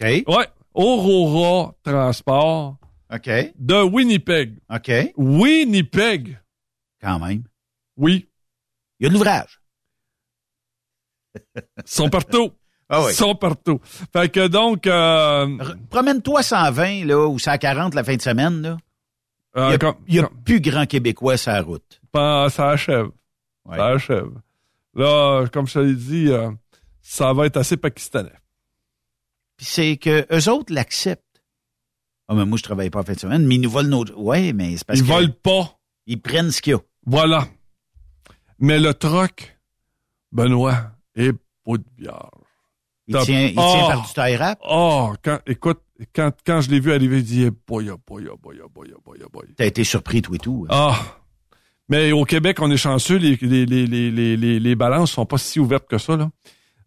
OK. 0.00 0.06
Ouais. 0.26 0.48
Aurora 0.74 1.74
Transport. 1.84 2.76
OK. 3.12 3.30
De 3.58 3.82
Winnipeg. 3.82 4.58
OK. 4.70 5.12
Winnipeg. 5.16 6.38
Quand 7.00 7.18
même. 7.18 7.44
Oui. 7.96 8.28
Il 8.98 9.04
y 9.04 9.06
a 9.06 9.08
de 9.08 9.14
l'ouvrage. 9.14 9.60
Ils 11.56 11.62
sont 11.84 12.08
partout. 12.08 12.52
Ah 12.86 13.00
oui. 13.00 13.12
Ils 13.12 13.14
sont 13.14 13.34
partout. 13.34 13.80
Fait 14.12 14.28
que 14.28 14.46
donc... 14.46 14.86
Euh... 14.86 15.56
Promène-toi 15.88 16.42
120, 16.42 17.06
là, 17.06 17.26
ou 17.26 17.38
140 17.38 17.94
la 17.94 18.04
fin 18.04 18.14
de 18.14 18.20
semaine, 18.20 18.60
là. 18.60 18.76
Euh, 19.56 19.78
il 20.06 20.16
y 20.16 20.18
a, 20.18 20.28
plus 20.44 20.60
grand 20.60 20.84
Québécois 20.84 21.38
sur 21.38 21.52
la 21.52 21.62
route. 21.62 22.00
ça 22.14 22.70
achève. 22.70 23.08
Ça 23.66 23.86
achève. 23.86 24.28
Là, 24.94 25.46
comme 25.52 25.66
je 25.66 25.74
te 25.74 25.78
l'ai 25.78 25.94
dit, 25.94 26.28
euh, 26.28 26.50
ça 27.00 27.32
va 27.32 27.46
être 27.46 27.56
assez 27.56 27.76
pakistanais. 27.76 28.38
Puis 29.56 29.66
c'est 29.66 29.96
que 29.96 30.26
eux 30.30 30.52
autres 30.52 30.72
l'acceptent. 30.72 31.23
Ah, 32.28 32.34
mais 32.34 32.46
moi, 32.46 32.56
je 32.56 32.62
travaille 32.62 32.90
pas 32.90 33.00
en 33.00 33.02
fin 33.02 33.12
de 33.12 33.18
semaine, 33.18 33.46
mais 33.46 33.56
ils 33.56 33.60
nous 33.60 33.70
volent 33.70 34.04
nos... 34.04 34.04
Ouais, 34.16 34.52
mais 34.52 34.76
c'est 34.76 34.86
parce 34.86 34.98
ils 34.98 35.04
Ils 35.04 35.12
volent 35.12 35.34
pas. 35.42 35.78
Ils 36.06 36.20
prennent 36.20 36.50
ce 36.50 36.62
qu'il 36.62 36.72
y 36.72 36.76
a. 36.76 36.80
Voilà. 37.06 37.46
Mais 38.58 38.78
le 38.78 38.94
troc, 38.94 39.58
Benoît, 40.32 40.92
est 41.14 41.32
pas 41.32 41.76
de 41.76 41.84
bière. 41.96 42.30
Il 43.06 43.16
tient, 43.18 43.46
il 43.46 43.54
tient 43.54 43.88
par 43.88 44.06
du 44.06 44.12
taille 44.14 44.36
rap? 44.36 44.58
Oh, 44.66 45.12
quand, 45.22 45.38
écoute, 45.46 45.80
quand, 46.14 46.32
quand 46.46 46.62
je 46.62 46.70
l'ai 46.70 46.80
vu 46.80 46.92
arriver, 46.92 47.18
il 47.18 47.24
dit, 47.24 47.50
boy, 47.66 47.90
boy, 48.06 48.24
boy, 48.42 48.60
boy, 48.72 48.94
boy, 49.04 49.18
boy. 49.30 49.44
T'as 49.56 49.66
été 49.66 49.84
surpris, 49.84 50.22
tout 50.22 50.34
et 50.34 50.38
tout. 50.38 50.66
Hein? 50.70 50.74
Ah. 50.74 51.20
Mais 51.90 52.12
au 52.12 52.24
Québec, 52.24 52.56
on 52.62 52.70
est 52.70 52.78
chanceux, 52.78 53.16
les, 53.16 53.36
les, 53.36 53.66
les, 53.66 53.86
les, 53.86 54.36
les, 54.36 54.58
les 54.58 54.74
balances 54.74 55.12
sont 55.12 55.26
pas 55.26 55.36
si 55.36 55.60
ouvertes 55.60 55.86
que 55.86 55.98
ça, 55.98 56.16
là. 56.16 56.30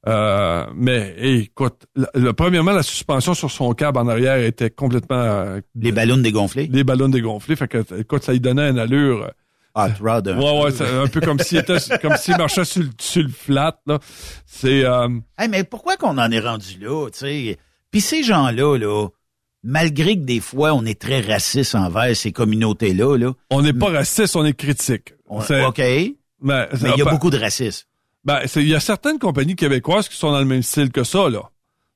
Euh, 0.08 0.66
mais 0.76 1.16
écoute, 1.18 1.86
le, 1.96 2.32
premièrement, 2.32 2.72
la 2.72 2.84
suspension 2.84 3.34
sur 3.34 3.52
son 3.52 3.74
câble 3.74 3.98
en 3.98 4.08
arrière 4.08 4.38
était 4.38 4.70
complètement... 4.70 5.18
Euh, 5.18 5.62
les 5.76 5.92
ballons 5.92 6.18
dégonflés? 6.18 6.70
Les 6.72 6.84
ballons 6.84 7.10
dégonflés. 7.10 7.56
Fait 7.56 7.68
que, 7.68 7.84
écoute, 8.00 8.24
ça 8.24 8.32
lui 8.32 8.40
donnait 8.40 8.70
une 8.70 8.80
allure... 8.80 9.32
Hot 9.76 9.90
rod. 10.02 10.28
Ouais, 10.28 10.64
ouais, 10.64 10.72
c'est 10.72 10.90
un 10.90 11.06
peu 11.06 11.22
comme 11.22 11.38
s'il 11.38 11.60
était, 11.60 11.78
comme 12.02 12.18
s'il 12.18 12.36
marchait 12.36 12.66
sur, 12.66 12.84
sur, 13.00 13.22
le 13.22 13.30
flat, 13.30 13.80
là. 13.86 14.00
C'est, 14.48 14.84
euh... 14.84 15.08
mais 15.52 15.64
pourquoi 15.64 15.98
qu'on 15.98 16.18
en 16.18 16.32
est 16.32 16.40
rendu 16.40 16.80
là, 16.80 17.08
tu 17.12 17.20
sais? 17.20 17.58
Puis 17.92 18.02
ces 18.02 18.24
gens-là, 18.24 18.76
là, 18.76 19.08
malgré 19.62 20.16
que 20.16 20.24
des 20.24 20.40
fois, 20.40 20.74
on 20.74 20.84
est 20.86 21.00
très 21.00 21.22
raciste 21.22 21.76
envers 21.76 22.16
ces 22.16 22.32
communautés-là, 22.32 23.18
là. 23.18 23.34
On 23.52 23.62
n'est 23.62 23.74
pas 23.74 23.92
raciste, 23.92 24.36
on 24.36 24.46
est 24.46 24.54
critique. 24.54 25.14
OK. 25.28 25.80
Mais, 26.40 26.68
il 26.74 26.98
y 26.98 27.02
a 27.02 27.06
beaucoup 27.06 27.30
de 27.30 27.38
racisme. 27.38 27.86
Ben, 28.28 28.42
il 28.58 28.68
y 28.68 28.76
a 28.76 28.82
certaines 28.82 29.20
compagnies 29.20 29.56
québécoises 29.56 30.10
qui 30.10 30.18
sont 30.18 30.34
dans 30.34 30.40
le 30.40 30.46
même 30.46 30.62
style 30.62 30.92
que 30.92 31.06
ça, 31.06 31.30
là. 31.30 31.50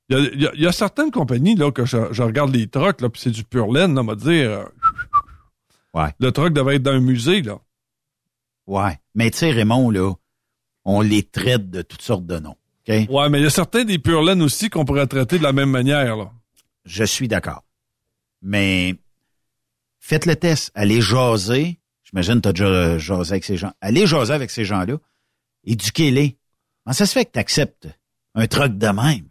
Il 0.08 0.50
y 0.56 0.66
a, 0.66 0.72
certaines 0.72 1.10
compagnies, 1.10 1.54
là, 1.54 1.70
que 1.70 1.84
je, 1.84 2.22
regarde 2.22 2.54
les 2.54 2.68
trucks, 2.68 3.02
là, 3.02 3.10
puis 3.10 3.20
c'est 3.20 3.30
du 3.30 3.44
pur 3.44 3.70
laine, 3.70 3.98
on 3.98 4.04
va 4.04 4.14
dire. 4.14 4.50
Euh, 4.50 4.64
ouais. 5.94 6.08
Le 6.18 6.32
truck 6.32 6.54
devait 6.54 6.76
être 6.76 6.82
dans 6.82 6.92
un 6.92 7.00
musée, 7.00 7.42
là. 7.42 7.58
Ouais. 8.66 8.98
Mais 9.14 9.30
tu 9.30 9.38
sais, 9.38 9.50
Raymond, 9.50 9.90
là, 9.90 10.14
on 10.86 11.02
les 11.02 11.22
traite 11.22 11.68
de 11.68 11.82
toutes 11.82 12.00
sortes 12.00 12.26
de 12.26 12.38
noms. 12.38 12.56
Ouais, 12.88 13.28
mais 13.28 13.38
il 13.38 13.44
y 13.44 13.46
a 13.46 13.50
certains 13.50 13.84
des 13.84 13.98
pure 13.98 14.22
laine 14.22 14.40
aussi 14.40 14.70
qu'on 14.70 14.86
pourrait 14.86 15.06
traiter 15.06 15.36
de 15.36 15.42
la 15.42 15.52
même 15.52 15.70
manière. 15.70 16.16
Là. 16.16 16.32
Je 16.86 17.04
suis 17.04 17.28
d'accord. 17.28 17.62
Mais 18.40 18.94
faites 20.00 20.24
le 20.24 20.34
test. 20.34 20.70
Allez 20.74 21.02
jaser. 21.02 21.78
J'imagine 22.04 22.40
que 22.40 22.40
tu 22.40 22.48
as 22.48 22.52
déjà 22.52 22.98
jasé 22.98 23.32
avec 23.32 23.44
ces 23.44 23.56
gens. 23.58 23.72
Allez 23.82 24.06
jaser 24.06 24.32
avec 24.32 24.50
ces 24.50 24.64
gens-là. 24.64 24.96
Éduquez-les. 25.64 26.36
Comment 26.84 26.94
ça 26.94 27.06
se 27.06 27.12
fait 27.12 27.24
que 27.24 27.32
tu 27.32 27.38
acceptes 27.38 27.88
un 28.34 28.46
truc 28.46 28.78
de 28.78 28.86
même? 28.88 29.28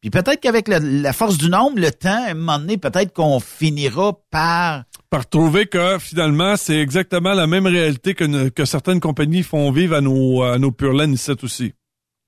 Puis 0.00 0.10
peut-être 0.10 0.40
qu'avec 0.40 0.66
la, 0.66 1.12
force 1.12 1.38
du 1.38 1.48
nombre, 1.48 1.78
le 1.78 1.92
temps, 1.92 2.24
à 2.26 2.30
un 2.30 2.34
moment 2.34 2.58
donné, 2.58 2.76
peut-être 2.76 3.12
qu'on 3.12 3.38
finira 3.38 4.12
par... 4.30 4.82
Par 5.10 5.28
trouver 5.28 5.66
que 5.66 5.98
finalement, 6.00 6.56
c'est 6.56 6.78
exactement 6.78 7.34
la 7.34 7.46
même 7.46 7.66
réalité 7.66 8.14
que, 8.14 8.48
que 8.48 8.64
certaines 8.64 8.98
compagnies 8.98 9.44
font 9.44 9.70
vivre 9.70 9.94
à 9.94 10.00
nos, 10.00 10.42
à 10.42 10.58
nos 10.58 10.72
pure 10.72 11.00
ici 11.04 11.30
aussi. 11.42 11.74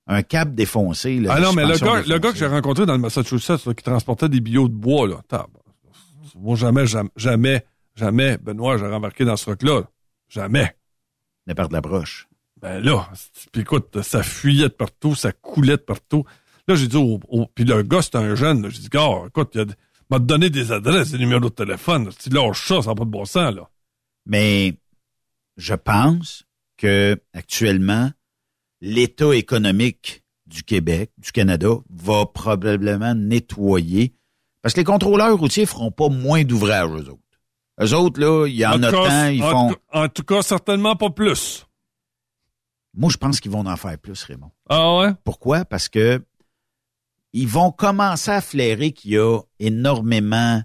Un 0.07 0.21
cap 0.21 0.53
défoncé. 0.53 1.19
Là, 1.19 1.33
ah 1.35 1.39
non, 1.41 1.51
mais 1.51 1.65
le 1.65 1.77
gars, 1.77 2.01
le 2.07 2.17
gars 2.19 2.31
que 2.31 2.37
j'ai 2.37 2.45
rencontré 2.45 2.85
dans 2.85 2.93
le 2.93 2.99
Massachusetts, 2.99 3.73
qui 3.73 3.83
transportait 3.83 4.29
des 4.29 4.39
billots 4.39 4.69
de 4.69 4.73
bois, 4.73 5.07
là, 5.07 5.47
moi, 6.35 6.55
jamais, 6.55 6.85
jamais, 6.85 7.09
jamais, 7.15 7.65
jamais, 7.95 8.37
Benoît, 8.37 8.77
j'ai 8.77 8.85
remarqué 8.85 9.25
dans 9.25 9.35
ce 9.35 9.45
truc-là. 9.45 9.83
Jamais. 10.27 10.75
De 11.47 11.53
la 11.71 11.81
broche. 11.81 12.27
Ben 12.61 12.79
là, 12.79 13.09
puis 13.51 13.61
écoute, 13.61 14.01
ça 14.01 14.23
fuyait 14.23 14.69
de 14.69 14.73
partout, 14.73 15.13
ça 15.13 15.31
coulait 15.31 15.77
de 15.77 15.81
partout. 15.81 16.23
Là, 16.67 16.75
j'ai 16.75 16.87
dit, 16.87 16.97
au, 16.97 17.19
puis 17.53 17.63
le 17.63 17.83
gars, 17.83 18.01
c'était 18.01 18.17
un 18.17 18.35
jeune. 18.35 18.69
J'ai 18.69 18.81
dit, 18.81 18.89
gars, 18.89 19.23
écoute, 19.27 19.51
il 19.55 19.65
m'a 20.09 20.19
donné 20.19 20.49
des 20.49 20.71
adresses, 20.71 21.11
des 21.11 21.17
numéros 21.17 21.41
de 21.41 21.49
téléphone. 21.49 22.09
Si 22.17 22.29
lâche 22.29 22.67
ça, 22.67 22.81
ça 22.81 22.89
n'a 22.89 22.95
pas 22.95 23.05
de 23.05 23.09
bon 23.09 23.25
sens, 23.25 23.53
là. 23.53 23.69
Mais 24.25 24.73
je 25.57 25.75
pense 25.75 26.45
que 26.77 27.19
actuellement, 27.33 28.11
l'état 28.81 29.35
économique 29.35 30.23
du 30.47 30.63
Québec, 30.63 31.11
du 31.17 31.31
Canada, 31.31 31.69
va 31.89 32.25
probablement 32.25 33.15
nettoyer. 33.15 34.13
Parce 34.61 34.73
que 34.73 34.79
les 34.79 34.85
contrôleurs 34.85 35.37
routiers 35.37 35.65
feront 35.65 35.91
pas 35.91 36.09
moins 36.09 36.43
d'ouvrages, 36.43 36.89
eux 36.89 37.09
autres. 37.09 37.21
Eux 37.81 37.93
autres, 37.93 38.19
là, 38.19 38.47
il 38.47 38.55
y 38.55 38.65
en, 38.65 38.81
a 38.81 38.91
tant, 38.91 39.27
ils 39.27 39.41
font... 39.41 39.75
en 39.91 40.07
tout 40.07 40.23
cas, 40.23 40.41
certainement 40.41 40.95
pas 40.95 41.09
plus. 41.09 41.67
Moi, 42.95 43.09
je 43.09 43.17
pense 43.17 43.39
qu'ils 43.39 43.51
vont 43.51 43.65
en 43.65 43.77
faire 43.77 43.97
plus, 43.97 44.23
Raymond. 44.23 44.51
Ah 44.69 44.97
ouais? 44.97 45.13
Pourquoi? 45.23 45.65
Parce 45.65 45.89
que 45.89 46.23
ils 47.33 47.47
vont 47.47 47.71
commencer 47.71 48.31
à 48.31 48.39
flairer 48.39 48.93
qu'il 48.93 49.11
y 49.11 49.17
a 49.17 49.41
énormément 49.59 50.63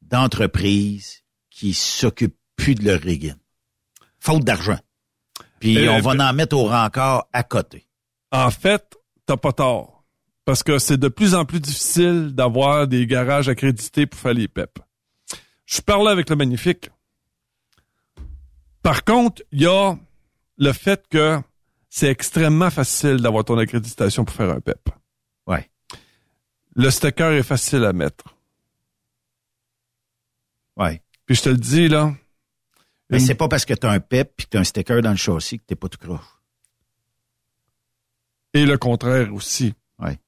d'entreprises 0.00 1.24
qui 1.50 1.74
s'occupent 1.74 2.38
plus 2.54 2.76
de 2.76 2.84
leur 2.84 3.00
rigging. 3.00 3.34
Faute 4.20 4.44
d'argent. 4.44 4.78
Puis 5.58 5.76
eh, 5.78 5.88
on 5.88 6.00
va 6.00 6.14
ben 6.14 6.28
en 6.28 6.32
mettre 6.32 6.56
au 6.56 6.66
rencard 6.66 7.26
à 7.32 7.42
côté. 7.42 7.88
En 8.30 8.50
fait, 8.50 8.96
t'as 9.26 9.36
pas 9.36 9.52
tort. 9.52 10.04
Parce 10.44 10.62
que 10.62 10.78
c'est 10.78 10.98
de 10.98 11.08
plus 11.08 11.34
en 11.34 11.44
plus 11.44 11.58
difficile 11.58 12.32
d'avoir 12.32 12.86
des 12.86 13.06
garages 13.06 13.48
accrédités 13.48 14.06
pour 14.06 14.20
faire 14.20 14.34
les 14.34 14.46
PEP. 14.46 14.78
Je 15.64 15.80
parlais 15.80 16.10
avec 16.10 16.30
le 16.30 16.36
magnifique. 16.36 16.90
Par 18.82 19.02
contre, 19.02 19.42
il 19.50 19.62
y 19.62 19.66
a 19.66 19.98
le 20.58 20.72
fait 20.72 21.06
que 21.08 21.40
c'est 21.88 22.08
extrêmement 22.08 22.70
facile 22.70 23.16
d'avoir 23.18 23.44
ton 23.44 23.58
accréditation 23.58 24.24
pour 24.24 24.34
faire 24.34 24.50
un 24.50 24.60
PEP. 24.60 24.90
Ouais. 25.46 25.70
Le 26.74 26.90
sticker 26.90 27.32
est 27.32 27.42
facile 27.42 27.84
à 27.84 27.92
mettre. 27.92 28.24
Ouais. 30.76 31.02
Puis 31.24 31.36
je 31.36 31.42
te 31.42 31.48
le 31.48 31.56
dis, 31.56 31.88
là. 31.88 32.14
Mais 33.08 33.20
c'est 33.20 33.34
pas 33.34 33.48
parce 33.48 33.64
que 33.64 33.72
tu 33.72 33.86
as 33.86 33.90
un 33.90 34.00
PEP 34.00 34.34
et 34.38 34.42
que 34.44 34.48
tu 34.50 34.56
as 34.56 34.60
un 34.60 34.64
sticker 34.64 35.00
dans 35.00 35.10
le 35.10 35.16
châssis 35.16 35.58
que 35.58 35.64
t'es 35.64 35.76
pas 35.76 35.88
tout 35.88 35.98
croche. 35.98 36.40
Et 38.52 38.66
le 38.66 38.76
contraire 38.78 39.32
aussi. 39.32 39.74
Ouais. 39.98 40.18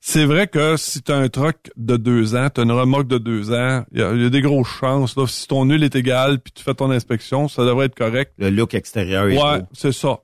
C'est 0.00 0.24
vrai 0.24 0.46
que 0.46 0.76
si 0.76 1.02
tu 1.02 1.10
as 1.10 1.16
un 1.16 1.28
truck 1.28 1.70
de 1.76 1.96
deux 1.96 2.36
ans, 2.36 2.48
tu 2.54 2.60
as 2.60 2.64
une 2.64 2.72
remorque 2.72 3.08
de 3.08 3.18
deux 3.18 3.52
ans, 3.52 3.84
il 3.92 3.98
y, 3.98 4.02
a 4.02 4.30
des 4.30 4.40
grosses 4.40 4.68
chances. 4.68 5.16
Là, 5.16 5.26
si 5.26 5.48
ton 5.48 5.64
nul 5.64 5.82
est 5.82 5.96
égal 5.96 6.38
puis 6.38 6.52
tu 6.52 6.62
fais 6.62 6.74
ton 6.74 6.90
inspection, 6.90 7.48
ça 7.48 7.64
devrait 7.64 7.86
être 7.86 7.96
correct. 7.96 8.32
Le 8.38 8.50
look 8.50 8.74
extérieur 8.74 9.26
est 9.28 9.36
Ouais, 9.36 9.62
c'est 9.72 9.92
ça. 9.92 10.20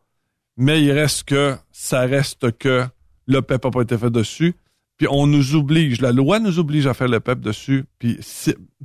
Mais 0.56 0.82
il 0.82 0.92
reste 0.92 1.24
que, 1.24 1.56
ça 1.72 2.02
reste 2.02 2.56
que 2.58 2.84
le 3.26 3.42
PEP 3.42 3.64
n'a 3.64 3.70
pas 3.70 3.82
été 3.82 3.98
fait 3.98 4.10
dessus. 4.10 4.54
Puis 4.98 5.08
on 5.10 5.26
nous 5.26 5.56
oblige, 5.56 6.00
la 6.00 6.12
loi 6.12 6.38
nous 6.38 6.58
oblige 6.58 6.86
à 6.86 6.94
faire 6.94 7.08
le 7.08 7.18
PEP 7.18 7.40
dessus. 7.40 7.84
Puis, 7.98 8.20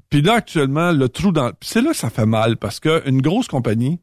puis 0.09 0.21
là, 0.21 0.35
actuellement, 0.35 0.91
le 0.91 1.09
trou 1.09 1.31
dans... 1.31 1.51
c'est 1.61 1.81
là 1.81 1.91
que 1.91 1.97
ça 1.97 2.09
fait 2.09 2.25
mal, 2.25 2.57
parce 2.57 2.79
qu'une 2.79 3.21
grosse 3.21 3.47
compagnie, 3.47 3.99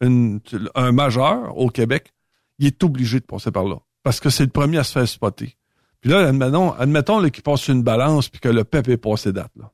une, 0.00 0.40
un 0.74 0.92
majeur 0.92 1.56
au 1.58 1.70
Québec, 1.70 2.12
il 2.58 2.66
est 2.66 2.84
obligé 2.84 3.18
de 3.20 3.24
passer 3.24 3.50
par 3.50 3.64
là. 3.64 3.76
Parce 4.02 4.20
que 4.20 4.30
c'est 4.30 4.44
le 4.44 4.50
premier 4.50 4.78
à 4.78 4.84
se 4.84 4.92
faire 4.92 5.08
spotter. 5.08 5.56
Puis 6.00 6.10
là, 6.10 6.28
admettons, 6.28 6.72
admettons 6.72 7.28
qu'il 7.28 7.42
passe 7.42 7.68
une 7.68 7.82
balance 7.82 8.28
puis 8.28 8.40
que 8.40 8.48
le 8.48 8.64
PEP 8.64 8.88
est 8.88 8.96
passé 8.96 9.32
date. 9.32 9.52
Là. 9.56 9.70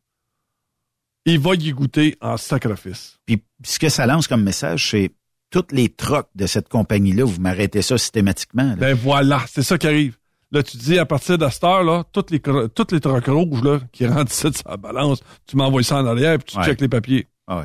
Il 1.25 1.39
va 1.41 1.55
y 1.55 1.71
goûter 1.73 2.17
en 2.21 2.37
sacrifice. 2.37 3.19
Puis 3.27 3.43
ce 3.65 3.79
que 3.79 3.89
ça 3.89 4.07
lance 4.07 4.29
comme 4.29 4.43
message, 4.43 4.91
c'est 4.91 5.13
toutes 5.51 5.73
les 5.73 5.89
trocs 5.89 6.29
de 6.35 6.47
cette 6.47 6.69
compagnie-là, 6.69 7.25
vous 7.25 7.41
m'arrêtez 7.41 7.83
ça 7.83 7.99
systématiquement. 7.99 8.75
Ben 8.77 8.95
voilà, 8.95 9.43
c'est 9.49 9.63
ça 9.63 9.79
qui 9.79 9.87
arrive. 9.87 10.17
Là, 10.53 10.63
tu 10.63 10.77
dis, 10.77 10.99
à 10.99 11.07
partir 11.07 11.39
de 11.39 11.49
cette 11.49 11.65
heure, 11.65 11.83
là, 11.83 12.05
toutes 12.13 12.31
les, 12.31 12.41
toutes 12.41 12.93
les 12.93 13.01
trocs 13.01 13.27
rouges, 13.27 13.63
là, 13.63 13.81
qui 13.93 14.07
rentrent 14.07 14.31
ici 14.31 14.51
de 14.51 14.57
sa 14.57 14.77
balance, 14.77 15.21
tu 15.47 15.57
m'envoies 15.57 15.83
ça 15.83 15.97
en 15.97 16.07
arrière, 16.07 16.39
puis 16.39 16.55
tu 16.55 16.65
checkes 16.65 16.81
les 16.81 16.89
papiers. 16.89 17.27
Ah 17.47 17.65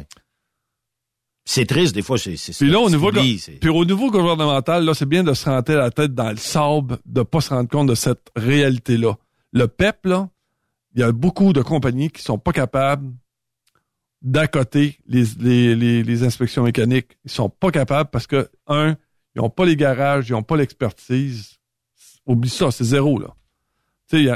c'est 1.54 1.66
triste, 1.66 1.94
des 1.94 2.02
fois, 2.02 2.18
c'est 2.18 2.36
Puis 2.58 2.70
là, 2.70 2.80
au 2.80 2.90
niveau, 2.90 3.12
puis 3.12 3.70
au 3.70 3.84
niveau 3.84 4.10
gouvernemental, 4.10 4.86
là, 4.86 4.94
c'est 4.94 5.06
bien 5.06 5.22
de 5.22 5.34
se 5.34 5.50
rentrer 5.50 5.76
la 5.76 5.92
tête 5.92 6.16
dans 6.16 6.30
le 6.30 6.38
sable, 6.38 6.98
de 7.06 7.24
pas 7.24 7.42
se 7.42 7.50
rendre 7.50 7.70
compte 7.70 7.88
de 7.88 7.96
cette 7.96 8.32
réalité-là. 8.38 9.18
Le 9.52 9.68
PEP, 9.68 10.06
là, 10.06 10.30
il 10.96 11.02
y 11.02 11.04
a 11.04 11.12
beaucoup 11.12 11.52
de 11.52 11.62
compagnies 11.62 12.10
qui 12.10 12.22
sont 12.22 12.38
pas 12.38 12.54
capables 12.54 13.12
d'accoter 14.22 14.98
les, 15.08 15.26
les, 15.40 15.76
les, 15.76 16.04
les, 16.04 16.24
inspections 16.24 16.64
mécaniques. 16.64 17.18
Ils 17.26 17.32
sont 17.32 17.50
pas 17.50 17.70
capables 17.70 18.10
parce 18.10 18.28
que, 18.28 18.50
un, 18.68 18.96
ils 19.36 19.42
ont 19.42 19.50
pas 19.50 19.66
les 19.66 19.76
garages, 19.76 20.30
ils 20.30 20.36
ont 20.36 20.44
pas 20.44 20.56
l'expertise. 20.56 21.58
Oublie 22.26 22.50
ça, 22.50 22.72
c'est 22.72 22.86
zéro, 22.86 23.20
là. 23.20 23.36
Tu 24.10 24.26
sais, 24.26 24.32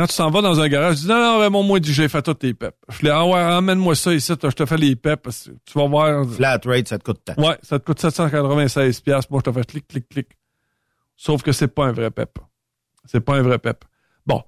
quand 0.00 0.06
tu 0.06 0.14
s'en 0.14 0.30
vas 0.30 0.40
dans 0.40 0.58
un 0.58 0.68
garage, 0.68 0.96
tu 0.96 1.02
dis, 1.02 1.08
non, 1.08 1.20
non, 1.20 1.38
Raymond, 1.40 1.62
moi, 1.62 1.78
j'ai 1.82 2.08
fait 2.08 2.22
toutes 2.22 2.38
tes 2.38 2.54
PEP. 2.54 2.74
Je 2.88 3.00
dis, 3.00 3.10
ah 3.10 3.26
ouais, 3.26 3.38
emmène-moi 3.38 3.94
ça 3.94 4.14
ici, 4.14 4.32
je 4.32 4.48
te 4.48 4.64
fais 4.64 4.78
les 4.78 4.96
PEP, 4.96 5.20
parce 5.20 5.42
que 5.44 5.50
tu 5.66 5.78
vas 5.78 5.86
voir. 5.86 6.26
Flat 6.26 6.58
rate, 6.64 6.88
ça 6.88 6.98
te 6.98 7.04
coûte 7.04 7.20
tant. 7.22 7.34
Ouais, 7.36 7.58
ça 7.62 7.78
te 7.78 7.84
coûte 7.84 8.00
796 8.00 9.02
Moi, 9.28 9.42
je 9.44 9.50
te 9.50 9.52
fais 9.52 9.64
clic, 9.64 9.86
clic, 9.86 10.08
clic. 10.08 10.28
Sauf 11.16 11.42
que 11.42 11.52
c'est 11.52 11.68
pas 11.68 11.84
un 11.84 11.92
vrai 11.92 12.10
PEP. 12.10 12.38
C'est 13.04 13.20
pas 13.20 13.34
un 13.34 13.42
vrai 13.42 13.58
PEP. 13.58 13.84
Bon. 14.24 14.42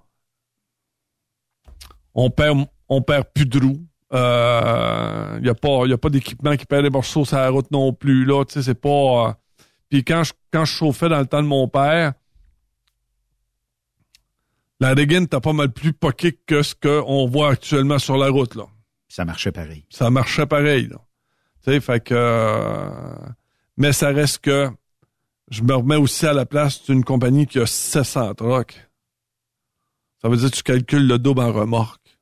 On 2.14 2.30
perd, 2.30 2.64
on 2.88 3.02
perd 3.02 3.26
plus 3.34 3.44
de 3.44 3.58
roues. 3.58 3.86
Il 4.10 4.18
euh, 4.18 5.38
n'y 5.40 5.50
a 5.50 5.54
pas, 5.54 5.84
y 5.84 5.92
a 5.92 5.98
pas 5.98 6.08
d'équipement 6.08 6.56
qui 6.56 6.64
perd 6.64 6.84
les 6.84 6.90
morceaux 6.90 7.26
sur 7.26 7.36
la 7.36 7.50
route 7.50 7.70
non 7.70 7.92
plus, 7.92 8.24
là. 8.24 8.42
Tu 8.46 8.54
sais, 8.54 8.62
c'est 8.62 8.80
pas, 8.80 8.88
euh, 9.28 9.32
Puis 9.90 10.02
quand 10.02 10.24
je, 10.24 10.32
quand 10.50 10.64
je 10.64 10.72
chauffais 10.72 11.10
dans 11.10 11.20
le 11.20 11.26
temps 11.26 11.42
de 11.42 11.46
mon 11.46 11.68
père, 11.68 12.14
la 14.82 14.94
Regan 14.94 15.26
t'as 15.26 15.40
pas 15.40 15.52
mal 15.52 15.70
plus 15.72 15.92
poqué 15.92 16.32
que 16.32 16.62
ce 16.62 16.74
qu'on 16.74 17.26
voit 17.26 17.50
actuellement 17.50 17.98
sur 18.00 18.16
la 18.16 18.28
route, 18.28 18.56
là. 18.56 18.64
Ça 19.08 19.24
marchait 19.24 19.52
pareil. 19.52 19.84
Ça 19.90 20.10
marchait 20.10 20.46
pareil, 20.46 20.88
là. 20.88 20.98
Tu 21.64 21.70
sais, 21.70 21.80
fait 21.80 22.02
que... 22.02 22.14
Euh, 22.14 22.90
mais 23.76 23.92
ça 23.92 24.08
reste 24.08 24.38
que 24.38 24.70
je 25.50 25.62
me 25.62 25.74
remets 25.74 25.96
aussi 25.96 26.26
à 26.26 26.32
la 26.32 26.46
place 26.46 26.82
d'une 26.82 27.04
compagnie 27.04 27.46
qui 27.46 27.60
a 27.60 27.66
700 27.66 28.34
trucks. 28.34 28.88
Ça 30.20 30.28
veut 30.28 30.36
dire 30.36 30.50
que 30.50 30.56
tu 30.56 30.62
calcules 30.62 31.06
le 31.06 31.18
double 31.18 31.40
en 31.40 31.52
remorque. 31.52 32.18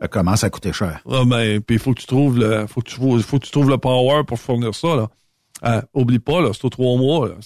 Ça 0.00 0.08
commence 0.10 0.42
à 0.42 0.50
coûter 0.50 0.72
cher. 0.72 1.00
Ah 1.08 1.24
ben, 1.24 1.60
puis 1.60 1.76
il 1.76 1.78
faut 1.78 1.94
que 1.94 2.00
tu 2.00 2.06
trouves 2.06 2.38
le, 2.38 2.66
faut 2.66 2.80
que 2.80 2.90
tu, 2.90 3.22
faut 3.22 3.38
que 3.38 3.44
tu 3.44 3.52
trouves 3.52 3.70
le 3.70 3.78
power 3.78 4.24
pour 4.24 4.40
fournir 4.40 4.74
ça, 4.74 4.96
là. 4.96 5.08
Euh, 5.64 5.82
oublie 5.94 6.18
pas, 6.18 6.40
là, 6.40 6.50
c'est 6.52 6.64
au 6.64 6.70
trois 6.70 6.96
mois, 6.96 7.28
là. 7.28 7.36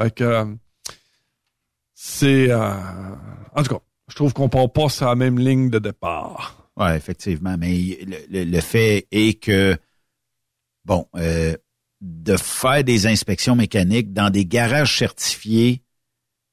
Fait 0.00 0.14
que, 0.14 0.24
euh, 0.24 0.44
c'est... 2.02 2.50
Euh, 2.50 2.72
en 3.54 3.62
tout 3.62 3.74
cas, 3.74 3.82
je 4.08 4.14
trouve 4.14 4.32
qu'on 4.32 4.48
part 4.48 4.72
pas 4.72 4.88
sur 4.88 5.04
la 5.04 5.16
même 5.16 5.38
ligne 5.38 5.68
de 5.68 5.78
départ. 5.78 6.70
Oui, 6.78 6.92
effectivement. 6.92 7.56
Mais 7.58 7.98
le, 8.30 8.60
fait 8.60 9.06
est 9.10 9.38
que, 9.38 9.76
bon, 10.86 11.06
euh, 11.16 11.54
de 12.00 12.36
faire 12.38 12.84
des 12.84 13.06
inspections 13.06 13.54
mécaniques 13.54 14.14
dans 14.14 14.30
des 14.30 14.46
garages 14.46 14.96
certifiés 14.96 15.82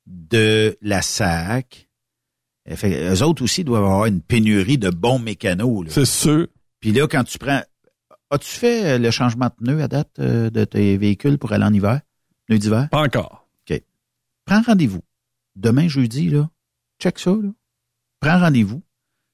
de 0.06 0.78
la 0.82 1.02
SAC, 1.02 1.88
eux 2.84 3.24
autres 3.24 3.42
aussi 3.42 3.64
doivent 3.64 3.86
avoir 3.86 4.06
une 4.06 4.20
pénurie 4.20 4.78
de 4.78 4.90
bons 4.90 5.20
mécanos. 5.20 5.86
C'est 5.88 6.04
sûr. 6.04 6.48
Puis 6.82 6.92
là, 6.92 7.08
quand 7.08 7.24
tu 7.24 7.38
prends... 7.38 7.62
As-tu 8.32 8.50
fait 8.50 9.00
le 9.00 9.12
changement 9.12 9.46
de 9.46 9.66
pneu 9.66 9.82
à 9.82 9.88
date 9.88 10.12
euh, 10.20 10.50
de 10.50 10.66
tes 10.66 10.98
véhicules 10.98 11.38
pour 11.38 11.54
aller 11.54 11.64
en 11.64 11.74
hiver? 11.74 12.02
Pneu 12.48 12.58
d'hiver? 12.58 12.90
Pas 12.92 13.04
encore. 13.04 13.48
OK. 13.62 13.82
Prends 14.44 14.62
rendez-vous 14.62 15.02
demain 15.58 15.88
jeudi, 15.88 16.30
là, 16.30 16.50
check 17.00 17.20
ça, 17.20 17.32
là. 17.32 17.50
Prends 18.20 18.40
rendez-vous. 18.40 18.82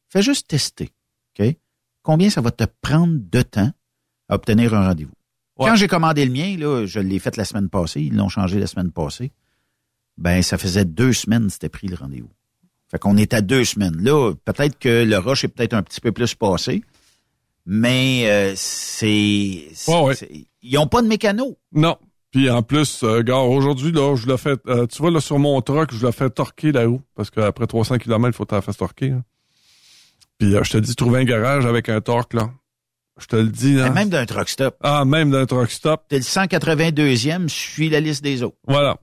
Fais 0.09 0.21
juste 0.21 0.47
tester. 0.47 0.91
OK? 1.39 1.55
Combien 2.01 2.29
ça 2.29 2.41
va 2.41 2.51
te 2.51 2.65
prendre 2.81 3.15
de 3.17 3.41
temps 3.41 3.71
à 4.29 4.35
obtenir 4.35 4.73
un 4.73 4.87
rendez-vous? 4.87 5.13
Quand 5.57 5.75
j'ai 5.75 5.87
commandé 5.87 6.25
le 6.25 6.31
mien, 6.31 6.57
là, 6.57 6.85
je 6.85 6.99
l'ai 6.99 7.19
fait 7.19 7.37
la 7.37 7.45
semaine 7.45 7.69
passée, 7.69 8.01
ils 8.01 8.15
l'ont 8.15 8.27
changé 8.27 8.59
la 8.59 8.67
semaine 8.67 8.91
passée. 8.91 9.31
Ben, 10.17 10.41
ça 10.41 10.57
faisait 10.57 10.85
deux 10.85 11.13
semaines 11.13 11.49
c'était 11.49 11.69
pris 11.69 11.87
le 11.87 11.95
rendez-vous. 11.95 12.31
Fait 12.89 12.99
qu'on 12.99 13.17
est 13.17 13.33
à 13.33 13.41
deux 13.41 13.63
semaines. 13.63 13.95
Là, 14.01 14.33
peut-être 14.45 14.77
que 14.77 15.03
le 15.03 15.17
rush 15.17 15.45
est 15.45 15.47
peut-être 15.47 15.73
un 15.73 15.81
petit 15.81 16.01
peu 16.01 16.11
plus 16.11 16.35
passé, 16.35 16.83
mais 17.65 18.25
euh, 18.27 18.53
c'est... 18.55 19.67
Ils 20.61 20.77
ont 20.77 20.87
pas 20.87 21.01
de 21.01 21.07
mécano. 21.07 21.57
Non. 21.71 21.97
Puis 22.33 22.49
en 22.49 22.63
plus, 22.63 23.03
euh, 23.03 23.21
gars, 23.21 23.37
aujourd'hui, 23.37 23.91
là, 23.91 24.15
je 24.15 24.25
l'ai 24.27 24.37
fait, 24.37 24.59
euh, 24.65 24.87
tu 24.87 24.97
vois, 24.97 25.11
là, 25.11 25.21
sur 25.21 25.37
mon 25.37 25.61
truck, 25.61 25.93
je 25.93 26.03
l'ai 26.03 26.11
fait 26.11 26.31
torquer 26.31 26.71
la 26.71 26.87
roue, 26.87 27.03
parce 27.15 27.29
qu'après 27.29 27.67
300 27.67 27.99
km, 27.99 28.29
il 28.29 28.33
faut 28.33 28.45
que 28.45 28.55
la 28.55 28.61
faire 28.63 28.75
torquer. 28.75 29.13
Puis 30.39 30.55
euh, 30.55 30.63
je 30.63 30.71
te 30.71 30.77
dis, 30.79 30.95
trouver 30.95 31.21
un 31.21 31.25
garage 31.25 31.67
avec 31.67 31.89
un 31.89 32.01
torque, 32.01 32.33
là. 32.33 32.49
Je 33.19 33.27
te 33.27 33.35
le 33.35 33.49
dis, 33.49 33.75
là. 33.75 33.91
Même 33.91 34.09
d'un 34.09 34.25
truck 34.25 34.49
stop. 34.49 34.75
Ah, 34.81 35.05
même 35.05 35.29
d'un 35.29 35.45
truck 35.45 35.69
stop. 35.69 36.05
T'es 36.09 36.17
le 36.17 36.23
182e, 36.23 37.47
je 37.47 37.53
suis 37.53 37.89
la 37.89 37.99
liste 37.99 38.23
des 38.23 38.41
autres. 38.41 38.57
Voilà. 38.67 38.97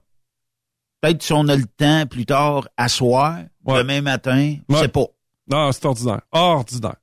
Peut-être 0.99 1.23
si 1.23 1.31
on 1.31 1.47
a 1.47 1.55
le 1.55 1.65
temps 1.65 2.05
plus 2.07 2.25
tard, 2.25 2.67
à 2.75 2.89
soir, 2.89 3.39
demain 3.65 4.01
matin, 4.01 4.57
je 4.67 4.75
sais 4.75 4.87
pas. 4.89 5.05
Non, 5.49 5.71
c'est 5.71 5.85
ordinaire. 5.85 6.21
Ordinaire. 6.33 6.97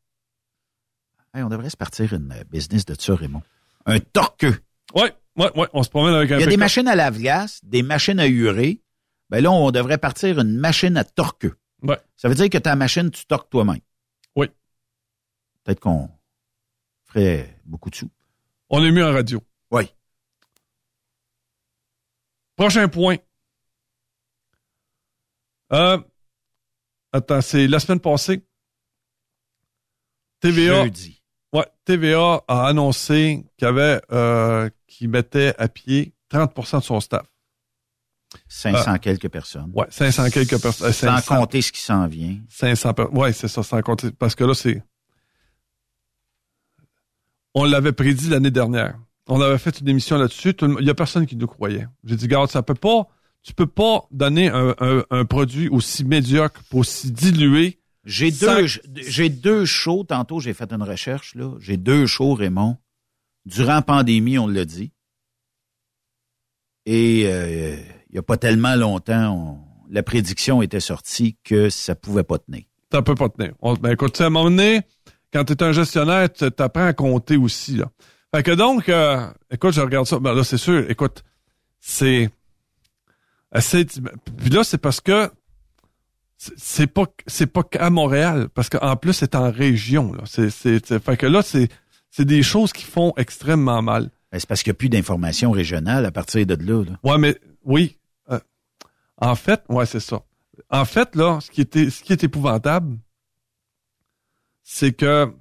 Hey, 1.34 1.42
on 1.42 1.48
devrait 1.48 1.70
se 1.70 1.76
partir 1.76 2.12
une 2.12 2.34
business 2.50 2.84
de 2.84 2.94
ça, 2.98 3.14
Raymond. 3.14 3.42
Un 3.86 3.98
torqueux. 3.98 4.59
Ouais. 4.94 5.14
Ouais, 5.39 5.56
ouais, 5.56 5.69
on 5.73 5.82
se 5.85 5.89
promène 5.89 6.15
avec 6.15 6.32
un 6.32 6.39
Il 6.39 6.40
y 6.40 6.44
a 6.44 6.48
des 6.48 6.56
machines 6.56 6.89
à 6.89 6.97
lave-glace, 6.97 7.60
des 7.62 7.82
machines 7.82 8.19
à 8.19 8.27
hurer. 8.27 8.82
Ben 9.31 9.43
là, 9.43 9.52
on 9.52 9.70
devrait 9.70 9.98
partir 9.98 10.40
une 10.40 10.56
machine 10.56 10.97
à 10.97 11.05
torqueux. 11.05 11.56
Ouais. 11.82 11.98
Ça 12.16 12.28
veut 12.28 12.35
dire 12.35 12.51
que 12.51 12.59
ta 12.59 12.74
machine, 12.74 13.10
tu 13.10 13.24
torques 13.24 13.48
toi-même. 13.48 13.81
Oui. 14.35 14.48
Peut-être 15.62 15.81
qu'on 15.81 16.10
ferait 17.05 17.56
beaucoup 17.65 17.89
de 17.90 17.94
sous. 17.94 18.10
On 18.69 18.85
est 18.85 18.90
mieux 18.90 19.06
en 19.06 19.12
radio. 19.12 19.40
Oui. 19.70 19.85
Prochain 22.56 22.89
point. 22.89 23.16
Euh, 25.73 25.98
attends, 27.12 27.43
c'est 27.43 27.69
la 27.69 27.78
semaine 27.78 28.01
passée. 28.01 28.44
TVA. 30.40 30.85
Jeudi. 30.85 31.18
Ouais, 31.53 31.66
TVA 31.85 32.43
a 32.47 32.66
annoncé 32.66 33.45
qu'il 33.57 33.66
avait 33.66 34.01
euh, 34.12 34.69
qui 34.87 35.09
mettait 35.09 35.55
à 35.59 35.69
pied 35.69 36.15
30% 36.31 36.81
de 36.81 36.85
son 36.85 37.01
staff. 37.01 37.27
500 38.49 38.95
euh, 38.95 38.99
quelques 38.99 39.29
personnes. 39.29 39.70
Ouais, 39.75 39.87
500 39.89 40.31
quelques 40.31 40.61
personnes. 40.61 40.93
Sans 40.93 41.20
compter 41.23 41.62
ce 41.62 41.73
qui 41.73 41.81
s'en 41.81 42.07
vient. 42.07 42.37
500 42.51 42.95
Ouais, 43.12 43.33
c'est 43.33 43.49
ça, 43.49 43.62
sans 43.62 43.81
compter. 43.81 44.11
Parce 44.11 44.35
que 44.35 44.45
là, 44.45 44.55
c'est. 44.55 44.83
On 47.55 47.65
l'avait 47.65 47.93
prédit 47.93 48.29
l'année 48.29 48.51
dernière. 48.51 48.99
On 49.27 49.41
avait 49.41 49.59
fait 49.59 49.81
une 49.81 49.89
émission 49.89 50.16
là-dessus. 50.16 50.55
Il 50.81 50.87
y 50.87 50.91
a 50.91 50.95
personne 50.95 51.27
qui 51.27 51.37
nous 51.37 51.47
croyait. 51.47 51.87
J'ai 52.05 52.16
dit, 52.16 52.29
garde, 52.29 52.51
ça 52.51 52.62
peut 52.62 52.75
pas. 52.75 53.09
Tu 53.43 53.55
peux 53.55 53.66
pas 53.66 54.07
donner 54.11 54.49
un, 54.49 54.75
un, 55.11 55.25
produit 55.25 55.69
aussi 55.69 56.05
médiocre, 56.05 56.61
aussi 56.73 57.11
dilué. 57.11 57.77
J'ai 58.09 58.30
deux, 58.30 58.66
j'ai 58.97 59.28
deux 59.28 59.64
shows. 59.64 60.05
Tantôt, 60.05 60.40
j'ai 60.40 60.55
fait 60.55 60.72
une 60.72 60.82
recherche, 60.82 61.35
là. 61.35 61.55
J'ai 61.60 61.76
deux 61.76 62.06
shows, 62.06 62.35
Raymond 62.35 62.78
durant 63.48 63.74
la 63.74 63.82
pandémie, 63.82 64.39
on 64.39 64.47
l'a 64.47 64.64
dit. 64.64 64.93
Et 66.86 67.24
euh, 67.26 67.76
il 68.09 68.12
n'y 68.12 68.18
a 68.18 68.22
pas 68.22 68.36
tellement 68.36 68.76
longtemps, 68.76 69.59
la 69.90 70.02
prédiction 70.02 70.62
était 70.62 70.80
sortie 70.80 71.36
que 71.44 71.70
ça 71.70 71.94
pouvait 71.94 72.22
pas 72.24 72.39
tenir. 72.39 72.62
Ça 72.93 73.02
peut 73.02 73.14
pas 73.14 73.28
tenir. 73.28 73.55
ben 73.80 73.93
écoute, 73.93 74.20
à 74.20 74.26
un 74.26 74.30
moment 74.30 74.51
donné, 74.51 74.82
quand 75.32 75.44
tu 75.44 75.52
es 75.52 75.62
un 75.62 75.72
gestionnaire, 75.72 76.32
tu 76.32 76.44
apprends 76.59 76.86
à 76.86 76.93
compter 76.93 77.36
aussi. 77.36 77.76
Là. 77.76 77.90
Fait 78.35 78.43
que 78.43 78.52
donc, 78.52 78.89
euh, 78.89 79.26
écoute, 79.51 79.72
je 79.72 79.80
regarde 79.80 80.06
ça. 80.06 80.18
Ben 80.18 80.35
là, 80.35 80.44
c'est 80.44 80.59
sûr, 80.59 80.89
écoute, 80.90 81.24
c'est... 81.80 82.30
Puis 83.51 84.51
là, 84.51 84.62
c'est 84.62 84.78
parce 84.78 85.01
que 85.01 85.30
c'est 86.39 86.86
pas 86.86 87.06
c'est 87.27 87.48
pas 87.48 87.65
qu'à 87.65 87.90
Montréal 87.90 88.48
parce 88.55 88.69
qu'en 88.69 88.97
plus 88.97 89.12
c'est 89.12 89.35
en 89.35 89.51
région 89.51 90.12
là 90.12 90.23
c'est 90.24 90.51
c'est 90.51 90.98
fait 91.01 91.16
que 91.16 91.27
là 91.27 91.43
c'est 91.43 91.69
c'est 92.10 92.24
des 92.24 92.43
choses 92.43 92.73
qui 92.73 92.85
font 92.85 93.12
extrêmement 93.16 93.82
mal. 93.82 94.10
Ben, 94.31 94.39
c'est 94.39 94.48
parce 94.48 94.62
qu'il 94.62 94.70
n'y 94.70 94.77
a 94.77 94.78
plus 94.78 94.89
d'informations 94.89 95.51
régionales 95.51 96.05
à 96.05 96.10
partir 96.10 96.44
de 96.47 96.55
là. 96.55 96.85
là. 96.85 96.98
Ouais, 97.02 97.19
mais 97.19 97.39
oui. 97.65 97.98
Euh, 98.31 98.40
en 99.19 99.35
fait, 99.35 99.62
ouais, 99.69 99.86
c'est 99.86 100.01
ça. 100.01 100.23
En 100.70 100.85
fait, 100.85 101.15
là, 101.16 101.39
ce 101.40 101.51
qui 101.51 101.60
était, 101.60 101.90
ce 101.90 102.02
qui 102.02 102.12
est 102.12 102.24
épouvantable, 102.24 102.98
c'est 104.62 104.93
que 104.93 105.32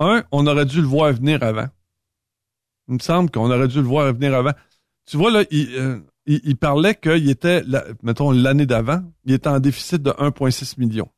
un, 0.00 0.24
on 0.30 0.46
aurait 0.46 0.64
dû 0.64 0.80
le 0.80 0.86
voir 0.86 1.12
venir 1.12 1.42
avant. 1.42 1.68
Il 2.88 2.94
me 2.94 2.98
semble 3.00 3.30
qu'on 3.30 3.50
aurait 3.50 3.68
dû 3.68 3.78
le 3.78 3.86
voir 3.86 4.12
venir 4.12 4.34
avant. 4.34 4.52
Tu 5.06 5.16
vois, 5.16 5.30
là, 5.30 5.44
il, 5.50 5.74
euh, 5.76 6.00
il, 6.28 6.56
parlait 6.56 6.94
qu'il 6.94 7.30
était, 7.30 7.62
mettons, 8.02 8.30
l'année 8.30 8.66
d'avant, 8.66 9.02
il 9.24 9.32
était 9.32 9.48
en 9.48 9.60
déficit 9.60 10.02
de 10.02 10.10
1,6 10.10 10.78
million. 10.78 11.08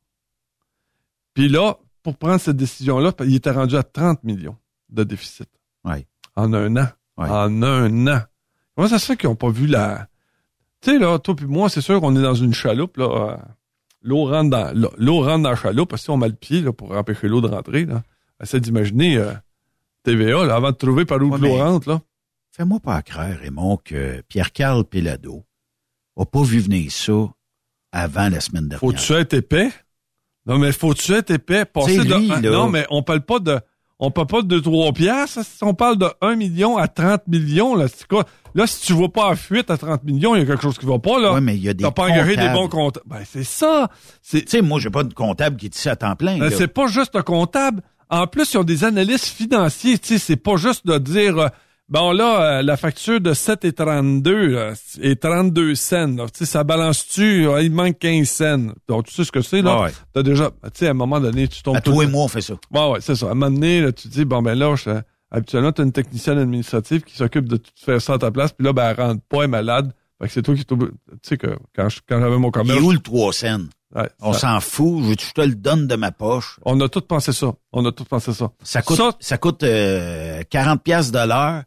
Puis 1.33 1.49
là, 1.49 1.77
pour 2.01 2.17
prendre 2.17 2.39
cette 2.39 2.55
décision-là, 2.55 3.13
il 3.21 3.35
était 3.35 3.51
rendu 3.51 3.75
à 3.75 3.83
30 3.83 4.23
millions 4.23 4.55
de 4.89 5.03
déficit. 5.03 5.49
Oui. 5.83 6.05
En 6.35 6.53
un 6.53 6.77
an. 6.77 6.87
En 7.17 7.61
un 7.61 8.07
an. 8.07 8.21
Comment 8.75 8.87
ça 8.87 8.99
se 8.99 9.05
fait 9.05 9.17
qu'ils 9.17 9.29
n'ont 9.29 9.35
pas 9.35 9.49
vu 9.49 9.67
la. 9.67 10.07
Tu 10.79 10.91
sais, 10.91 10.99
là, 10.99 11.19
toi 11.19 11.35
puis 11.35 11.45
moi, 11.45 11.69
c'est 11.69 11.81
sûr 11.81 11.99
qu'on 11.99 12.15
est 12.15 12.21
dans 12.21 12.33
une 12.33 12.53
chaloupe, 12.53 12.97
là. 12.97 13.05
Euh, 13.05 13.37
l'eau 14.01 14.25
rentre 14.25 14.49
dans 14.49 14.73
l'eau 14.97 15.21
rentre 15.21 15.43
dans 15.43 15.49
la 15.51 15.55
chaloupe, 15.55 15.89
parce 15.89 16.07
qu'on 16.07 16.17
met 16.17 16.29
le 16.29 16.33
pied 16.33 16.61
là, 16.61 16.71
pour 16.71 16.91
empêcher 16.91 17.27
l'eau 17.27 17.41
de 17.41 17.47
rentrer. 17.47 17.85
Là. 17.85 18.01
Essaye 18.41 18.61
d'imaginer 18.61 19.17
euh, 19.17 19.33
TVA, 20.03 20.45
là, 20.45 20.55
avant 20.55 20.71
de 20.71 20.77
trouver 20.77 21.05
par 21.05 21.21
où 21.21 21.37
l'eau 21.37 21.57
rentre. 21.57 21.89
là. 21.89 22.01
Fais-moi 22.51 22.79
pas 22.81 23.01
croire, 23.01 23.29
Raymond, 23.41 23.77
que 23.77 24.21
Pierre-Carl 24.27 24.83
Pelado 24.83 25.45
n'a 26.17 26.25
pas 26.25 26.43
vu 26.43 26.59
venir 26.59 26.91
ça 26.91 27.13
avant 27.93 28.29
la 28.29 28.41
semaine 28.41 28.67
dernière. 28.67 28.79
Faut-tu 28.79 29.13
être 29.13 29.33
épais? 29.33 29.71
Non, 30.45 30.57
mais 30.59 30.71
faut-tu 30.73 31.13
être 31.13 31.31
épais? 31.31 31.63
Passer 31.65 31.99
de, 31.99 32.49
non, 32.49 32.67
mais 32.67 32.85
on 32.89 33.03
parle 33.03 33.21
pas 33.21 33.39
de, 33.39 33.57
on 33.99 34.11
parle 34.11 34.27
pas 34.27 34.41
de 34.41 34.59
3 34.59 34.91
piastres. 34.91 35.39
On 35.61 35.73
parle 35.73 35.97
de 35.97 36.07
1 36.19 36.35
million 36.35 36.75
à 36.75 36.89
30 36.89 37.27
millions, 37.27 37.75
là. 37.75 37.87
C'est 37.87 38.07
quoi? 38.07 38.25
Là, 38.53 38.67
si 38.67 38.85
tu 38.85 38.93
vois 38.93 39.13
pas 39.13 39.29
en 39.29 39.35
fuite 39.35 39.69
à 39.71 39.77
30 39.77 40.03
millions, 40.03 40.35
il 40.35 40.39
y 40.39 40.41
a 40.41 40.45
quelque 40.45 40.63
chose 40.63 40.77
qui 40.77 40.85
va 40.85 40.99
pas, 40.99 41.19
là. 41.19 41.33
Oui, 41.35 41.41
mais 41.41 41.55
il 41.55 41.63
y 41.63 41.69
a 41.69 41.73
des 41.73 41.83
T'as 41.83 41.91
pas 41.91 42.03
engagé 42.09 42.35
des 42.35 42.49
bons 42.49 42.67
comptables. 42.67 43.05
Ben, 43.07 43.23
c'est 43.23 43.45
ça. 43.45 43.89
Tu 44.29 44.43
sais, 44.45 44.61
moi, 44.61 44.79
j'ai 44.79 44.89
pas 44.89 45.03
de 45.03 45.13
comptable 45.13 45.55
qui 45.55 45.67
est 45.67 45.75
ici 45.75 45.87
à 45.87 45.95
temps 45.95 46.15
plein, 46.17 46.37
ben, 46.37 46.51
C'est 46.51 46.67
pas 46.67 46.87
juste 46.87 47.15
un 47.15 47.21
comptable. 47.21 47.81
En 48.09 48.27
plus, 48.27 48.51
ils 48.53 48.57
ont 48.57 48.65
des 48.65 48.83
analystes 48.83 49.27
financiers, 49.27 49.97
tu 49.97 50.09
sais, 50.09 50.17
c'est 50.19 50.35
pas 50.35 50.57
juste 50.57 50.85
de 50.85 50.97
dire, 50.97 51.37
euh, 51.37 51.47
Bon, 51.91 52.13
là, 52.13 52.41
euh, 52.41 52.61
la 52.61 52.77
facture 52.77 53.19
de 53.19 53.33
7 53.33 53.65
et 53.65 53.73
32 53.73 54.71
et 55.01 55.17
32 55.17 55.75
cents. 55.75 56.15
Ça 56.31 56.63
balance-tu? 56.63 57.47
il 57.61 57.69
manque 57.69 57.99
15 57.99 58.29
cents. 58.29 58.73
Donc, 58.87 59.07
tu 59.07 59.13
sais 59.13 59.25
ce 59.25 59.31
que 59.33 59.41
c'est, 59.41 59.61
là? 59.61 59.81
Ouais. 59.81 59.89
T'as 60.13 60.23
déjà, 60.23 60.51
tu 60.51 60.69
sais, 60.75 60.87
à 60.87 60.91
un 60.91 60.93
moment 60.93 61.19
donné, 61.19 61.49
tu 61.49 61.61
tombes... 61.61 61.75
À 61.75 61.81
toi 61.81 62.05
et 62.05 62.07
moi, 62.07 62.23
on 62.23 62.27
fait 62.29 62.39
ça. 62.39 62.53
Ouais, 62.71 62.91
ouais, 62.91 63.01
c'est 63.01 63.15
ça. 63.15 63.25
À 63.25 63.31
un 63.31 63.33
moment 63.33 63.51
donné, 63.51 63.81
là, 63.81 63.91
tu 63.91 64.07
te 64.07 64.13
dis, 64.13 64.23
bon, 64.23 64.41
ben 64.41 64.57
là, 64.57 64.73
je, 64.77 64.89
habituellement, 65.31 65.73
t'as 65.73 65.83
une 65.83 65.91
technicienne 65.91 66.37
administrative 66.37 67.01
qui 67.01 67.17
s'occupe 67.17 67.49
de 67.49 67.57
tout 67.57 67.71
faire 67.75 68.01
ça 68.01 68.13
à 68.13 68.17
ta 68.17 68.31
place, 68.31 68.53
puis 68.53 68.65
là, 68.65 68.71
ben, 68.71 68.89
elle 68.89 69.05
rentre 69.05 69.21
pas, 69.27 69.39
elle 69.39 69.43
est 69.43 69.47
malade. 69.47 69.91
Fait 70.21 70.27
que 70.27 70.33
c'est 70.33 70.43
toi 70.43 70.55
qui 70.55 70.63
Tu 70.65 70.77
sais 71.23 71.37
que 71.37 71.57
quand, 71.75 71.89
quand 72.07 72.21
j'avais 72.21 72.37
mon 72.37 72.51
commerce... 72.51 72.79
Il 72.79 72.85
est 72.85 72.87
où 72.87 72.91
le 72.91 72.99
3 72.99 73.33
cents? 73.33 73.59
Ouais, 73.93 74.09
on 74.21 74.31
s'en 74.31 74.61
fout, 74.61 75.03
je, 75.03 75.33
te 75.33 75.41
le 75.41 75.55
donne 75.55 75.87
de 75.87 75.95
ma 75.97 76.13
poche. 76.13 76.57
On 76.63 76.79
a 76.79 76.87
tout 76.87 77.01
pensé 77.01 77.33
ça. 77.33 77.51
On 77.73 77.85
a 77.85 77.91
tout 77.91 78.05
pensé 78.05 78.31
ça. 78.31 78.49
Ça 78.63 78.81
coûte, 78.81 79.01
ça, 79.19 79.37
coûte 79.37 79.63
euh, 79.63 80.43
40 80.49 80.81
pièces 80.81 81.11
de 81.11 81.19
l'heure 81.19 81.63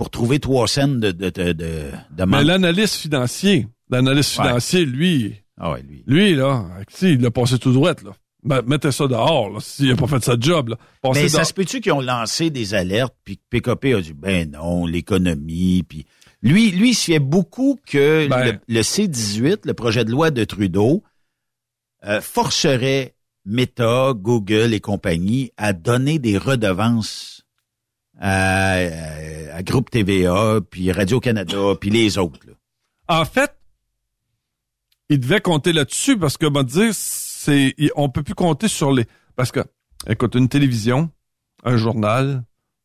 pour 0.00 0.08
trouver 0.08 0.38
trois 0.38 0.66
scènes 0.66 0.98
de, 0.98 1.10
de, 1.10 1.28
de, 1.28 1.52
de, 1.52 2.24
Mais 2.24 2.42
l'analyste 2.42 2.94
financier, 2.94 3.68
l'analyste 3.90 4.30
financier, 4.30 4.86
lui, 4.86 5.34
ah 5.58 5.72
ouais, 5.72 5.82
lui, 5.82 6.02
lui, 6.06 6.34
là, 6.34 6.64
il 7.02 7.26
a 7.26 7.30
passé 7.30 7.58
tout 7.58 7.70
droit, 7.70 7.92
là. 8.02 8.12
Ben, 8.42 8.62
mettez 8.66 8.92
ça 8.92 9.06
dehors, 9.06 9.60
s'il 9.60 9.90
n'a 9.90 9.96
pas 9.96 10.06
fait 10.06 10.24
sa 10.24 10.40
job. 10.40 10.70
Là. 10.70 10.78
Mais 11.12 11.28
ça 11.28 11.44
se 11.44 11.52
peut-tu 11.52 11.82
qu'ils 11.82 11.92
ont 11.92 12.00
lancé 12.00 12.48
des 12.48 12.72
alertes, 12.72 13.14
puis 13.24 13.38
PKP 13.50 13.94
a 13.94 14.00
dit, 14.00 14.14
ben 14.14 14.50
non, 14.50 14.86
l'économie, 14.86 15.82
puis... 15.86 16.06
Lui, 16.40 16.70
lui, 16.70 16.92
il 16.92 16.94
se 16.94 17.12
fait 17.12 17.18
beaucoup 17.18 17.78
que 17.86 18.26
ben 18.26 18.58
le, 18.68 18.82
C-18, 18.82 19.66
le 19.66 19.74
projet 19.74 20.06
de 20.06 20.10
loi 20.10 20.30
de 20.30 20.44
Trudeau, 20.44 21.02
euh, 22.06 22.22
forcerait 22.22 23.16
Meta, 23.44 24.14
Google 24.16 24.72
et 24.72 24.80
compagnie 24.80 25.52
à 25.58 25.74
donner 25.74 26.18
des 26.18 26.38
redevances 26.38 27.39
à, 28.20 29.62
Groupe 29.62 29.90
TVA, 29.90 30.60
puis 30.70 30.92
Radio-Canada, 30.92 31.74
puis 31.80 31.90
les 31.90 32.18
autres. 32.18 32.38
En 33.08 33.24
fait, 33.24 33.52
il 35.08 35.20
devait 35.20 35.40
compter 35.40 35.72
là-dessus 35.72 36.16
parce 36.16 36.36
que, 36.36 36.46
on 36.46 36.62
dire, 36.62 36.90
c'est, 36.94 37.74
on 37.96 38.08
peut 38.08 38.22
plus 38.22 38.34
compter 38.34 38.68
sur 38.68 38.92
les, 38.92 39.06
parce 39.36 39.50
que, 39.50 39.60
écoute, 40.06 40.34
une 40.34 40.48
télévision, 40.48 41.10
un 41.64 41.76
journal, 41.76 42.44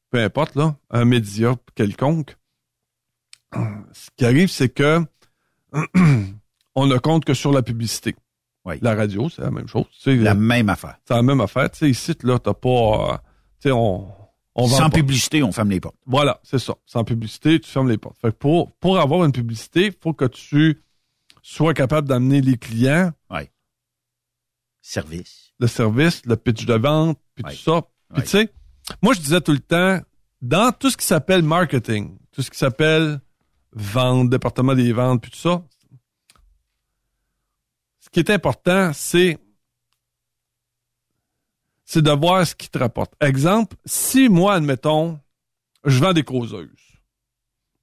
peu 0.10 0.22
importe, 0.22 0.56
là, 0.56 0.76
un 0.90 1.06
média 1.06 1.56
quelconque, 1.76 2.36
ce 3.54 4.10
qui 4.18 4.26
arrive, 4.26 4.50
c'est 4.50 4.70
que 4.70 5.02
on 6.76 6.88
ne 6.88 6.98
compte 6.98 7.26
que 7.26 7.34
sur 7.34 7.52
la 7.52 7.62
publicité. 7.62 8.16
Oui. 8.66 8.76
La 8.82 8.96
radio, 8.96 9.30
c'est 9.30 9.44
la 9.44 9.52
même 9.52 9.68
chose. 9.68 9.86
la 10.06 10.34
même 10.34 10.70
affaire. 10.70 10.98
C'est 11.08 11.14
la 11.14 11.22
même 11.22 11.40
affaire. 11.40 11.70
Tu 11.70 11.78
sais, 11.78 11.90
ici, 11.90 12.14
là, 12.24 12.40
t'as 12.40 12.56
pas, 12.56 13.22
tu 13.62 13.70
sais, 13.70 13.72
on, 13.72 14.12
On 14.58 14.68
Sans 14.68 14.90
publicité, 14.90 15.44
on 15.44 15.52
ferme 15.52 15.70
les 15.70 15.82
portes. 15.82 15.98
Voilà, 16.06 16.40
c'est 16.44 16.60
ça. 16.60 16.76
Sans 16.86 17.04
publicité, 17.04 17.60
tu 17.60 17.70
fermes 17.70 17.90
les 17.90 17.98
portes. 17.98 18.18
Fait 18.22 18.32
que 18.32 18.38
pour, 18.38 18.72
pour 18.78 19.00
avoir 19.00 19.26
une 19.26 19.34
publicité, 19.34 19.88
il 19.88 19.94
faut 20.02 20.14
que 20.14 20.26
tu 20.26 20.82
sois 21.44 21.74
capable 21.74 22.08
d'amener 22.08 22.40
les 22.40 22.58
clients. 22.58 23.12
Oui. 23.30 23.42
Service. 24.82 25.52
Le 25.60 25.68
service, 25.68 26.22
le 26.26 26.38
pitch 26.38 26.66
de 26.66 26.74
vente, 26.74 27.20
puis 27.36 27.44
tout 27.44 27.72
ça. 27.72 27.82
Puis 28.14 28.24
tu 28.24 28.30
sais, 28.30 28.54
moi 29.02 29.14
je 29.14 29.20
disais 29.20 29.42
tout 29.42 29.52
le 29.52 29.60
temps, 29.60 30.00
dans 30.42 30.72
tout 30.72 30.90
ce 30.90 30.96
qui 30.96 31.06
s'appelle 31.06 31.44
marketing, 31.44 32.18
tout 32.32 32.42
ce 32.42 32.50
qui 32.50 32.58
s'appelle 32.58 33.20
vente, 33.74 34.30
département 34.30 34.74
des 34.74 34.94
ventes, 34.94 35.22
puis 35.22 35.32
tout 35.32 35.38
ça, 35.38 35.64
ce 38.00 38.10
qui 38.10 38.20
est 38.20 38.30
important, 38.30 38.92
c'est 38.94 39.38
c'est 41.86 42.02
de 42.02 42.12
voir 42.12 42.46
ce 42.46 42.56
qui 42.56 42.70
te 42.70 42.78
rapporte. 42.78 43.14
Exemple, 43.22 43.78
si 43.86 44.28
moi, 44.28 44.56
admettons, 44.56 45.20
je 45.86 46.00
vends 46.00 46.14
des 46.14 46.24
causeuses, 46.24 46.70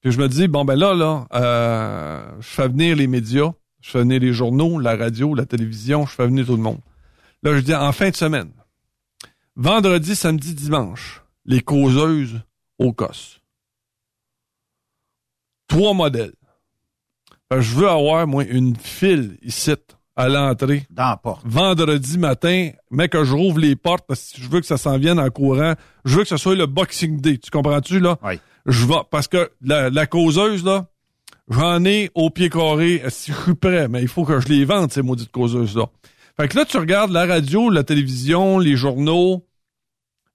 puis 0.00 0.10
je 0.10 0.18
me 0.18 0.28
dis, 0.28 0.48
bon, 0.48 0.64
ben 0.64 0.74
là, 0.74 0.94
là, 0.94 1.26
euh, 1.32 2.40
je 2.40 2.48
fais 2.48 2.68
venir 2.68 2.96
les 2.96 3.06
médias, 3.06 3.52
je 3.80 3.90
fais 3.90 4.00
venir 4.00 4.20
les 4.20 4.32
journaux, 4.32 4.80
la 4.80 4.96
radio, 4.96 5.34
la 5.34 5.46
télévision, 5.46 6.06
je 6.06 6.12
fais 6.12 6.26
venir 6.26 6.44
tout 6.44 6.56
le 6.56 6.62
monde. 6.62 6.80
Là, 7.44 7.54
je 7.54 7.60
dis, 7.60 7.74
en 7.74 7.92
fin 7.92 8.10
de 8.10 8.16
semaine, 8.16 8.50
vendredi, 9.54 10.16
samedi, 10.16 10.54
dimanche, 10.54 11.22
les 11.44 11.60
causeuses 11.60 12.40
au 12.78 12.92
COS. 12.92 13.40
Trois 15.68 15.94
modèles. 15.94 16.34
je 17.50 17.74
veux 17.74 17.88
avoir, 17.88 18.26
moi, 18.26 18.44
une 18.44 18.76
file 18.76 19.38
ici 19.42 19.72
à 20.22 20.28
l'entrée. 20.28 20.86
Dans 20.90 21.10
la 21.10 21.16
porte. 21.16 21.42
Vendredi 21.44 22.18
matin, 22.18 22.70
mais 22.90 23.08
que 23.08 23.24
je 23.24 23.34
rouvre 23.34 23.58
les 23.58 23.76
portes 23.76 24.04
parce 24.06 24.32
que 24.32 24.40
je 24.40 24.48
veux 24.48 24.60
que 24.60 24.66
ça 24.66 24.76
s'en 24.76 24.98
vienne 24.98 25.18
en 25.18 25.30
courant. 25.30 25.74
Je 26.04 26.16
veux 26.16 26.22
que 26.22 26.28
ce 26.28 26.36
soit 26.36 26.54
le 26.54 26.66
Boxing 26.66 27.20
Day. 27.20 27.38
Tu 27.38 27.50
comprends-tu, 27.50 28.00
là? 28.00 28.18
Oui. 28.22 28.38
Je 28.66 28.86
vais, 28.86 28.94
parce 29.10 29.28
que 29.28 29.50
la, 29.60 30.06
causeuse, 30.06 30.64
là, 30.64 30.86
j'en 31.48 31.84
ai 31.84 32.10
au 32.14 32.30
pied 32.30 32.48
carré. 32.48 33.02
Si 33.08 33.32
je 33.32 33.36
suis 33.36 33.54
prêt, 33.54 33.88
mais 33.88 34.02
il 34.02 34.08
faut 34.08 34.24
que 34.24 34.40
je 34.40 34.48
les 34.48 34.64
vende, 34.64 34.92
ces 34.92 35.02
maudites 35.02 35.32
causeuses-là. 35.32 35.86
Fait 36.36 36.48
que 36.48 36.56
là, 36.56 36.64
tu 36.64 36.78
regardes 36.78 37.10
la 37.10 37.26
radio, 37.26 37.68
la 37.68 37.82
télévision, 37.82 38.58
les 38.58 38.76
journaux, 38.76 39.44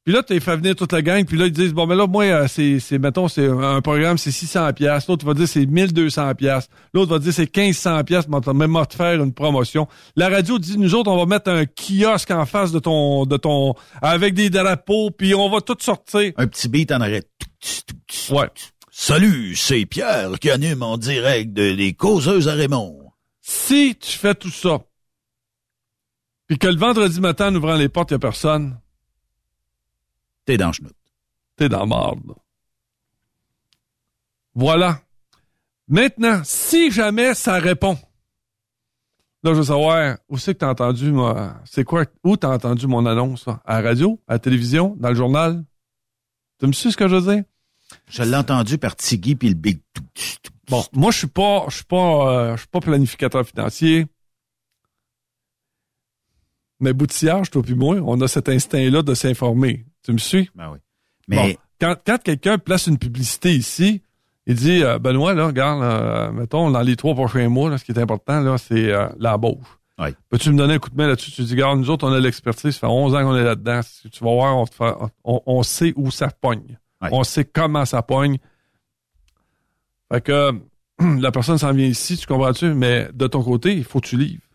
puis 0.07 0.15
là, 0.15 0.23
tu 0.23 0.39
fait 0.39 0.55
venir 0.55 0.73
toute 0.73 0.93
la 0.93 1.01
gang, 1.01 1.25
puis 1.25 1.37
là, 1.37 1.47
ils 1.47 1.51
disent, 1.51 1.73
bon, 1.73 1.85
ben 1.85 1.93
là, 1.93 2.07
moi, 2.07 2.23
euh, 2.23 2.47
c'est, 2.47 2.79
c'est 2.79 2.97
mettons, 2.97 3.27
c'est 3.27 3.45
un 3.45 3.81
programme, 3.81 4.17
c'est 4.17 4.31
600 4.31 4.71
pièces 4.71 5.05
L'autre 5.09 5.25
va 5.25 5.33
dire, 5.33 5.49
c'est 5.49 5.65
1200 5.65 6.33
pièces 6.35 6.69
L'autre 6.93 7.11
va 7.11 7.19
dire, 7.19 7.33
c'est 7.33 7.53
1500 7.53 8.05
pièces 8.05 8.25
même 8.29 8.75
à 8.77 8.85
te 8.85 8.95
faire 8.95 9.21
une 9.21 9.33
promotion. 9.33 9.85
La 10.15 10.29
radio 10.29 10.59
dit, 10.59 10.77
nous 10.77 10.95
autres, 10.95 11.11
on 11.11 11.17
va 11.17 11.25
mettre 11.25 11.51
un 11.51 11.65
kiosque 11.65 12.31
en 12.31 12.45
face 12.45 12.71
de 12.71 12.79
ton, 12.79 13.25
de 13.25 13.35
ton, 13.35 13.73
avec 14.01 14.33
des 14.33 14.49
drapeaux, 14.49 15.11
puis 15.11 15.35
on 15.35 15.49
va 15.49 15.59
tout 15.59 15.75
sortir. 15.77 16.31
Un 16.37 16.47
petit 16.47 16.69
beat 16.69 16.89
en 16.93 17.01
arrêt. 17.01 17.23
Ouais. 18.29 18.47
Salut, 18.89 19.57
c'est 19.57 19.85
Pierre 19.85 20.39
qui 20.39 20.49
anime 20.49 20.83
en 20.83 20.95
direct 20.95 21.51
de 21.51 21.63
Les 21.63 21.91
Causeuses 21.91 22.47
à 22.47 22.53
Raymond. 22.53 23.11
Si 23.41 23.97
tu 23.99 24.17
fais 24.17 24.35
tout 24.35 24.51
ça, 24.51 24.79
puis 26.47 26.57
que 26.57 26.67
le 26.67 26.77
vendredi 26.77 27.19
matin, 27.19 27.49
en 27.49 27.55
ouvrant 27.55 27.75
les 27.75 27.89
portes, 27.89 28.11
il 28.11 28.13
n'y 28.13 28.15
a 28.15 28.19
personne, 28.19 28.77
t'es 30.47 30.57
dans 30.57 30.71
chenoute. 30.71 30.95
T'es 31.57 31.69
dans 31.69 31.85
marde. 31.85 32.33
Voilà. 34.55 35.01
Maintenant, 35.87 36.41
si 36.43 36.89
jamais 36.89 37.35
ça 37.35 37.59
répond, 37.59 37.97
là, 39.43 39.51
je 39.51 39.57
veux 39.57 39.63
savoir, 39.63 40.17
où 40.29 40.37
c'est 40.37 40.53
que 40.53 40.59
t'as 40.59 40.69
entendu, 40.69 41.11
moi, 41.11 41.55
c'est 41.65 41.83
quoi, 41.83 42.05
où 42.23 42.37
t'as 42.37 42.53
entendu 42.53 42.87
mon 42.87 43.05
annonce, 43.05 43.47
À 43.65 43.81
la 43.81 43.89
radio, 43.89 44.19
à 44.27 44.33
la 44.33 44.39
télévision, 44.39 44.95
dans 44.97 45.09
le 45.09 45.15
journal? 45.15 45.63
Tu 46.59 46.67
me 46.67 46.71
suis 46.71 46.91
ce 46.91 46.97
que 46.97 47.07
je 47.07 47.15
veux 47.15 47.35
dire? 47.35 47.43
Je 48.07 48.23
l'ai 48.23 48.35
entendu 48.35 48.77
par 48.77 48.95
Tiggy 48.95 49.35
puis 49.35 49.49
le 49.49 49.55
Big. 49.55 49.81
Bon, 50.69 50.83
moi, 50.93 51.11
je 51.11 51.19
suis 51.19 51.27
pas, 51.27 51.65
je 51.69 51.75
suis 51.75 51.85
pas, 51.85 52.31
euh, 52.31 52.51
je 52.55 52.61
suis 52.61 52.69
pas 52.69 52.79
planificateur 52.79 53.45
financier. 53.45 54.07
Mais 56.79 56.93
boutillage, 56.93 57.49
toi 57.49 57.63
puis 57.63 57.75
moi, 57.75 57.97
on 58.05 58.19
a 58.21 58.27
cet 58.27 58.49
instinct-là 58.49 59.01
de 59.01 59.13
s'informer. 59.13 59.86
Tu 60.07 60.13
me 60.13 60.19
suis? 60.19 60.49
Ben 60.55 60.71
oui. 60.71 60.79
Mais 61.27 61.57
quand, 61.81 61.97
quand 62.05 62.17
quelqu'un 62.23 62.57
place 62.57 62.87
une 62.87 62.97
publicité 62.97 63.53
ici, 63.53 64.01
il 64.45 64.55
dit 64.55 64.81
euh, 64.81 64.99
Benoît, 64.99 65.33
là, 65.33 65.47
regarde, 65.47 65.83
euh, 65.83 66.31
mettons, 66.31 66.71
dans 66.71 66.79
les 66.79 66.95
trois 66.95 67.13
prochains 67.13 67.49
mois, 67.49 67.69
là, 67.69 67.77
ce 67.77 67.83
qui 67.83 67.91
est 67.91 67.99
important, 67.99 68.39
là, 68.39 68.57
c'est 68.57 68.89
euh, 68.89 69.09
l'embauche. 69.19 69.67
Oui. 69.99 70.11
Peux-tu 70.29 70.51
me 70.51 70.57
donner 70.57 70.75
un 70.75 70.79
coup 70.79 70.89
de 70.89 70.95
main 70.95 71.07
là-dessus? 71.07 71.31
Tu 71.31 71.43
dis, 71.43 71.55
regarde, 71.55 71.77
nous 71.77 71.89
autres, 71.89 72.07
on 72.07 72.13
a 72.13 72.21
l'expertise, 72.21 72.75
ça 72.75 72.79
fait 72.79 72.85
11 72.87 73.15
ans 73.15 73.23
qu'on 73.23 73.35
est 73.35 73.43
là-dedans. 73.43 73.81
Tu 74.09 74.23
vas 74.23 74.31
voir, 74.31 74.65
on, 75.25 75.41
on, 75.45 75.63
sait 75.63 75.91
où 75.97 76.09
ça 76.09 76.29
pogne. 76.29 76.79
On 77.01 77.25
sait 77.25 77.43
comment 77.43 77.83
ça 77.83 78.01
pogne. 78.01 78.37
Fait 80.09 80.21
que 80.21 80.53
la 81.19 81.31
personne 81.33 81.57
s'en 81.57 81.73
vient 81.73 81.85
ici, 81.85 82.15
tu 82.15 82.27
comprends-tu? 82.27 82.73
Mais 82.73 83.09
de 83.13 83.27
ton 83.27 83.43
côté, 83.43 83.75
il 83.75 83.83
faut 83.83 83.99
que 83.99 84.07
tu 84.07 84.17
livres. 84.17 84.46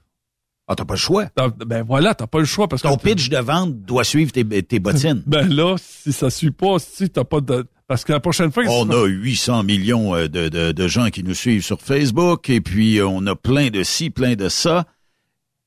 Ah, 0.73 0.75
t'as 0.75 0.87
pas 0.87 0.95
le 0.95 0.99
choix. 0.99 1.27
Ben 1.67 1.83
voilà, 1.83 2.15
t'as 2.15 2.27
pas 2.27 2.39
le 2.39 2.47
choix 2.47 2.67
parce 2.67 2.81
Ton 2.81 2.97
pitch 2.97 3.29
de 3.29 3.37
vente 3.37 3.83
doit 3.83 4.05
suivre 4.05 4.33
tes, 4.33 4.63
tes 4.63 4.79
bottines. 4.79 5.23
ben 5.27 5.47
là, 5.47 5.77
si 5.79 6.13
ça 6.13 6.31
suit 6.31 6.51
pas, 6.51 6.79
si 6.79 7.11
t'as 7.11 7.25
pas 7.25 7.43
de... 7.43 7.67
Parce 7.87 8.05
que 8.05 8.13
la 8.13 8.21
prochaine 8.21 8.51
fois... 8.51 8.65
On 8.69 8.89
a 8.89 9.05
800 9.05 9.65
millions 9.65 10.15
euh, 10.15 10.29
de, 10.29 10.49
de, 10.49 10.73
de, 10.73 10.89
gens 10.89 11.11
qui 11.11 11.23
nous 11.25 11.35
suivent 11.35 11.63
sur 11.63 11.83
Facebook 11.83 12.49
et 12.49 12.63
puis 12.63 12.99
euh, 12.99 13.07
on 13.07 13.27
a 13.27 13.37
plein 13.37 13.69
de 13.69 13.83
ci, 13.83 14.09
plein 14.09 14.35
de 14.35 14.49
ça. 14.49 14.87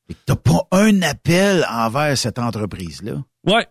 Et 0.09 0.15
t'as 0.25 0.35
pas 0.35 0.67
un 0.71 1.03
appel 1.03 1.63
envers 1.69 2.17
cette 2.17 2.39
entreprise-là. 2.39 3.23
Ouais. 3.45 3.67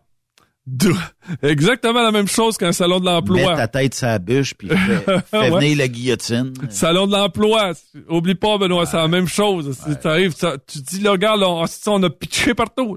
Exactement 1.42 2.02
la 2.02 2.10
même 2.10 2.26
chose 2.26 2.56
qu'un 2.56 2.72
salon 2.72 2.98
de 2.98 3.04
l'emploi. 3.04 3.36
Mets 3.36 3.56
ta 3.56 3.68
tête 3.68 3.94
sur 3.94 4.06
la 4.06 4.18
bûche 4.18 4.54
puis 4.54 4.68
fais, 4.68 5.20
venir 5.50 5.76
la 5.76 5.88
guillotine. 5.88 6.54
Salon 6.70 7.06
de 7.06 7.12
l'emploi. 7.12 7.72
Oublie 8.08 8.34
pas, 8.34 8.56
Benoît, 8.56 8.86
c'est 8.86 8.96
la 8.96 9.08
même 9.08 9.28
chose. 9.28 9.78
tu 10.66 10.78
dis, 10.80 11.00
là, 11.00 11.12
regarde, 11.12 11.42
on, 11.42 11.64
on 11.86 12.02
a 12.02 12.10
pitché 12.10 12.54
partout. 12.54 12.96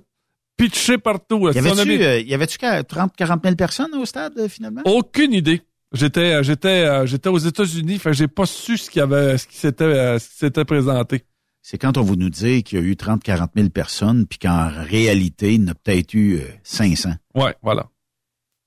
Pitché 0.56 0.98
partout. 0.98 1.50
Y 1.50 1.58
avait-tu, 1.60 2.04
euh, 2.04 2.20
y 2.22 2.34
avait-tu 2.34 2.58
30, 2.58 3.16
40 3.16 3.44
000 3.44 3.56
personnes 3.56 3.94
au 3.96 4.06
stade, 4.06 4.34
euh, 4.40 4.48
finalement? 4.48 4.82
Aucune 4.86 5.34
idée. 5.34 5.62
J'étais, 5.94 6.34
euh, 6.34 6.44
j'étais, 6.44 7.06
j'étais 7.06 7.30
aux 7.30 7.38
États-Unis, 7.38 8.00
fait 8.00 8.14
j'ai 8.14 8.28
pas 8.28 8.46
su 8.46 8.78
ce 8.78 8.90
qui 8.90 9.00
avait, 9.00 9.38
ce 9.38 9.46
qui 9.48 9.56
s'était, 9.56 10.20
ce 10.20 10.28
qui 10.28 10.36
s'était 10.36 10.66
présenté 10.66 11.24
c'est 11.70 11.78
quand 11.78 11.98
on 11.98 12.02
vous 12.02 12.16
nous 12.16 12.30
dit 12.30 12.64
qu'il 12.64 12.80
y 12.80 12.82
a 12.82 12.86
eu 12.86 12.94
30-40 12.94 13.50
000 13.54 13.70
personnes, 13.72 14.26
puis 14.26 14.40
qu'en 14.40 14.70
réalité, 14.70 15.56
il 15.56 15.64
y 15.64 15.66
en 15.66 15.72
a 15.72 15.76
peut-être 15.76 16.14
eu 16.14 16.40
500. 16.64 17.10
Euh, 17.10 17.42
ouais, 17.44 17.56
voilà. 17.62 17.90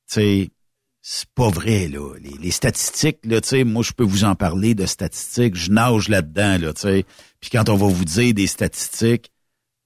C'est 0.05 0.51
c'est 1.01 1.31
pas 1.35 1.49
vrai, 1.49 1.89
là. 1.89 2.13
Les, 2.21 2.51
statistiques, 2.51 3.21
là, 3.25 3.41
tu 3.41 3.49
sais, 3.49 3.65
moi, 3.65 3.83
je 3.83 3.93
peux 3.93 4.05
vous 4.05 4.25
en 4.25 4.35
parler 4.35 4.75
de 4.75 4.85
statistiques. 4.85 5.55
Je 5.55 5.71
nage 5.71 6.11
là-dedans, 6.11 6.59
là, 6.59 6.75
tu 6.75 6.83
sais. 6.83 7.07
Puis 7.41 7.49
quand 7.49 7.71
on 7.71 7.77
va 7.77 7.87
vous 7.87 8.05
dire 8.05 8.35
des 8.35 8.47
statistiques, 8.47 9.33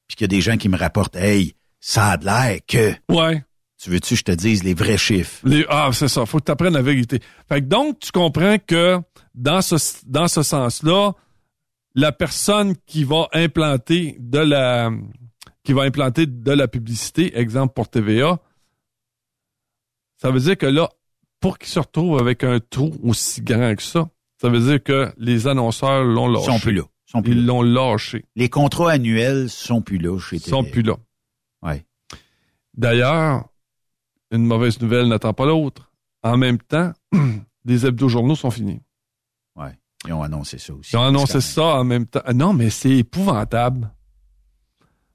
puis 0.09 0.17
qu'il 0.17 0.25
y 0.25 0.29
a 0.35 0.35
des 0.37 0.41
gens 0.41 0.57
qui 0.57 0.69
me 0.69 0.77
rapportent, 0.77 1.15
hey, 1.15 1.55
ça 1.79 2.07
a 2.07 2.17
l'air 2.17 2.59
que... 2.67 2.95
Ouais. 3.09 3.45
Tu 3.81 3.91
veux-tu 3.91 4.15
que 4.15 4.19
je 4.19 4.25
te 4.25 4.33
dise 4.33 4.65
les 4.65 4.75
vrais 4.75 4.99
chiffres? 4.99 5.39
Les, 5.45 5.65
ah, 5.69 5.91
c'est 5.93 6.09
ça. 6.09 6.27
Faut 6.27 6.41
que 6.41 6.47
tu 6.47 6.51
apprennes 6.51 6.75
la 6.75 6.83
vérité. 6.83 7.21
Fait 7.49 7.61
que 7.61 7.67
donc, 7.67 8.01
tu 8.01 8.11
comprends 8.11 8.57
que 8.59 8.99
dans 9.37 9.63
ce, 9.63 9.77
dans 10.05 10.27
ce 10.27 10.43
sens-là, 10.43 11.13
la 11.95 12.13
personne 12.13 12.75
qui 12.87 13.05
va 13.05 13.29
implanter 13.33 14.17
de 14.19 14.39
la 14.39 14.91
qui 15.63 15.73
va 15.73 15.83
implanter 15.83 16.27
de 16.27 16.53
la 16.53 16.69
publicité, 16.69 17.39
exemple 17.39 17.73
pour 17.73 17.89
TVA, 17.89 18.39
ça 20.17 20.31
veut 20.31 20.41
dire 20.41 20.59
que 20.59 20.67
là, 20.67 20.91
pour 21.41 21.59
qu'il 21.59 21.69
se 21.69 21.79
retrouve 21.79 22.19
avec 22.19 22.45
un 22.45 22.61
trou 22.61 22.95
aussi 23.03 23.41
grand 23.41 23.75
que 23.75 23.83
ça, 23.83 24.11
ça 24.41 24.51
veut 24.51 24.61
dire 24.61 24.83
que 24.83 25.13
les 25.17 25.47
annonceurs 25.47 26.05
l'ont 26.05 26.29
lâché. 26.29 26.45
Ils 26.51 26.53
sont 26.53 26.61
plus 26.61 26.73
là. 26.73 26.83
Ils 27.25 27.47
l'ont 27.47 27.63
lâché. 27.63 28.25
Les 28.37 28.51
contrats 28.51 28.93
annuels 28.93 29.49
sont 29.49 29.81
plus 29.81 29.99
là 29.99 30.19
chez 30.19 30.39
TVA. 30.39 30.51
sont 30.51 30.65
plus 30.65 30.83
là. 30.83 30.97
Ouais. 31.63 31.85
D'ailleurs, 32.77 33.49
une 34.31 34.45
mauvaise 34.45 34.81
nouvelle 34.81 35.09
n'attend 35.09 35.33
pas 35.33 35.47
l'autre. 35.47 35.93
En 36.23 36.37
même 36.37 36.59
temps, 36.59 36.93
les 37.65 37.87
hebdo-journaux 37.87 38.35
sont 38.35 38.51
finis. 38.51 38.81
Ils 40.07 40.13
ont 40.13 40.23
annoncé 40.23 40.59
ça 40.59 40.75
aussi. 40.75 40.91
Ils 40.93 40.97
ont 40.97 41.05
annoncé 41.05 41.41
ça 41.41 41.65
en 41.65 41.85
même 41.85 42.07
temps. 42.07 42.23
Non, 42.35 42.53
mais 42.53 42.71
c'est 42.71 42.91
épouvantable. 42.91 43.91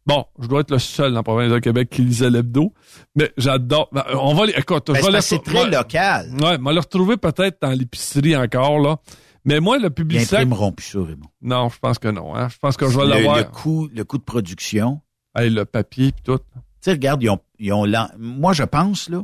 Bon, 0.06 0.26
je 0.40 0.48
dois 0.48 0.61
être 0.61 0.72
le 0.72 0.80
seul 0.80 1.11
dans 1.11 1.20
la 1.20 1.24
province 1.24 1.52
de 1.52 1.60
Québec 1.60 1.90
qui 1.91 2.02
lisait 2.02 2.32
l'hebdo, 2.32 2.74
mais 3.16 3.32
j'adore. 3.38 3.90
Ben, 3.91 4.03
on 4.16 4.34
va 4.34 4.48
les. 4.48 4.53
Écoute, 4.53 4.90
ben, 4.91 5.22
c'est 5.22 5.44
très 5.44 5.70
local. 5.70 6.32
Ouais, 6.41 6.57
on 6.60 6.64
va 6.64 6.74
le 6.74 6.80
retrouver 6.80 7.18
peut-être 7.18 7.61
dans 7.61 7.70
l'épicerie 7.70 8.36
encore 8.36 8.80
là. 8.80 8.98
Mais 9.45 9.60
moi, 9.60 9.78
le 9.78 9.91
public. 9.91 10.22
Ils 10.22 10.36
imprimeront 10.36 10.72
plus 10.72 10.88
ça, 10.88 10.99
Raymond. 10.99 11.30
Non, 11.41 11.70
je 11.70 11.78
pense 11.80 11.99
que 11.99 12.07
non. 12.07 12.36
Hein. 12.36 12.49
Je 12.49 12.57
pense 12.57 12.76
que 12.76 12.90
je 12.90 12.98
vais 12.98 13.06
l'avoir. 13.06 13.38
Le 13.38 13.44
coût, 13.44 13.88
le 13.94 14.03
coût 14.03 14.18
de 14.18 14.24
production. 14.24 15.02
Hey, 15.36 15.49
le 15.52 15.66
papier 15.66 16.07
et 16.07 16.11
tout. 16.24 16.38
Tu 16.38 16.60
sais, 16.82 16.91
regarde, 16.94 17.22
ils 17.22 17.30
ont, 17.30 17.40
ils 17.60 17.72
ont 17.72 17.86
moi 18.18 18.53
je 18.53 18.64
pense 18.64 19.10
là 19.10 19.24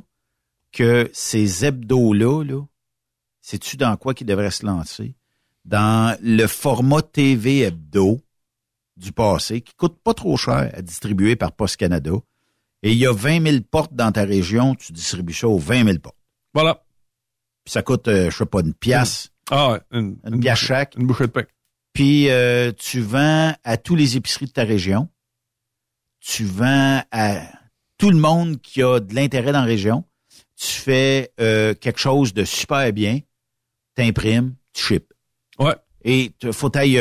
que 0.71 1.09
ces 1.13 1.65
hebdos 1.65 2.13
là, 2.13 2.43
là, 2.43 2.61
sais-tu 3.41 3.77
dans 3.77 3.95
quoi 3.97 4.13
qu'ils 4.13 4.27
devraient 4.27 4.51
se 4.51 4.65
lancer? 4.65 5.15
Dans 5.65 6.17
le 6.21 6.47
format 6.47 7.01
TV 7.01 7.61
hebdo 7.61 8.21
du 8.95 9.11
passé, 9.11 9.61
qui 9.61 9.73
coûte 9.73 9.97
pas 10.03 10.13
trop 10.13 10.37
cher 10.37 10.71
à 10.73 10.81
distribuer 10.81 11.35
par 11.35 11.51
Post 11.51 11.77
Canada. 11.77 12.13
Et 12.83 12.91
il 12.91 12.97
y 12.97 13.07
a 13.07 13.11
20 13.11 13.41
000 13.41 13.63
portes 13.69 13.93
dans 13.93 14.11
ta 14.11 14.23
région, 14.23 14.75
tu 14.75 14.93
distribues 14.93 15.33
ça 15.33 15.47
aux 15.47 15.57
20 15.57 15.85
000 15.85 15.99
portes. 15.99 16.15
Voilà. 16.53 16.85
Puis 17.63 17.71
ça 17.71 17.81
coûte, 17.81 18.07
euh, 18.07 18.29
je 18.29 18.37
sais 18.37 18.45
pas, 18.45 18.61
une 18.61 18.73
pièce. 18.73 19.31
Ah 19.51 19.79
une, 19.91 20.17
une 20.25 20.39
pièce 20.39 20.59
chaque. 20.59 20.95
Une 20.95 21.07
bouchée 21.07 21.27
de 21.27 21.31
pain. 21.31 21.45
Puis 21.93 22.29
euh, 22.29 22.71
tu 22.73 23.01
vends 23.01 23.53
à 23.63 23.77
tous 23.77 23.95
les 23.95 24.17
épiceries 24.17 24.45
de 24.45 24.51
ta 24.51 24.63
région. 24.63 25.09
Tu 26.19 26.45
vends 26.45 27.01
à 27.11 27.41
tout 27.97 28.11
le 28.11 28.17
monde 28.17 28.61
qui 28.61 28.83
a 28.83 28.99
de 28.99 29.15
l'intérêt 29.15 29.51
dans 29.51 29.61
la 29.61 29.65
région. 29.65 30.03
Tu 30.55 30.67
fais 30.67 31.33
euh, 31.39 31.73
quelque 31.73 31.99
chose 31.99 32.33
de 32.33 32.43
super 32.43 32.91
bien. 32.93 33.19
T'imprimes, 33.95 34.55
tu 34.73 34.83
ships. 34.83 35.14
Ouais. 35.59 35.75
Et 36.03 36.31
faut 36.51 36.69
taille, 36.69 36.99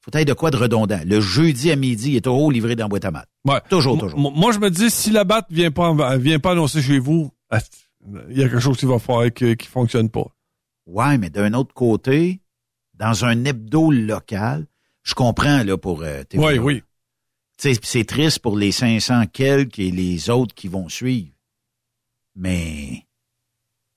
faut 0.00 0.10
taille 0.10 0.24
de 0.24 0.32
quoi 0.32 0.50
de 0.50 0.56
redondant. 0.56 1.00
Le 1.04 1.20
jeudi 1.20 1.70
à 1.70 1.76
midi, 1.76 2.12
il 2.12 2.16
est 2.16 2.20
toujours 2.22 2.50
livré 2.52 2.76
dans 2.76 2.84
la 2.84 2.88
boîte 2.88 3.04
à 3.04 3.10
maths. 3.10 3.28
Ouais. 3.44 3.60
Toujours, 3.68 3.98
toujours. 3.98 4.18
M- 4.18 4.32
Moi, 4.34 4.52
je 4.52 4.58
me 4.58 4.70
dis, 4.70 4.90
si 4.90 5.10
la 5.10 5.24
batte 5.24 5.46
vient 5.50 5.70
pas, 5.70 5.88
en- 5.90 6.18
vient 6.18 6.38
pas 6.38 6.52
annoncer 6.52 6.80
chez 6.82 6.98
vous, 6.98 7.30
il 8.30 8.38
y 8.38 8.42
a 8.42 8.48
quelque 8.48 8.60
chose 8.60 8.76
qui 8.76 8.86
va 8.86 8.98
faire 8.98 9.32
qui, 9.34 9.56
qui 9.56 9.66
fonctionne 9.66 10.08
pas. 10.10 10.26
Ouais, 10.86 11.18
mais 11.18 11.28
d'un 11.30 11.52
autre 11.54 11.74
côté, 11.74 12.40
dans 12.94 13.24
un 13.24 13.44
hebdo 13.44 13.90
local, 13.90 14.66
je 15.02 15.14
comprends 15.14 15.62
là 15.64 15.76
pour 15.76 16.02
euh, 16.02 16.22
TVA. 16.24 16.46
Oui, 16.46 16.58
oui. 16.58 16.82
Sais, 17.58 17.72
c'est 17.82 18.04
triste 18.04 18.38
pour 18.40 18.56
les 18.56 18.70
500 18.70 19.24
quelques 19.32 19.78
et 19.78 19.90
les 19.90 20.30
autres 20.30 20.54
qui 20.54 20.68
vont 20.68 20.88
suivre. 20.88 21.32
Mais 22.34 23.06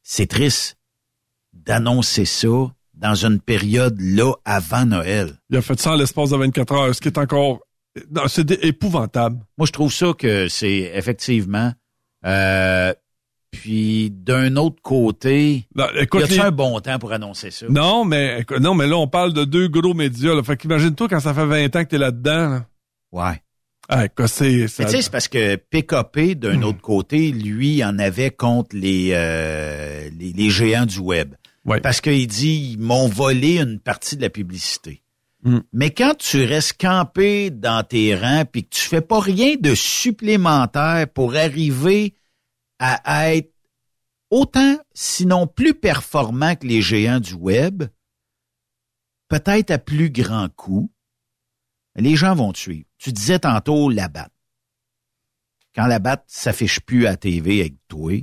c'est 0.02 0.27
triste 0.27 0.77
d'annoncer 1.53 2.26
ça 2.26 2.73
dans 2.99 3.15
une 3.15 3.39
période 3.39 3.99
là 3.99 4.34
avant 4.45 4.85
Noël. 4.85 5.31
Il 5.49 5.57
a 5.57 5.61
fait 5.61 5.80
ça 5.80 5.93
en 5.93 5.95
l'espace 5.95 6.30
de 6.30 6.38
24 6.38 6.73
heures, 6.73 6.93
ce 6.95 7.01
qui 7.01 7.07
est 7.07 7.17
encore... 7.17 7.59
C'est 8.27 8.51
épouvantable. 8.63 9.38
Moi, 9.57 9.65
je 9.65 9.71
trouve 9.71 9.91
ça 9.91 10.13
que 10.17 10.47
c'est 10.47 10.91
effectivement. 10.93 11.73
Euh, 12.26 12.93
puis 13.51 14.11
d'un 14.11 14.55
autre 14.57 14.81
côté, 14.81 15.65
Non, 15.76 15.85
écoute, 15.99 16.21
y 16.21 16.23
a-tu 16.26 16.34
les- 16.34 16.39
un 16.39 16.51
bon 16.51 16.80
temps 16.81 16.99
pour 16.99 17.11
annoncer 17.11 17.49
ça? 17.51 17.65
Non, 17.69 18.05
mais 18.05 18.45
non, 18.61 18.76
mais 18.76 18.85
là, 18.88 18.95
on 18.97 19.07
parle 19.07 19.34
de 19.34 19.43
deux 19.43 19.67
gros 19.67 19.93
médias. 19.95 20.35
Là. 20.35 20.43
Fait 20.43 20.55
qu'imagine-toi 20.55 21.07
quand 21.09 21.19
ça 21.19 21.34
fait 21.34 21.45
20 21.45 21.76
ans 21.76 21.84
que 21.84 21.89
t'es 21.89 21.97
là-dedans. 21.97 22.49
Là. 22.49 22.65
Ouais. 23.11 23.41
Ah, 23.89 24.03
c'est... 24.27 24.67
ça- 24.67 24.84
Mais 24.84 24.89
tu 24.91 24.95
sais, 24.97 25.01
c'est 25.01 25.11
parce 25.11 25.27
que 25.27 25.55
PKP, 25.55 26.35
d'un 26.35 26.57
Hmm. 26.57 26.63
autre 26.65 26.81
côté, 26.81 27.31
lui, 27.31 27.84
en 27.84 27.97
avait 27.97 28.30
contre 28.30 28.76
les, 28.76 29.09
euh, 29.13 30.09
les, 30.17 30.31
les 30.31 30.49
géants 30.51 30.85
du 30.85 30.99
web. 30.99 31.34
Ouais. 31.69 31.81
Parce 31.81 32.01
qu'il 32.01 32.25
dit, 32.25 32.71
ils 32.73 32.79
m'ont 32.79 33.07
volé 33.07 33.59
une 33.59 33.79
partie 33.79 34.17
de 34.17 34.21
la 34.23 34.31
publicité. 34.31 35.03
Hmm. 35.43 35.59
Mais 35.71 35.93
quand 35.93 36.17
tu 36.17 36.43
restes 36.43 36.81
campé 36.81 37.51
dans 37.51 37.83
tes 37.83 38.15
rangs 38.15 38.43
puis 38.51 38.63
que 38.63 38.75
tu 38.75 38.81
fais 38.81 39.01
pas 39.01 39.19
rien 39.19 39.55
de 39.55 39.75
supplémentaire 39.75 41.07
pour 41.13 41.35
arriver 41.35 42.15
à 42.79 43.35
être 43.35 43.53
autant, 44.31 44.77
sinon 44.93 45.45
plus 45.45 45.75
performant 45.75 46.55
que 46.55 46.65
les 46.65 46.81
géants 46.81 47.19
du 47.19 47.33
web, 47.33 47.83
peut-être 49.27 49.69
à 49.69 49.77
plus 49.77 50.09
grand 50.09 50.49
coût, 50.55 50.91
les 51.95 52.15
gens 52.15 52.35
vont 52.35 52.51
te 52.51 52.57
suivre. 52.57 52.87
Tu 52.97 53.13
disais 53.13 53.39
tantôt 53.39 53.89
la 53.89 54.07
batte. 54.07 54.33
Quand 55.75 55.85
la 55.85 55.99
batte 55.99 56.25
s'affiche 56.27 56.79
plus 56.79 57.05
à 57.05 57.15
TV 57.15 57.59
avec 57.61 57.75
toi, 57.87 58.13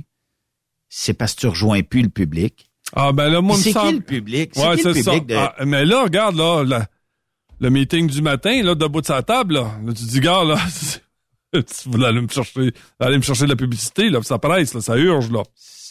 c'est 0.89 1.13
parce 1.13 1.33
que 1.33 1.41
tu 1.41 1.47
rejoins 1.47 1.81
plus 1.81 2.01
le 2.01 2.09
public. 2.09 2.66
Ah, 2.95 3.11
ben 3.11 3.29
là, 3.29 3.41
moi, 3.41 3.57
me 3.57 3.61
c'est 3.61 3.71
semble... 3.71 3.89
qui 3.89 3.95
le 3.95 4.01
public? 4.01 4.51
C'est 4.53 4.67
Ouais, 4.67 4.77
qui 4.77 4.83
le 4.83 4.93
public 4.93 5.25
de... 5.27 5.35
Ah, 5.35 5.55
mais 5.65 5.85
là, 5.85 6.03
regarde, 6.03 6.35
là, 6.35 6.87
le 7.59 7.69
meeting 7.69 8.07
du 8.07 8.21
matin, 8.21 8.61
là, 8.63 8.75
debout 8.75 9.01
de 9.01 9.05
sa 9.05 9.21
table, 9.23 9.55
là, 9.55 9.71
Là, 9.85 9.93
tu 9.93 10.03
dis, 10.03 10.19
gars, 10.19 10.43
là, 10.43 10.57
tu 11.53 11.89
voulais 11.89 12.07
aller 12.07 12.21
me 12.21 12.27
chercher, 12.27 12.71
aller 12.99 13.17
me 13.17 13.23
chercher 13.23 13.45
de 13.45 13.49
la 13.49 13.55
publicité, 13.55 14.09
là, 14.09 14.21
ça 14.23 14.39
presse, 14.39 14.73
là, 14.73 14.81
ça 14.81 14.97
urge, 14.97 15.31
là. 15.31 15.43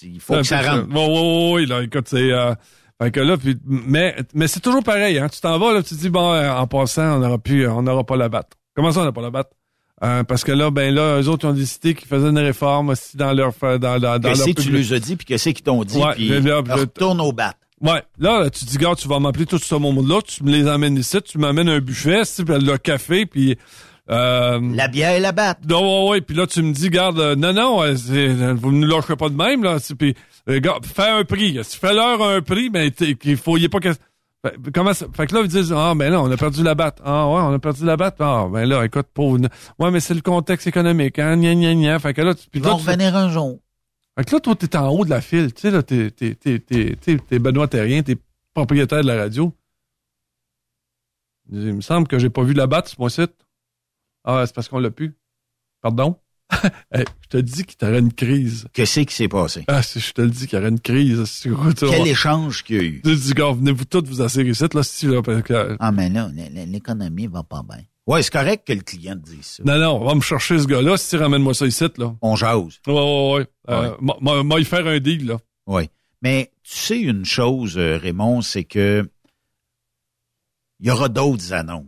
Il 0.03 0.21
faut 0.21 0.35
que 0.35 0.43
ça 0.43 0.61
rentre. 0.63 0.89
Oui, 0.91 1.07
oui, 1.09 1.53
oui, 1.55 1.67
là, 1.67 1.83
écoute, 1.83 2.09
c'est... 2.09 2.33
Euh, 2.33 2.55
fait 3.01 3.11
que 3.11 3.21
là, 3.21 3.37
puis, 3.37 3.59
mais, 3.67 4.17
mais 4.33 4.49
c'est 4.49 4.61
toujours 4.61 4.83
pareil, 4.83 5.19
hein. 5.19 5.29
Tu 5.29 5.41
t'en 5.41 5.59
vas, 5.59 5.75
là, 5.75 5.83
tu 5.83 5.95
te 5.95 6.01
dis, 6.01 6.09
bon, 6.09 6.35
en 6.35 6.67
passant, 6.67 7.17
on 7.17 7.19
n'aura 7.19 7.39
plus, 7.39 7.69
on 7.69 7.83
n'aura 7.83 8.05
pas 8.05 8.17
la 8.17 8.31
batte. 8.31 8.53
Comment 8.75 8.91
ça, 8.91 9.01
on 9.03 9.05
n'a 9.05 9.13
pas 9.13 9.23
la 9.23 9.31
batte? 9.31 9.53
Euh, 10.05 10.25
parce 10.25 10.45
que 10.45 10.53
là, 10.53 10.71
ben 10.71 10.95
là, 10.95 11.21
eux 11.21 11.29
autres, 11.29 11.47
ont 11.49 11.53
décidé 11.55 11.95
qu'ils 11.95 12.07
faisaient 12.07 12.29
une 12.29 12.39
réforme 12.39 12.91
aussi 12.91 13.17
dans 13.17 13.33
leur... 13.33 13.53
Dans, 13.63 13.79
dans, 13.79 13.99
dans 13.99 14.21
Qu'est-ce 14.21 14.45
leur 14.47 14.55
que 14.55 14.61
tu 14.63 14.71
les 14.71 14.93
as 14.93 14.99
dit, 14.99 15.17
puis 15.17 15.25
qu'est-ce 15.25 15.49
qu'ils 15.49 15.63
t'ont 15.63 15.85
dit, 15.85 15.97
Ouais, 15.97 16.13
puis 16.15 16.29
je- 16.29 16.35
là, 16.35 16.63
je- 16.67 16.73
retourne 16.73 17.21
au 17.21 17.33
bat. 17.33 17.55
Ouais, 17.81 18.03
là, 18.19 18.41
là, 18.41 18.51
tu 18.51 18.65
dis, 18.67 18.77
gars, 18.79 18.95
tu 18.95 19.09
vas 19.09 19.19
m'appeler 19.21 19.47
tout 19.47 19.59
ce 19.59 19.75
monde-là, 19.75 20.21
tu 20.23 20.45
me 20.45 20.51
les 20.53 20.67
amènes 20.69 20.97
ici, 20.97 21.17
tu 21.23 21.39
m'amènes 21.39 21.69
un 21.69 21.81
buffet, 21.81 22.23
puis 22.25 22.45
le 22.59 22.77
café, 22.79 23.25
puis... 23.27 23.57
Euh, 24.11 24.61
La 24.75 24.87
bière 24.89 25.13
et 25.17 25.21
la 25.21 25.33
batte. 25.33 25.59
Non, 25.69 26.05
ouais, 26.05 26.11
ouais, 26.11 26.21
puis 26.21 26.37
là, 26.37 26.47
tu 26.47 26.63
me 26.63 26.73
dis, 26.73 26.91
garde, 26.91 27.19
euh, 27.19 27.35
non, 27.35 27.53
non, 27.55 27.77
vous 27.81 28.73
ne 28.73 28.79
nous 28.81 28.87
lâcherez 28.87 29.17
pas 29.17 29.29
de 29.31 29.35
même, 29.35 29.63
là, 29.65 29.79
puis, 29.99 30.15
euh, 30.49 30.61
gars, 30.61 30.77
fais 30.95 31.09
un 31.09 31.25
prix, 31.25 31.59
si 31.65 31.71
tu 31.73 31.79
fais 31.79 31.93
leur 31.95 32.23
un 32.23 32.41
prix, 32.43 32.71
mais 32.71 32.91
t'es- 32.91 33.15
qu'il 33.15 33.37
faut, 33.37 33.57
il 33.57 33.65
est 33.65 33.69
pas 33.69 33.81
que... 33.81 33.89
Fait, 34.51 34.71
comment 34.73 34.93
ça- 34.95 35.07
fait 35.13 35.27
que 35.27 35.35
là, 35.35 35.41
ils 35.43 35.49
disent, 35.49 35.73
ah, 35.73 35.95
ben 35.97 36.11
là, 36.11 36.21
on 36.23 36.31
a 36.31 36.37
perdu 36.37 36.63
la 36.63 36.75
batte. 36.75 37.01
Ah, 37.05 37.27
ouais, 37.29 37.41
on 37.41 37.53
a 37.55 37.59
perdu 37.59 37.85
la 37.85 37.97
batte. 37.97 38.17
Ah, 38.21 38.47
ben 38.51 38.65
là, 38.69 38.85
écoute, 38.85 39.07
pauvre. 39.15 39.39
Ouais, 39.79 39.91
mais 39.91 40.01
c'est 40.01 40.15
le 40.15 40.21
contexte 40.23 40.67
économique, 40.67 41.19
hein, 41.19 41.37
gna, 41.37 41.55
gna, 41.55 41.75
gna. 41.75 41.99
Fait 41.99 42.15
que 42.15 42.23
là, 42.23 42.35
tu, 42.35 42.49
puis 42.51 42.61
Ils 42.61 42.65
là, 42.65 42.71
vont 42.73 42.79
tu- 42.79 42.87
revenir 42.87 43.15
un 43.17 43.29
jour. 43.31 43.61
fait 44.19 44.25
que 44.25 44.35
là, 44.35 44.41
toi, 44.41 44.57
t'es 44.57 44.77
en 44.77 44.89
haut 44.91 45.05
de 45.05 45.11
la 45.11 45.21
file. 45.21 45.53
Tu 45.53 45.63
sais, 45.63 45.71
là, 45.71 45.83
t'es, 45.83 46.11
t'es, 46.11 46.35
t'es, 46.35 46.59
t'es, 46.61 46.97
t'es, 46.97 47.39
Benoît 47.39 47.69
Terrien, 47.69 48.03
t'es 48.03 48.17
propriétaire 48.55 49.03
de 49.03 49.07
la 49.07 49.17
radio. 49.17 49.53
Il 51.51 51.75
me 51.75 51.81
semble 51.81 52.09
que 52.09 52.19
j'ai 52.19 52.31
pas 52.31 52.43
vu 52.43 52.55
la 52.55 52.67
batte 52.67 52.89
sur 52.89 53.01
mon 53.01 53.09
site. 53.09 53.33
Ah, 54.25 54.43
c'est 54.47 54.55
parce 54.55 54.69
qu'on 54.69 54.79
l'a 54.81 54.91
plus. 54.91 55.15
Pardon? 55.81 56.17
Hey, 56.93 57.05
je 57.23 57.29
te 57.29 57.37
dis 57.39 57.65
qu'il 57.65 57.77
y 57.87 57.91
aurait 57.91 57.99
une 57.99 58.13
crise. 58.13 58.67
Qu'est-ce 58.73 59.01
qui 59.01 59.15
s'est 59.15 59.29
passé? 59.29 59.65
Ah, 59.69 59.83
si 59.83 60.01
je 60.01 60.13
te 60.13 60.23
le 60.23 60.31
dis 60.31 60.47
qu'il 60.47 60.59
y 60.59 60.61
aurait 60.61 60.71
une 60.71 60.81
crise. 60.81 61.25
si- 61.25 61.49
tu 61.49 61.87
Quel 61.89 62.07
échange 62.07 62.63
qu'il 62.65 62.77
y 62.77 62.79
a 62.79 62.83
eu? 62.83 63.03
Tu 63.05 63.15
dis, 63.17 63.33
gars, 63.35 63.53
venez-vous 63.53 63.85
tous 63.85 64.05
vous 64.07 64.23
asseoir 64.23 64.47
ici, 64.47 64.65
là, 64.73 64.83
si, 64.83 65.07
là, 65.07 65.23
parce 65.23 65.43
que... 65.43 65.77
Ah, 65.81 65.93
mais 65.93 66.09
là, 66.09 66.31
l'économie 66.67 67.27
va 67.27 67.43
pas 67.43 67.63
bien. 67.69 67.83
Ouais, 68.07 68.23
c'est 68.23 68.33
correct 68.33 68.67
que 68.67 68.73
le 68.73 68.83
client 68.83 69.15
te 69.17 69.29
dise 69.31 69.45
ça. 69.45 69.63
Non, 69.65 69.79
non, 69.79 70.01
on 70.01 70.05
va 70.07 70.15
me 70.15 70.21
chercher 70.21 70.59
ce 70.61 70.67
gars-là, 70.67 70.97
si 70.97 71.17
ramène-moi 71.17 71.55
ça 71.55 71.67
ici, 71.67 71.85
là. 71.99 72.15
On 72.23 72.37
jase. 72.37 72.79
Ouais, 72.87 72.93
ouais, 72.95 73.33
ouais. 73.35 73.47
Euh, 73.69 73.91
Ouais. 74.01 74.43
m'a- 74.45 74.65
faire 74.65 74.87
un 74.87 75.01
deal, 75.01 75.27
là. 75.27 75.39
Oui. 75.67 75.91
Mais 76.23 76.53
tu 76.63 76.77
sais 76.77 76.99
une 77.01 77.25
chose, 77.25 77.77
euh, 77.77 77.99
Raymond, 78.01 78.43
c'est 78.43 78.65
que 78.65 79.09
il 80.81 80.87
y 80.87 80.91
aura 80.91 81.09
d'autres 81.09 81.53
annonces. 81.53 81.85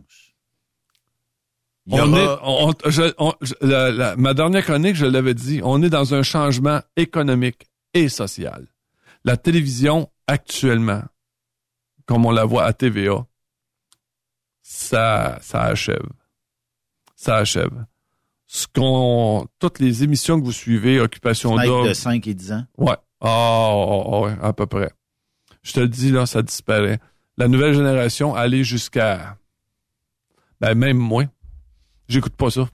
Il 1.91 1.95
y 1.95 2.01
On 2.01 2.13
aura- 2.13 2.21
est, 2.21 2.39
on- 2.43 2.69
on- 2.69 2.89
je- 2.89 3.13
on- 3.17 3.33
je- 3.41 3.53
la- 3.61 3.89
la- 3.91 4.15
ma 4.15 4.33
dernière 4.35 4.63
chronique, 4.63 4.95
je 4.95 5.05
l'avais 5.07 5.33
dit, 5.33 5.59
on 5.63 5.81
est 5.81 5.89
dans 5.89 6.13
un 6.13 6.21
changement 6.23 6.81
économique 6.95 7.65
et 7.95 8.09
social. 8.09 8.67
La 9.25 9.37
télévision, 9.37 10.07
actuellement, 10.27 11.01
comme 12.05 12.25
on 12.27 12.31
la 12.31 12.45
voit 12.45 12.63
à 12.65 12.73
TVA, 12.73 13.25
ça, 14.61 15.39
ça 15.41 15.63
achève. 15.63 16.05
Ça 17.15 17.37
achève. 17.37 17.71
Ce 18.47 18.65
qu'on, 18.67 19.47
toutes 19.59 19.79
les 19.79 20.03
émissions 20.03 20.39
que 20.39 20.45
vous 20.45 20.51
suivez, 20.51 20.99
Occupation 20.99 21.55
d'homme. 21.57 21.87
de 21.87 21.93
5 21.93 22.25
et 22.27 22.33
10 22.33 22.51
ans. 22.51 22.65
Ouais. 22.77 22.95
Ah, 23.21 24.19
ouais, 24.21 24.35
à 24.41 24.53
peu 24.53 24.65
près. 24.65 24.91
Je 25.61 25.73
te 25.73 25.79
le 25.81 25.87
dis, 25.89 26.11
là, 26.11 26.25
ça 26.25 26.41
disparaît. 26.41 26.99
La 27.37 27.47
nouvelle 27.47 27.73
génération, 27.73 28.33
aller 28.35 28.63
jusqu'à, 28.63 29.37
ben, 30.61 30.73
même 30.75 30.97
moi. 30.97 31.23
J'écoute 32.09 32.33
pas 32.33 32.49
ça. 32.49 32.67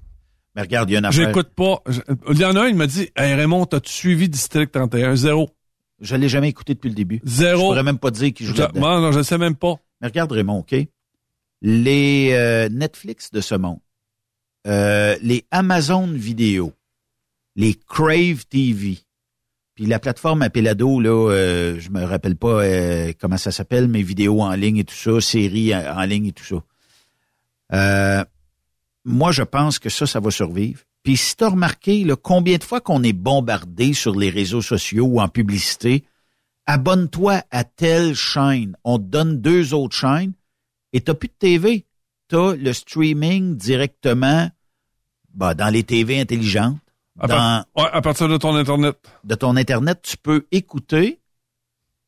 Mais 0.56 0.62
regarde, 0.62 0.90
il 0.90 0.94
y 0.94 0.95
a 0.95 0.99
une 0.99 1.06
affaire. 1.06 1.28
J'écoute 1.28 1.49
pas. 1.49 1.84
Il 2.32 2.40
y 2.40 2.45
en 2.45 2.56
a 2.56 2.62
un, 2.62 2.68
il 2.68 2.76
m'a 2.76 2.88
dit, 2.88 3.10
hey 3.16 3.34
Raymond, 3.34 3.66
t'as-tu 3.66 3.91
suivi 3.91 4.30
District 4.30 4.72
31? 4.72 5.16
Zéro. 5.16 5.49
Je 5.99 6.16
l'ai 6.16 6.30
jamais 6.30 6.49
écouté 6.49 6.74
depuis 6.74 6.90
le 6.90 6.95
début. 6.95 7.22
Zéro. 7.26 7.60
Je 7.60 7.66
pourrais 7.66 7.84
même 7.84 7.99
pas 7.99 8.12
dire 8.12 8.34
qui 8.34 8.45
joue 8.45 8.53
là-dedans. 8.53 8.80
moi, 8.80 9.02
non, 9.02 9.12
je 9.12 9.22
sais 9.22 9.38
même 9.38 9.56
pas. 9.56 9.76
Mais 10.02 10.07
regarde, 10.07 10.32
Raymond, 10.32 10.60
OK? 10.60 10.76
Les 11.62 12.30
euh, 12.32 12.70
Netflix 12.70 13.32
de 13.32 13.41
ce 13.41 13.56
monde, 13.56 13.80
euh, 14.68 15.16
les 15.22 15.45
Amazon 15.52 16.07
Vidéo, 16.07 16.74
les 17.56 17.74
Crave 17.74 18.45
TV, 18.49 18.99
puis 19.74 19.86
la 19.86 19.99
plateforme 19.99 20.41
Appelado, 20.41 20.99
là, 20.99 21.32
euh, 21.32 21.80
je 21.80 21.90
me 21.90 22.03
rappelle 22.03 22.36
pas 22.36 22.62
comment 23.20 23.38
ça 23.38 23.52
s'appelle, 23.52 23.88
mais 23.88 24.02
vidéos 24.02 24.41
en 24.41 24.53
ligne 24.53 24.78
et 24.78 24.84
tout 24.84 24.95
ça, 24.95 25.20
séries 25.20 25.74
en 25.76 26.02
en 26.02 26.03
ligne 26.03 26.28
et 26.28 26.34
tout 26.34 26.44
ça. 27.72 28.26
Moi, 29.06 29.32
je 29.32 29.44
pense 29.44 29.80
que 29.80 29.90
ça, 29.90 30.06
ça 30.07 30.19
va 30.19 30.32
survivre. 30.32 30.82
Puis 31.03 31.15
si 31.18 31.36
tu 31.36 31.44
as 31.44 31.49
remarqué, 31.49 32.03
là, 32.03 32.15
combien 32.15 32.57
de 32.57 32.64
fois 32.64 32.82
qu'on 32.82 33.03
est 33.03 33.14
bombardé 33.14 33.94
sur 33.94 34.15
les 34.15 34.30
réseaux 34.32 34.61
sociaux 34.64 35.06
ou 35.06 35.22
en 35.22 35.27
publicité, 35.27 36.03
abonne-toi 36.65 37.44
à 37.52 37.64
telle 37.64 38.15
chaîne. 38.15 38.76
On 38.84 38.98
te 38.98 39.03
donne 39.03 39.40
deux 39.40 39.73
autres 39.73 39.95
chaînes 39.95 40.34
et 40.94 41.02
t'as 41.02 41.14
plus 41.14 41.27
de 41.27 41.34
TV. 41.38 41.86
T'as 42.27 42.56
le 42.56 42.73
streaming 42.73 43.56
directement 43.56 44.49
bah, 45.34 45.53
dans 45.53 45.69
les 45.69 45.84
TV 45.84 46.19
intelligentes. 46.19 46.77
À, 47.19 47.27
dans, 47.27 47.36
part- 47.36 47.65
ouais, 47.77 47.90
à 47.94 48.02
partir 48.02 48.27
de 48.27 48.38
ton 48.38 48.56
Internet. 48.56 48.98
de 49.23 49.36
ton 49.36 49.56
Internet, 49.56 49.99
tu 50.02 50.18
peux 50.18 50.48
écouter. 50.52 51.19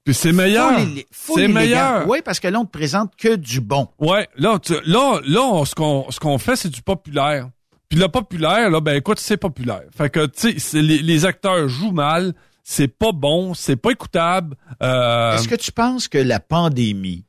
Puis 0.07 0.13
c'est 0.13 0.31
meilleur. 0.31 0.79
C'est 1.11 1.49
meilleur. 1.49 2.07
Oui, 2.07 2.19
parce 2.23 2.39
que 2.39 2.47
là, 2.47 2.61
on 2.61 2.65
te 2.65 2.71
présente 2.71 3.13
que 3.17 3.35
du 3.35 3.59
bon. 3.59 3.89
Ouais, 3.99 4.29
là, 4.37 4.57
tu- 4.57 4.79
là, 4.85 5.19
là, 5.27 5.41
on- 5.41 5.65
ce 5.65 5.75
qu'on, 5.75 6.09
ce 6.09 6.17
qu'on 6.17 6.37
fait, 6.37 6.55
c'est 6.55 6.69
du 6.69 6.81
populaire. 6.81 7.49
Puis 7.89 7.99
le 7.99 8.07
populaire, 8.07 8.69
là, 8.69 8.79
ben 8.79 8.95
écoute, 8.95 9.19
c'est 9.19 9.35
populaire. 9.35 9.83
Fait 9.93 10.09
que, 10.09 10.25
tu 10.27 10.57
sais, 10.61 10.81
les 10.81 11.25
acteurs 11.25 11.67
jouent 11.67 11.91
mal, 11.91 12.33
c'est 12.63 12.87
pas 12.87 13.11
bon, 13.11 13.53
c'est 13.53 13.75
pas 13.75 13.91
écoutable. 13.91 14.55
Euh, 14.81 15.35
Est-ce 15.35 15.49
que 15.49 15.55
tu 15.55 15.73
penses 15.73 16.07
que 16.07 16.17
la 16.17 16.39
pandémie, 16.39 17.25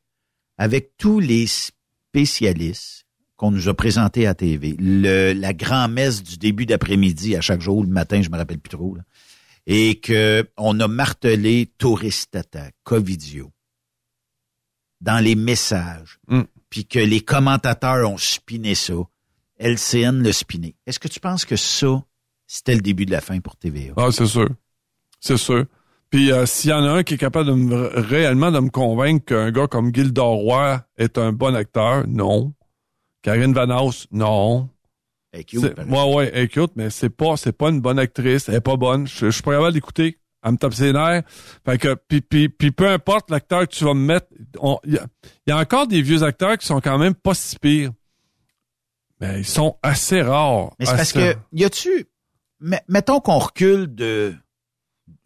avec 0.56 0.92
tous 0.98 1.18
les 1.18 1.46
spécialistes 2.12 3.06
qu'on 3.36 3.50
nous 3.52 3.68
a 3.68 3.74
présentés 3.74 4.26
à 4.26 4.34
TV, 4.34 4.74
le, 4.80 5.32
la 5.32 5.52
grand-messe 5.52 6.22
du 6.24 6.38
début 6.38 6.66
d'après-midi 6.66 7.36
à 7.36 7.40
chaque 7.40 7.60
jour, 7.60 7.82
le 7.82 7.88
matin, 7.88 8.20
je 8.22 8.30
me 8.30 8.36
rappelle 8.36 8.58
plus 8.58 8.70
trop, 8.76 8.94
là, 8.96 9.02
et 9.70 10.00
que 10.00 10.48
on 10.56 10.80
a 10.80 10.88
martelé 10.88 11.70
Touristata, 11.78 12.70
Covidio, 12.84 13.52
dans 15.00 15.22
les 15.22 15.34
messages, 15.36 16.18
Mm. 16.26 16.42
puis 16.70 16.86
que 16.86 16.98
les 16.98 17.20
commentateurs 17.20 18.10
ont 18.10 18.16
spiné 18.18 18.74
ça, 18.74 18.94
LCN 19.58 20.22
le 20.22 20.32
spiné. 20.32 20.74
Est-ce 20.86 20.98
que 20.98 21.08
tu 21.08 21.20
penses 21.20 21.44
que 21.44 21.56
ça, 21.56 22.02
c'était 22.46 22.74
le 22.74 22.80
début 22.80 23.04
de 23.06 23.10
la 23.12 23.20
fin 23.20 23.38
pour 23.40 23.56
TVA? 23.56 23.92
Ah, 23.96 24.08
c'est 24.10 24.26
sûr. 24.26 24.48
C'est 25.20 25.36
sûr. 25.36 25.66
Puis 26.10 26.32
euh, 26.32 26.46
s'il 26.46 26.70
y 26.70 26.72
en 26.72 26.84
a 26.84 26.90
un 26.90 27.02
qui 27.02 27.14
est 27.14 27.18
capable 27.18 27.48
de 27.50 27.54
me, 27.54 27.76
réellement 28.00 28.50
de 28.50 28.60
me 28.60 28.70
convaincre 28.70 29.26
qu'un 29.26 29.50
gars 29.50 29.66
comme 29.66 29.94
Gilda 29.94 30.22
Roy 30.22 30.82
est 30.96 31.18
un 31.18 31.32
bon 31.32 31.54
acteur, 31.54 32.06
non. 32.08 32.54
Karine 33.20 33.52
Vanaus, 33.52 34.06
non. 34.12 34.70
Elle 35.32 35.40
est 35.40 35.44
cute, 35.44 35.74
par 35.74 35.86
ouais, 35.88 36.14
ouais, 36.14 36.30
elle 36.32 36.44
est 36.44 36.48
cute, 36.48 36.72
mais 36.76 36.88
c'est 36.90 37.10
pas, 37.10 37.36
c'est 37.36 37.52
pas 37.52 37.68
une 37.68 37.80
bonne 37.80 37.98
actrice. 37.98 38.48
Elle 38.48 38.54
est 38.56 38.60
pas 38.60 38.76
bonne. 38.76 39.06
Je, 39.06 39.26
je 39.26 39.30
suis 39.30 39.42
pas 39.42 39.52
capable 39.52 39.74
d'écouter. 39.74 40.18
Elle 40.42 40.52
me 40.52 40.56
tape 40.56 40.72
ses 40.72 40.92
nerfs. 40.92 41.22
Fait 41.66 41.78
que, 41.78 41.94
puis, 41.94 42.20
puis, 42.20 42.48
puis 42.48 42.70
peu 42.70 42.88
importe 42.88 43.30
l'acteur 43.30 43.68
que 43.68 43.74
tu 43.74 43.84
vas 43.84 43.92
me 43.92 44.00
mettre, 44.06 44.28
il 44.84 44.94
y, 44.94 45.50
y 45.50 45.52
a 45.52 45.58
encore 45.58 45.86
des 45.86 46.00
vieux 46.00 46.22
acteurs 46.22 46.56
qui 46.56 46.66
sont 46.66 46.80
quand 46.80 46.96
même 46.96 47.14
pas 47.14 47.34
si 47.34 47.58
pires. 47.58 47.90
Mais 49.20 49.40
ils 49.40 49.44
sont 49.44 49.76
assez 49.82 50.22
rares. 50.22 50.74
Mais 50.78 50.86
c'est 50.86 50.96
parce 50.96 51.12
que, 51.12 51.34
y 51.52 51.64
a-tu, 51.64 52.06
mettons 52.88 53.20
qu'on 53.20 53.38
recule 53.38 53.92
de, 53.94 54.32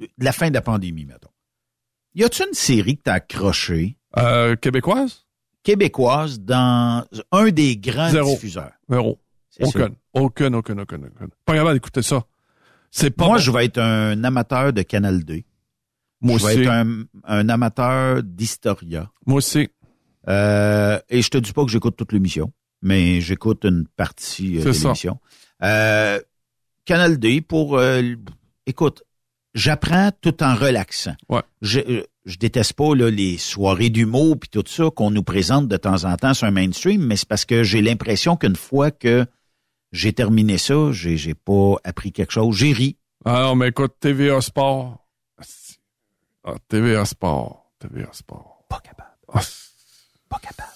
de 0.01 0.09
la 0.19 0.33
fin 0.33 0.49
de 0.49 0.55
la 0.55 0.63
pandémie, 0.63 1.05
mettons. 1.05 1.29
Y 2.15 2.25
a-tu 2.25 2.43
une 2.43 2.55
série 2.55 2.97
que 2.97 3.03
t'as 3.03 3.15
accrochée? 3.15 3.99
Euh, 4.19 4.57
québécoise? 4.57 5.27
Québécoise 5.63 6.41
dans 6.41 7.07
un 7.31 7.51
des 7.51 7.77
grands 7.77 8.11
Zéro. 8.11 8.31
diffuseurs. 8.33 8.73
Zéro. 8.89 9.19
Aucune. 9.61 9.95
Aucune, 10.15 10.55
aucune, 10.55 10.81
aucune, 10.81 11.05
aucune. 11.05 11.29
Pas 11.45 11.55
capable 11.55 11.75
d'écouter 11.75 12.03
ça. 12.03 12.25
C'est 12.91 13.11
pas 13.11 13.27
Moi, 13.27 13.37
bon. 13.37 13.43
je 13.43 13.51
vais 13.51 13.65
être 13.67 13.79
un 13.79 14.23
amateur 14.25 14.73
de 14.73 14.83
Canal 14.83 15.25
2. 15.25 15.43
Moi 16.21 16.39
je 16.39 16.47
vais 16.47 16.53
aussi. 16.53 16.61
être 16.63 16.69
un, 16.71 17.05
un 17.25 17.49
amateur 17.49 18.23
d'Historia. 18.23 19.11
Moi 19.27 19.39
aussi. 19.39 19.69
Euh, 20.29 20.99
et 21.09 21.21
je 21.21 21.29
te 21.29 21.39
dis 21.39 21.53
pas 21.53 21.65
que 21.65 21.71
j'écoute 21.71 21.97
toute 21.97 22.13
l'émission, 22.13 22.53
mais 22.81 23.21
j'écoute 23.21 23.65
une 23.65 23.87
partie 23.89 24.59
euh, 24.59 24.65
de 24.65 24.71
l'émission. 24.71 25.19
Euh, 25.63 26.21
Canal 26.85 27.19
D 27.19 27.41
pour 27.41 27.77
euh, 27.77 28.03
écoute, 28.67 29.03
j'apprends 29.55 30.11
tout 30.21 30.43
en 30.45 30.55
relaxant. 30.55 31.15
Ouais. 31.29 31.43
Je, 31.61 31.81
euh, 31.81 32.03
je 32.25 32.37
déteste 32.37 32.75
pas 32.75 32.95
là, 32.95 33.11
les 33.11 33.37
soirées 33.39 33.91
d'humour 33.91 34.39
puis 34.39 34.49
tout 34.49 34.63
ça 34.67 34.91
qu'on 34.95 35.11
nous 35.11 35.25
présente 35.25 35.67
de 35.67 35.77
temps 35.77 36.05
en 36.05 36.15
temps 36.17 36.35
sur 36.35 36.47
un 36.47 36.53
mainstream, 36.53 37.05
mais 37.05 37.17
c'est 37.17 37.29
parce 37.29 37.45
que 37.45 37.65
j'ai 37.65 37.83
l'impression 37.83 38.37
qu'une 38.37 38.57
fois 38.57 38.91
que 38.93 39.27
j'ai 39.93 40.13
terminé 40.13 40.59
ça, 40.59 40.91
j'ai 40.93 41.17
j'ai 41.17 41.35
pas 41.35 41.77
appris 41.85 42.13
quelque 42.13 42.33
chose. 42.33 42.57
J'ai 42.57 42.73
ri. 42.73 42.97
Ah 43.25 43.43
non, 43.43 43.55
mais 43.55 43.69
écoute, 43.69 43.93
TVA 44.01 44.41
Sport. 44.41 45.07
Ah, 46.45 46.55
TVA 46.69 47.05
Sport. 47.05 47.67
TVA 47.79 48.09
Sport. 48.13 48.65
Pas 48.69 48.81
capable. 48.81 49.11
pas 50.29 50.39
capable. 50.39 50.71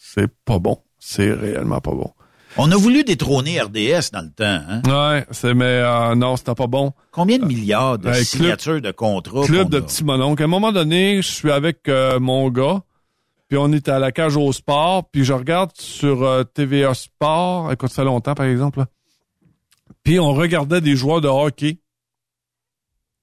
C'est 0.00 0.28
pas 0.44 0.58
bon. 0.58 0.78
C'est 0.98 1.32
réellement 1.32 1.80
pas 1.80 1.92
bon. 1.92 2.12
On 2.56 2.70
a 2.72 2.76
voulu 2.76 3.04
détrôner 3.04 3.60
RDS 3.60 4.10
dans 4.12 4.22
le 4.22 4.30
temps. 4.30 4.44
Hein? 4.68 4.82
Ouais, 4.86 5.26
c'est, 5.30 5.54
mais 5.54 5.64
euh, 5.64 6.14
non, 6.14 6.36
c'était 6.36 6.54
pas 6.54 6.66
bon. 6.66 6.92
Combien 7.12 7.38
de 7.38 7.44
milliards 7.44 7.98
de 7.98 8.10
club- 8.10 8.24
signatures 8.24 8.80
de 8.80 8.90
contrats? 8.90 9.44
Club 9.44 9.68
de 9.70 9.78
a? 9.78 9.82
petits. 9.82 10.02
À 10.08 10.12
un 10.44 10.46
moment 10.46 10.72
donné, 10.72 11.22
je 11.22 11.28
suis 11.28 11.50
avec 11.52 11.88
euh, 11.88 12.18
mon 12.18 12.48
gars, 12.50 12.82
puis 13.48 13.56
on 13.56 13.72
est 13.72 13.88
à 13.88 13.98
la 13.98 14.12
cage 14.12 14.36
au 14.36 14.52
sport, 14.52 15.10
puis 15.10 15.24
je 15.24 15.32
regarde 15.32 15.72
sur 15.74 16.22
euh, 16.22 16.44
TVA 16.44 16.92
Sport, 16.94 17.72
écoute, 17.72 17.90
ça 17.90 18.04
longtemps, 18.04 18.34
par 18.34 18.46
exemple, 18.46 18.80
là. 18.80 18.86
puis 20.02 20.18
on 20.20 20.32
regardait 20.32 20.82
des 20.82 20.96
joueurs 20.96 21.22
de 21.22 21.28
hockey. 21.28 21.80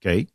OK. 0.04 0.28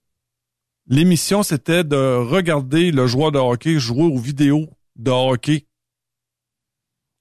L'émission, 0.86 1.42
c'était 1.42 1.84
de 1.84 1.96
regarder 1.96 2.92
le 2.92 3.06
joueur 3.06 3.32
de 3.32 3.38
hockey 3.38 3.78
jouer 3.78 4.04
aux 4.04 4.18
vidéos 4.18 4.68
de 4.96 5.10
hockey. 5.10 5.66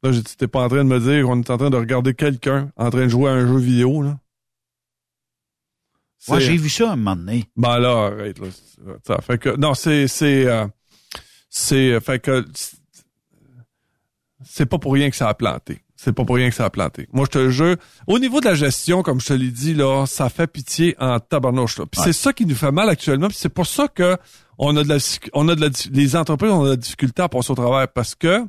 Là, 0.04 0.12
j'ai 0.12 0.22
dit, 0.22 0.38
t'es 0.38 0.48
pas 0.48 0.64
en 0.64 0.70
train 0.70 0.84
de 0.84 0.90
me 0.90 1.00
dire 1.00 1.26
qu'on 1.26 1.40
est 1.42 1.50
en 1.50 1.58
train 1.58 1.70
de 1.70 1.78
regarder 1.78 2.14
quelqu'un 2.14 2.72
en 2.78 2.90
train 2.90 3.06
de 3.06 3.10
jouer 3.10 3.30
à 3.30 3.34
un 3.34 3.48
jeu 3.48 3.58
vidéo, 3.58 4.02
là. 4.02 4.20
Moi, 6.28 6.40
j'ai 6.40 6.58
vu 6.58 6.70
ça 6.70 6.92
un 6.92 6.96
moment 6.98 7.16
donné. 7.16 7.46
Ben 7.56 7.80
là, 7.80 8.08
arrête, 8.08 8.40
là. 8.40 8.48
Ça 9.06 9.20
fait 9.22 9.38
que, 9.38 9.56
non, 9.56 9.74
c'est, 9.74 10.08
c'est, 10.08 10.46
euh, 10.46 10.68
c'est, 11.50 12.00
fait 12.00 12.20
que, 12.20 12.46
c'est 14.44 14.66
pas 14.66 14.78
pour 14.80 14.94
rien 14.94 15.10
que 15.10 15.16
ça 15.16 15.28
a 15.30 15.34
planté. 15.34 15.82
C'est 15.96 16.14
pas 16.14 16.24
pour 16.24 16.36
rien 16.38 16.50
que 16.50 16.56
ça 16.56 16.64
a 16.66 16.70
planté. 16.70 17.10
Moi, 17.12 17.26
je 17.26 17.32
te 17.40 17.50
jure, 17.50 17.76
au 18.08 18.20
niveau 18.20 18.40
de 18.40 18.46
la 18.46 18.56
gestion, 18.56 19.04
comme 19.04 19.20
je 19.20 19.28
te 19.28 19.34
l'ai 19.34 19.52
dit, 19.52 19.74
là, 19.74 20.06
ça 20.06 20.30
fait 20.30 20.48
pitié 20.48 20.96
en 20.98 21.20
tabarnouche, 21.20 21.78
là. 21.78 21.86
Puis 21.92 22.00
Ouais. 22.00 22.06
c'est 22.08 22.14
ça 22.14 22.32
qui 22.32 22.46
nous 22.46 22.56
fait 22.56 22.72
mal 22.72 22.88
actuellement, 22.88 23.28
puis 23.28 23.36
c'est 23.38 23.50
pour 23.50 23.68
ça 23.68 23.90
que 23.90 24.18
on 24.58 24.78
a 24.78 24.84
de 24.84 24.88
la, 24.88 24.98
on 25.34 25.50
a 25.50 25.56
de 25.56 25.62
la, 25.62 25.70
les 25.92 26.16
entreprises 26.16 26.52
ont 26.52 26.64
de 26.64 26.70
la 26.70 26.76
difficulté 26.78 27.22
à 27.22 27.28
passer 27.28 27.52
au 27.52 27.56
travers 27.56 27.88
parce 27.92 28.16
que 28.16 28.46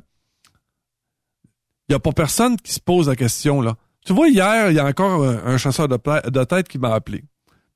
il 1.89 1.91
y 1.91 1.95
a 1.95 1.99
pas 1.99 2.13
personne 2.13 2.55
qui 2.55 2.71
se 2.71 2.79
pose 2.79 3.09
la 3.09 3.17
question, 3.17 3.61
là. 3.61 3.75
Tu 4.05 4.13
vois, 4.13 4.29
hier, 4.29 4.71
il 4.71 4.75
y 4.77 4.79
a 4.79 4.85
encore 4.85 5.21
un, 5.23 5.45
un 5.45 5.57
chasseur 5.57 5.87
de, 5.89 5.97
de 6.29 6.43
tête 6.45 6.67
qui 6.69 6.79
m'a 6.79 6.93
appelé. 6.93 7.23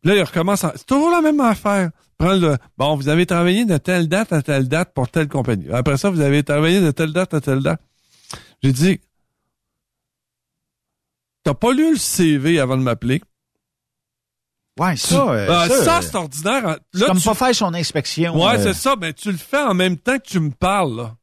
Là, 0.06 0.16
il 0.16 0.22
recommence. 0.24 0.64
à- 0.64 0.72
C'est 0.78 0.86
toujours 0.86 1.10
la 1.12 1.20
même 1.22 1.40
affaire. 1.42 1.90
Prends 2.18 2.34
le. 2.36 2.56
Bon, 2.78 2.96
vous 2.96 3.10
avez 3.10 3.26
travaillé 3.26 3.66
de 3.66 3.76
telle 3.78 4.08
date 4.08 4.32
à 4.32 4.42
telle 4.42 4.70
date 4.70 4.94
pour 4.94 5.10
telle 5.10 5.28
compagnie. 5.28 5.70
Après 5.72 5.98
ça, 5.98 6.10
vous 6.10 6.22
avez 6.22 6.44
travaillé 6.44 6.80
de 6.80 6.92
telle 6.92 7.12
date 7.12 7.34
à 7.34 7.42
telle 7.42 7.60
date. 7.62 7.82
J'ai 8.64 8.72
dit. 8.72 9.02
T'as 11.44 11.54
pas 11.54 11.74
lu 11.74 11.92
le 11.92 11.98
CV 11.98 12.60
avant 12.60 12.78
de 12.78 12.82
m'appeler? 12.84 13.22
Ouais, 14.80 14.96
ça, 14.98 15.30
euh, 15.30 15.48
Ah, 15.50 15.68
ça, 15.70 15.84
ça, 15.84 15.98
euh, 15.98 16.02
c'est 16.02 16.16
ordinaire. 16.16 16.78
Là, 16.94 17.06
comme 17.08 17.20
tu- 17.20 17.26
pas 17.26 17.34
faire 17.34 17.56
son 17.56 17.74
inspection. 17.74 18.36
Ouais, 18.36 18.56
euh, 18.60 18.64
c'est 18.64 18.74
ça. 18.74 18.96
Mais 19.00 19.14
tu 19.14 19.32
le 19.32 19.38
fais 19.38 19.62
en 19.62 19.74
même 19.74 19.98
temps 19.98 20.18
que 20.18 20.28
tu 20.28 20.40
me 20.40 20.52
parles, 20.52 20.96
là. 20.98 21.16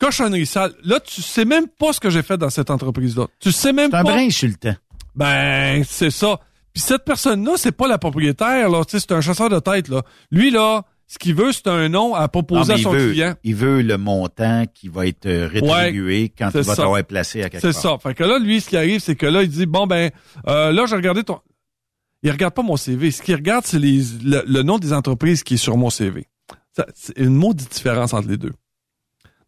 Cochonnerie 0.00 0.46
sale. 0.46 0.74
Là, 0.84 1.00
tu 1.00 1.20
sais 1.22 1.44
même 1.44 1.66
pas 1.68 1.92
ce 1.92 1.98
que 2.00 2.10
j'ai 2.10 2.22
fait 2.22 2.36
dans 2.36 2.50
cette 2.50 2.70
entreprise-là. 2.70 3.26
Tu 3.40 3.50
sais 3.50 3.72
même 3.72 3.90
C'est 3.90 3.96
un 3.96 4.04
pas. 4.04 4.12
brin 4.12 4.26
insultant. 4.26 4.76
Ben, 5.16 5.82
c'est 5.84 6.10
ça. 6.10 6.38
Puis 6.78 6.84
cette 6.86 7.04
personne-là, 7.04 7.54
c'est 7.56 7.72
pas 7.72 7.88
la 7.88 7.98
propriétaire, 7.98 8.68
là. 8.70 8.82
C'est 8.86 9.10
un 9.10 9.20
chasseur 9.20 9.48
de 9.48 9.58
tête, 9.58 9.88
là. 9.88 10.02
Lui, 10.30 10.52
là, 10.52 10.84
ce 11.08 11.18
qu'il 11.18 11.34
veut, 11.34 11.50
c'est 11.50 11.66
un 11.66 11.88
nom 11.88 12.14
à 12.14 12.28
proposer 12.28 12.74
à 12.74 12.78
son 12.78 12.92
veut, 12.92 13.10
client. 13.10 13.34
Il 13.42 13.56
veut 13.56 13.82
le 13.82 13.98
montant 13.98 14.62
qui 14.72 14.86
va 14.86 15.08
être 15.08 15.26
euh, 15.26 15.48
rétribué 15.48 16.32
quand 16.38 16.50
c'est 16.52 16.60
il 16.60 16.64
va 16.66 16.76
t'avoir 16.76 17.02
placé 17.02 17.42
à 17.42 17.50
quelque 17.50 17.62
C'est 17.62 17.72
part. 17.82 18.00
ça. 18.00 18.08
Fait 18.08 18.14
que 18.14 18.22
là, 18.22 18.38
lui, 18.38 18.60
ce 18.60 18.68
qui 18.68 18.76
arrive, 18.76 19.00
c'est 19.00 19.16
que 19.16 19.26
là, 19.26 19.42
il 19.42 19.48
dit, 19.48 19.66
bon, 19.66 19.88
ben, 19.88 20.12
euh, 20.46 20.70
là, 20.70 20.86
j'ai 20.86 20.94
regardé 20.94 21.24
ton... 21.24 21.40
Il 22.22 22.30
regarde 22.30 22.54
pas 22.54 22.62
mon 22.62 22.76
CV. 22.76 23.10
Ce 23.10 23.22
qu'il 23.22 23.34
regarde, 23.34 23.64
c'est 23.66 23.80
les, 23.80 24.00
le, 24.22 24.44
le 24.46 24.62
nom 24.62 24.78
des 24.78 24.92
entreprises 24.92 25.42
qui 25.42 25.54
est 25.54 25.56
sur 25.56 25.76
mon 25.76 25.90
CV. 25.90 26.28
C'est 26.94 27.18
une 27.18 27.34
maudite 27.34 27.72
différence 27.72 28.14
entre 28.14 28.28
les 28.28 28.36
deux. 28.36 28.52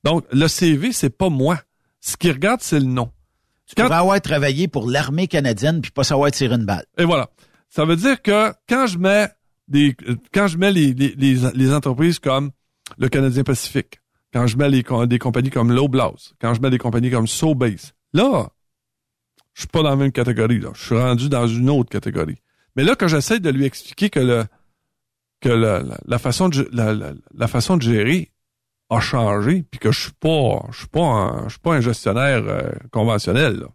Donc, 0.02 0.24
le 0.32 0.48
CV, 0.48 0.92
c'est 0.92 1.16
pas 1.16 1.28
moi. 1.28 1.60
Ce 2.00 2.16
qu'il 2.16 2.32
regarde, 2.32 2.58
c'est 2.60 2.80
le 2.80 2.86
nom. 2.86 3.12
Tu 3.76 3.82
pourrais 3.82 3.96
avoir 3.96 4.20
travaillé 4.20 4.68
pour 4.68 4.88
l'armée 4.90 5.26
canadienne 5.28 5.80
puis 5.80 5.90
pas 5.90 6.04
savoir 6.04 6.30
tirer 6.30 6.54
une 6.56 6.64
balle. 6.64 6.84
Et 6.98 7.04
voilà. 7.04 7.30
Ça 7.68 7.84
veut 7.84 7.96
dire 7.96 8.20
que 8.20 8.52
quand 8.68 8.86
je 8.86 8.98
mets 8.98 9.28
des, 9.68 9.94
euh, 10.08 10.16
quand 10.34 10.48
je 10.48 10.58
mets 10.58 10.72
les, 10.72 10.92
les, 10.92 11.14
les, 11.16 11.36
les 11.54 11.72
entreprises 11.72 12.18
comme 12.18 12.50
le 12.98 13.08
Canadien 13.08 13.44
Pacifique, 13.44 14.00
quand 14.32 14.46
je 14.48 14.56
mets 14.56 14.68
les, 14.68 14.84
des 15.06 15.18
compagnies 15.18 15.50
comme 15.50 15.72
Loblaws, 15.72 16.32
quand 16.40 16.54
je 16.54 16.60
mets 16.60 16.70
des 16.70 16.78
compagnies 16.78 17.10
comme 17.10 17.26
Sobase, 17.28 17.92
là, 18.12 18.50
je 19.54 19.60
suis 19.62 19.68
pas 19.68 19.82
dans 19.82 19.90
la 19.90 19.96
même 19.96 20.12
catégorie, 20.12 20.58
là. 20.60 20.70
Je 20.74 20.82
suis 20.84 20.96
rendu 20.96 21.28
dans 21.28 21.46
une 21.46 21.70
autre 21.70 21.90
catégorie. 21.90 22.38
Mais 22.76 22.84
là, 22.84 22.94
quand 22.96 23.08
j'essaie 23.08 23.40
de 23.40 23.50
lui 23.50 23.64
expliquer 23.66 24.10
que 24.10 24.20
le, 24.20 24.44
que 25.40 25.48
le- 25.48 25.60
la, 25.88 25.98
la 26.06 26.18
façon 26.18 26.48
de, 26.48 26.68
la, 26.72 26.92
la, 26.92 27.12
la 27.34 27.48
façon 27.48 27.76
de 27.76 27.82
gérer 27.82 28.29
a 28.90 29.00
changé, 29.00 29.62
puis 29.62 29.78
que 29.78 29.92
je 29.92 30.00
suis 30.00 30.12
pas, 30.12 30.66
je 30.72 30.78
suis 30.78 30.88
pas 30.88 31.00
un, 31.04 31.44
je 31.44 31.50
suis 31.50 31.58
pas 31.60 31.74
un 31.74 31.80
gestionnaire 31.80 32.42
euh, 32.46 32.70
conventionnel, 32.90 33.60
là. 33.60 33.66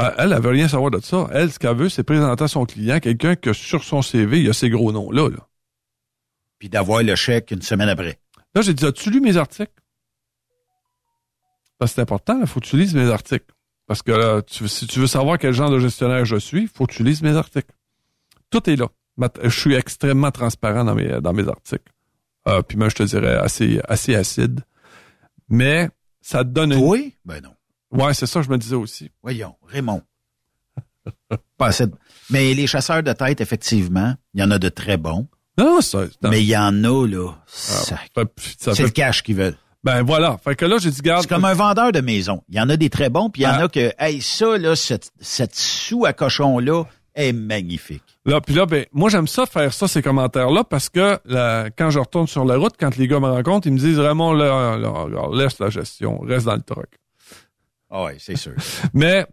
Euh, 0.00 0.10
Elle, 0.18 0.32
elle 0.32 0.40
veut 0.42 0.50
rien 0.50 0.66
savoir 0.68 0.90
de 0.90 1.00
ça. 1.00 1.28
Elle, 1.32 1.52
ce 1.52 1.58
qu'elle 1.58 1.76
veut, 1.76 1.88
c'est 1.88 2.02
présenter 2.02 2.42
à 2.44 2.48
son 2.48 2.64
client 2.64 2.98
quelqu'un 3.00 3.36
que 3.36 3.52
sur 3.52 3.84
son 3.84 4.02
CV, 4.02 4.38
il 4.40 4.46
y 4.46 4.50
a 4.50 4.52
ces 4.52 4.68
gros 4.70 4.90
noms-là. 4.90 5.28
Là, 5.30 5.48
Puis 6.58 6.68
d'avoir 6.68 7.02
le 7.02 7.14
chèque 7.14 7.50
une 7.52 7.62
semaine 7.62 7.88
après. 7.88 8.18
là 8.54 8.62
j'ai 8.62 8.74
dit, 8.74 8.84
as-tu 8.86 9.10
lu 9.10 9.20
mes 9.20 9.36
articles? 9.36 9.72
Parce 11.78 11.92
que 11.92 11.94
c'est 11.96 12.00
important, 12.02 12.38
il 12.40 12.46
faut 12.46 12.60
que 12.60 12.66
tu 12.66 12.76
lises 12.76 12.94
mes 12.94 13.08
articles. 13.10 13.46
Parce 13.86 14.02
que 14.02 14.12
là, 14.12 14.42
tu- 14.42 14.66
si 14.68 14.86
tu 14.86 14.98
veux 14.98 15.06
savoir 15.06 15.38
quel 15.38 15.52
genre 15.52 15.70
de 15.70 15.78
gestionnaire 15.78 16.24
je 16.24 16.36
suis, 16.36 16.62
il 16.62 16.68
faut 16.68 16.86
que 16.86 16.94
tu 16.94 17.04
lises 17.04 17.22
mes 17.22 17.36
articles. 17.36 17.70
Tout 18.50 18.68
est 18.70 18.76
là. 18.76 18.88
Je 19.42 19.48
suis 19.60 19.74
extrêmement 19.74 20.30
transparent 20.30 20.84
dans 20.84 20.94
mes, 20.94 21.20
dans 21.20 21.32
mes 21.32 21.46
articles. 21.48 21.92
Euh, 22.48 22.62
puis 22.62 22.76
même, 22.76 22.90
je 22.90 22.96
te 22.96 23.02
dirais, 23.02 23.36
assez, 23.36 23.80
assez 23.88 24.14
acide. 24.14 24.60
Mais 25.48 25.88
ça 26.20 26.44
te 26.44 26.50
donne 26.50 26.72
une... 26.72 26.78
Oui? 26.84 27.14
Ben 27.24 27.40
non. 27.42 27.54
Ouais, 27.90 28.12
c'est 28.14 28.26
ça 28.26 28.42
je 28.42 28.48
me 28.50 28.58
disais 28.58 28.74
aussi. 28.76 29.10
Voyons, 29.22 29.54
Raymond. 29.66 30.02
Pas 31.58 31.66
assez 31.66 31.86
de- 31.86 31.94
Mais 32.30 32.54
les 32.54 32.66
chasseurs 32.66 33.02
de 33.02 33.12
tête, 33.12 33.40
effectivement, 33.40 34.14
il 34.34 34.40
y 34.40 34.44
en 34.44 34.50
a 34.50 34.58
de 34.58 34.68
très 34.68 34.96
bons. 34.96 35.28
Non, 35.56 35.80
ça. 35.80 36.04
Mais 36.22 36.42
il 36.42 36.46
y 36.48 36.56
en 36.56 36.82
a, 36.84 37.06
là. 37.06 37.32
ça- 37.46 37.96
ça 38.58 38.74
C'est 38.74 38.82
le 38.82 38.90
cash 38.90 39.22
qu'ils 39.22 39.36
veulent. 39.36 39.56
Ben 39.84 40.02
voilà. 40.02 40.38
Fait 40.42 40.56
que 40.56 40.64
là, 40.64 40.78
j'ai 40.78 40.90
dit, 40.90 41.00
garde. 41.02 41.22
C'est 41.22 41.28
comme 41.28 41.44
un 41.44 41.52
vendeur 41.54 41.92
de 41.92 42.00
maison. 42.00 42.42
Il 42.48 42.56
y 42.56 42.60
en 42.60 42.68
a 42.70 42.76
des 42.76 42.88
très 42.90 43.10
bons, 43.10 43.28
puis 43.30 43.42
il 43.42 43.44
y 43.44 43.46
en 43.48 43.50
Ah. 43.52 43.64
a 43.64 43.68
que, 43.68 43.92
hey, 43.98 44.20
ça, 44.22 44.56
là, 44.56 44.74
cette, 44.74 45.10
cette 45.20 45.54
sou 45.54 46.06
à 46.06 46.12
cochon-là 46.14 46.84
est 47.14 47.32
magnifique. 47.32 48.18
Là, 48.24 48.40
puis 48.40 48.54
là, 48.54 48.66
ben, 48.66 48.86
moi, 48.92 49.08
j'aime 49.08 49.26
ça, 49.26 49.46
faire 49.46 49.72
ça, 49.72 49.86
ces 49.86 50.02
commentaires-là, 50.02 50.64
parce 50.64 50.88
que 50.88 51.18
là, 51.24 51.70
quand 51.70 51.90
je 51.90 51.98
retourne 51.98 52.26
sur 52.26 52.44
la 52.44 52.56
route, 52.56 52.74
quand 52.78 52.96
les 52.96 53.06
gars 53.06 53.20
me 53.20 53.28
rencontrent, 53.28 53.66
ils 53.66 53.72
me 53.72 53.78
disent 53.78 53.98
vraiment, 53.98 54.32
là, 54.32 54.76
là, 54.76 55.06
là, 55.08 55.28
laisse 55.32 55.58
la 55.58 55.70
gestion, 55.70 56.18
reste 56.20 56.46
dans 56.46 56.56
le 56.56 56.62
truck. 56.62 56.88
Ah 57.90 58.04
oui, 58.04 58.12
c'est 58.18 58.36
sûr. 58.36 58.54
Mais 58.94 59.26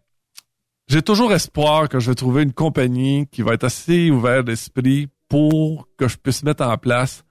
j'ai 0.87 1.01
toujours 1.01 1.33
espoir 1.33 1.89
que 1.89 1.99
je 1.99 2.11
vais 2.11 2.15
trouver 2.15 2.43
une 2.43 2.53
compagnie 2.53 3.27
qui 3.31 3.41
va 3.41 3.53
être 3.53 3.63
assez 3.63 4.11
ouverte 4.11 4.45
d'esprit 4.45 5.07
pour 5.29 5.87
que 5.97 6.07
je 6.07 6.17
puisse 6.17 6.43
mettre 6.43 6.63
en 6.63 6.77
place 6.77 7.23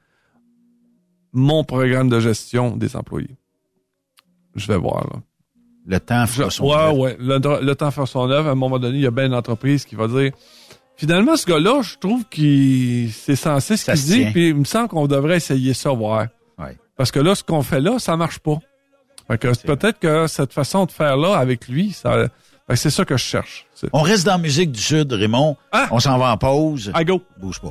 mon 1.33 1.63
programme 1.63 2.09
de 2.09 2.19
gestion 2.19 2.77
des 2.77 2.97
employés. 2.97 3.37
Je 4.57 4.67
vais 4.67 4.79
voir, 4.79 5.07
là. 5.13 5.21
Le 5.91 5.99
temps 6.01 6.25
Je- 6.25 6.33
fera 6.33 6.51
son 6.51 6.67
ouais, 6.69 6.75
œuvre. 6.77 6.99
ouais. 6.99 7.17
Le, 7.19 7.65
le 7.65 7.75
temps 7.75 7.91
fait 7.91 8.07
son 8.07 8.31
œuvre. 8.31 8.49
À 8.49 8.53
un 8.53 8.55
moment 8.55 8.79
donné, 8.79 8.99
il 8.99 9.03
y 9.03 9.07
a 9.07 9.11
bien 9.11 9.27
une 9.27 9.35
entreprise 9.35 9.85
qui 9.85 9.97
va 9.97 10.07
dire 10.09 10.31
finalement, 10.97 11.37
ce 11.37 11.47
gars-là, 11.47 11.83
je 11.83 11.97
trouve 11.99 12.25
qu'il 12.31 13.11
c'est 13.13 13.35
censé 13.37 13.77
ce 13.77 13.91
qu'il 13.91 14.01
dit, 14.05 14.25
puis 14.33 14.49
il 14.51 14.55
me 14.55 14.65
semble 14.65 14.89
qu'on 14.89 15.07
devrait 15.07 15.37
essayer 15.37 15.75
ça, 15.75 15.91
voir. 15.91 16.27
Ouais. 16.59 16.77
Parce 16.97 17.11
que 17.11 17.19
là, 17.21 17.35
ce 17.35 17.43
qu'on 17.43 17.63
fait 17.63 17.81
là, 17.81 17.99
ça 17.99 18.17
marche 18.17 18.39
pas. 18.39 18.59
Fait 19.29 19.39
que 19.39 19.49
peut-être 19.67 19.99
que 19.99 20.27
cette 20.27 20.53
façon 20.53 20.85
de 20.87 20.93
faire 20.93 21.17
là 21.17 21.37
avec 21.37 21.69
lui, 21.69 21.93
ça, 21.93 22.27
c'est 22.75 22.91
ça 22.91 23.05
que 23.05 23.17
je 23.17 23.25
cherche. 23.25 23.67
On 23.93 24.03
reste 24.03 24.27
dans 24.27 24.33
la 24.33 24.39
musique 24.39 24.71
du 24.73 24.81
Sud, 24.81 25.13
Raymond. 25.13 25.57
On 25.91 25.99
s'en 26.01 26.19
va 26.19 26.33
en 26.33 26.37
pause. 26.37 26.93
I 26.97 27.05
go. 27.05 27.23
Bouge 27.41 27.61
pas. 27.61 27.71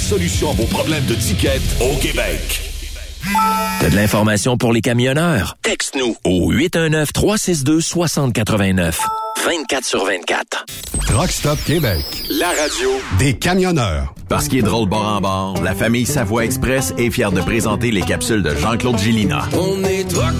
solution 0.00 0.50
à 0.50 0.54
vos 0.54 0.66
problèmes 0.66 1.04
de 1.06 1.14
ticket 1.14 1.60
au 1.80 1.94
Québec. 1.96 2.60
T'as 3.80 3.90
de 3.90 3.96
l'information 3.96 4.56
pour 4.56 4.72
les 4.72 4.80
camionneurs? 4.80 5.56
Texte-nous 5.62 6.16
au 6.24 6.52
819-362-6089. 6.52 8.94
24 9.44 9.84
sur 9.84 10.04
24. 10.04 10.66
Truck 11.06 11.30
Stop 11.30 11.58
Québec, 11.64 12.04
la 12.30 12.48
radio 12.48 12.90
des 13.18 13.34
camionneurs. 13.34 14.14
Parce 14.28 14.48
qu'il 14.48 14.58
est 14.58 14.62
drôle 14.62 14.88
bord 14.88 15.06
en 15.06 15.20
bord, 15.20 15.62
la 15.62 15.74
famille 15.74 16.06
Savoie 16.06 16.44
Express 16.44 16.92
est 16.98 17.10
fière 17.10 17.32
de 17.32 17.40
présenter 17.40 17.90
les 17.90 18.02
capsules 18.02 18.42
de 18.42 18.54
Jean-Claude 18.54 18.98
Gillina. 18.98 19.48
On 19.54 19.82
est 19.84 20.04
truck 20.04 20.34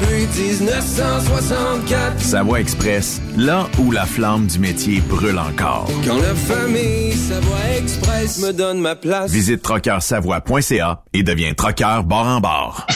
depuis 0.00 0.26
1964. 0.64 2.20
Savoie 2.20 2.60
Express, 2.60 3.20
là 3.36 3.66
où 3.78 3.90
la 3.90 4.04
flamme 4.04 4.46
du 4.46 4.58
métier 4.58 5.00
brûle 5.00 5.38
encore. 5.38 5.88
Quand 6.06 6.16
la 6.16 6.34
famille 6.34 7.12
Savoie 7.12 7.78
Express 7.78 8.42
me 8.42 8.52
donne 8.52 8.80
ma 8.80 8.94
place. 8.96 9.30
Visite 9.30 9.62
trockeursavoie.ca 9.62 11.02
et 11.12 11.22
deviens 11.22 11.54
trockeur 11.54 12.04
bord 12.04 12.26
en 12.26 12.40
bord. 12.40 12.86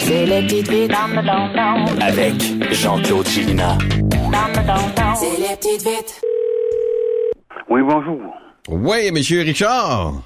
C'est 0.00 0.26
les 0.26 0.42
petites 0.42 0.68
vites. 0.70 0.92
Avec 2.00 2.34
Jean-Claude 2.72 3.26
Chilina. 3.26 3.78
C'est 5.18 5.40
les 5.40 5.56
petites 5.56 5.82
vites. 5.82 6.20
Oui, 7.70 7.80
bonjour. 7.82 8.20
Oui, 8.68 9.10
monsieur 9.12 9.42
Richard. 9.42 10.22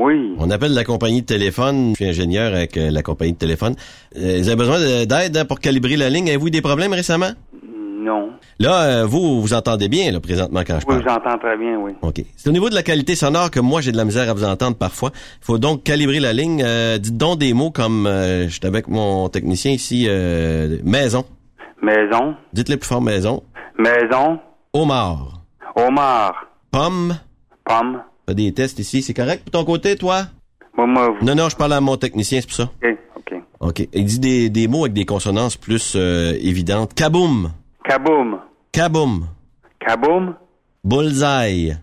Oui. 0.00 0.34
On 0.38 0.50
appelle 0.50 0.72
la 0.72 0.84
compagnie 0.84 1.20
de 1.20 1.26
téléphone. 1.26 1.90
Je 1.90 1.96
suis 1.96 2.06
ingénieur 2.06 2.54
avec 2.54 2.76
euh, 2.76 2.90
la 2.90 3.02
compagnie 3.02 3.32
de 3.32 3.38
téléphone. 3.38 3.74
Euh, 4.16 4.38
vous 4.40 4.48
avez 4.48 4.56
besoin 4.56 4.78
de- 4.80 5.04
d'aide 5.04 5.36
hein, 5.36 5.44
pour 5.44 5.60
calibrer 5.60 5.96
la 5.96 6.08
ligne. 6.08 6.28
Avez-vous 6.28 6.48
eu 6.48 6.50
des 6.50 6.62
problèmes 6.62 6.92
récemment? 6.92 7.30
Non. 8.02 8.30
Là, 8.58 8.82
euh, 8.82 9.04
vous, 9.06 9.42
vous 9.42 9.52
entendez 9.52 9.88
bien, 9.88 10.10
là, 10.10 10.20
présentement, 10.20 10.60
quand 10.66 10.80
je 10.80 10.86
Oui, 10.86 11.02
parle. 11.02 11.04
j'entends 11.22 11.38
très 11.38 11.56
bien, 11.58 11.76
oui. 11.78 11.92
OK. 12.00 12.22
C'est 12.36 12.48
au 12.48 12.52
niveau 12.52 12.70
de 12.70 12.74
la 12.74 12.82
qualité 12.82 13.14
sonore 13.14 13.50
que 13.50 13.60
moi, 13.60 13.82
j'ai 13.82 13.92
de 13.92 13.96
la 13.98 14.06
misère 14.06 14.28
à 14.30 14.32
vous 14.32 14.44
entendre 14.44 14.76
parfois. 14.76 15.10
Il 15.14 15.44
faut 15.44 15.58
donc 15.58 15.82
calibrer 15.82 16.18
la 16.18 16.32
ligne. 16.32 16.62
Euh, 16.64 16.96
dites 16.96 17.18
donc 17.18 17.38
des 17.38 17.52
mots 17.52 17.70
comme, 17.70 18.06
euh, 18.06 18.44
je 18.48 18.52
suis 18.54 18.66
avec 18.66 18.88
mon 18.88 19.28
technicien 19.28 19.72
ici, 19.72 20.06
euh, 20.08 20.78
maison. 20.82 21.24
Maison. 21.82 22.34
Dites-le 22.54 22.78
plus 22.78 22.88
fort, 22.88 23.02
maison. 23.02 23.42
Maison. 23.78 24.38
Homard. 24.72 25.42
Homard. 25.76 26.46
Pomme. 26.70 27.18
Pomme. 27.64 28.00
Fais 28.30 28.34
des 28.36 28.52
tests 28.52 28.78
ici. 28.78 29.02
C'est 29.02 29.12
correct 29.12 29.42
pour 29.42 29.50
ton 29.50 29.64
côté, 29.64 29.96
toi? 29.96 30.22
Moi, 30.76 30.86
moi, 30.86 31.08
vous- 31.18 31.26
Non, 31.26 31.34
non, 31.34 31.48
je 31.48 31.56
parle 31.56 31.72
à 31.72 31.80
mon 31.80 31.96
technicien, 31.96 32.40
c'est 32.40 32.46
pour 32.46 32.54
ça. 32.56 32.70
OK, 32.80 32.96
OK. 33.16 33.34
OK. 33.58 33.88
Il 33.92 34.04
dit 34.04 34.20
des, 34.20 34.48
des 34.50 34.68
mots 34.68 34.82
avec 34.84 34.92
des 34.92 35.04
consonances 35.04 35.56
plus 35.56 35.94
euh, 35.96 36.32
évidentes. 36.40 36.94
Kaboom. 36.94 37.50
Kaboom. 37.82 38.38
Kaboom. 38.70 39.26
Kaboom. 39.84 40.34
Bullseye. 40.84 41.74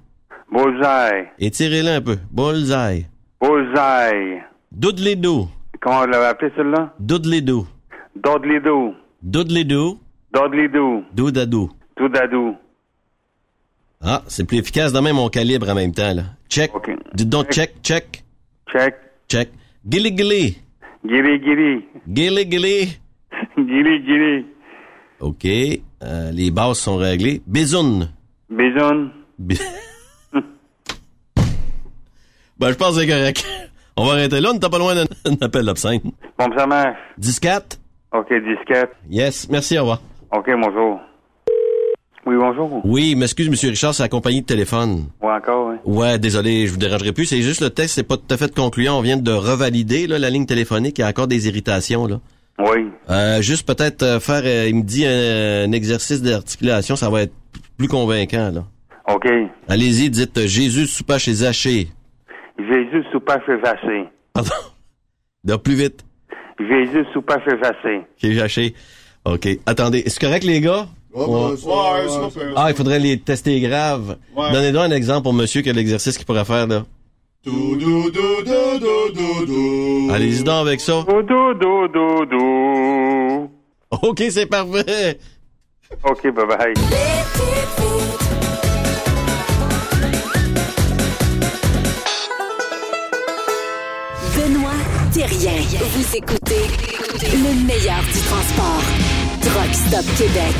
Bullseye. 0.49 1.28
Étirez-le 1.38 1.90
un 1.90 2.02
peu. 2.02 2.18
Bullseye. 2.32 3.07
Bullseye. 3.41 4.41
Doodly-doo. 4.72 5.49
Comment 5.82 5.99
on 5.99 6.06
l'avait 6.06 6.28
appelé 6.28 6.52
celui-là? 6.56 6.94
Dodley-doo. 6.98 7.68
Doodadoo. 9.22 9.99
Doudadou. 11.98 12.56
Ah, 14.02 14.22
c'est 14.28 14.45
plus 14.45 14.60
efficace 14.60 14.94
de 14.94 14.99
même 15.02 15.19
on 15.19 15.28
calibre 15.28 15.68
en 15.69 15.76
même 15.76 15.91
temps, 15.94 16.14
là. 16.14 16.24
Check. 16.49 16.72
Donc 17.15 17.49
check, 17.52 17.76
check. 17.84 18.24
Check. 18.72 18.95
Check. 19.28 19.49
Gilly 19.88 20.15
gilly. 20.18 20.57
Giri, 21.06 21.40
giri. 21.40 21.86
Gilly 22.07 22.49
gilly. 22.52 22.98
Giri, 23.57 24.03
giri. 24.06 24.45
OK. 25.19 25.45
Euh, 26.03 26.32
les 26.32 26.52
bases 26.52 26.80
sont 26.80 26.98
réglées. 26.98 27.41
Bisoun. 27.48 28.10
Bisoun. 28.49 29.11
Bi- 29.40 29.60
ben, 32.60 32.69
je 32.72 32.74
pense 32.76 32.95
que 32.95 33.02
c'est 33.02 33.07
correct. 33.07 33.45
On 33.95 34.06
va 34.06 34.14
arrêter 34.14 34.40
là. 34.41 34.49
On 34.49 34.53
n'est 34.53 34.60
pas 34.60 34.78
loin 34.80 34.95
d'un 34.95 35.06
appel 35.41 35.69
obscène. 35.69 36.02
Bon, 36.38 36.48
ça 36.57 36.65
marche. 36.65 36.98
10-4. 37.19 37.78
OK, 38.14 38.34
disquette. 38.44 38.91
Yes. 39.10 39.48
Merci, 39.49 39.78
au 39.78 39.82
revoir. 39.82 40.02
OK, 40.32 40.49
bonjour. 40.60 40.99
Oui, 42.28 42.36
bonjour. 42.38 42.82
Oui, 42.86 43.16
m'excuse, 43.16 43.49
Monsieur 43.49 43.70
Richard, 43.70 43.95
c'est 43.95 44.04
la 44.04 44.10
compagnie 44.10 44.41
de 44.41 44.45
téléphone. 44.45 45.06
Oui, 45.22 45.32
encore, 45.32 45.70
oui. 45.70 45.76
Ouais, 45.86 46.20
désolé, 46.20 46.68
je 46.68 46.72
vous 46.74 46.78
dérangerai 46.78 47.14
plus. 47.14 47.26
C'est 47.26 47.41
juste 47.41 47.62
le 47.62 47.70
test, 47.70 47.95
c'est 47.95 48.04
pas 48.04 48.18
tout 48.18 48.28
à 48.30 48.36
fait 48.36 48.54
concluant. 48.54 48.98
On 48.98 49.02
vient 49.02 49.16
de 49.16 49.32
revalider 49.32 50.08
là, 50.08 50.20
la 50.20 50.30
ligne 50.30 50.45
téléphonique. 50.45 50.98
Il 50.98 51.02
y 51.02 51.04
a 51.06 51.08
encore 51.08 51.28
des 51.28 51.48
irritations. 51.48 52.06
là. 52.06 52.20
Oui. 52.60 52.88
Euh, 53.10 53.41
juste 53.41 53.66
peut-être 53.66 54.04
euh, 54.04 54.20
faire, 54.20 54.41
euh, 54.44 54.68
il 54.68 54.76
me 54.76 54.84
dit 54.84 55.06
un, 55.06 55.70
un 55.70 55.72
exercice 55.72 56.22
d'articulation, 56.22 56.98
ça 56.98 57.10
va 57.10 57.22
être 57.22 57.34
plus 57.78 57.88
convaincant. 57.88 58.52
là. 58.52 58.66
OK. 59.08 59.26
Allez-y, 59.70 60.10
dites 60.10 60.48
Jésus 60.48 60.86
soupa 60.88 61.18
chez 61.20 61.34
Zachée. 61.34 61.88
Jésus 62.60 63.06
soupa 63.14 63.40
fait 63.45 63.58
vasser. 63.58 64.04
Pardon? 64.34 64.49
Non, 65.45 65.58
plus 65.60 65.76
vite. 65.76 66.04
Jésus 66.60 67.06
soupa 67.14 67.40
fait 67.40 67.56
vasser. 67.56 68.02
Chez 68.22 68.34
Zachée. 68.34 68.74
OK. 69.24 69.48
Attendez, 69.66 69.99
est-ce 69.99 70.20
correct, 70.20 70.44
les 70.44 70.60
gars? 70.60 70.88
Ouais. 71.14 71.56
Ah, 72.56 72.68
il 72.70 72.76
faudrait 72.76 73.00
les 73.00 73.20
tester 73.20 73.60
graves. 73.60 74.18
Ouais. 74.36 74.52
Donnez-nous 74.52 74.80
un 74.80 74.92
exemple 74.92 75.24
pour 75.24 75.34
monsieur 75.34 75.62
qui 75.62 75.70
a 75.70 75.74
l'exercice 75.74 76.18
qu'il 76.18 76.26
pourrait 76.26 76.46
faire, 76.46 76.68
là. 76.68 76.86
Allez-y 80.12 80.44
donc 80.44 80.68
avec 80.68 80.82
ça. 80.82 81.06
OK, 84.02 84.24
c'est 84.30 84.46
parfait. 84.46 85.20
OK, 86.04 86.28
bye-bye. 86.28 86.74
Benoît 94.36 94.72
Thérien. 95.14 95.62
Vous 95.80 96.16
écoutez 96.16 96.68
le 97.22 97.66
meilleur 97.66 98.02
du 98.04 98.20
transport. 98.20 98.84
Truck 99.48 99.72
Stop 99.72 100.06
Québec. 100.18 100.56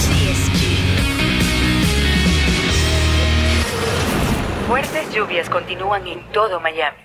Fuertes 4.68 5.14
lluvias 5.14 5.50
continúan 5.50 6.08
en 6.08 6.24
todo 6.32 6.60
Miami. 6.60 6.98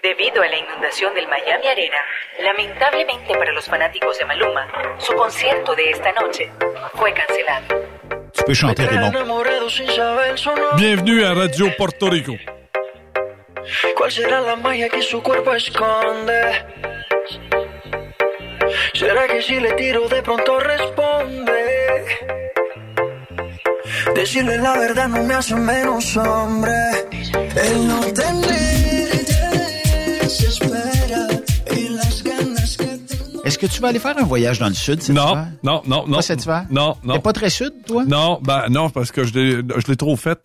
Debido 0.00 0.42
a 0.42 0.46
la 0.46 0.56
inundación 0.56 1.12
del 1.14 1.26
Miami 1.26 1.66
Arena, 1.66 1.98
lamentablemente 2.40 3.34
para 3.34 3.52
los 3.52 3.66
fanáticos 3.66 4.16
de 4.18 4.26
Maluma, 4.26 4.68
su 4.98 5.12
concierto 5.14 5.74
de 5.74 5.90
esta 5.90 6.12
noche 6.12 6.52
fue 6.94 7.12
cancelado. 7.12 7.66
Tu 8.32 8.44
peux 8.44 8.54
chanter, 8.54 8.88
Raymond. 8.88 9.16
Bienvenue 10.76 11.24
à 11.24 11.34
Radio 11.34 11.74
Porto 11.76 12.08
Rico. 12.10 12.34
¿Cuál 13.96 14.12
será 14.12 14.40
la 14.40 14.54
magia 14.54 14.88
que 14.88 15.02
su 15.02 15.20
cuerpo 15.20 15.52
esconde? 15.52 16.64
¿Será 18.98 19.26
que 19.28 19.40
si 19.42 19.60
le 19.60 19.72
tiro 19.74 20.08
de 20.08 20.20
pronto 20.22 20.58
responde? 20.58 21.60
Decirle 24.14 24.58
la 24.58 24.76
verdad 24.76 25.08
no 25.08 25.22
me 25.22 25.34
hace 25.34 25.54
menos 25.54 26.16
hombre. 26.16 26.72
El 27.54 27.86
no 27.86 28.00
tener 28.12 29.24
te 29.24 30.20
desespera 30.22 31.26
y 31.76 31.88
las 31.90 32.22
ganas 32.24 32.76
que 32.76 32.84
Est-ce 33.46 33.58
que 33.58 33.66
tu 33.68 33.80
vas 33.80 33.88
aller 33.88 34.00
faire 34.00 34.18
un 34.18 34.24
voyage 34.24 34.58
dans 34.58 34.68
le 34.68 34.74
sud 34.74 35.00
cet 35.00 35.14
Non, 35.14 35.30
hiver? 35.32 35.46
non, 35.62 35.82
non, 35.86 36.04
non. 36.08 36.16
Pas 36.16 36.22
cet 36.22 36.44
hiver? 36.44 36.66
Non, 36.70 36.96
non. 37.04 37.14
T'es 37.14 37.20
pas 37.20 37.32
très 37.32 37.50
sud, 37.50 37.72
toi? 37.86 38.04
Non, 38.04 38.40
ben 38.42 38.64
non, 38.68 38.90
parce 38.90 39.12
que 39.12 39.22
je 39.24 39.32
l'ai, 39.34 39.50
je 39.80 39.86
l'ai 39.86 39.96
trop 39.96 40.16
fait. 40.16 40.40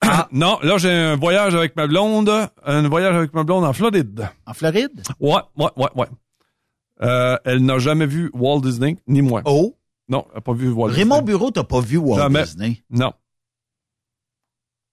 Ah. 0.00 0.26
non, 0.32 0.58
là 0.62 0.78
j'ai 0.78 0.90
un 0.90 1.16
voyage 1.16 1.54
avec 1.54 1.76
ma 1.76 1.86
blonde, 1.86 2.28
un 2.66 2.88
voyage 2.88 3.14
avec 3.14 3.32
ma 3.34 3.44
blonde 3.44 3.64
en 3.64 3.72
Floride. 3.72 4.28
En 4.46 4.52
Floride? 4.52 5.02
Ouais, 5.20 5.40
ouais, 5.56 5.70
ouais, 5.76 5.88
ouais. 5.94 6.06
Euh, 7.02 7.36
elle 7.44 7.64
n'a 7.64 7.78
jamais 7.78 8.06
vu 8.06 8.30
Walt 8.34 8.60
Disney, 8.60 8.96
ni 9.06 9.22
moi. 9.22 9.42
Oh? 9.44 9.76
Non, 10.08 10.24
elle 10.30 10.36
n'a 10.36 10.40
pas 10.40 10.52
vu 10.52 10.68
Walt 10.70 10.88
Raymond 10.92 11.16
Disney. 11.16 11.22
Bureau, 11.32 11.50
t'as 11.50 11.64
pas 11.64 11.80
vu 11.80 11.96
Walt 11.98 12.18
Jamais. 12.18 12.42
Disney? 12.44 12.82
Non. 12.90 13.12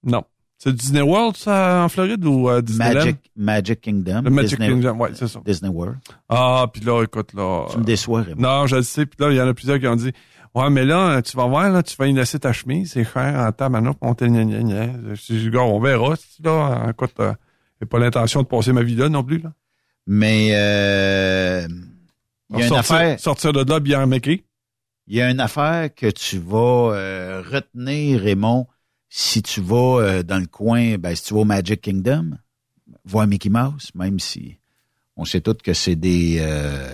Non. 0.03 0.23
C'est 0.57 0.73
Disney 0.75 1.01
World, 1.01 1.37
ça, 1.37 1.83
en 1.85 1.89
Floride, 1.89 2.25
ou 2.25 2.49
euh, 2.49 2.61
Disneyland? 2.61 2.95
Magic, 2.95 3.31
Magic 3.35 3.81
Kingdom. 3.81 4.21
Le 4.23 4.29
Magic 4.29 4.59
Disney- 4.59 4.67
Kingdom, 4.69 4.97
ouais, 4.99 5.11
c'est 5.13 5.27
ça. 5.27 5.39
Disney 5.45 5.69
World. 5.71 5.97
Ah, 6.27 6.65
puis 6.71 6.83
là, 6.83 7.01
écoute, 7.03 7.33
là... 7.33 7.67
Tu 7.71 7.77
me 7.77 7.83
déçois, 7.85 8.23
Raymond. 8.23 8.41
Non, 8.41 8.67
je 8.67 8.75
le 8.77 8.81
sais. 8.83 9.05
Puis 9.05 9.17
là, 9.23 9.31
il 9.31 9.37
y 9.37 9.41
en 9.41 9.47
a 9.47 9.53
plusieurs 9.53 9.79
qui 9.79 9.87
ont 9.87 9.95
dit 9.95 10.11
Ouais, 10.55 10.69
mais 10.69 10.83
là, 10.83 11.21
tu 11.21 11.37
vas 11.37 11.45
voir, 11.45 11.69
là, 11.69 11.81
tu 11.83 11.95
vas 11.95 12.07
y 12.07 12.13
laisser 12.13 12.39
ta 12.39 12.51
chemise, 12.51 12.91
c'est 12.93 13.03
cher 13.05 13.35
en 13.39 13.51
tabarnak, 13.51 13.97
on 14.01 14.15
te 14.15 14.25
gna 14.25 14.43
gna 14.43 14.63
gna. 14.63 15.13
Je 15.13 15.33
dis, 15.33 15.49
gars, 15.51 15.61
on 15.61 15.79
verra, 15.79 16.15
si, 16.15 16.41
là. 16.41 16.87
Écoute, 16.89 17.13
euh, 17.19 17.33
j'ai 17.79 17.85
pas 17.85 17.99
l'intention 17.99 18.41
de 18.41 18.47
passer 18.47 18.73
ma 18.73 18.81
vie 18.81 18.95
là 18.95 19.09
non 19.09 19.23
plus, 19.23 19.37
là. 19.37 19.53
Mais 20.07 20.49
euh, 20.53 21.67
il 22.51 22.59
y 22.59 22.61
a 22.61 22.65
une 22.65 22.69
sortir, 22.69 22.95
affaire. 22.95 23.19
sortir 23.19 23.53
de 23.53 23.69
là 23.69 23.79
bien 23.79 24.05
maqué. 24.05 24.45
Il 25.07 25.15
y 25.15 25.21
a 25.21 25.29
une 25.29 25.39
affaire 25.39 25.93
que 25.93 26.09
tu 26.11 26.37
vas 26.37 26.93
euh, 26.93 27.41
retenir, 27.41 28.21
Raymond, 28.21 28.67
si 29.09 29.41
tu 29.41 29.61
vas 29.61 30.01
euh, 30.01 30.23
dans 30.23 30.37
le 30.37 30.45
coin, 30.45 30.97
ben, 30.97 31.15
si 31.15 31.23
tu 31.23 31.33
vas 31.33 31.41
au 31.41 31.45
Magic 31.45 31.81
Kingdom, 31.81 32.37
voir 33.05 33.27
Mickey 33.27 33.49
Mouse, 33.49 33.89
même 33.95 34.19
si 34.19 34.59
on 35.17 35.25
sait 35.25 35.41
tous 35.41 35.55
que 35.63 35.73
c'est 35.73 35.95
des 35.95 36.37
euh, 36.39 36.93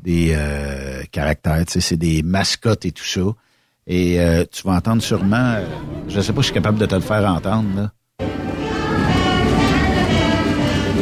des 0.00 0.34
euh, 0.36 1.02
caractères, 1.10 1.64
tu 1.66 1.72
sais, 1.74 1.80
c'est 1.80 1.96
des 1.96 2.22
mascottes 2.22 2.84
et 2.84 2.92
tout 2.92 3.04
ça. 3.04 3.22
Et 3.86 4.20
euh, 4.20 4.44
tu 4.50 4.62
vas 4.64 4.72
entendre 4.72 5.02
sûrement, 5.02 5.58
je 6.08 6.20
sais 6.20 6.32
pas 6.32 6.42
si 6.42 6.48
je 6.48 6.52
suis 6.52 6.54
capable 6.54 6.78
de 6.78 6.86
te 6.86 6.94
le 6.94 7.00
faire 7.00 7.24
entendre, 7.30 7.68
là. 7.76 7.92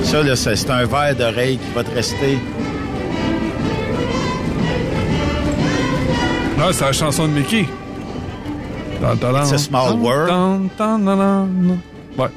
Ça, 0.02 0.22
là, 0.22 0.36
c'est 0.36 0.70
un 0.70 0.84
verre 0.84 1.16
d'oreille 1.16 1.58
qui 1.58 1.70
va 1.72 1.82
te 1.82 1.90
rester. 1.90 2.38
Là, 6.64 6.72
c'est 6.72 6.84
la 6.86 6.92
chanson 6.92 7.28
de 7.28 7.32
Mickey. 7.34 7.66
It's 8.94 9.04
a 9.04 9.16
tan, 9.16 9.58
small 9.58 9.98
world. 10.00 10.30
Ouais. 12.16 12.28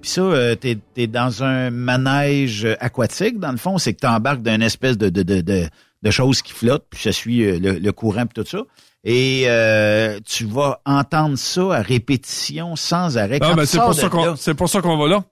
Puis 0.00 0.10
ça, 0.10 0.20
euh, 0.20 0.56
t'es 0.56 0.78
es 0.96 1.06
dans 1.06 1.44
un 1.44 1.70
manège 1.70 2.66
aquatique, 2.80 3.38
dans 3.38 3.52
le 3.52 3.56
fond, 3.56 3.78
c'est 3.78 3.94
que 3.94 4.00
t'embarques 4.00 4.42
d'une 4.42 4.62
espèce 4.62 4.98
de, 4.98 5.10
de, 5.10 5.22
de, 5.22 5.42
de, 5.42 5.68
de 6.02 6.10
choses 6.10 6.42
qui 6.42 6.54
flottent, 6.54 6.86
puis 6.90 7.00
ça 7.00 7.12
suit 7.12 7.44
euh, 7.44 7.60
le, 7.60 7.78
le 7.78 7.92
courant 7.92 8.26
puis 8.26 8.42
tout 8.42 8.50
ça. 8.50 8.64
Et 9.04 9.44
euh, 9.46 10.18
tu 10.26 10.44
vas 10.44 10.80
entendre 10.84 11.38
ça 11.38 11.76
à 11.76 11.80
répétition 11.80 12.74
sans 12.74 13.16
arrêt. 13.16 13.38
Ah, 13.40 13.50
Quand 13.50 13.54
ben, 13.54 13.64
c'est 13.64 13.78
pour, 13.78 13.94
ça 13.94 14.08
qu'on, 14.08 14.34
c'est 14.34 14.54
pour 14.54 14.68
ça 14.68 14.80
qu'on 14.82 14.96
va 14.96 15.06
là. 15.06 15.24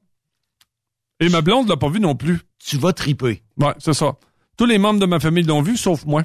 Et 1.18 1.28
ma 1.31 1.40
blonde 1.40 1.68
l'a 1.68 1.77
pas 1.77 1.89
vu 1.89 1.98
non 1.98 2.14
plus. 2.14 2.39
Tu 2.64 2.78
vas 2.78 2.93
triper. 2.93 3.43
Ouais, 3.59 3.74
c'est 3.81 3.93
ça. 3.93 4.12
Tous 4.56 4.66
les 4.66 4.78
membres 4.78 5.01
de 5.01 5.06
ma 5.06 5.18
famille 5.18 5.43
l'ont 5.43 5.62
vu, 5.62 5.77
sauf 5.77 6.06
moi. 6.06 6.23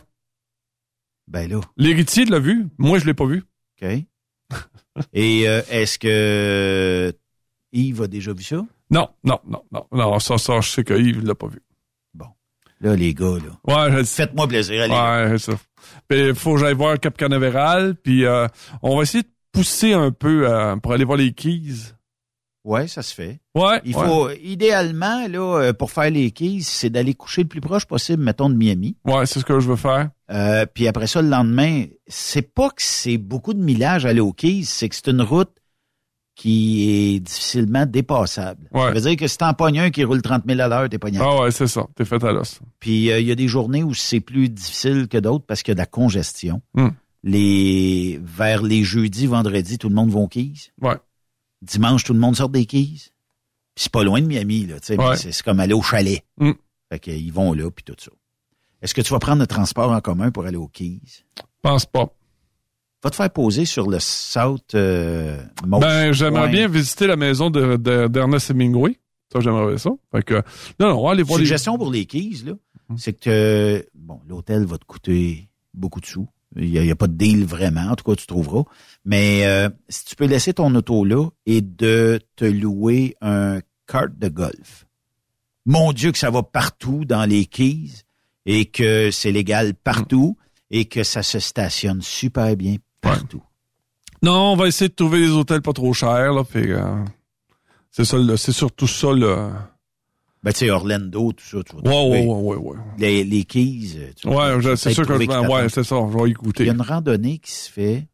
Ben 1.32 1.50
là. 1.50 1.62
L'héritier 1.78 2.26
l'a 2.26 2.40
vu, 2.40 2.68
moi 2.78 3.00
je 3.00 3.06
l'ai 3.06 3.14
pas 3.14 3.26
vu. 3.26 3.44
OK. 3.82 3.88
Et 5.14 5.48
euh, 5.48 5.62
est-ce 5.70 5.98
que 5.98 7.14
Yves 7.72 8.02
a 8.02 8.08
déjà 8.08 8.34
vu 8.34 8.44
ça? 8.44 8.58
Non, 8.90 9.08
non, 9.24 9.40
non, 9.48 9.64
non. 9.72 9.88
Non, 9.94 10.20
ça, 10.20 10.38
ça, 10.38 10.60
je 10.60 10.70
sais 10.70 10.84
que 10.84 10.94
Yves 10.94 11.24
l'a 11.26 11.36
pas 11.36 11.48
vu. 11.48 11.62
Là, 12.84 12.96
les 12.96 13.14
gars, 13.14 13.38
là. 13.38 13.92
Ouais, 13.92 13.96
je- 14.00 14.04
Faites-moi 14.06 14.48
plaisir, 14.48 14.82
allez. 14.82 14.92
Ouais, 15.32 15.38
c'est 15.38 15.52
ça. 15.52 15.60
Puis 16.08 16.34
faut 16.34 16.56
que 16.56 16.62
j'aille 16.62 16.74
voir 16.74 17.00
Cap 17.00 17.16
Canaveral, 17.16 17.94
puis 17.96 18.26
euh, 18.26 18.48
on 18.82 18.98
va 18.98 19.04
essayer 19.04 19.22
de 19.22 19.30
pousser 19.52 19.94
un 19.94 20.10
peu 20.12 20.50
euh, 20.52 20.76
pour 20.78 20.92
aller 20.94 21.04
voir 21.06 21.20
les 21.20 21.32
keys. 21.32 21.94
Ouais, 22.64 22.88
ça 22.88 23.02
se 23.02 23.14
fait. 23.14 23.40
Ouais. 23.56 23.82
Il 23.86 23.96
ouais. 23.96 24.06
faut, 24.06 24.30
idéalement, 24.30 25.28
là, 25.28 25.62
euh, 25.62 25.74
pour 25.74 25.92
faire 25.92 26.12
les 26.12 26.32
keys, 26.32 26.62
c'est 26.62 26.90
d'aller 26.90 27.16
coucher 27.16 27.42
le 27.42 27.48
plus 27.48 27.62
proche 27.62 27.86
possible, 27.86 28.24
mettons, 28.24 28.50
de 28.50 28.56
Miami. 28.56 28.96
Ouais, 29.06 29.26
c'est 29.26 29.40
ce 29.40 29.46
que 29.46 29.60
je 29.60 29.68
veux 29.68 29.76
faire. 29.76 30.10
Euh, 30.32 30.66
puis 30.72 30.88
après 30.88 31.08
ça, 31.08 31.22
le 31.22 31.30
lendemain, 31.30 31.86
c'est 32.08 32.54
pas 32.54 32.70
que 32.70 32.82
c'est 32.82 33.18
beaucoup 33.18 33.54
de 33.54 33.62
millage 33.62 34.06
aller 34.06 34.20
aux 34.20 34.34
Keys, 34.34 34.66
c'est 34.66 34.90
que 34.90 34.96
c'est 34.96 35.10
une 35.10 35.24
route 35.24 35.52
qui 36.36 36.90
est 36.90 37.20
difficilement 37.20 37.86
dépassable. 37.86 38.70
Ouais. 38.72 38.82
Ça 38.82 38.92
veut 38.92 39.02
dire 39.02 39.16
que 39.16 39.28
si 39.28 39.38
t'en 39.38 39.54
pognes 39.54 39.80
un 39.80 39.90
qui 39.92 40.04
roule 40.04 40.22
30 40.22 40.44
000 40.48 40.60
à 40.60 40.68
l'heure, 40.68 40.90
t'es 40.90 40.98
pogné. 40.98 41.20
Ah 41.22 41.42
ouais, 41.42 41.52
c'est 41.52 41.68
ça. 41.68 41.86
T'es 41.96 42.06
fait 42.06 42.24
à 42.24 42.32
l'os. 42.32 42.60
Puis 42.80 43.12
euh, 43.12 43.20
il 43.20 43.28
y 43.28 43.32
a 43.32 43.36
des 43.36 43.48
journées 43.48 43.84
où 43.84 43.94
c'est 43.94 44.22
plus 44.22 44.50
difficile 44.50 45.08
que 45.08 45.18
d'autres 45.18 45.46
parce 45.46 45.62
qu'il 45.62 45.72
y 45.72 45.74
a 45.74 45.76
de 45.76 45.80
la 45.82 45.86
congestion. 45.86 46.62
Hmm. 46.74 46.90
Les 47.24 48.20
vers 48.24 48.64
les 48.64 48.84
jeudis, 48.84 49.28
vendredis, 49.28 49.78
tout 49.78 49.90
le 49.90 49.96
monde 49.96 50.10
va 50.10 50.20
aux 50.20 50.28
Keys. 50.28 50.72
Ouais. 50.82 50.96
Dimanche, 51.62 52.04
tout 52.04 52.14
le 52.14 52.20
monde 52.20 52.36
sort 52.36 52.50
des 52.50 52.66
Keys. 52.66 53.10
Puis 53.76 53.84
c'est 53.84 53.92
pas 53.92 54.04
loin 54.04 54.22
de 54.22 54.26
Miami, 54.28 54.66
là. 54.68 54.80
tu 54.80 54.88
sais, 54.88 54.98
mais 54.98 55.08
Ouais. 55.10 55.18
C'est 55.18 55.42
comme 55.44 55.60
aller 55.60 55.74
au 55.74 55.82
chalet. 55.82 56.24
Hmm. 56.38 56.52
Fait 56.92 57.00
qu'ils 57.00 57.32
vont 57.32 57.54
là, 57.54 57.70
puis 57.72 57.84
tout 57.84 57.96
ça. 57.98 58.12
Est-ce 58.82 58.94
que 58.94 59.02
tu 59.02 59.12
vas 59.14 59.20
prendre 59.20 59.40
le 59.40 59.48
transport 59.48 59.92
en 59.92 60.02
commun 60.02 60.32
pour 60.32 60.46
aller 60.46 60.58
aux 60.58 60.68
Keys? 60.68 61.00
Pense 61.62 61.86
pas. 61.86 62.10
Va 63.04 63.10
te 63.10 63.16
faire 63.16 63.30
poser 63.32 63.66
sur 63.66 63.90
le 63.90 64.00
South 64.00 64.76
euh, 64.76 65.42
Ben, 65.66 66.12
j'aimerais 66.12 66.50
bien 66.50 66.68
visiter 66.68 67.08
la 67.08 67.16
maison 67.16 67.50
de, 67.50 67.76
de- 67.78 68.08
d'Ernest 68.08 68.50
Hemingway. 68.52 69.00
Ça, 69.32 69.40
j'aimerais 69.40 69.78
ça. 69.78 69.92
Fait 70.12 70.24
que, 70.24 70.36
non, 70.80 70.90
non, 70.90 71.00
on 71.00 71.06
va 71.06 71.12
aller 71.12 71.24
voir 71.24 71.40
Suggestion 71.40 71.78
pour 71.78 71.90
les 71.92 72.06
Keys, 72.06 72.44
là, 72.46 72.54
c'est 72.98 73.14
que 73.14 73.30
euh, 73.30 73.84
bon, 73.96 74.20
l'hôtel 74.28 74.66
va 74.66 74.78
te 74.78 74.86
coûter 74.86 75.48
beaucoup 75.74 76.02
de 76.02 76.06
sous. 76.06 76.28
Il 76.58 76.70
n'y 76.70 76.78
a, 76.78 76.82
il 76.82 76.88
y 76.88 76.92
a 76.92 76.96
pas 76.96 77.08
de 77.08 77.14
deal 77.14 77.46
vraiment, 77.46 77.92
en 77.92 77.96
tout 77.96 78.04
cas, 78.04 78.16
tu 78.16 78.28
trouveras. 78.28 78.64
Mais 79.06 79.46
euh, 79.46 79.70
si 79.90 80.06
tu 80.06 80.16
peux 80.16 80.26
laisser 80.26 80.54
ton 80.54 80.74
auto 80.76 81.06
là 81.06 81.30
et 81.46 81.62
de 81.62 82.20
te 82.36 82.46
louer 82.46 83.16
un 83.22 83.60
kart 83.88 84.12
de 84.18 84.28
golf. 84.28 84.86
Mon 85.66 85.94
Dieu, 85.94 86.12
que 86.12 86.18
ça 86.18 86.32
va 86.32 86.44
partout 86.44 87.06
dans 87.06 87.26
les 87.26 87.46
Keys 87.46 88.04
et 88.46 88.66
que 88.66 89.12
c'est 89.12 89.32
légal 89.32 89.74
partout 89.76 90.38
et 90.70 90.86
que 90.86 91.04
ça 91.04 91.24
se 91.24 91.40
stationne 91.40 92.02
super 92.02 92.56
bien 92.56 92.78
partout. 93.02 93.44
Non, 94.24 94.54
on 94.54 94.56
va 94.56 94.68
essayer 94.68 94.90
de 94.90 94.96
trouver 94.96 95.20
des 95.20 95.32
hôtels 95.32 95.62
pas 95.62 95.74
trop 95.74 95.94
chers, 95.94 96.34
là. 96.34 96.44
Que, 96.44 96.60
euh, 96.60 97.06
c'est 97.92 98.06
ça, 98.06 98.18
c'est 98.38 98.52
surtout 98.52 98.88
ça, 98.88 99.12
le... 99.12 99.50
Ben, 100.44 100.52
tu 100.52 100.60
sais, 100.60 100.72
Orlando, 100.72 101.34
tout 101.34 101.46
ça, 101.46 101.58
tu 101.64 101.76
vas 101.76 101.82
Ouais, 101.84 102.10
ouais, 102.10 102.26
ouais, 102.26 102.56
ouais, 102.56 102.58
ouais. 102.58 102.78
Les, 102.98 103.24
les 103.24 103.44
Keys. 103.44 103.94
euh, 103.98 104.12
tu 104.16 104.28
Ouais, 104.28 104.76
c'est 104.76 104.92
sûr 104.92 105.06
que 105.06 105.14
je 105.14 105.48
ouais, 105.48 105.70
c'est 105.70 105.84
ça, 105.84 105.98
je 106.12 106.18
vais 106.18 106.30
y 106.30 106.34
goûter. 106.34 106.64
Il 106.64 106.68
y 106.68 106.70
a 106.70 106.74
une 106.74 106.82
randonnée 106.82 107.38
qui 107.38 107.52
se 107.52 107.70
fait, 107.70 108.08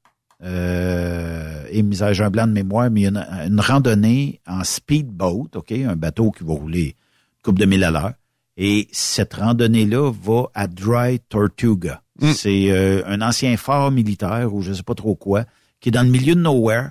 euh, 0.44 1.64
et 1.72 1.84
j'ai 2.14 2.24
un 2.24 2.30
blanc 2.30 2.48
de 2.48 2.52
mémoire, 2.52 2.92
mais 2.92 3.02
il 3.02 3.04
y 3.04 3.08
a 3.08 3.10
une, 3.10 3.52
une 3.54 3.60
randonnée 3.60 4.42
en 4.46 4.64
speedboat, 4.64 5.50
OK, 5.56 5.72
un 5.72 5.96
bateau 5.96 6.32
qui 6.32 6.44
va 6.44 6.54
rouler 6.54 6.88
une 6.88 7.44
couple 7.44 7.62
de 7.62 7.66
mille 7.66 7.84
à 7.84 7.92
l'heure. 7.92 8.14
Et 8.58 8.88
cette 8.92 9.36
randonnée-là 9.36 10.12
va 10.12 10.46
à 10.54 10.68
Dry 10.68 11.20
Tortuga. 11.30 12.02
Mm. 12.20 12.32
C'est 12.34 12.72
euh, 12.72 13.04
un 13.06 13.22
ancien 13.22 13.56
phare 13.56 13.92
militaire 13.92 14.54
ou 14.54 14.62
je 14.62 14.74
sais 14.74 14.84
pas 14.84 14.96
trop 14.96 15.16
quoi, 15.16 15.46
qui 15.80 15.90
est 15.90 15.92
dans 15.92 16.04
le 16.04 16.10
milieu 16.10 16.36
de 16.36 16.42
nowhere 16.42 16.90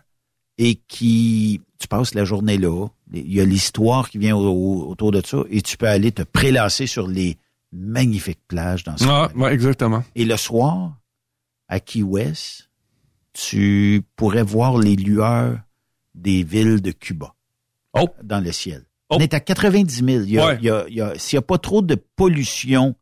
et 0.59 0.77
qui, 0.89 1.61
tu 1.79 1.89
passes 1.89 2.15
la 2.15 2.25
journée 2.25 2.59
là. 2.59 2.87
Il 3.13 3.33
y 3.33 3.41
a 3.41 3.45
l'histoire 3.45 4.11
qui 4.11 4.19
vient 4.19 4.37
au- 4.37 4.49
au- 4.49 4.89
autour 4.91 5.13
de 5.13 5.23
ça 5.25 5.39
et 5.49 5.63
tu 5.63 5.77
peux 5.77 5.87
aller 5.89 6.11
te 6.13 6.23
prélasser 6.23 6.87
sur 6.87 7.07
les 7.07 7.37
magnifiques 7.73 8.41
plages 8.49 8.83
dans 8.85 8.97
ce 8.97 9.05
Ah, 9.09 9.31
ouais, 9.37 9.53
exactement. 9.55 10.03
et 10.15 10.25
le 10.25 10.37
soir, 10.37 10.99
à 11.69 11.79
Key 11.81 12.03
West, 12.03 12.69
tu 13.33 14.03
pourrais 14.17 14.43
voir 14.43 14.79
les 14.79 14.97
lueurs 14.97 15.59
des 16.15 16.43
villes 16.43 16.81
de 16.81 16.91
Cuba 16.93 17.35
dans 18.23 18.41
le 18.43 18.53
ciel. 18.53 18.85
On 19.11 19.19
est 19.19 19.35
à 19.35 19.41
90 19.41 20.05
000. 20.05 20.25
Il 20.25 20.31
y 20.31 20.39
a- 20.39 20.47
Ouais. 20.47 20.57
il 20.61 20.65
y 20.65 20.71
a- 20.71 20.85
il 20.89 20.95
y 20.97 21.01
a- 21.01 21.17
S'il 21.19 21.37
n'y 21.37 21.39
a 21.39 21.43
pas 21.47 21.59
trop 21.59 21.83
de 21.83 21.95
pollution, 22.17 22.95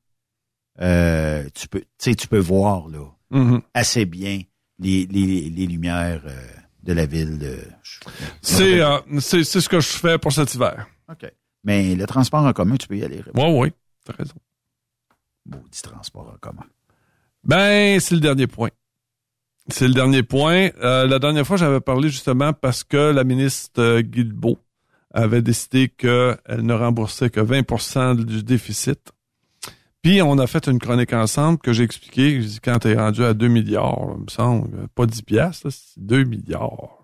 euh, 0.81 1.49
tu 1.55 1.69
peux, 1.69 1.85
tu 1.99 2.29
peux 2.29 2.39
voir 2.39 2.89
là 2.89 3.07
Mhm. 3.31 3.63
assez 3.75 4.05
bien 4.05 4.43
les, 4.79 5.07
les, 5.07 5.49
les 5.51 5.67
lumières 5.67 6.23
euh, 6.27 6.47
de 6.85 6.93
la 6.93 7.07
ville. 7.07 7.39
De... 7.39 7.59
C'est, 8.43 8.81
euh, 8.81 8.99
c'est, 9.19 9.45
c'est 9.45 9.61
ce 9.61 9.69
que 9.69 9.81
je 9.81 9.89
fais 9.89 10.19
pour 10.19 10.33
cet 10.33 10.55
hiver. 10.55 10.87
OK. 11.11 11.31
Mais 11.65 11.95
le 11.95 12.07
transport 12.07 12.45
en 12.45 12.53
commun, 12.53 12.77
tu 12.77 12.87
peux 12.87 12.97
y 12.97 13.05
aller. 13.05 13.23
Ouais, 13.35 13.59
ouais. 13.59 13.73
T'as 14.05 14.13
raison. 14.13 14.35
Maudit 15.47 15.83
transport 15.83 16.31
en 16.35 16.39
commun. 16.39 16.67
Ben, 17.43 17.99
c'est 18.01 18.15
le 18.15 18.21
dernier 18.21 18.47
point. 18.47 18.71
C'est 19.69 19.89
le 19.89 19.95
dernier 19.95 20.23
point. 20.23 20.69
Euh, 20.83 21.07
la 21.07 21.19
dernière 21.19 21.47
fois, 21.47 21.57
j'avais 21.57 21.81
parlé 21.81 22.11
justement 22.11 22.53
parce 22.53 22.85
que 22.85 23.13
la 23.13 23.25
ministre 23.25 23.81
euh, 23.81 24.03
Guilbeault 24.03 24.59
avait 25.13 25.43
décidé 25.43 25.89
qu'elle 25.89 26.39
ne 26.49 26.75
remboursait 26.75 27.31
que 27.31 27.41
20% 27.41 28.25
du 28.25 28.43
déficit. 28.43 29.13
Puis, 30.05 30.21
on 30.21 30.39
a 30.39 30.47
fait 30.47 30.67
une 30.69 30.79
chronique 30.79 31.15
ensemble 31.15 31.59
que 31.59 31.73
j'ai 31.73 31.83
expliqué. 31.83 32.43
J'ai 32.43 32.47
dit, 32.47 32.61
quand 32.63 32.79
t'es 32.81 32.95
rendu 32.95 33.25
à 33.25 33.33
2 33.33 33.49
milliards, 33.49 34.09
il 34.19 34.25
me 34.25 34.29
semble, 34.31 34.87
pas 34.95 35.07
10 35.07 35.23
piastres, 35.23 35.67
là, 35.67 35.71
c'est 35.73 36.05
2 36.05 36.25
milliards. 36.25 36.99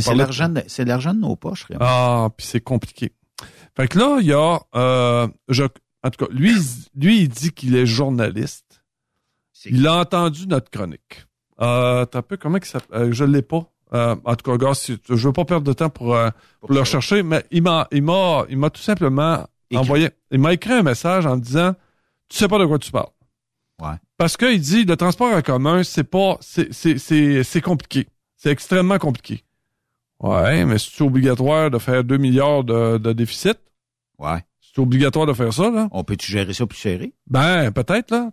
C'est 0.00 0.10
l'argent 0.18 0.48
de, 0.48 0.62
c'est 0.66 0.84
l'argent 0.84 1.14
de 1.14 1.20
nos 1.20 1.36
poches, 1.36 1.64
Raymond. 1.64 1.78
Ah, 1.82 2.28
puis 2.36 2.44
c'est 2.46 2.60
compliqué. 2.60 3.12
Fait 3.76 3.86
que 3.88 3.96
là, 3.98 4.18
il 4.20 4.26
y 4.26 4.32
a, 4.32 4.58
euh, 4.74 5.28
je, 5.48 5.62
en 6.02 6.10
tout 6.10 6.26
cas, 6.26 6.32
lui, 6.32 6.50
il- 6.52 7.00
lui, 7.00 7.20
il 7.22 7.28
dit 7.28 7.52
qu'il 7.52 7.76
est 7.76 7.86
journaliste. 7.86 8.82
Il 9.66 9.86
a 9.86 9.94
entendu 10.00 10.46
notre 10.48 10.70
chronique. 10.70 11.26
Euh, 11.62 12.04
t'as 12.06 12.18
un 12.18 12.22
peu 12.22 12.36
comment 12.36 12.58
il 12.58 12.64
s'appelle? 12.64 13.00
Euh, 13.02 13.12
je 13.12 13.24
l'ai 13.24 13.40
pas. 13.42 13.70
Euh, 13.94 14.16
en 14.24 14.34
tout 14.34 14.50
cas, 14.50 14.56
gars, 14.58 14.74
si- 14.74 14.98
je 15.08 15.14
veux 15.14 15.32
pas 15.32 15.44
perdre 15.44 15.64
de 15.66 15.72
temps 15.72 15.90
pour, 15.90 16.14
euh, 16.16 16.28
pour 16.60 16.72
le 16.72 16.80
rechercher, 16.80 17.22
mais 17.22 17.44
il 17.52 17.62
m'a, 17.62 17.86
il 17.92 18.02
m'a, 18.02 18.44
il 18.50 18.58
m'a 18.58 18.68
tout 18.70 18.82
simplement 18.82 19.46
envoyé, 19.78 20.10
il 20.32 20.40
m'a 20.40 20.52
écrit 20.52 20.72
un 20.72 20.82
message 20.82 21.24
en 21.24 21.36
me 21.36 21.40
disant, 21.40 21.74
tu 22.34 22.40
sais 22.40 22.48
pas 22.48 22.58
de 22.58 22.66
quoi 22.66 22.80
tu 22.80 22.90
parles. 22.90 23.12
Ouais. 23.80 23.94
Parce 24.16 24.36
qu'il 24.36 24.60
dit, 24.60 24.84
le 24.84 24.96
transport 24.96 25.32
en 25.32 25.40
commun, 25.40 25.84
c'est 25.84 26.02
pas, 26.02 26.36
c'est, 26.40 26.72
c'est, 26.74 26.98
c'est, 26.98 27.44
c'est 27.44 27.60
compliqué. 27.60 28.08
C'est 28.36 28.50
extrêmement 28.50 28.98
compliqué. 28.98 29.44
Ouais, 30.18 30.64
mais 30.64 30.78
c'est 30.78 31.02
obligatoire 31.02 31.70
de 31.70 31.78
faire 31.78 32.02
2 32.02 32.16
milliards 32.16 32.64
de, 32.64 32.98
de 32.98 33.12
déficit? 33.12 33.56
Ouais. 34.18 34.40
C'est 34.60 34.80
obligatoire 34.80 35.26
de 35.26 35.32
faire 35.32 35.52
ça, 35.52 35.70
là? 35.70 35.86
On 35.92 36.02
peut-tu 36.02 36.32
gérer 36.32 36.52
ça 36.52 36.66
plus 36.66 36.78
serré? 36.78 37.12
Ben, 37.28 37.70
peut-être, 37.70 38.10
là. 38.10 38.32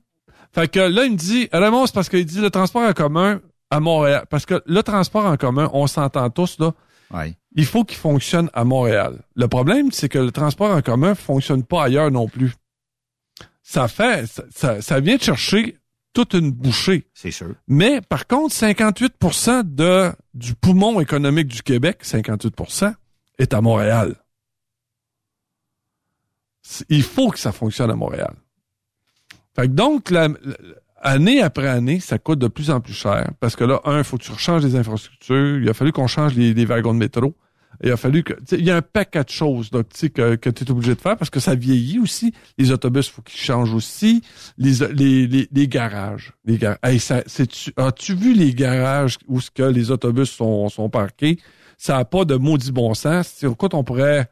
Fait 0.51 0.67
que 0.67 0.79
là, 0.79 1.05
il 1.05 1.11
me 1.11 1.17
dit, 1.17 1.47
Raymond, 1.53 1.85
c'est 1.85 1.93
parce 1.93 2.09
qu'il 2.09 2.25
dit 2.25 2.41
le 2.41 2.49
transport 2.49 2.81
en 2.81 2.93
commun 2.93 3.39
à 3.69 3.79
Montréal. 3.79 4.25
Parce 4.31 4.47
que 4.47 4.63
le 4.65 4.81
transport 4.81 5.25
en 5.25 5.37
commun, 5.37 5.69
on 5.73 5.85
s'entend 5.85 6.27
tous, 6.31 6.57
là. 6.59 6.73
Ouais. 7.13 7.35
Il 7.55 7.65
faut 7.65 7.83
qu'il 7.83 7.97
fonctionne 7.97 8.49
à 8.53 8.63
Montréal. 8.63 9.19
Le 9.35 9.47
problème, 9.47 9.91
c'est 9.91 10.09
que 10.09 10.17
le 10.17 10.31
transport 10.31 10.75
en 10.75 10.81
commun 10.81 11.13
fonctionne 11.13 11.63
pas 11.63 11.83
ailleurs 11.83 12.09
non 12.09 12.27
plus. 12.27 12.55
Ça 13.71 13.87
fait, 13.87 14.25
ça, 14.27 14.43
ça, 14.53 14.81
ça 14.81 14.99
vient 14.99 15.15
de 15.15 15.21
chercher 15.21 15.77
toute 16.11 16.33
une 16.33 16.51
bouchée. 16.51 17.07
C'est 17.13 17.31
sûr. 17.31 17.55
Mais 17.69 18.01
par 18.01 18.27
contre, 18.27 18.53
58 18.53 19.13
de, 19.63 20.11
du 20.33 20.55
poumon 20.55 20.99
économique 20.99 21.47
du 21.47 21.63
Québec, 21.63 21.99
58% 22.03 22.93
est 23.39 23.53
à 23.53 23.61
Montréal. 23.61 24.17
Il 26.89 27.03
faut 27.03 27.29
que 27.29 27.39
ça 27.39 27.53
fonctionne 27.53 27.89
à 27.89 27.95
Montréal. 27.95 28.33
Fait 29.55 29.67
que 29.69 29.73
donc, 29.73 30.09
la- 30.09 30.27
la- 30.27 30.35
année 30.97 31.41
après 31.41 31.67
année, 31.69 32.01
ça 32.01 32.17
coûte 32.19 32.39
de 32.39 32.49
plus 32.49 32.71
en 32.71 32.81
plus 32.81 32.93
cher. 32.93 33.31
Parce 33.39 33.55
que 33.55 33.63
là, 33.63 33.79
un, 33.85 33.99
il 33.99 34.03
faut 34.03 34.17
que 34.17 34.23
tu 34.23 34.31
rechanges 34.33 34.65
les 34.65 34.75
infrastructures. 34.75 35.59
Il 35.59 35.69
a 35.69 35.73
fallu 35.73 35.93
qu'on 35.93 36.07
change 36.07 36.35
les, 36.35 36.53
les 36.53 36.65
wagons 36.65 36.93
de 36.93 36.99
métro. 36.99 37.37
Il 37.83 37.91
a 37.91 37.97
fallu 37.97 38.23
que. 38.23 38.33
Il 38.51 38.63
y 38.63 38.71
a 38.71 38.77
un 38.77 38.81
paquet 38.81 39.23
de 39.23 39.29
choses 39.29 39.69
sais, 39.93 40.09
que, 40.09 40.35
que 40.35 40.49
tu 40.49 40.63
es 40.63 40.71
obligé 40.71 40.93
de 40.95 41.01
faire 41.01 41.17
parce 41.17 41.29
que 41.31 41.39
ça 41.39 41.55
vieillit 41.55 41.99
aussi. 41.99 42.33
Les 42.57 42.71
autobus, 42.71 43.09
faut 43.09 43.21
qu'ils 43.21 43.39
changent 43.39 43.73
aussi. 43.73 44.21
Les, 44.57 44.73
les, 44.93 45.27
les, 45.27 45.47
les 45.51 45.67
garages. 45.67 46.33
Les 46.45 46.57
gar- 46.57 46.77
Hey, 46.83 46.99
ça, 46.99 47.23
As-tu 47.77 48.13
vu 48.15 48.33
les 48.33 48.53
garages 48.53 49.17
où 49.27 49.41
ce 49.41 49.49
que 49.49 49.63
les 49.63 49.89
autobus 49.91 50.29
sont, 50.29 50.69
sont 50.69 50.89
parqués? 50.89 51.39
Ça 51.77 51.97
n'a 51.97 52.05
pas 52.05 52.25
de 52.25 52.35
maudit 52.35 52.71
bon 52.71 52.93
sens. 52.93 53.41
Écoute, 53.43 53.73
on 53.73 53.83
pourrait 53.83 54.29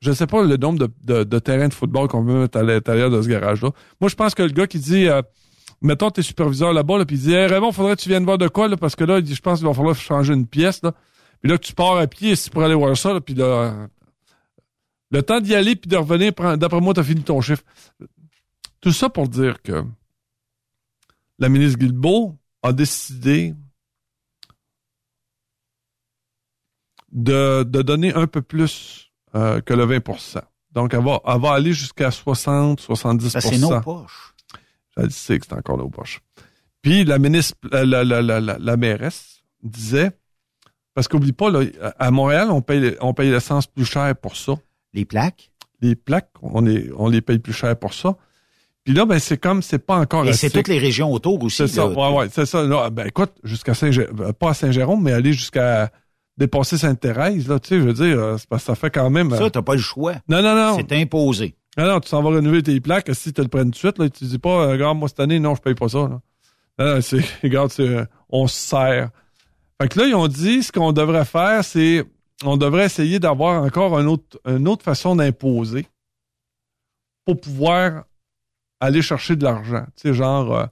je 0.00 0.12
sais 0.12 0.26
pas 0.28 0.44
le 0.44 0.56
nombre 0.56 0.78
de, 0.78 0.88
de, 1.02 1.24
de 1.24 1.38
terrains 1.40 1.66
de 1.68 1.74
football 1.74 2.06
qu'on 2.06 2.22
veut 2.22 2.42
mettre 2.42 2.58
à 2.58 2.62
l'intérieur 2.62 3.10
de 3.10 3.20
ce 3.20 3.28
garage-là. 3.28 3.70
Moi, 4.00 4.08
je 4.08 4.14
pense 4.14 4.32
que 4.32 4.44
le 4.44 4.50
gars 4.50 4.68
qui 4.68 4.78
dit, 4.78 5.08
euh, 5.08 5.22
mettons, 5.82 6.10
t'es 6.10 6.22
superviseur 6.22 6.72
là-bas, 6.72 6.98
là, 6.98 7.04
puis 7.04 7.16
il 7.16 7.22
dit, 7.22 7.32
hey, 7.34 7.46
Raymond, 7.48 7.72
faudrait 7.72 7.96
que 7.96 8.02
tu 8.02 8.08
viennes 8.08 8.24
voir 8.24 8.38
de 8.38 8.46
quoi, 8.46 8.68
là, 8.68 8.76
parce 8.76 8.94
que 8.94 9.02
là, 9.02 9.20
je 9.24 9.40
pense 9.40 9.58
qu'il 9.58 9.66
va 9.66 9.74
falloir 9.74 9.96
changer 9.96 10.34
une 10.34 10.46
pièce. 10.46 10.82
Puis 11.40 11.50
là, 11.50 11.58
tu 11.58 11.72
pars 11.74 11.96
à 11.96 12.06
pied 12.06 12.34
si 12.36 12.50
pour 12.50 12.62
aller 12.62 12.74
voir 12.74 12.96
ça, 12.96 13.12
là, 13.12 13.20
puis 13.20 13.34
là, 13.34 13.88
le 15.10 15.22
temps 15.22 15.40
d'y 15.40 15.54
aller 15.54 15.76
puis 15.76 15.88
de 15.88 15.96
revenir, 15.96 16.32
d'après 16.56 16.80
moi, 16.80 16.94
t'as 16.94 17.02
fini 17.04 17.22
ton 17.22 17.40
chiffre. 17.40 17.62
Tout 18.80 18.92
ça 18.92 19.08
pour 19.08 19.28
dire 19.28 19.62
que 19.62 19.84
la 21.38 21.48
ministre 21.48 21.78
Guilbeault 21.78 22.36
a 22.62 22.72
décidé 22.72 23.54
de, 27.12 27.62
de 27.62 27.82
donner 27.82 28.12
un 28.14 28.26
peu 28.26 28.42
plus 28.42 29.10
euh, 29.34 29.60
que 29.60 29.74
le 29.74 29.86
20% 29.86 30.40
Donc, 30.72 30.94
elle 30.94 31.02
va, 31.04 31.20
elle 31.26 31.40
va 31.40 31.52
aller 31.52 31.72
jusqu'à 31.72 32.10
60, 32.10 32.80
70 32.80 33.28
Ça, 33.30 33.40
c'est 33.40 33.58
nos 33.58 33.68
poches. 33.80 34.34
Je 34.96 35.08
sais 35.10 35.38
que 35.38 35.46
c'est 35.46 35.54
encore 35.54 35.78
nos 35.78 35.88
poches. 35.88 36.20
Puis 36.82 37.04
la 37.04 37.18
ministre, 37.18 37.54
la, 37.70 37.84
la, 37.84 38.04
la, 38.04 38.22
la, 38.22 38.40
la- 38.40 38.58
la 38.58 38.76
mairesse 38.76 39.42
disait, 39.62 40.10
parce 40.98 41.06
qu'oublie 41.06 41.30
pas, 41.32 41.48
là, 41.48 41.60
à 42.00 42.10
Montréal, 42.10 42.48
on 42.50 42.60
paye, 42.60 42.96
on 43.00 43.14
paye 43.14 43.30
l'essence 43.30 43.68
plus 43.68 43.84
cher 43.84 44.16
pour 44.16 44.34
ça. 44.34 44.54
Les 44.92 45.04
plaques? 45.04 45.52
Les 45.80 45.94
plaques, 45.94 46.30
on, 46.42 46.66
est, 46.66 46.90
on 46.96 47.08
les 47.08 47.20
paye 47.20 47.38
plus 47.38 47.52
cher 47.52 47.76
pour 47.78 47.94
ça. 47.94 48.16
Puis 48.82 48.94
là, 48.94 49.04
ben, 49.04 49.20
c'est 49.20 49.38
comme, 49.38 49.62
c'est 49.62 49.78
pas 49.78 49.94
encore 49.96 50.26
Et 50.26 50.32
c'est 50.32 50.50
toutes 50.50 50.66
les 50.66 50.80
régions 50.80 51.12
autour 51.12 51.40
aussi. 51.44 51.56
C'est 51.58 51.68
ça, 51.68 51.86
ouais, 51.86 52.12
ouais, 52.16 52.26
c'est 52.32 52.46
ça. 52.46 52.64
Là, 52.64 52.90
ben, 52.90 53.06
écoute, 53.06 53.30
jusqu'à 53.44 53.74
Saint 53.74 53.92
pas 54.40 54.50
à 54.50 54.54
Saint-Jérôme, 54.54 55.00
mais 55.04 55.12
aller 55.12 55.32
jusqu'à 55.32 55.92
dépasser 56.36 56.76
Sainte-Thérèse, 56.78 57.46
là, 57.46 57.60
tu 57.60 57.68
sais, 57.68 57.76
je 57.76 57.84
veux 57.84 57.92
dire, 57.92 58.18
euh, 58.18 58.36
c'est 58.38 58.48
parce 58.48 58.62
que 58.62 58.66
ça 58.66 58.74
fait 58.74 58.90
quand 58.90 59.08
même. 59.08 59.32
euh, 59.32 59.38
Ça, 59.38 59.50
t'as 59.50 59.62
pas 59.62 59.74
le 59.76 59.80
choix. 59.80 60.14
non, 60.28 60.42
non, 60.42 60.56
non. 60.56 60.76
C'est 60.78 60.96
imposé. 60.96 61.54
Non, 61.76 61.86
non, 61.86 62.00
tu 62.00 62.08
s'en 62.08 62.22
vas 62.24 62.30
renouveler 62.30 62.64
tes 62.64 62.80
plaques. 62.80 63.08
Si 63.14 63.32
tu 63.32 63.40
le 63.40 63.46
prends 63.46 63.62
tout 63.62 63.70
de 63.70 63.76
suite, 63.76 63.98
là, 64.00 64.08
tu 64.08 64.24
dis 64.24 64.38
pas, 64.40 64.48
euh, 64.64 64.72
regarde, 64.72 64.98
moi, 64.98 65.06
cette 65.08 65.20
année, 65.20 65.38
non, 65.38 65.54
je 65.54 65.60
paye 65.60 65.74
pas 65.76 65.88
ça. 65.88 65.98
Là. 65.98 66.20
Non, 66.80 66.94
non, 66.94 67.00
c'est, 67.00 67.20
regarde, 67.44 67.70
euh, 67.78 68.04
on 68.30 68.48
se 68.48 68.56
sert. 68.56 69.10
Fait 69.80 69.88
que 69.88 69.98
là, 70.00 70.06
ils 70.06 70.14
ont 70.14 70.28
dit, 70.28 70.62
ce 70.62 70.72
qu'on 70.72 70.92
devrait 70.92 71.24
faire, 71.24 71.64
c'est, 71.64 72.04
on 72.44 72.56
devrait 72.56 72.86
essayer 72.86 73.20
d'avoir 73.20 73.62
encore 73.62 73.96
un 73.96 74.06
autre, 74.06 74.40
une 74.44 74.66
autre 74.66 74.82
façon 74.82 75.14
d'imposer 75.16 75.86
pour 77.24 77.40
pouvoir 77.40 78.04
aller 78.80 79.02
chercher 79.02 79.36
de 79.36 79.44
l'argent. 79.44 79.84
Tu 79.96 80.08
sais, 80.08 80.14
genre, 80.14 80.54
euh, 80.56 80.66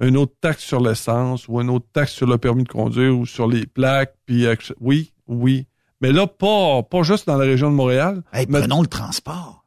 une 0.00 0.16
autre 0.16 0.34
taxe 0.40 0.62
sur 0.62 0.80
l'essence 0.80 1.48
ou 1.48 1.60
une 1.60 1.70
autre 1.70 1.86
taxe 1.92 2.12
sur 2.12 2.26
le 2.26 2.38
permis 2.38 2.64
de 2.64 2.68
conduire 2.68 3.16
ou 3.16 3.26
sur 3.26 3.46
les 3.48 3.66
plaques. 3.66 4.14
Puis, 4.24 4.46
oui, 4.80 5.12
oui. 5.26 5.66
Mais 6.00 6.12
là, 6.12 6.26
pas, 6.26 6.82
pas 6.82 7.02
juste 7.02 7.26
dans 7.26 7.36
la 7.36 7.44
région 7.44 7.70
de 7.70 7.76
Montréal. 7.76 8.22
Hey, 8.32 8.46
mais 8.48 8.60
prenons 8.60 8.82
le 8.82 8.88
transport. 8.88 9.64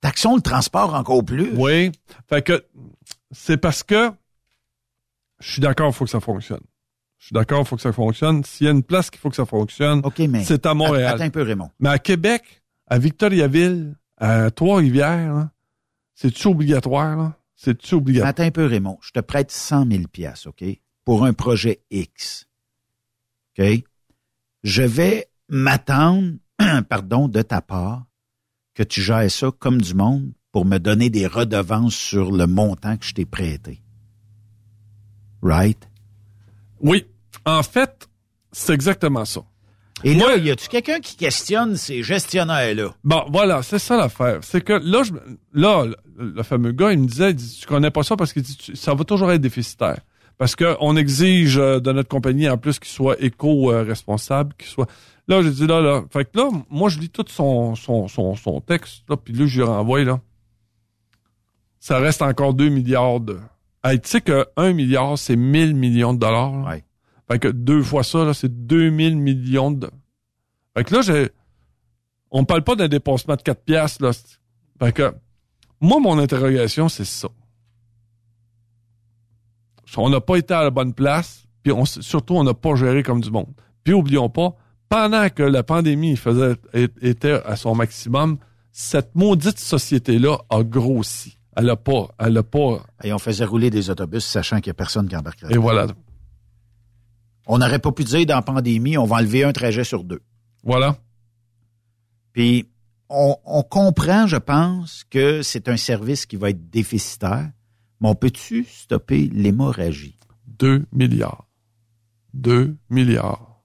Taxons 0.00 0.36
le 0.36 0.42
transport 0.42 0.94
encore 0.94 1.24
plus. 1.24 1.52
oui. 1.56 1.90
Fait 2.28 2.42
que 2.42 2.64
c'est 3.32 3.56
parce 3.56 3.82
que 3.82 4.10
je 5.40 5.52
suis 5.52 5.60
d'accord, 5.60 5.88
il 5.88 5.92
faut 5.92 6.04
que 6.04 6.10
ça 6.10 6.20
fonctionne. 6.20 6.60
Je 7.18 7.26
suis 7.26 7.34
d'accord, 7.34 7.60
il 7.60 7.66
faut 7.66 7.76
que 7.76 7.82
ça 7.82 7.92
fonctionne. 7.92 8.44
S'il 8.44 8.66
y 8.66 8.68
a 8.68 8.72
une 8.72 8.82
place 8.82 9.10
qu'il 9.10 9.18
faut 9.20 9.28
que 9.28 9.36
ça 9.36 9.44
fonctionne, 9.44 10.02
mais 10.28 10.44
c'est 10.44 10.64
à 10.66 10.74
Montréal. 10.74 11.14
Attends 11.14 11.24
un 11.24 11.30
peu, 11.30 11.42
Raymond. 11.42 11.70
Mais 11.80 11.88
à 11.88 11.98
Québec, 11.98 12.62
à 12.86 12.98
Victoriaville, 12.98 13.96
à 14.16 14.50
Trois-Rivières, 14.50 15.48
c'est-tu 16.14 16.46
obligatoire? 16.46 17.32
C'est-tu 17.54 17.96
obligatoire? 17.96 18.30
Attends 18.30 18.44
un 18.44 18.50
peu, 18.50 18.66
Raymond. 18.66 18.98
Je 19.02 19.10
te 19.10 19.20
prête 19.20 19.50
100 19.50 19.90
000 19.90 20.02
piastres, 20.10 20.48
OK? 20.48 20.64
Pour 21.04 21.24
un 21.24 21.32
projet 21.32 21.80
X. 21.90 22.46
OK? 23.58 23.82
Je 24.62 24.82
vais 24.82 25.28
m'attendre, 25.48 26.34
pardon, 26.88 27.28
de 27.28 27.42
ta 27.42 27.60
part, 27.60 28.06
que 28.74 28.84
tu 28.84 29.02
gères 29.02 29.30
ça 29.30 29.50
comme 29.58 29.80
du 29.80 29.94
monde 29.94 30.32
pour 30.52 30.64
me 30.64 30.78
donner 30.78 31.10
des 31.10 31.26
redevances 31.26 31.96
sur 31.96 32.30
le 32.30 32.46
montant 32.46 32.96
que 32.96 33.04
je 33.04 33.14
t'ai 33.14 33.24
prêté. 33.24 33.82
Right? 35.42 35.88
Oui. 36.80 37.06
En 37.44 37.62
fait, 37.62 38.08
c'est 38.52 38.74
exactement 38.74 39.24
ça. 39.24 39.42
Et 40.04 40.14
là, 40.14 40.36
y 40.36 40.50
a-tu 40.50 40.68
quelqu'un 40.68 41.00
qui 41.00 41.16
questionne 41.16 41.76
ces 41.76 42.02
gestionnaires-là? 42.02 42.94
Bon, 43.02 43.24
voilà, 43.30 43.62
c'est 43.62 43.80
ça 43.80 43.96
l'affaire. 43.96 44.38
C'est 44.42 44.60
que 44.60 44.74
là, 44.74 45.02
je, 45.02 45.12
là, 45.52 45.86
le, 45.86 46.30
le 46.30 46.42
fameux 46.44 46.72
gars, 46.72 46.92
il 46.92 47.00
me 47.00 47.06
disait, 47.06 47.30
il 47.30 47.36
dit, 47.36 47.58
tu 47.60 47.66
connais 47.66 47.90
pas 47.90 48.04
ça 48.04 48.16
parce 48.16 48.32
que 48.32 48.40
ça 48.74 48.94
va 48.94 49.04
toujours 49.04 49.32
être 49.32 49.40
déficitaire. 49.40 49.98
Parce 50.36 50.54
qu'on 50.54 50.96
exige 50.96 51.58
euh, 51.58 51.80
de 51.80 51.90
notre 51.90 52.08
compagnie, 52.08 52.48
en 52.48 52.56
plus, 52.58 52.78
qu'il 52.78 52.90
soit 52.90 53.20
éco-responsable, 53.20 54.54
qu'il 54.56 54.68
soit... 54.68 54.88
Là, 55.26 55.42
j'ai 55.42 55.50
dit, 55.50 55.66
là, 55.66 55.80
là... 55.80 56.04
Fait 56.12 56.24
que 56.24 56.38
là, 56.38 56.48
moi, 56.70 56.88
je 56.88 57.00
lis 57.00 57.10
tout 57.10 57.24
son, 57.28 57.74
son, 57.74 58.06
son, 58.06 58.36
son 58.36 58.60
texte, 58.60 59.02
là, 59.08 59.16
puis 59.16 59.34
là, 59.34 59.46
je 59.46 59.56
lui 59.56 59.64
renvoie, 59.64 60.04
là. 60.04 60.20
Ça 61.80 61.98
reste 61.98 62.22
encore 62.22 62.54
2 62.54 62.68
milliards 62.68 63.18
de... 63.18 63.38
Hey, 63.88 64.00
tu 64.00 64.10
sais 64.10 64.20
que 64.20 64.46
1 64.56 64.74
milliard, 64.74 65.16
c'est 65.16 65.34
1000 65.34 65.74
millions 65.74 66.12
de 66.12 66.18
dollars. 66.18 66.52
là? 66.52 66.76
Fait 67.26 67.38
que 67.38 67.48
deux 67.48 67.82
fois 67.82 68.02
ça, 68.02 68.22
là, 68.22 68.34
c'est 68.34 68.66
2000 68.66 69.16
millions 69.16 69.70
de... 69.70 69.88
Fait 70.76 70.84
que 70.84 70.94
là, 70.94 71.00
j'ai... 71.00 71.30
On 72.30 72.44
parle 72.44 72.64
pas 72.64 72.74
d'un 72.74 72.88
dépassement 72.88 73.36
de 73.36 73.40
4 73.40 73.64
piastres, 73.64 74.02
là. 74.02 74.10
Fait 74.78 74.92
que... 74.92 75.14
Moi, 75.80 76.00
mon 76.00 76.18
interrogation, 76.18 76.90
c'est 76.90 77.06
ça. 77.06 77.28
On 79.96 80.10
n'a 80.10 80.20
pas 80.20 80.36
été 80.36 80.52
à 80.52 80.64
la 80.64 80.70
bonne 80.70 80.92
place, 80.92 81.46
puis 81.62 81.72
on, 81.72 81.86
surtout, 81.86 82.34
on 82.34 82.44
n'a 82.44 82.52
pas 82.52 82.74
géré 82.74 83.02
comme 83.02 83.22
du 83.22 83.30
monde. 83.30 83.54
Puis 83.84 83.94
oublions 83.94 84.28
pas, 84.28 84.54
pendant 84.90 85.30
que 85.30 85.42
la 85.42 85.62
pandémie 85.62 86.16
faisait, 86.16 86.56
était 86.74 87.40
à 87.44 87.56
son 87.56 87.74
maximum, 87.74 88.36
cette 88.70 89.14
maudite 89.14 89.58
société-là 89.58 90.38
a 90.50 90.62
grossi. 90.62 91.37
Elle 91.58 91.70
a 91.70 91.76
pas, 91.76 92.14
elle 92.20 92.38
a 92.38 92.44
pas... 92.44 92.86
Et 93.02 93.12
on 93.12 93.18
faisait 93.18 93.44
rouler 93.44 93.68
des 93.68 93.90
autobus 93.90 94.24
sachant 94.24 94.60
qu'il 94.60 94.70
n'y 94.70 94.72
a 94.72 94.74
personne 94.74 95.08
qui 95.08 95.16
embarquerait. 95.16 95.52
Et 95.52 95.58
voilà. 95.58 95.88
On 97.48 97.58
n'aurait 97.58 97.80
pas 97.80 97.90
pu 97.90 98.04
dire 98.04 98.24
dans 98.26 98.36
la 98.36 98.42
pandémie, 98.42 98.96
on 98.96 99.06
va 99.06 99.16
enlever 99.16 99.42
un 99.42 99.52
trajet 99.52 99.82
sur 99.82 100.04
deux. 100.04 100.20
Voilà. 100.62 100.96
Puis, 102.32 102.68
on, 103.08 103.36
on 103.44 103.64
comprend, 103.64 104.28
je 104.28 104.36
pense, 104.36 105.02
que 105.10 105.42
c'est 105.42 105.68
un 105.68 105.76
service 105.76 106.26
qui 106.26 106.36
va 106.36 106.50
être 106.50 106.70
déficitaire, 106.70 107.50
mais 108.00 108.08
on 108.08 108.14
peut-tu 108.14 108.62
stopper 108.62 109.28
l'hémorragie? 109.32 110.16
2 110.46 110.86
milliards. 110.92 111.48
2 112.34 112.76
milliards. 112.88 113.64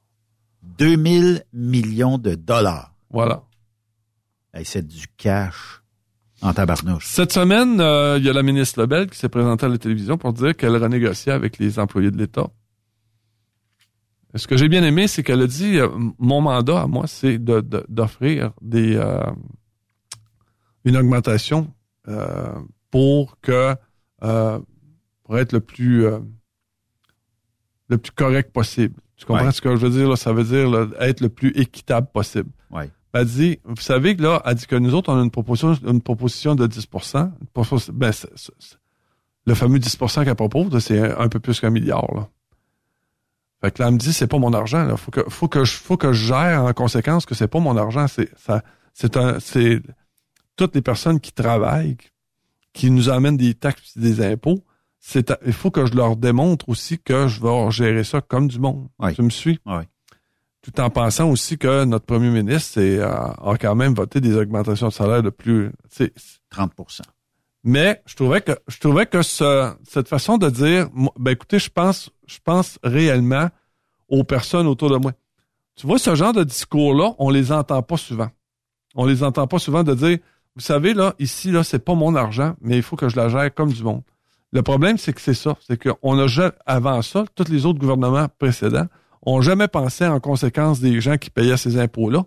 2000 0.64 1.44
millions 1.53 2.18
de 2.18 2.34
dollars. 2.34 2.95
Voilà. 3.11 3.44
Hey, 4.52 4.65
c'est 4.65 4.88
du 4.88 5.07
cash 5.15 5.83
en 6.44 6.53
tabarnouche. 6.53 7.06
Cette 7.07 7.32
semaine, 7.34 7.80
euh, 7.82 8.18
il 8.20 8.26
y 8.26 8.30
a 8.30 8.34
la 8.34 8.44
ministre 8.44 8.80
Lebel 8.82 9.10
qui 9.10 9.18
s'est 9.18 9.30
présentée 9.30 9.65
à 9.65 9.70
la 9.70 9.78
télévision 9.78 10.18
pour 10.18 10.34
dire 10.34 10.56
qu'elle 10.56 10.76
renégociait 10.76 11.32
avec 11.32 11.57
les 11.57 11.80
employés 11.80 12.11
de 12.11 12.18
l'État. 12.18 12.48
Ce 14.36 14.48
que 14.48 14.57
j'ai 14.57 14.68
bien 14.68 14.84
aimé, 14.84 15.07
c'est 15.07 15.22
qu'elle 15.24 15.41
a 15.41 15.48
dit 15.48 15.78
euh, 15.80 15.88
mon 16.18 16.41
mandat 16.41 16.82
à 16.82 16.88
moi, 16.88 17.06
c'est 17.07 17.38
de- 17.38 17.61
de- 17.61 17.86
d'offrir 17.88 18.52
des 18.61 18.95
euh, 18.95 19.22
une 20.86 20.98
augmentation 20.98 21.72
euh, 22.07 22.52
pour 22.90 23.40
que 23.41 23.76
euh, 24.24 24.60
pour 25.24 25.38
être 25.38 25.53
le 25.53 25.60
plus 25.60 26.06
euh, 26.06 26.20
le 27.90 27.98
plus 27.99 28.11
correct 28.11 28.52
possible. 28.52 28.95
Tu 29.18 29.26
comprends 29.26 29.45
Ouais. 29.45 29.52
ce 29.52 29.61
que 29.61 29.76
je 29.76 29.86
veux 29.86 29.91
dire? 29.91 30.10
Là? 30.10 30.15
Ça 30.15 30.34
veut 30.34 30.44
dire 30.44 30.68
là, 30.70 30.88
être 30.99 31.22
le 31.22 31.30
plus 31.30 31.52
équitable 31.52 32.07
possible. 32.11 32.49
Ouais. 32.72 32.90
Elle 33.14 33.26
dit, 33.26 33.60
vous 33.64 33.76
savez 33.81 34.15
que 34.15 34.23
là, 34.23 34.41
elle 34.45 34.56
dit 34.56 34.65
que 34.65 34.76
nous 34.76 34.95
autres, 34.95 35.14
on 35.14 35.19
a 35.19 35.23
une 35.23 35.30
proposition, 35.31 35.73
une 35.88 36.02
proposition 36.02 36.56
de 36.56 36.65
10 36.65 36.88
une 36.91 37.31
propos- 37.53 37.91
ben, 37.91 38.11
Le 39.45 39.53
fameux 39.53 39.77
10% 39.77 40.23
qu'elle 40.26 40.35
propose, 40.35 40.80
c'est 40.80 40.99
un, 40.99 41.19
un 41.19 41.30
peu 41.30 41.40
plus 41.40 41.60
qu'un 41.60 41.69
milliard. 41.69 42.07
Là. 42.15 42.27
Fait 43.61 43.72
que 43.72 43.81
là, 43.81 43.88
elle 43.90 43.94
me 43.95 43.99
dit, 43.99 44.14
c'est 44.14 44.27
pas 44.27 44.40
mon 44.40 44.52
argent. 44.53 44.84
Là. 44.84 44.98
Faut 44.98 45.11
que, 45.11 45.22
faut 45.30 45.48
que 45.48 45.64
je, 45.64 45.73
faut 45.73 45.95
que 45.95 46.11
je 46.11 46.26
gère 46.27 46.64
en 46.64 46.73
conséquence 46.73 47.26
que 47.26 47.35
c'est 47.35 47.48
pas 47.48 47.60
mon 47.60 47.77
argent. 47.77 48.07
C'est, 48.07 48.30
ça, 48.38 48.64
c'est 48.94 49.15
un, 49.15 49.40
c'est 49.40 49.81
toutes 50.56 50.73
les 50.76 50.81
personnes 50.81 51.19
qui 51.19 51.31
travaillent, 51.34 51.98
qui 52.73 52.90
nous 52.90 53.10
amènent 53.10 53.38
des 53.38 53.53
taxes 53.53 53.95
et 53.95 53.99
des 53.99 54.26
impôts. 54.26 54.64
C'est, 54.99 55.34
il 55.45 55.53
faut 55.53 55.69
que 55.69 55.85
je 55.85 55.94
leur 55.94 56.15
démontre 56.15 56.68
aussi 56.69 56.98
que 56.98 57.27
je 57.27 57.41
vais 57.41 57.69
gérer 57.72 58.03
ça 58.03 58.22
comme 58.22 58.48
du 58.48 58.57
monde. 58.60 58.88
Tu 59.14 59.22
me 59.22 59.30
suis? 59.30 59.60
Oui. 59.65 59.84
Tout 60.64 60.80
en 60.80 60.90
pensant 60.90 61.30
aussi 61.30 61.57
que 61.57 61.84
notre 61.84 62.06
premier 62.06 62.30
ministre 62.30 62.72
c'est, 62.76 62.98
euh, 62.98 63.11
a 63.11 63.57
quand 63.60 63.76
même 63.76 63.94
voté 63.94 64.22
des 64.22 64.35
augmentations 64.38 64.88
de 64.88 64.94
salaire 64.94 65.22
de 65.22 65.30
plus. 65.30 65.72
c'est- 65.90 66.14
30 66.49 66.72
mais 67.64 68.02
je 68.06 68.15
trouvais 68.15 68.41
que 68.41 68.52
je 68.68 68.77
trouvais 68.80 69.06
que 69.06 69.22
ce- 69.22 69.73
cette 69.84 70.07
façon 70.07 70.38
de 70.38 70.49
dire 70.49 70.88
ben 71.19 71.31
écoutez, 71.31 71.60
je 71.60 71.69
pense 71.69 72.10
je 72.27 72.38
pense 72.44 72.77
réellement 72.84 73.49
aux 74.10 74.23
personnes 74.23 74.68
autour 74.68 74.90
de 74.90 74.98
moi. 74.98 75.11
Tu 75.76 75.88
vois 75.88 75.98
ce 75.98 76.14
genre 76.15 76.34
de 76.34 76.44
discours 76.44 76.94
là, 76.94 77.14
on 77.19 77.30
les 77.30 77.52
entend 77.52 77.81
pas 77.81 77.98
souvent. 77.98 78.30
On 78.95 79.06
les 79.06 79.23
entend 79.23 79.48
pas 79.48 79.60
souvent 79.60 79.84
de 79.84 79.94
dire 79.95 80.18
vous 80.56 80.61
savez 80.61 80.94
là 80.94 81.14
ici 81.19 81.52
là, 81.52 81.64
c'est 81.64 81.80
pas 81.84 81.95
mon 81.95 82.15
argent, 82.15 82.56
mais 82.61 82.77
il 82.77 82.84
faut 82.84 82.95
que 82.95 83.10
je 83.10 83.15
la 83.15 83.27
gère 83.27 83.53
comme 83.53 83.72
du 83.73 83.84
monde. 83.84 84.03
Le 84.52 84.61
problème 84.61 84.98
c'est 84.98 85.11
que 85.14 85.22
c'est 85.22 85.34
ça, 85.34 85.57
c'est 85.68 85.81
qu'on 85.81 86.19
a 86.19 86.52
avant 86.65 87.02
ça, 87.02 87.26
tous 87.35 87.49
les 87.52 87.65
autres 87.65 87.80
gouvernements 87.80 88.27
précédents 88.38 88.88
ont 89.26 89.41
jamais 89.41 89.68
pensé 89.68 90.06
en 90.06 90.20
conséquence 90.20 90.80
des 90.80 91.00
gens 91.02 91.18
qui 91.18 91.30
payaient 91.30 91.58
ces 91.58 91.78
impôts 91.80 92.10
là. 92.10 92.26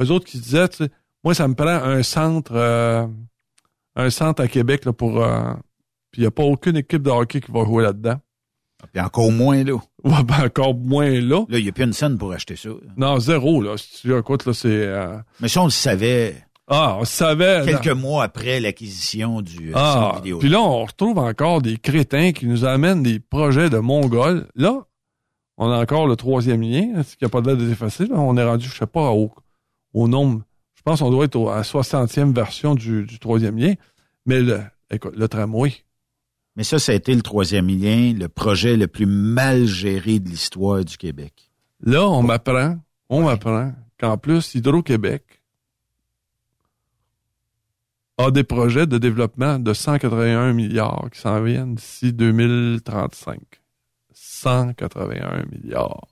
Eux 0.00 0.10
autres 0.10 0.26
qui 0.26 0.38
disaient 0.38 0.68
tu 0.68 0.84
sais, 0.84 0.90
Moi, 1.24 1.34
ça 1.34 1.48
me 1.48 1.54
prend 1.54 1.66
un 1.68 2.02
centre, 2.02 2.52
euh, 2.54 3.06
un 3.96 4.10
centre 4.10 4.42
à 4.42 4.48
Québec 4.48 4.84
là, 4.84 4.92
pour. 4.92 5.22
euh, 5.22 5.52
puis 6.10 6.20
il 6.22 6.24
n'y 6.24 6.26
a 6.28 6.30
pas 6.30 6.44
aucune 6.44 6.76
équipe 6.76 7.02
de 7.02 7.10
hockey 7.10 7.40
qui 7.40 7.50
va 7.52 7.64
jouer 7.64 7.82
là-dedans. 7.82 8.18
Puis 8.92 9.02
encore 9.02 9.32
moins 9.32 9.62
là. 9.64 9.76
Ouais, 10.04 10.22
ben, 10.22 10.44
encore 10.46 10.74
moins 10.74 11.10
là. 11.10 11.44
Là, 11.48 11.58
il 11.58 11.64
n'y 11.64 11.68
a 11.68 11.72
plus 11.72 11.82
une 11.84 11.92
scène 11.92 12.16
pour 12.16 12.32
acheter 12.32 12.54
ça. 12.54 12.68
Non, 12.96 13.18
zéro, 13.18 13.60
là. 13.60 13.76
Si 13.76 14.02
tu 14.02 14.16
écoutes, 14.16 14.46
là, 14.46 14.54
c'est. 14.54 14.68
euh, 14.70 15.18
Mais 15.40 15.48
ça, 15.48 15.60
on 15.62 15.64
le 15.64 15.70
savait 15.70 16.36
Ah, 16.68 16.96
on 17.00 17.04
savait. 17.04 17.62
quelques 17.66 17.88
mois 17.98 18.22
après 18.22 18.60
l'acquisition 18.60 19.42
du 19.42 19.72
Ah, 19.74 20.12
vidéo. 20.16 20.38
puis 20.38 20.48
là, 20.48 20.60
on 20.60 20.84
retrouve 20.84 21.18
encore 21.18 21.60
des 21.60 21.76
crétins 21.76 22.30
qui 22.30 22.46
nous 22.46 22.64
amènent 22.64 23.02
des 23.02 23.18
projets 23.18 23.68
de 23.68 23.78
Mongols. 23.78 24.46
Là, 24.54 24.82
on 25.58 25.70
a 25.70 25.78
encore 25.82 26.06
le 26.06 26.16
troisième 26.16 26.62
lien, 26.62 26.92
hein, 26.96 27.02
ce 27.02 27.16
qui 27.16 27.24
n'a 27.24 27.28
pas 27.28 27.40
l'air 27.40 27.56
de 27.56 27.68
effacer. 27.70 28.06
Là. 28.06 28.14
On 28.18 28.36
est 28.36 28.44
rendu, 28.44 28.66
je 28.68 28.74
sais 28.74 28.86
pas, 28.86 29.10
au, 29.10 29.30
au 29.92 30.08
nombre. 30.08 30.42
Je 30.74 30.82
pense 30.82 31.00
qu'on 31.00 31.10
doit 31.10 31.24
être 31.26 31.36
au- 31.36 31.48
à 31.50 31.56
la 31.56 31.62
60e 31.62 32.32
version 32.32 32.74
du, 32.74 33.04
du 33.04 33.18
troisième 33.18 33.58
lien. 33.58 33.74
Mais 34.24 34.40
le, 34.40 34.62
écoute, 34.90 35.14
le 35.16 35.28
tramway, 35.28 35.72
Mais 36.56 36.64
ça, 36.64 36.78
ça 36.78 36.92
a 36.92 36.94
été 36.94 37.14
le 37.14 37.22
troisième 37.22 37.66
lien, 37.68 38.12
le 38.14 38.28
projet 38.28 38.76
le 38.76 38.86
plus 38.86 39.06
mal 39.06 39.66
géré 39.66 40.18
de 40.20 40.28
l'histoire 40.28 40.84
du 40.84 40.96
Québec. 40.96 41.50
là, 41.80 42.08
on 42.08 42.22
m'apprend, 42.22 42.78
on 43.08 43.24
m'apprend 43.24 43.72
qu'en 43.98 44.16
plus, 44.16 44.54
Hydro-Québec 44.54 45.24
a 48.18 48.30
des 48.30 48.42
projets 48.44 48.86
de 48.86 48.98
développement 48.98 49.58
de 49.58 49.72
181 49.72 50.52
milliards 50.52 51.08
qui 51.12 51.20
s'en 51.20 51.40
viennent 51.42 51.74
d'ici 51.76 52.12
2035. 52.12 53.38
181 54.42 55.44
milliards. 55.52 56.06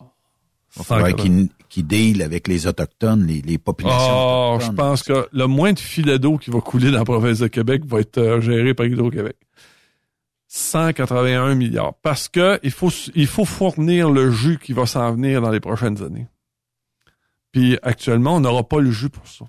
Il 0.77 0.85
180. 0.85 1.13
qu'ils 1.15 1.49
qu'ils 1.69 1.87
deal 1.87 2.23
avec 2.23 2.49
les 2.49 2.67
Autochtones, 2.67 3.27
les, 3.27 3.41
les 3.43 3.59
populations 3.59 3.99
Oh, 3.99 4.59
je 4.61 4.71
pense 4.71 5.03
que 5.03 5.27
le 5.33 5.47
moins 5.47 5.73
de 5.73 5.79
filet 5.79 6.19
d'eau 6.19 6.37
qui 6.37 6.51
va 6.51 6.61
couler 6.61 6.91
dans 6.91 6.99
la 6.99 7.05
province 7.05 7.39
de 7.39 7.49
Québec 7.49 7.83
va 7.87 8.01
être 8.01 8.19
euh, 8.19 8.41
géré 8.41 8.75
par 8.75 8.87
Hydro-Québec. 8.87 9.37
181 10.49 11.55
milliards. 11.55 11.95
Parce 12.03 12.29
que 12.29 12.61
il 12.63 12.71
faut, 12.71 12.91
il 13.15 13.27
faut 13.27 13.45
fournir 13.45 14.11
le 14.11 14.31
jus 14.31 14.59
qui 14.59 14.73
va 14.73 14.87
s'en 14.87 15.13
venir 15.13 15.41
dans 15.41 15.51
les 15.51 15.61
prochaines 15.61 16.03
années. 16.03 16.27
Puis 17.53 17.79
actuellement, 17.83 18.37
on 18.37 18.41
n'aura 18.41 18.63
pas 18.63 18.81
le 18.81 18.91
jus 18.91 19.11
pour 19.11 19.27
ça. 19.27 19.45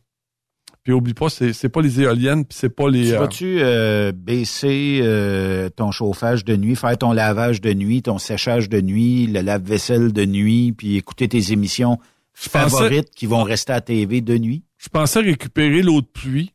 Puis 0.87 0.93
oublie 0.93 1.13
pas, 1.13 1.27
c'est, 1.27 1.51
c'est 1.51 1.67
pas 1.67 1.81
les 1.81 1.99
éoliennes, 1.99 2.45
puis 2.45 2.57
c'est 2.57 2.69
pas 2.69 2.89
les. 2.89 3.09
Tu 3.09 3.13
euh, 3.13 3.19
vas-tu 3.19 3.57
euh, 3.59 4.13
baisser 4.13 5.01
euh, 5.03 5.67
ton 5.67 5.91
chauffage 5.91 6.45
de 6.45 6.55
nuit, 6.55 6.77
faire 6.77 6.97
ton 6.97 7.11
lavage 7.11 7.59
de 7.59 7.73
nuit, 7.73 8.01
ton 8.01 8.17
séchage 8.17 8.69
de 8.69 8.79
nuit, 8.79 9.27
le 9.27 9.41
lave-vaisselle 9.41 10.13
de 10.13 10.23
nuit, 10.23 10.71
puis 10.71 10.95
écouter 10.95 11.27
tes 11.27 11.51
émissions 11.51 11.99
favorites 12.33 13.09
qui 13.13 13.25
vont 13.25 13.43
rester 13.43 13.73
à 13.73 13.81
TV 13.81 14.21
de 14.21 14.37
nuit? 14.37 14.63
je 14.77 14.87
pensais 14.87 15.19
récupérer 15.19 15.81
l'eau 15.81 15.99
de 15.99 16.07
pluie. 16.07 16.53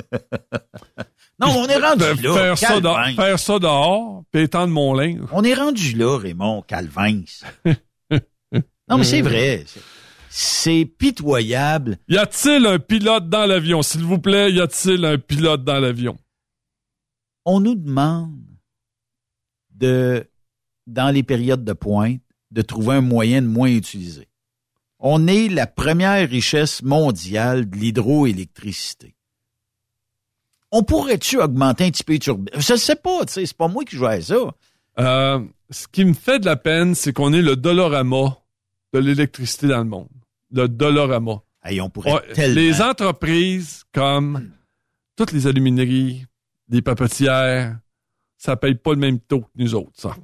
Non, 1.40 1.50
on 1.50 1.66
est 1.66 1.76
rendu 1.76 2.22
là. 2.22 2.34
Faire 2.34 2.58
ça, 2.58 2.80
dehors, 2.80 3.06
faire 3.14 3.38
ça 3.38 3.58
dehors, 3.60 4.24
puis 4.32 4.42
étendre 4.42 4.72
mon 4.72 4.92
linge. 4.92 5.20
On 5.30 5.44
est 5.44 5.54
rendu 5.54 5.94
là, 5.94 6.18
Raymond 6.18 6.62
Calvin. 6.62 7.20
non, 8.10 8.96
mais 8.96 9.04
c'est 9.04 9.20
vrai. 9.20 9.62
C'est- 9.66 9.80
C'est 10.30 10.84
pitoyable. 10.84 11.98
Y 12.08 12.18
a-t-il 12.18 12.66
un 12.66 12.78
pilote 12.78 13.28
dans 13.28 13.46
l'avion? 13.46 13.82
S'il 13.82 14.04
vous 14.04 14.18
plaît, 14.18 14.52
y 14.52 14.60
a-t-il 14.60 15.04
un 15.04 15.18
pilote 15.18 15.64
dans 15.64 15.80
l'avion? 15.80 16.18
On 17.44 17.60
nous 17.60 17.74
demande 17.74 18.38
de, 19.70 20.28
dans 20.86 21.10
les 21.10 21.22
périodes 21.22 21.64
de 21.64 21.72
pointe, 21.72 22.20
de 22.50 22.62
trouver 22.62 22.96
un 22.96 23.00
moyen 23.00 23.42
de 23.42 23.46
moins 23.46 23.70
utiliser. 23.70 24.28
On 24.98 25.26
est 25.26 25.48
la 25.48 25.66
première 25.66 26.28
richesse 26.28 26.82
mondiale 26.82 27.70
de 27.70 27.76
l'hydroélectricité. 27.76 29.14
On 30.70 30.82
pourrait-tu 30.82 31.40
augmenter 31.40 31.84
un 31.84 31.90
petit 31.90 32.04
peu 32.04 32.14
les 32.14 32.18
turbines? 32.18 32.50
Je 32.54 32.74
sais 32.74 32.96
pas, 32.96 33.24
tu 33.24 33.32
sais, 33.32 33.46
c'est 33.46 33.56
pas 33.56 33.68
moi 33.68 33.84
qui 33.84 33.96
joue 33.96 34.06
à 34.06 34.20
ça. 34.20 34.36
Euh, 34.98 35.40
ce 35.70 35.86
qui 35.86 36.04
me 36.04 36.12
fait 36.12 36.40
de 36.40 36.46
la 36.46 36.56
peine, 36.56 36.94
c'est 36.94 37.12
qu'on 37.12 37.32
est 37.32 37.40
le 37.40 37.56
Dolorama 37.56 38.38
de 38.92 38.98
l'électricité 38.98 39.68
dans 39.68 39.78
le 39.78 39.84
monde. 39.84 40.08
Le 40.50 40.68
Dolorama. 40.68 41.42
Hey, 41.62 41.80
on 41.80 41.90
pourrait 41.90 42.12
Ouais, 42.12 42.32
tellement... 42.32 42.60
les 42.60 42.80
entreprises 42.80 43.84
comme 43.92 44.50
toutes 45.16 45.32
les 45.32 45.46
alumineries, 45.46 46.24
les 46.68 46.80
papetières, 46.82 47.78
ça 48.36 48.56
paye 48.56 48.74
pas 48.74 48.92
le 48.92 48.98
même 49.00 49.18
taux 49.18 49.40
que 49.40 49.48
nous 49.56 49.74
autres, 49.74 49.90
ça. 49.94 50.16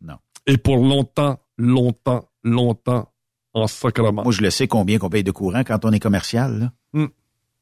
Non. 0.00 0.16
Et 0.46 0.56
pour 0.56 0.78
longtemps, 0.78 1.38
longtemps, 1.58 2.28
longtemps, 2.42 3.12
en 3.52 3.66
sacrement. 3.66 4.22
Moi, 4.24 4.32
je 4.32 4.40
le 4.42 4.50
sais 4.50 4.66
combien 4.66 4.98
qu'on 4.98 5.10
paye 5.10 5.24
de 5.24 5.30
courant 5.30 5.62
quand 5.64 5.84
on 5.84 5.92
est 5.92 6.00
commercial, 6.00 6.58
là. 6.58 6.72
Hmm. 6.92 7.08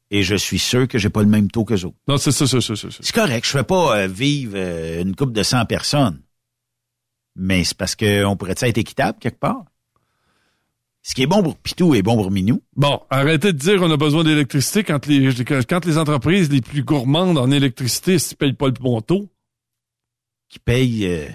Et 0.09 0.23
je 0.23 0.35
suis 0.35 0.59
sûr 0.59 0.87
que 0.87 0.97
j'ai 0.97 1.09
pas 1.09 1.21
le 1.21 1.27
même 1.27 1.51
taux 1.51 1.65
que 1.65 1.73
autres. 1.73 1.97
Non, 2.07 2.17
c'est 2.17 2.31
ça, 2.31 2.47
c'est 2.47 2.61
ça, 2.61 2.75
c'est 2.77 2.91
ça. 2.91 2.99
C'est 3.01 3.13
correct, 3.13 3.45
je 3.45 3.51
fais 3.51 3.63
pas 3.63 3.97
euh, 3.97 4.07
vivre 4.07 4.53
euh, 4.55 5.01
une 5.01 5.15
couple 5.15 5.33
de 5.33 5.43
100 5.43 5.65
personnes. 5.65 6.21
Mais 7.35 7.65
c'est 7.65 7.75
parce 7.77 7.95
qu'on 7.95 8.35
pourrait 8.37 8.55
être 8.61 8.77
équitable 8.77 9.19
quelque 9.19 9.39
part? 9.39 9.65
Ce 11.07 11.15
qui 11.15 11.21
est 11.21 11.27
bon 11.27 11.41
pour 11.41 11.55
Pitou 11.55 11.95
est 11.95 12.01
bon 12.01 12.17
pour 12.17 12.31
Minou. 12.31 12.61
Bon, 12.75 12.99
arrêtez 13.09 13.53
de 13.53 13.57
dire 13.57 13.79
qu'on 13.79 13.89
a 13.89 13.95
besoin 13.95 14.25
d'électricité 14.25 14.83
quand 14.83 15.05
les, 15.05 15.29
quand 15.65 15.85
les 15.85 15.97
entreprises 15.97 16.51
les 16.51 16.59
plus 16.59 16.83
gourmandes 16.83 17.37
en 17.37 17.49
électricité 17.49 18.15
ne 18.15 18.35
payent 18.35 18.51
pas 18.51 18.65
le 18.65 18.73
bon 18.73 18.99
taux. 18.99 19.25
Qui 20.49 20.59
payent... 20.59 21.05
euh, 21.07 21.29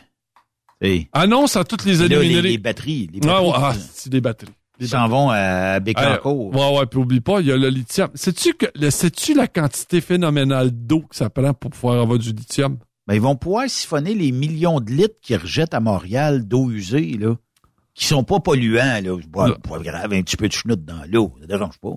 hey, 0.82 1.08
Annonce 1.14 1.56
à 1.56 1.64
toutes 1.64 1.86
les 1.86 1.94
là, 1.96 2.06
les, 2.06 2.16
alumineries. 2.16 2.50
les 2.50 2.58
batteries. 2.58 3.10
Les 3.14 3.20
Ah, 3.26 3.42
ouais, 3.42 3.52
ah, 3.54 3.72
c'est 3.94 4.10
des 4.10 4.20
batteries. 4.20 4.52
qui 4.78 4.88
s'en 4.88 5.08
vont 5.08 5.30
à 5.30 5.80
Bécancourt. 5.80 6.54
Ouais, 6.54 6.78
ouais, 6.78 6.84
puis 6.84 6.98
oublie 6.98 7.20
pas, 7.22 7.40
il 7.40 7.46
y 7.46 7.52
a 7.52 7.56
le 7.56 7.70
lithium. 7.70 8.10
Sais-tu 8.14 8.52
que, 8.52 8.66
sais-tu 8.90 9.32
la 9.32 9.48
quantité 9.48 10.02
phénoménale 10.02 10.70
d'eau 10.70 11.00
que 11.00 11.16
ça 11.16 11.30
prend 11.30 11.54
pour 11.54 11.70
pouvoir 11.70 11.98
avoir 12.02 12.18
du 12.18 12.32
lithium? 12.34 12.76
Ben, 13.06 13.14
ils 13.14 13.22
vont 13.22 13.36
pouvoir 13.36 13.70
siphonner 13.70 14.14
les 14.14 14.32
millions 14.32 14.80
de 14.80 14.90
litres 14.90 15.16
qu'ils 15.22 15.38
rejettent 15.38 15.72
à 15.72 15.80
Montréal 15.80 16.46
d'eau 16.46 16.70
usée, 16.70 17.16
là, 17.18 17.36
qui 17.94 18.06
sont 18.06 18.24
pas 18.24 18.40
polluants, 18.40 19.00
là. 19.02 19.16
Pas, 19.32 19.54
pas 19.56 19.78
grave, 19.78 20.12
un 20.12 20.22
petit 20.22 20.36
peu 20.36 20.48
de 20.48 20.52
chenoute 20.52 20.84
dans 20.84 21.02
l'eau, 21.08 21.34
ça 21.40 21.46
dérange 21.46 21.78
pas. 21.78 21.94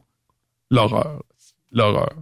L'horreur. 0.72 1.24
L'horreur. 1.72 2.14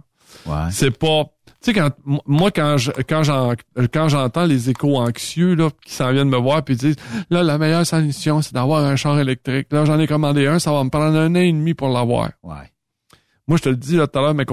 Ouais. 0.46 0.70
C'est 0.70 0.90
pas, 0.90 1.24
tu 1.64 1.72
sais, 1.72 1.72
quand, 1.72 1.90
moi, 2.26 2.50
quand 2.50 2.76
je, 2.76 2.90
quand 3.08 3.22
j'en, 3.22 3.54
quand 3.92 4.08
j'entends 4.08 4.44
les 4.44 4.68
échos 4.68 4.96
anxieux, 4.98 5.54
là, 5.54 5.70
qui 5.84 5.94
s'en 5.94 6.12
viennent 6.12 6.28
me 6.28 6.36
voir 6.36 6.62
puis 6.62 6.76
disent, 6.76 6.96
là, 7.30 7.42
la 7.42 7.56
meilleure 7.56 7.86
solution, 7.86 8.42
c'est 8.42 8.52
d'avoir 8.52 8.84
un 8.84 8.96
char 8.96 9.18
électrique. 9.18 9.68
Là, 9.70 9.84
j'en 9.84 9.98
ai 9.98 10.06
commandé 10.06 10.46
un, 10.46 10.58
ça 10.58 10.72
va 10.72 10.84
me 10.84 10.90
prendre 10.90 11.16
un 11.16 11.30
an 11.30 11.38
et 11.38 11.52
demi 11.52 11.74
pour 11.74 11.88
l'avoir. 11.88 12.30
Ouais. 12.42 12.70
Moi, 13.46 13.58
je 13.58 13.62
te 13.62 13.68
le 13.68 13.76
dis, 13.76 13.96
là, 13.96 14.06
tout 14.06 14.18
à 14.18 14.22
l'heure, 14.22 14.34
mais 14.34 14.44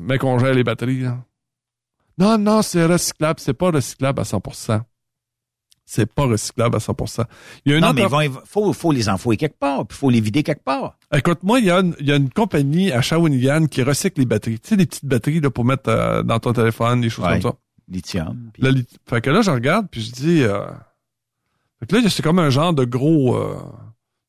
mais 0.00 0.18
congèle 0.18 0.56
les 0.56 0.64
batteries, 0.64 1.00
là. 1.00 1.18
Non, 2.18 2.36
non, 2.36 2.62
c'est 2.62 2.84
recyclable. 2.84 3.40
C'est 3.40 3.54
pas 3.54 3.70
recyclable 3.70 4.20
à 4.20 4.24
100%. 4.24 4.80
C'est 5.92 6.06
pas 6.06 6.22
recyclable 6.26 6.76
à 6.76 6.78
100%. 6.78 7.24
Il 7.64 7.72
y 7.72 7.74
a 7.74 7.78
une 7.78 7.82
Non, 7.82 7.88
autre 7.90 8.16
mais 8.16 8.26
il 8.26 8.32
faut, 8.44 8.72
faut 8.72 8.92
les 8.92 9.08
enfouer 9.08 9.36
quelque 9.36 9.58
part, 9.58 9.84
puis 9.88 9.98
faut 9.98 10.08
les 10.08 10.20
vider 10.20 10.44
quelque 10.44 10.62
part. 10.62 10.96
Écoute, 11.12 11.40
moi, 11.42 11.58
il 11.58 11.64
y, 11.66 11.70
a 11.72 11.80
une- 11.80 11.96
il 11.98 12.06
y 12.06 12.12
a 12.12 12.16
une 12.16 12.30
compagnie 12.30 12.92
à 12.92 13.00
Shawinigan 13.02 13.66
qui 13.66 13.82
recycle 13.82 14.20
les 14.20 14.26
batteries. 14.26 14.60
Tu 14.60 14.68
sais, 14.68 14.76
les 14.76 14.86
petites 14.86 15.04
batteries 15.06 15.40
là, 15.40 15.50
pour 15.50 15.64
mettre 15.64 15.90
euh, 15.90 16.22
dans 16.22 16.38
ton 16.38 16.52
téléphone, 16.52 17.00
des 17.00 17.10
choses 17.10 17.24
Ouais. 17.24 17.40
comme 17.40 17.50
ça. 17.50 17.56
Lithium. 17.88 18.52
lit- 18.58 18.86
Fait 19.08 19.20
que 19.20 19.30
là, 19.30 19.42
je 19.42 19.50
regarde, 19.50 19.88
puis 19.90 20.00
je 20.00 20.12
dis... 20.12 20.42
Euh... 20.44 20.64
Fait 21.80 21.86
que 21.86 21.96
là, 21.96 22.08
c'est 22.08 22.22
comme 22.22 22.38
un 22.38 22.50
genre 22.50 22.72
de 22.72 22.84
gros... 22.84 23.34
euh, 23.34 23.56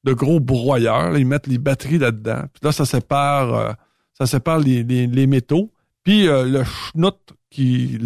de 0.03 0.13
gros 0.13 0.39
broyeur. 0.39 1.11
là. 1.11 1.19
Ils 1.19 1.27
mettent 1.27 1.45
les 1.45 1.59
batteries 1.59 1.99
là-dedans. 1.99 2.45
Puis 2.53 2.61
là, 2.63 2.71
ça 2.71 2.85
sépare... 2.85 3.75
ça 4.17 4.25
sépare 4.25 4.57
les, 4.57 4.81
les, 4.83 5.05
les 5.05 5.27
métaux. 5.27 5.71
Puis 6.03 6.23
le 6.25 6.63
schnout, 6.63 7.19
qui... 7.51 7.99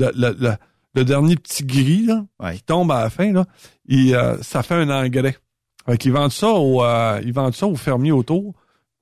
le 0.96 1.06
dernier 1.06 1.36
petit 1.36 1.64
gris, 1.66 2.06
là, 2.06 2.26
Ouais. 2.42 2.56
qui 2.56 2.64
tombe 2.64 2.92
à 2.92 3.04
la 3.04 3.10
fin, 3.10 3.32
là, 3.32 3.46
il, 3.88 4.16
euh, 4.16 4.42
ça 4.42 4.64
fait 4.64 4.76
un 4.76 4.90
engrais. 4.90 5.38
Fait 5.86 5.98
qu'ils 5.98 6.14
vendent 6.14 6.32
ça 6.32 6.50
au, 6.50 6.84
euh, 6.84 7.22
ils 7.24 7.34
vendent 7.34 7.54
ça 7.54 7.68
aux 7.68 7.76
fermiers 7.76 8.12
autour 8.12 8.54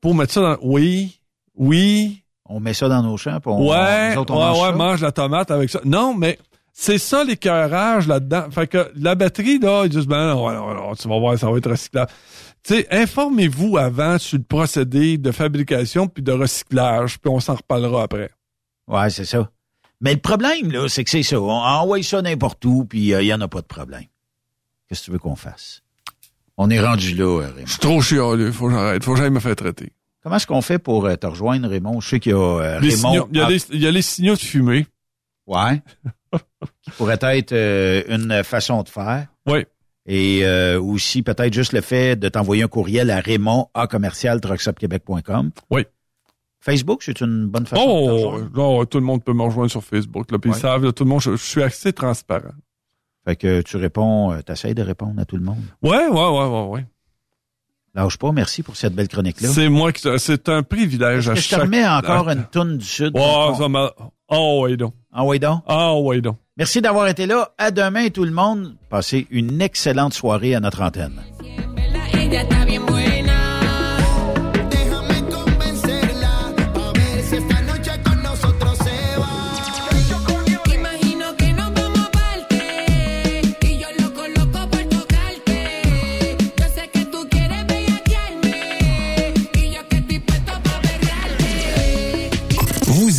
pour 0.02 0.14
mettre 0.16 0.34
ça 0.34 0.42
dans... 0.42 0.58
Oui, 0.62 1.20
oui, 1.56 2.24
On 2.50 2.60
met 2.60 2.74
ça 2.74 2.90
dans 2.90 3.02
nos 3.02 3.16
champs, 3.16 3.40
puis 3.40 3.50
on, 3.52 3.70
ouais, 3.70 4.18
autres, 4.18 4.34
on 4.34 4.38
ouais, 4.38 4.44
mange 4.46 4.62
ouais, 4.62 4.76
mange 4.78 5.02
la 5.02 5.12
tomate 5.14 5.50
avec 5.50 5.70
ça. 5.70 5.80
Non, 5.86 6.14
mais 6.14 6.38
c'est 6.74 6.98
ça 6.98 7.24
l'écœurage 7.24 8.08
là-dedans. 8.08 8.52
Fait 8.52 8.68
que 8.68 8.92
la 8.98 9.16
batterie, 9.16 9.60
là, 9.60 9.84
ils 9.86 9.90
disent, 9.90 10.08
ben 10.08 10.34
non, 10.34 10.52
non, 10.52 10.74
non, 10.74 10.94
tu 10.96 11.08
vas 11.08 11.20
voir, 11.20 11.38
ça 11.38 11.50
va 11.50 11.58
être 11.58 11.70
recyclable. 11.70 12.12
Tu 12.64 12.76
sais, 12.76 12.88
informez-vous 12.92 13.78
avant 13.78 14.18
sur 14.18 14.38
le 14.38 14.44
procédé 14.44 15.18
de 15.18 15.32
fabrication 15.32 16.08
puis 16.08 16.22
de 16.24 16.32
recyclage, 16.32 17.20
puis 17.20 17.30
on 17.32 17.40
s'en 17.40 17.56
reparlera 17.56 18.04
après. 18.04 18.30
Ouais, 18.88 19.10
c'est 19.10 19.26
ça. 19.26 19.50
Mais 20.02 20.14
le 20.14 20.20
problème, 20.20 20.72
là, 20.72 20.88
c'est 20.90 21.04
que 21.04 21.10
c'est 21.10 21.24
ça. 21.24 21.40
On 21.40 21.50
envoie 21.50 22.02
ça 22.04 22.22
n'importe 22.22 22.64
où, 22.66 22.86
puis 22.86 23.14
euh, 23.14 23.22
il 23.22 23.28
y 23.28 23.34
en 23.34 23.42
a 23.42 23.48
pas 23.48 23.62
de 23.62 23.68
problème. 23.68 24.04
Qu'est-ce 24.88 25.02
que 25.02 25.06
tu 25.06 25.12
veux 25.12 25.20
qu'on 25.20 25.36
fasse? 25.36 25.82
On 26.58 26.70
est 26.70 26.80
rendu 26.80 27.16
là, 27.16 27.24
euh, 27.42 27.48
Raymond. 27.48 27.66
Je 27.66 27.72
suis 27.72 27.80
trop 27.80 28.02
chialeux, 28.02 28.52
faut 28.52 28.68
que 28.68 28.74
j'arrête, 28.74 29.04
faut 29.04 29.14
que 29.14 29.20
j'aille 29.20 29.30
me 29.32 29.40
faire 29.40 29.56
traiter. 29.56 29.92
Comment 30.22 30.36
est-ce 30.36 30.48
qu'on 30.48 30.62
fait 30.62 30.78
pour 30.80 31.06
euh, 31.06 31.16
te 31.16 31.26
rejoindre, 31.26 31.68
Raymond? 31.70 32.00
Je 32.02 32.10
sais 32.10 32.20
qu'il 32.20 32.32
y 32.34 32.36
a 32.36 32.38
euh, 32.62 32.80
Les 32.80 32.90
Raymond... 32.96 33.12
signaux- 33.14 33.28
il, 33.32 33.38
y 33.38 33.42
a 33.42 33.46
Ah, 33.46 33.50
les, 33.50 33.64
il 33.72 33.82
y 33.82 33.88
a 33.88 33.92
les 33.92 34.02
signaux 34.02 34.36
de 34.36 34.40
fumée. 34.40 34.86
Ouais. 35.48 35.82
qui 36.82 36.92
pourrait 36.92 37.20
être 37.22 37.54
une 38.10 38.44
façon 38.44 38.84
de 38.84 38.90
faire. 38.90 39.28
Oui. 39.48 39.66
Et 40.06 40.46
aussi, 40.78 41.22
peut-être 41.24 41.54
juste 41.54 41.74
le 41.74 41.82
fait 41.82 42.16
de 42.18 42.28
t'envoyer 42.30 42.64
un 42.64 42.68
courriel 42.68 43.10
à 43.12 43.20
Raymond 43.20 43.68
à 43.74 43.88
commercial. 43.88 44.40
Oui. 45.70 45.86
Facebook, 46.66 47.04
c'est 47.04 47.20
une 47.20 47.48
bonne 47.48 47.66
façon 47.66 47.84
de 47.84 47.90
Oh, 47.90 48.06
rejoindre. 48.30 48.50
non, 48.56 48.86
tout 48.86 48.98
le 49.00 49.04
monde 49.04 49.22
peut 49.24 49.34
me 49.34 49.44
rejoindre 49.44 49.70
sur 49.70 49.84
Facebook. 49.84 50.32
Là, 50.32 50.40
puis 50.40 50.50
Ouais. 50.52 50.58
ils 50.58 50.62
savent, 50.62 50.86
là, 50.86 50.94
tout 50.94 51.04
le 51.04 51.10
monde, 51.10 51.20
je, 51.22 51.32
je 51.32 51.44
suis 51.44 51.62
assez 51.62 51.92
transparent. 51.92 52.54
Fait 53.26 53.36
que 53.36 53.62
tu 53.62 53.76
réponds, 53.78 54.34
tu 54.46 54.52
essaies 54.52 54.74
de 54.74 54.82
répondre 54.82 55.20
à 55.22 55.26
tout 55.26 55.36
le 55.38 55.44
monde. 55.44 55.62
Ouais, 55.82 56.08
ouais, 56.08 56.10
ouais, 56.10 56.48
ouais, 56.48 56.68
ouais. 56.70 56.86
Lâche 57.96 58.18
pas, 58.18 58.32
merci 58.32 58.64
pour 58.64 58.76
cette 58.76 58.96
belle 58.96 59.08
chronique-là. 59.08 59.50
C'est 59.50 59.70
moi 59.70 59.92
qui, 59.92 60.02
te- 60.04 60.18
c'est 60.18 60.50
un 60.50 60.64
privilège 60.64 61.30
à 61.30 61.36
je 61.36 61.48
te 61.50 61.56
remets 61.56 61.86
encore 61.88 62.28
une 62.30 62.46
toune 62.46 62.78
du 62.78 62.86
Sud? 62.86 63.12
Oh, 63.16 63.54
ça 63.58 63.68
m'a... 63.70 63.92
Oh, 64.30 64.62
ouais, 64.64 64.78
donc. 64.78 64.94
Ah 65.12 65.24
ouais 65.26 65.38
donc? 65.40 65.62
Ah 65.68 65.94
ouais 65.96 66.22
donc. 66.22 66.38
Merci 66.58 66.82
d'avoir 66.82 67.08
été 67.08 67.26
là. 67.28 67.52
À 67.58 67.70
demain 67.72 68.10
tout 68.10 68.24
le 68.24 68.32
monde. 68.32 68.76
Passez 68.90 69.28
une 69.30 69.62
excellente 69.62 70.14
soirée 70.14 70.56
à 70.56 70.60
notre 70.60 70.82
antenne. 70.82 71.22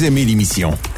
Aimez 0.05 0.24
l'émission? 0.24 0.70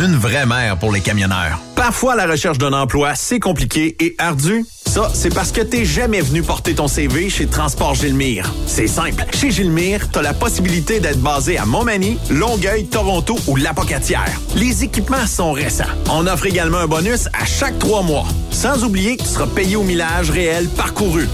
Une 0.00 0.16
vraie 0.16 0.46
mère 0.46 0.78
pour 0.78 0.92
les 0.92 1.02
camionneurs. 1.02 1.60
Parfois, 1.76 2.16
la 2.16 2.26
recherche 2.26 2.56
d'un 2.56 2.72
emploi, 2.72 3.14
c'est 3.14 3.38
compliqué 3.38 3.96
et 4.00 4.14
ardu. 4.16 4.64
Ça, 4.86 5.10
c'est 5.12 5.32
parce 5.32 5.52
que 5.52 5.60
t'es 5.60 5.84
jamais 5.84 6.22
venu 6.22 6.42
porter 6.42 6.74
ton 6.74 6.88
CV 6.88 7.28
chez 7.28 7.46
Transport 7.46 7.94
Gilmire. 7.96 8.50
C'est 8.66 8.86
simple. 8.86 9.26
Chez 9.38 9.50
Gilmire, 9.50 10.10
t'as 10.10 10.22
la 10.22 10.32
possibilité 10.32 11.00
d'être 11.00 11.20
basé 11.20 11.58
à 11.58 11.66
Montmagny, 11.66 12.18
Longueuil, 12.30 12.86
Toronto 12.86 13.38
ou 13.46 13.56
Lapocatière. 13.56 14.32
Les 14.56 14.84
équipements 14.84 15.26
sont 15.26 15.52
récents. 15.52 15.84
On 16.08 16.26
offre 16.26 16.46
également 16.46 16.78
un 16.78 16.86
bonus 16.86 17.28
à 17.38 17.44
chaque 17.44 17.78
trois 17.78 18.02
mois. 18.02 18.26
Sans 18.50 18.82
oublier 18.84 19.18
que 19.18 19.22
tu 19.22 19.28
seras 19.28 19.48
payé 19.48 19.76
au 19.76 19.82
millage 19.82 20.30
réel 20.30 20.66
parcouru. 20.70 21.28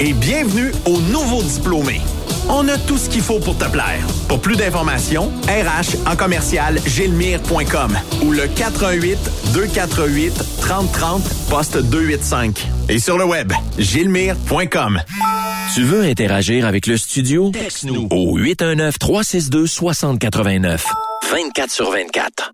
Et 0.00 0.12
bienvenue 0.12 0.72
aux 0.86 1.00
nouveaux 1.02 1.44
diplômés. 1.44 2.00
On 2.48 2.66
a 2.68 2.78
tout 2.78 2.98
ce 2.98 3.08
qu'il 3.08 3.22
faut 3.22 3.38
pour 3.38 3.56
te 3.56 3.66
plaire. 3.66 4.04
Pour 4.26 4.40
plus 4.40 4.56
d'informations, 4.56 5.30
RH 5.46 6.10
en 6.10 6.16
commercial 6.16 6.80
gilmire.com 6.84 7.96
ou 8.22 8.32
le 8.32 8.46
418 8.46 9.18
248 9.54 10.32
3030 10.60 11.22
poste 11.50 11.78
285. 11.78 12.68
Et 12.88 12.98
sur 12.98 13.18
le 13.18 13.24
web, 13.24 13.52
gilmire.com. 13.78 15.00
Tu 15.74 15.84
veux 15.84 16.02
interagir 16.02 16.66
avec 16.66 16.86
le 16.86 16.96
studio? 16.96 17.50
Texte-nous 17.50 18.08
au 18.10 18.38
819-362-6089. 18.38 20.80
24 21.30 21.70
sur 21.70 21.90
24. 21.90 22.44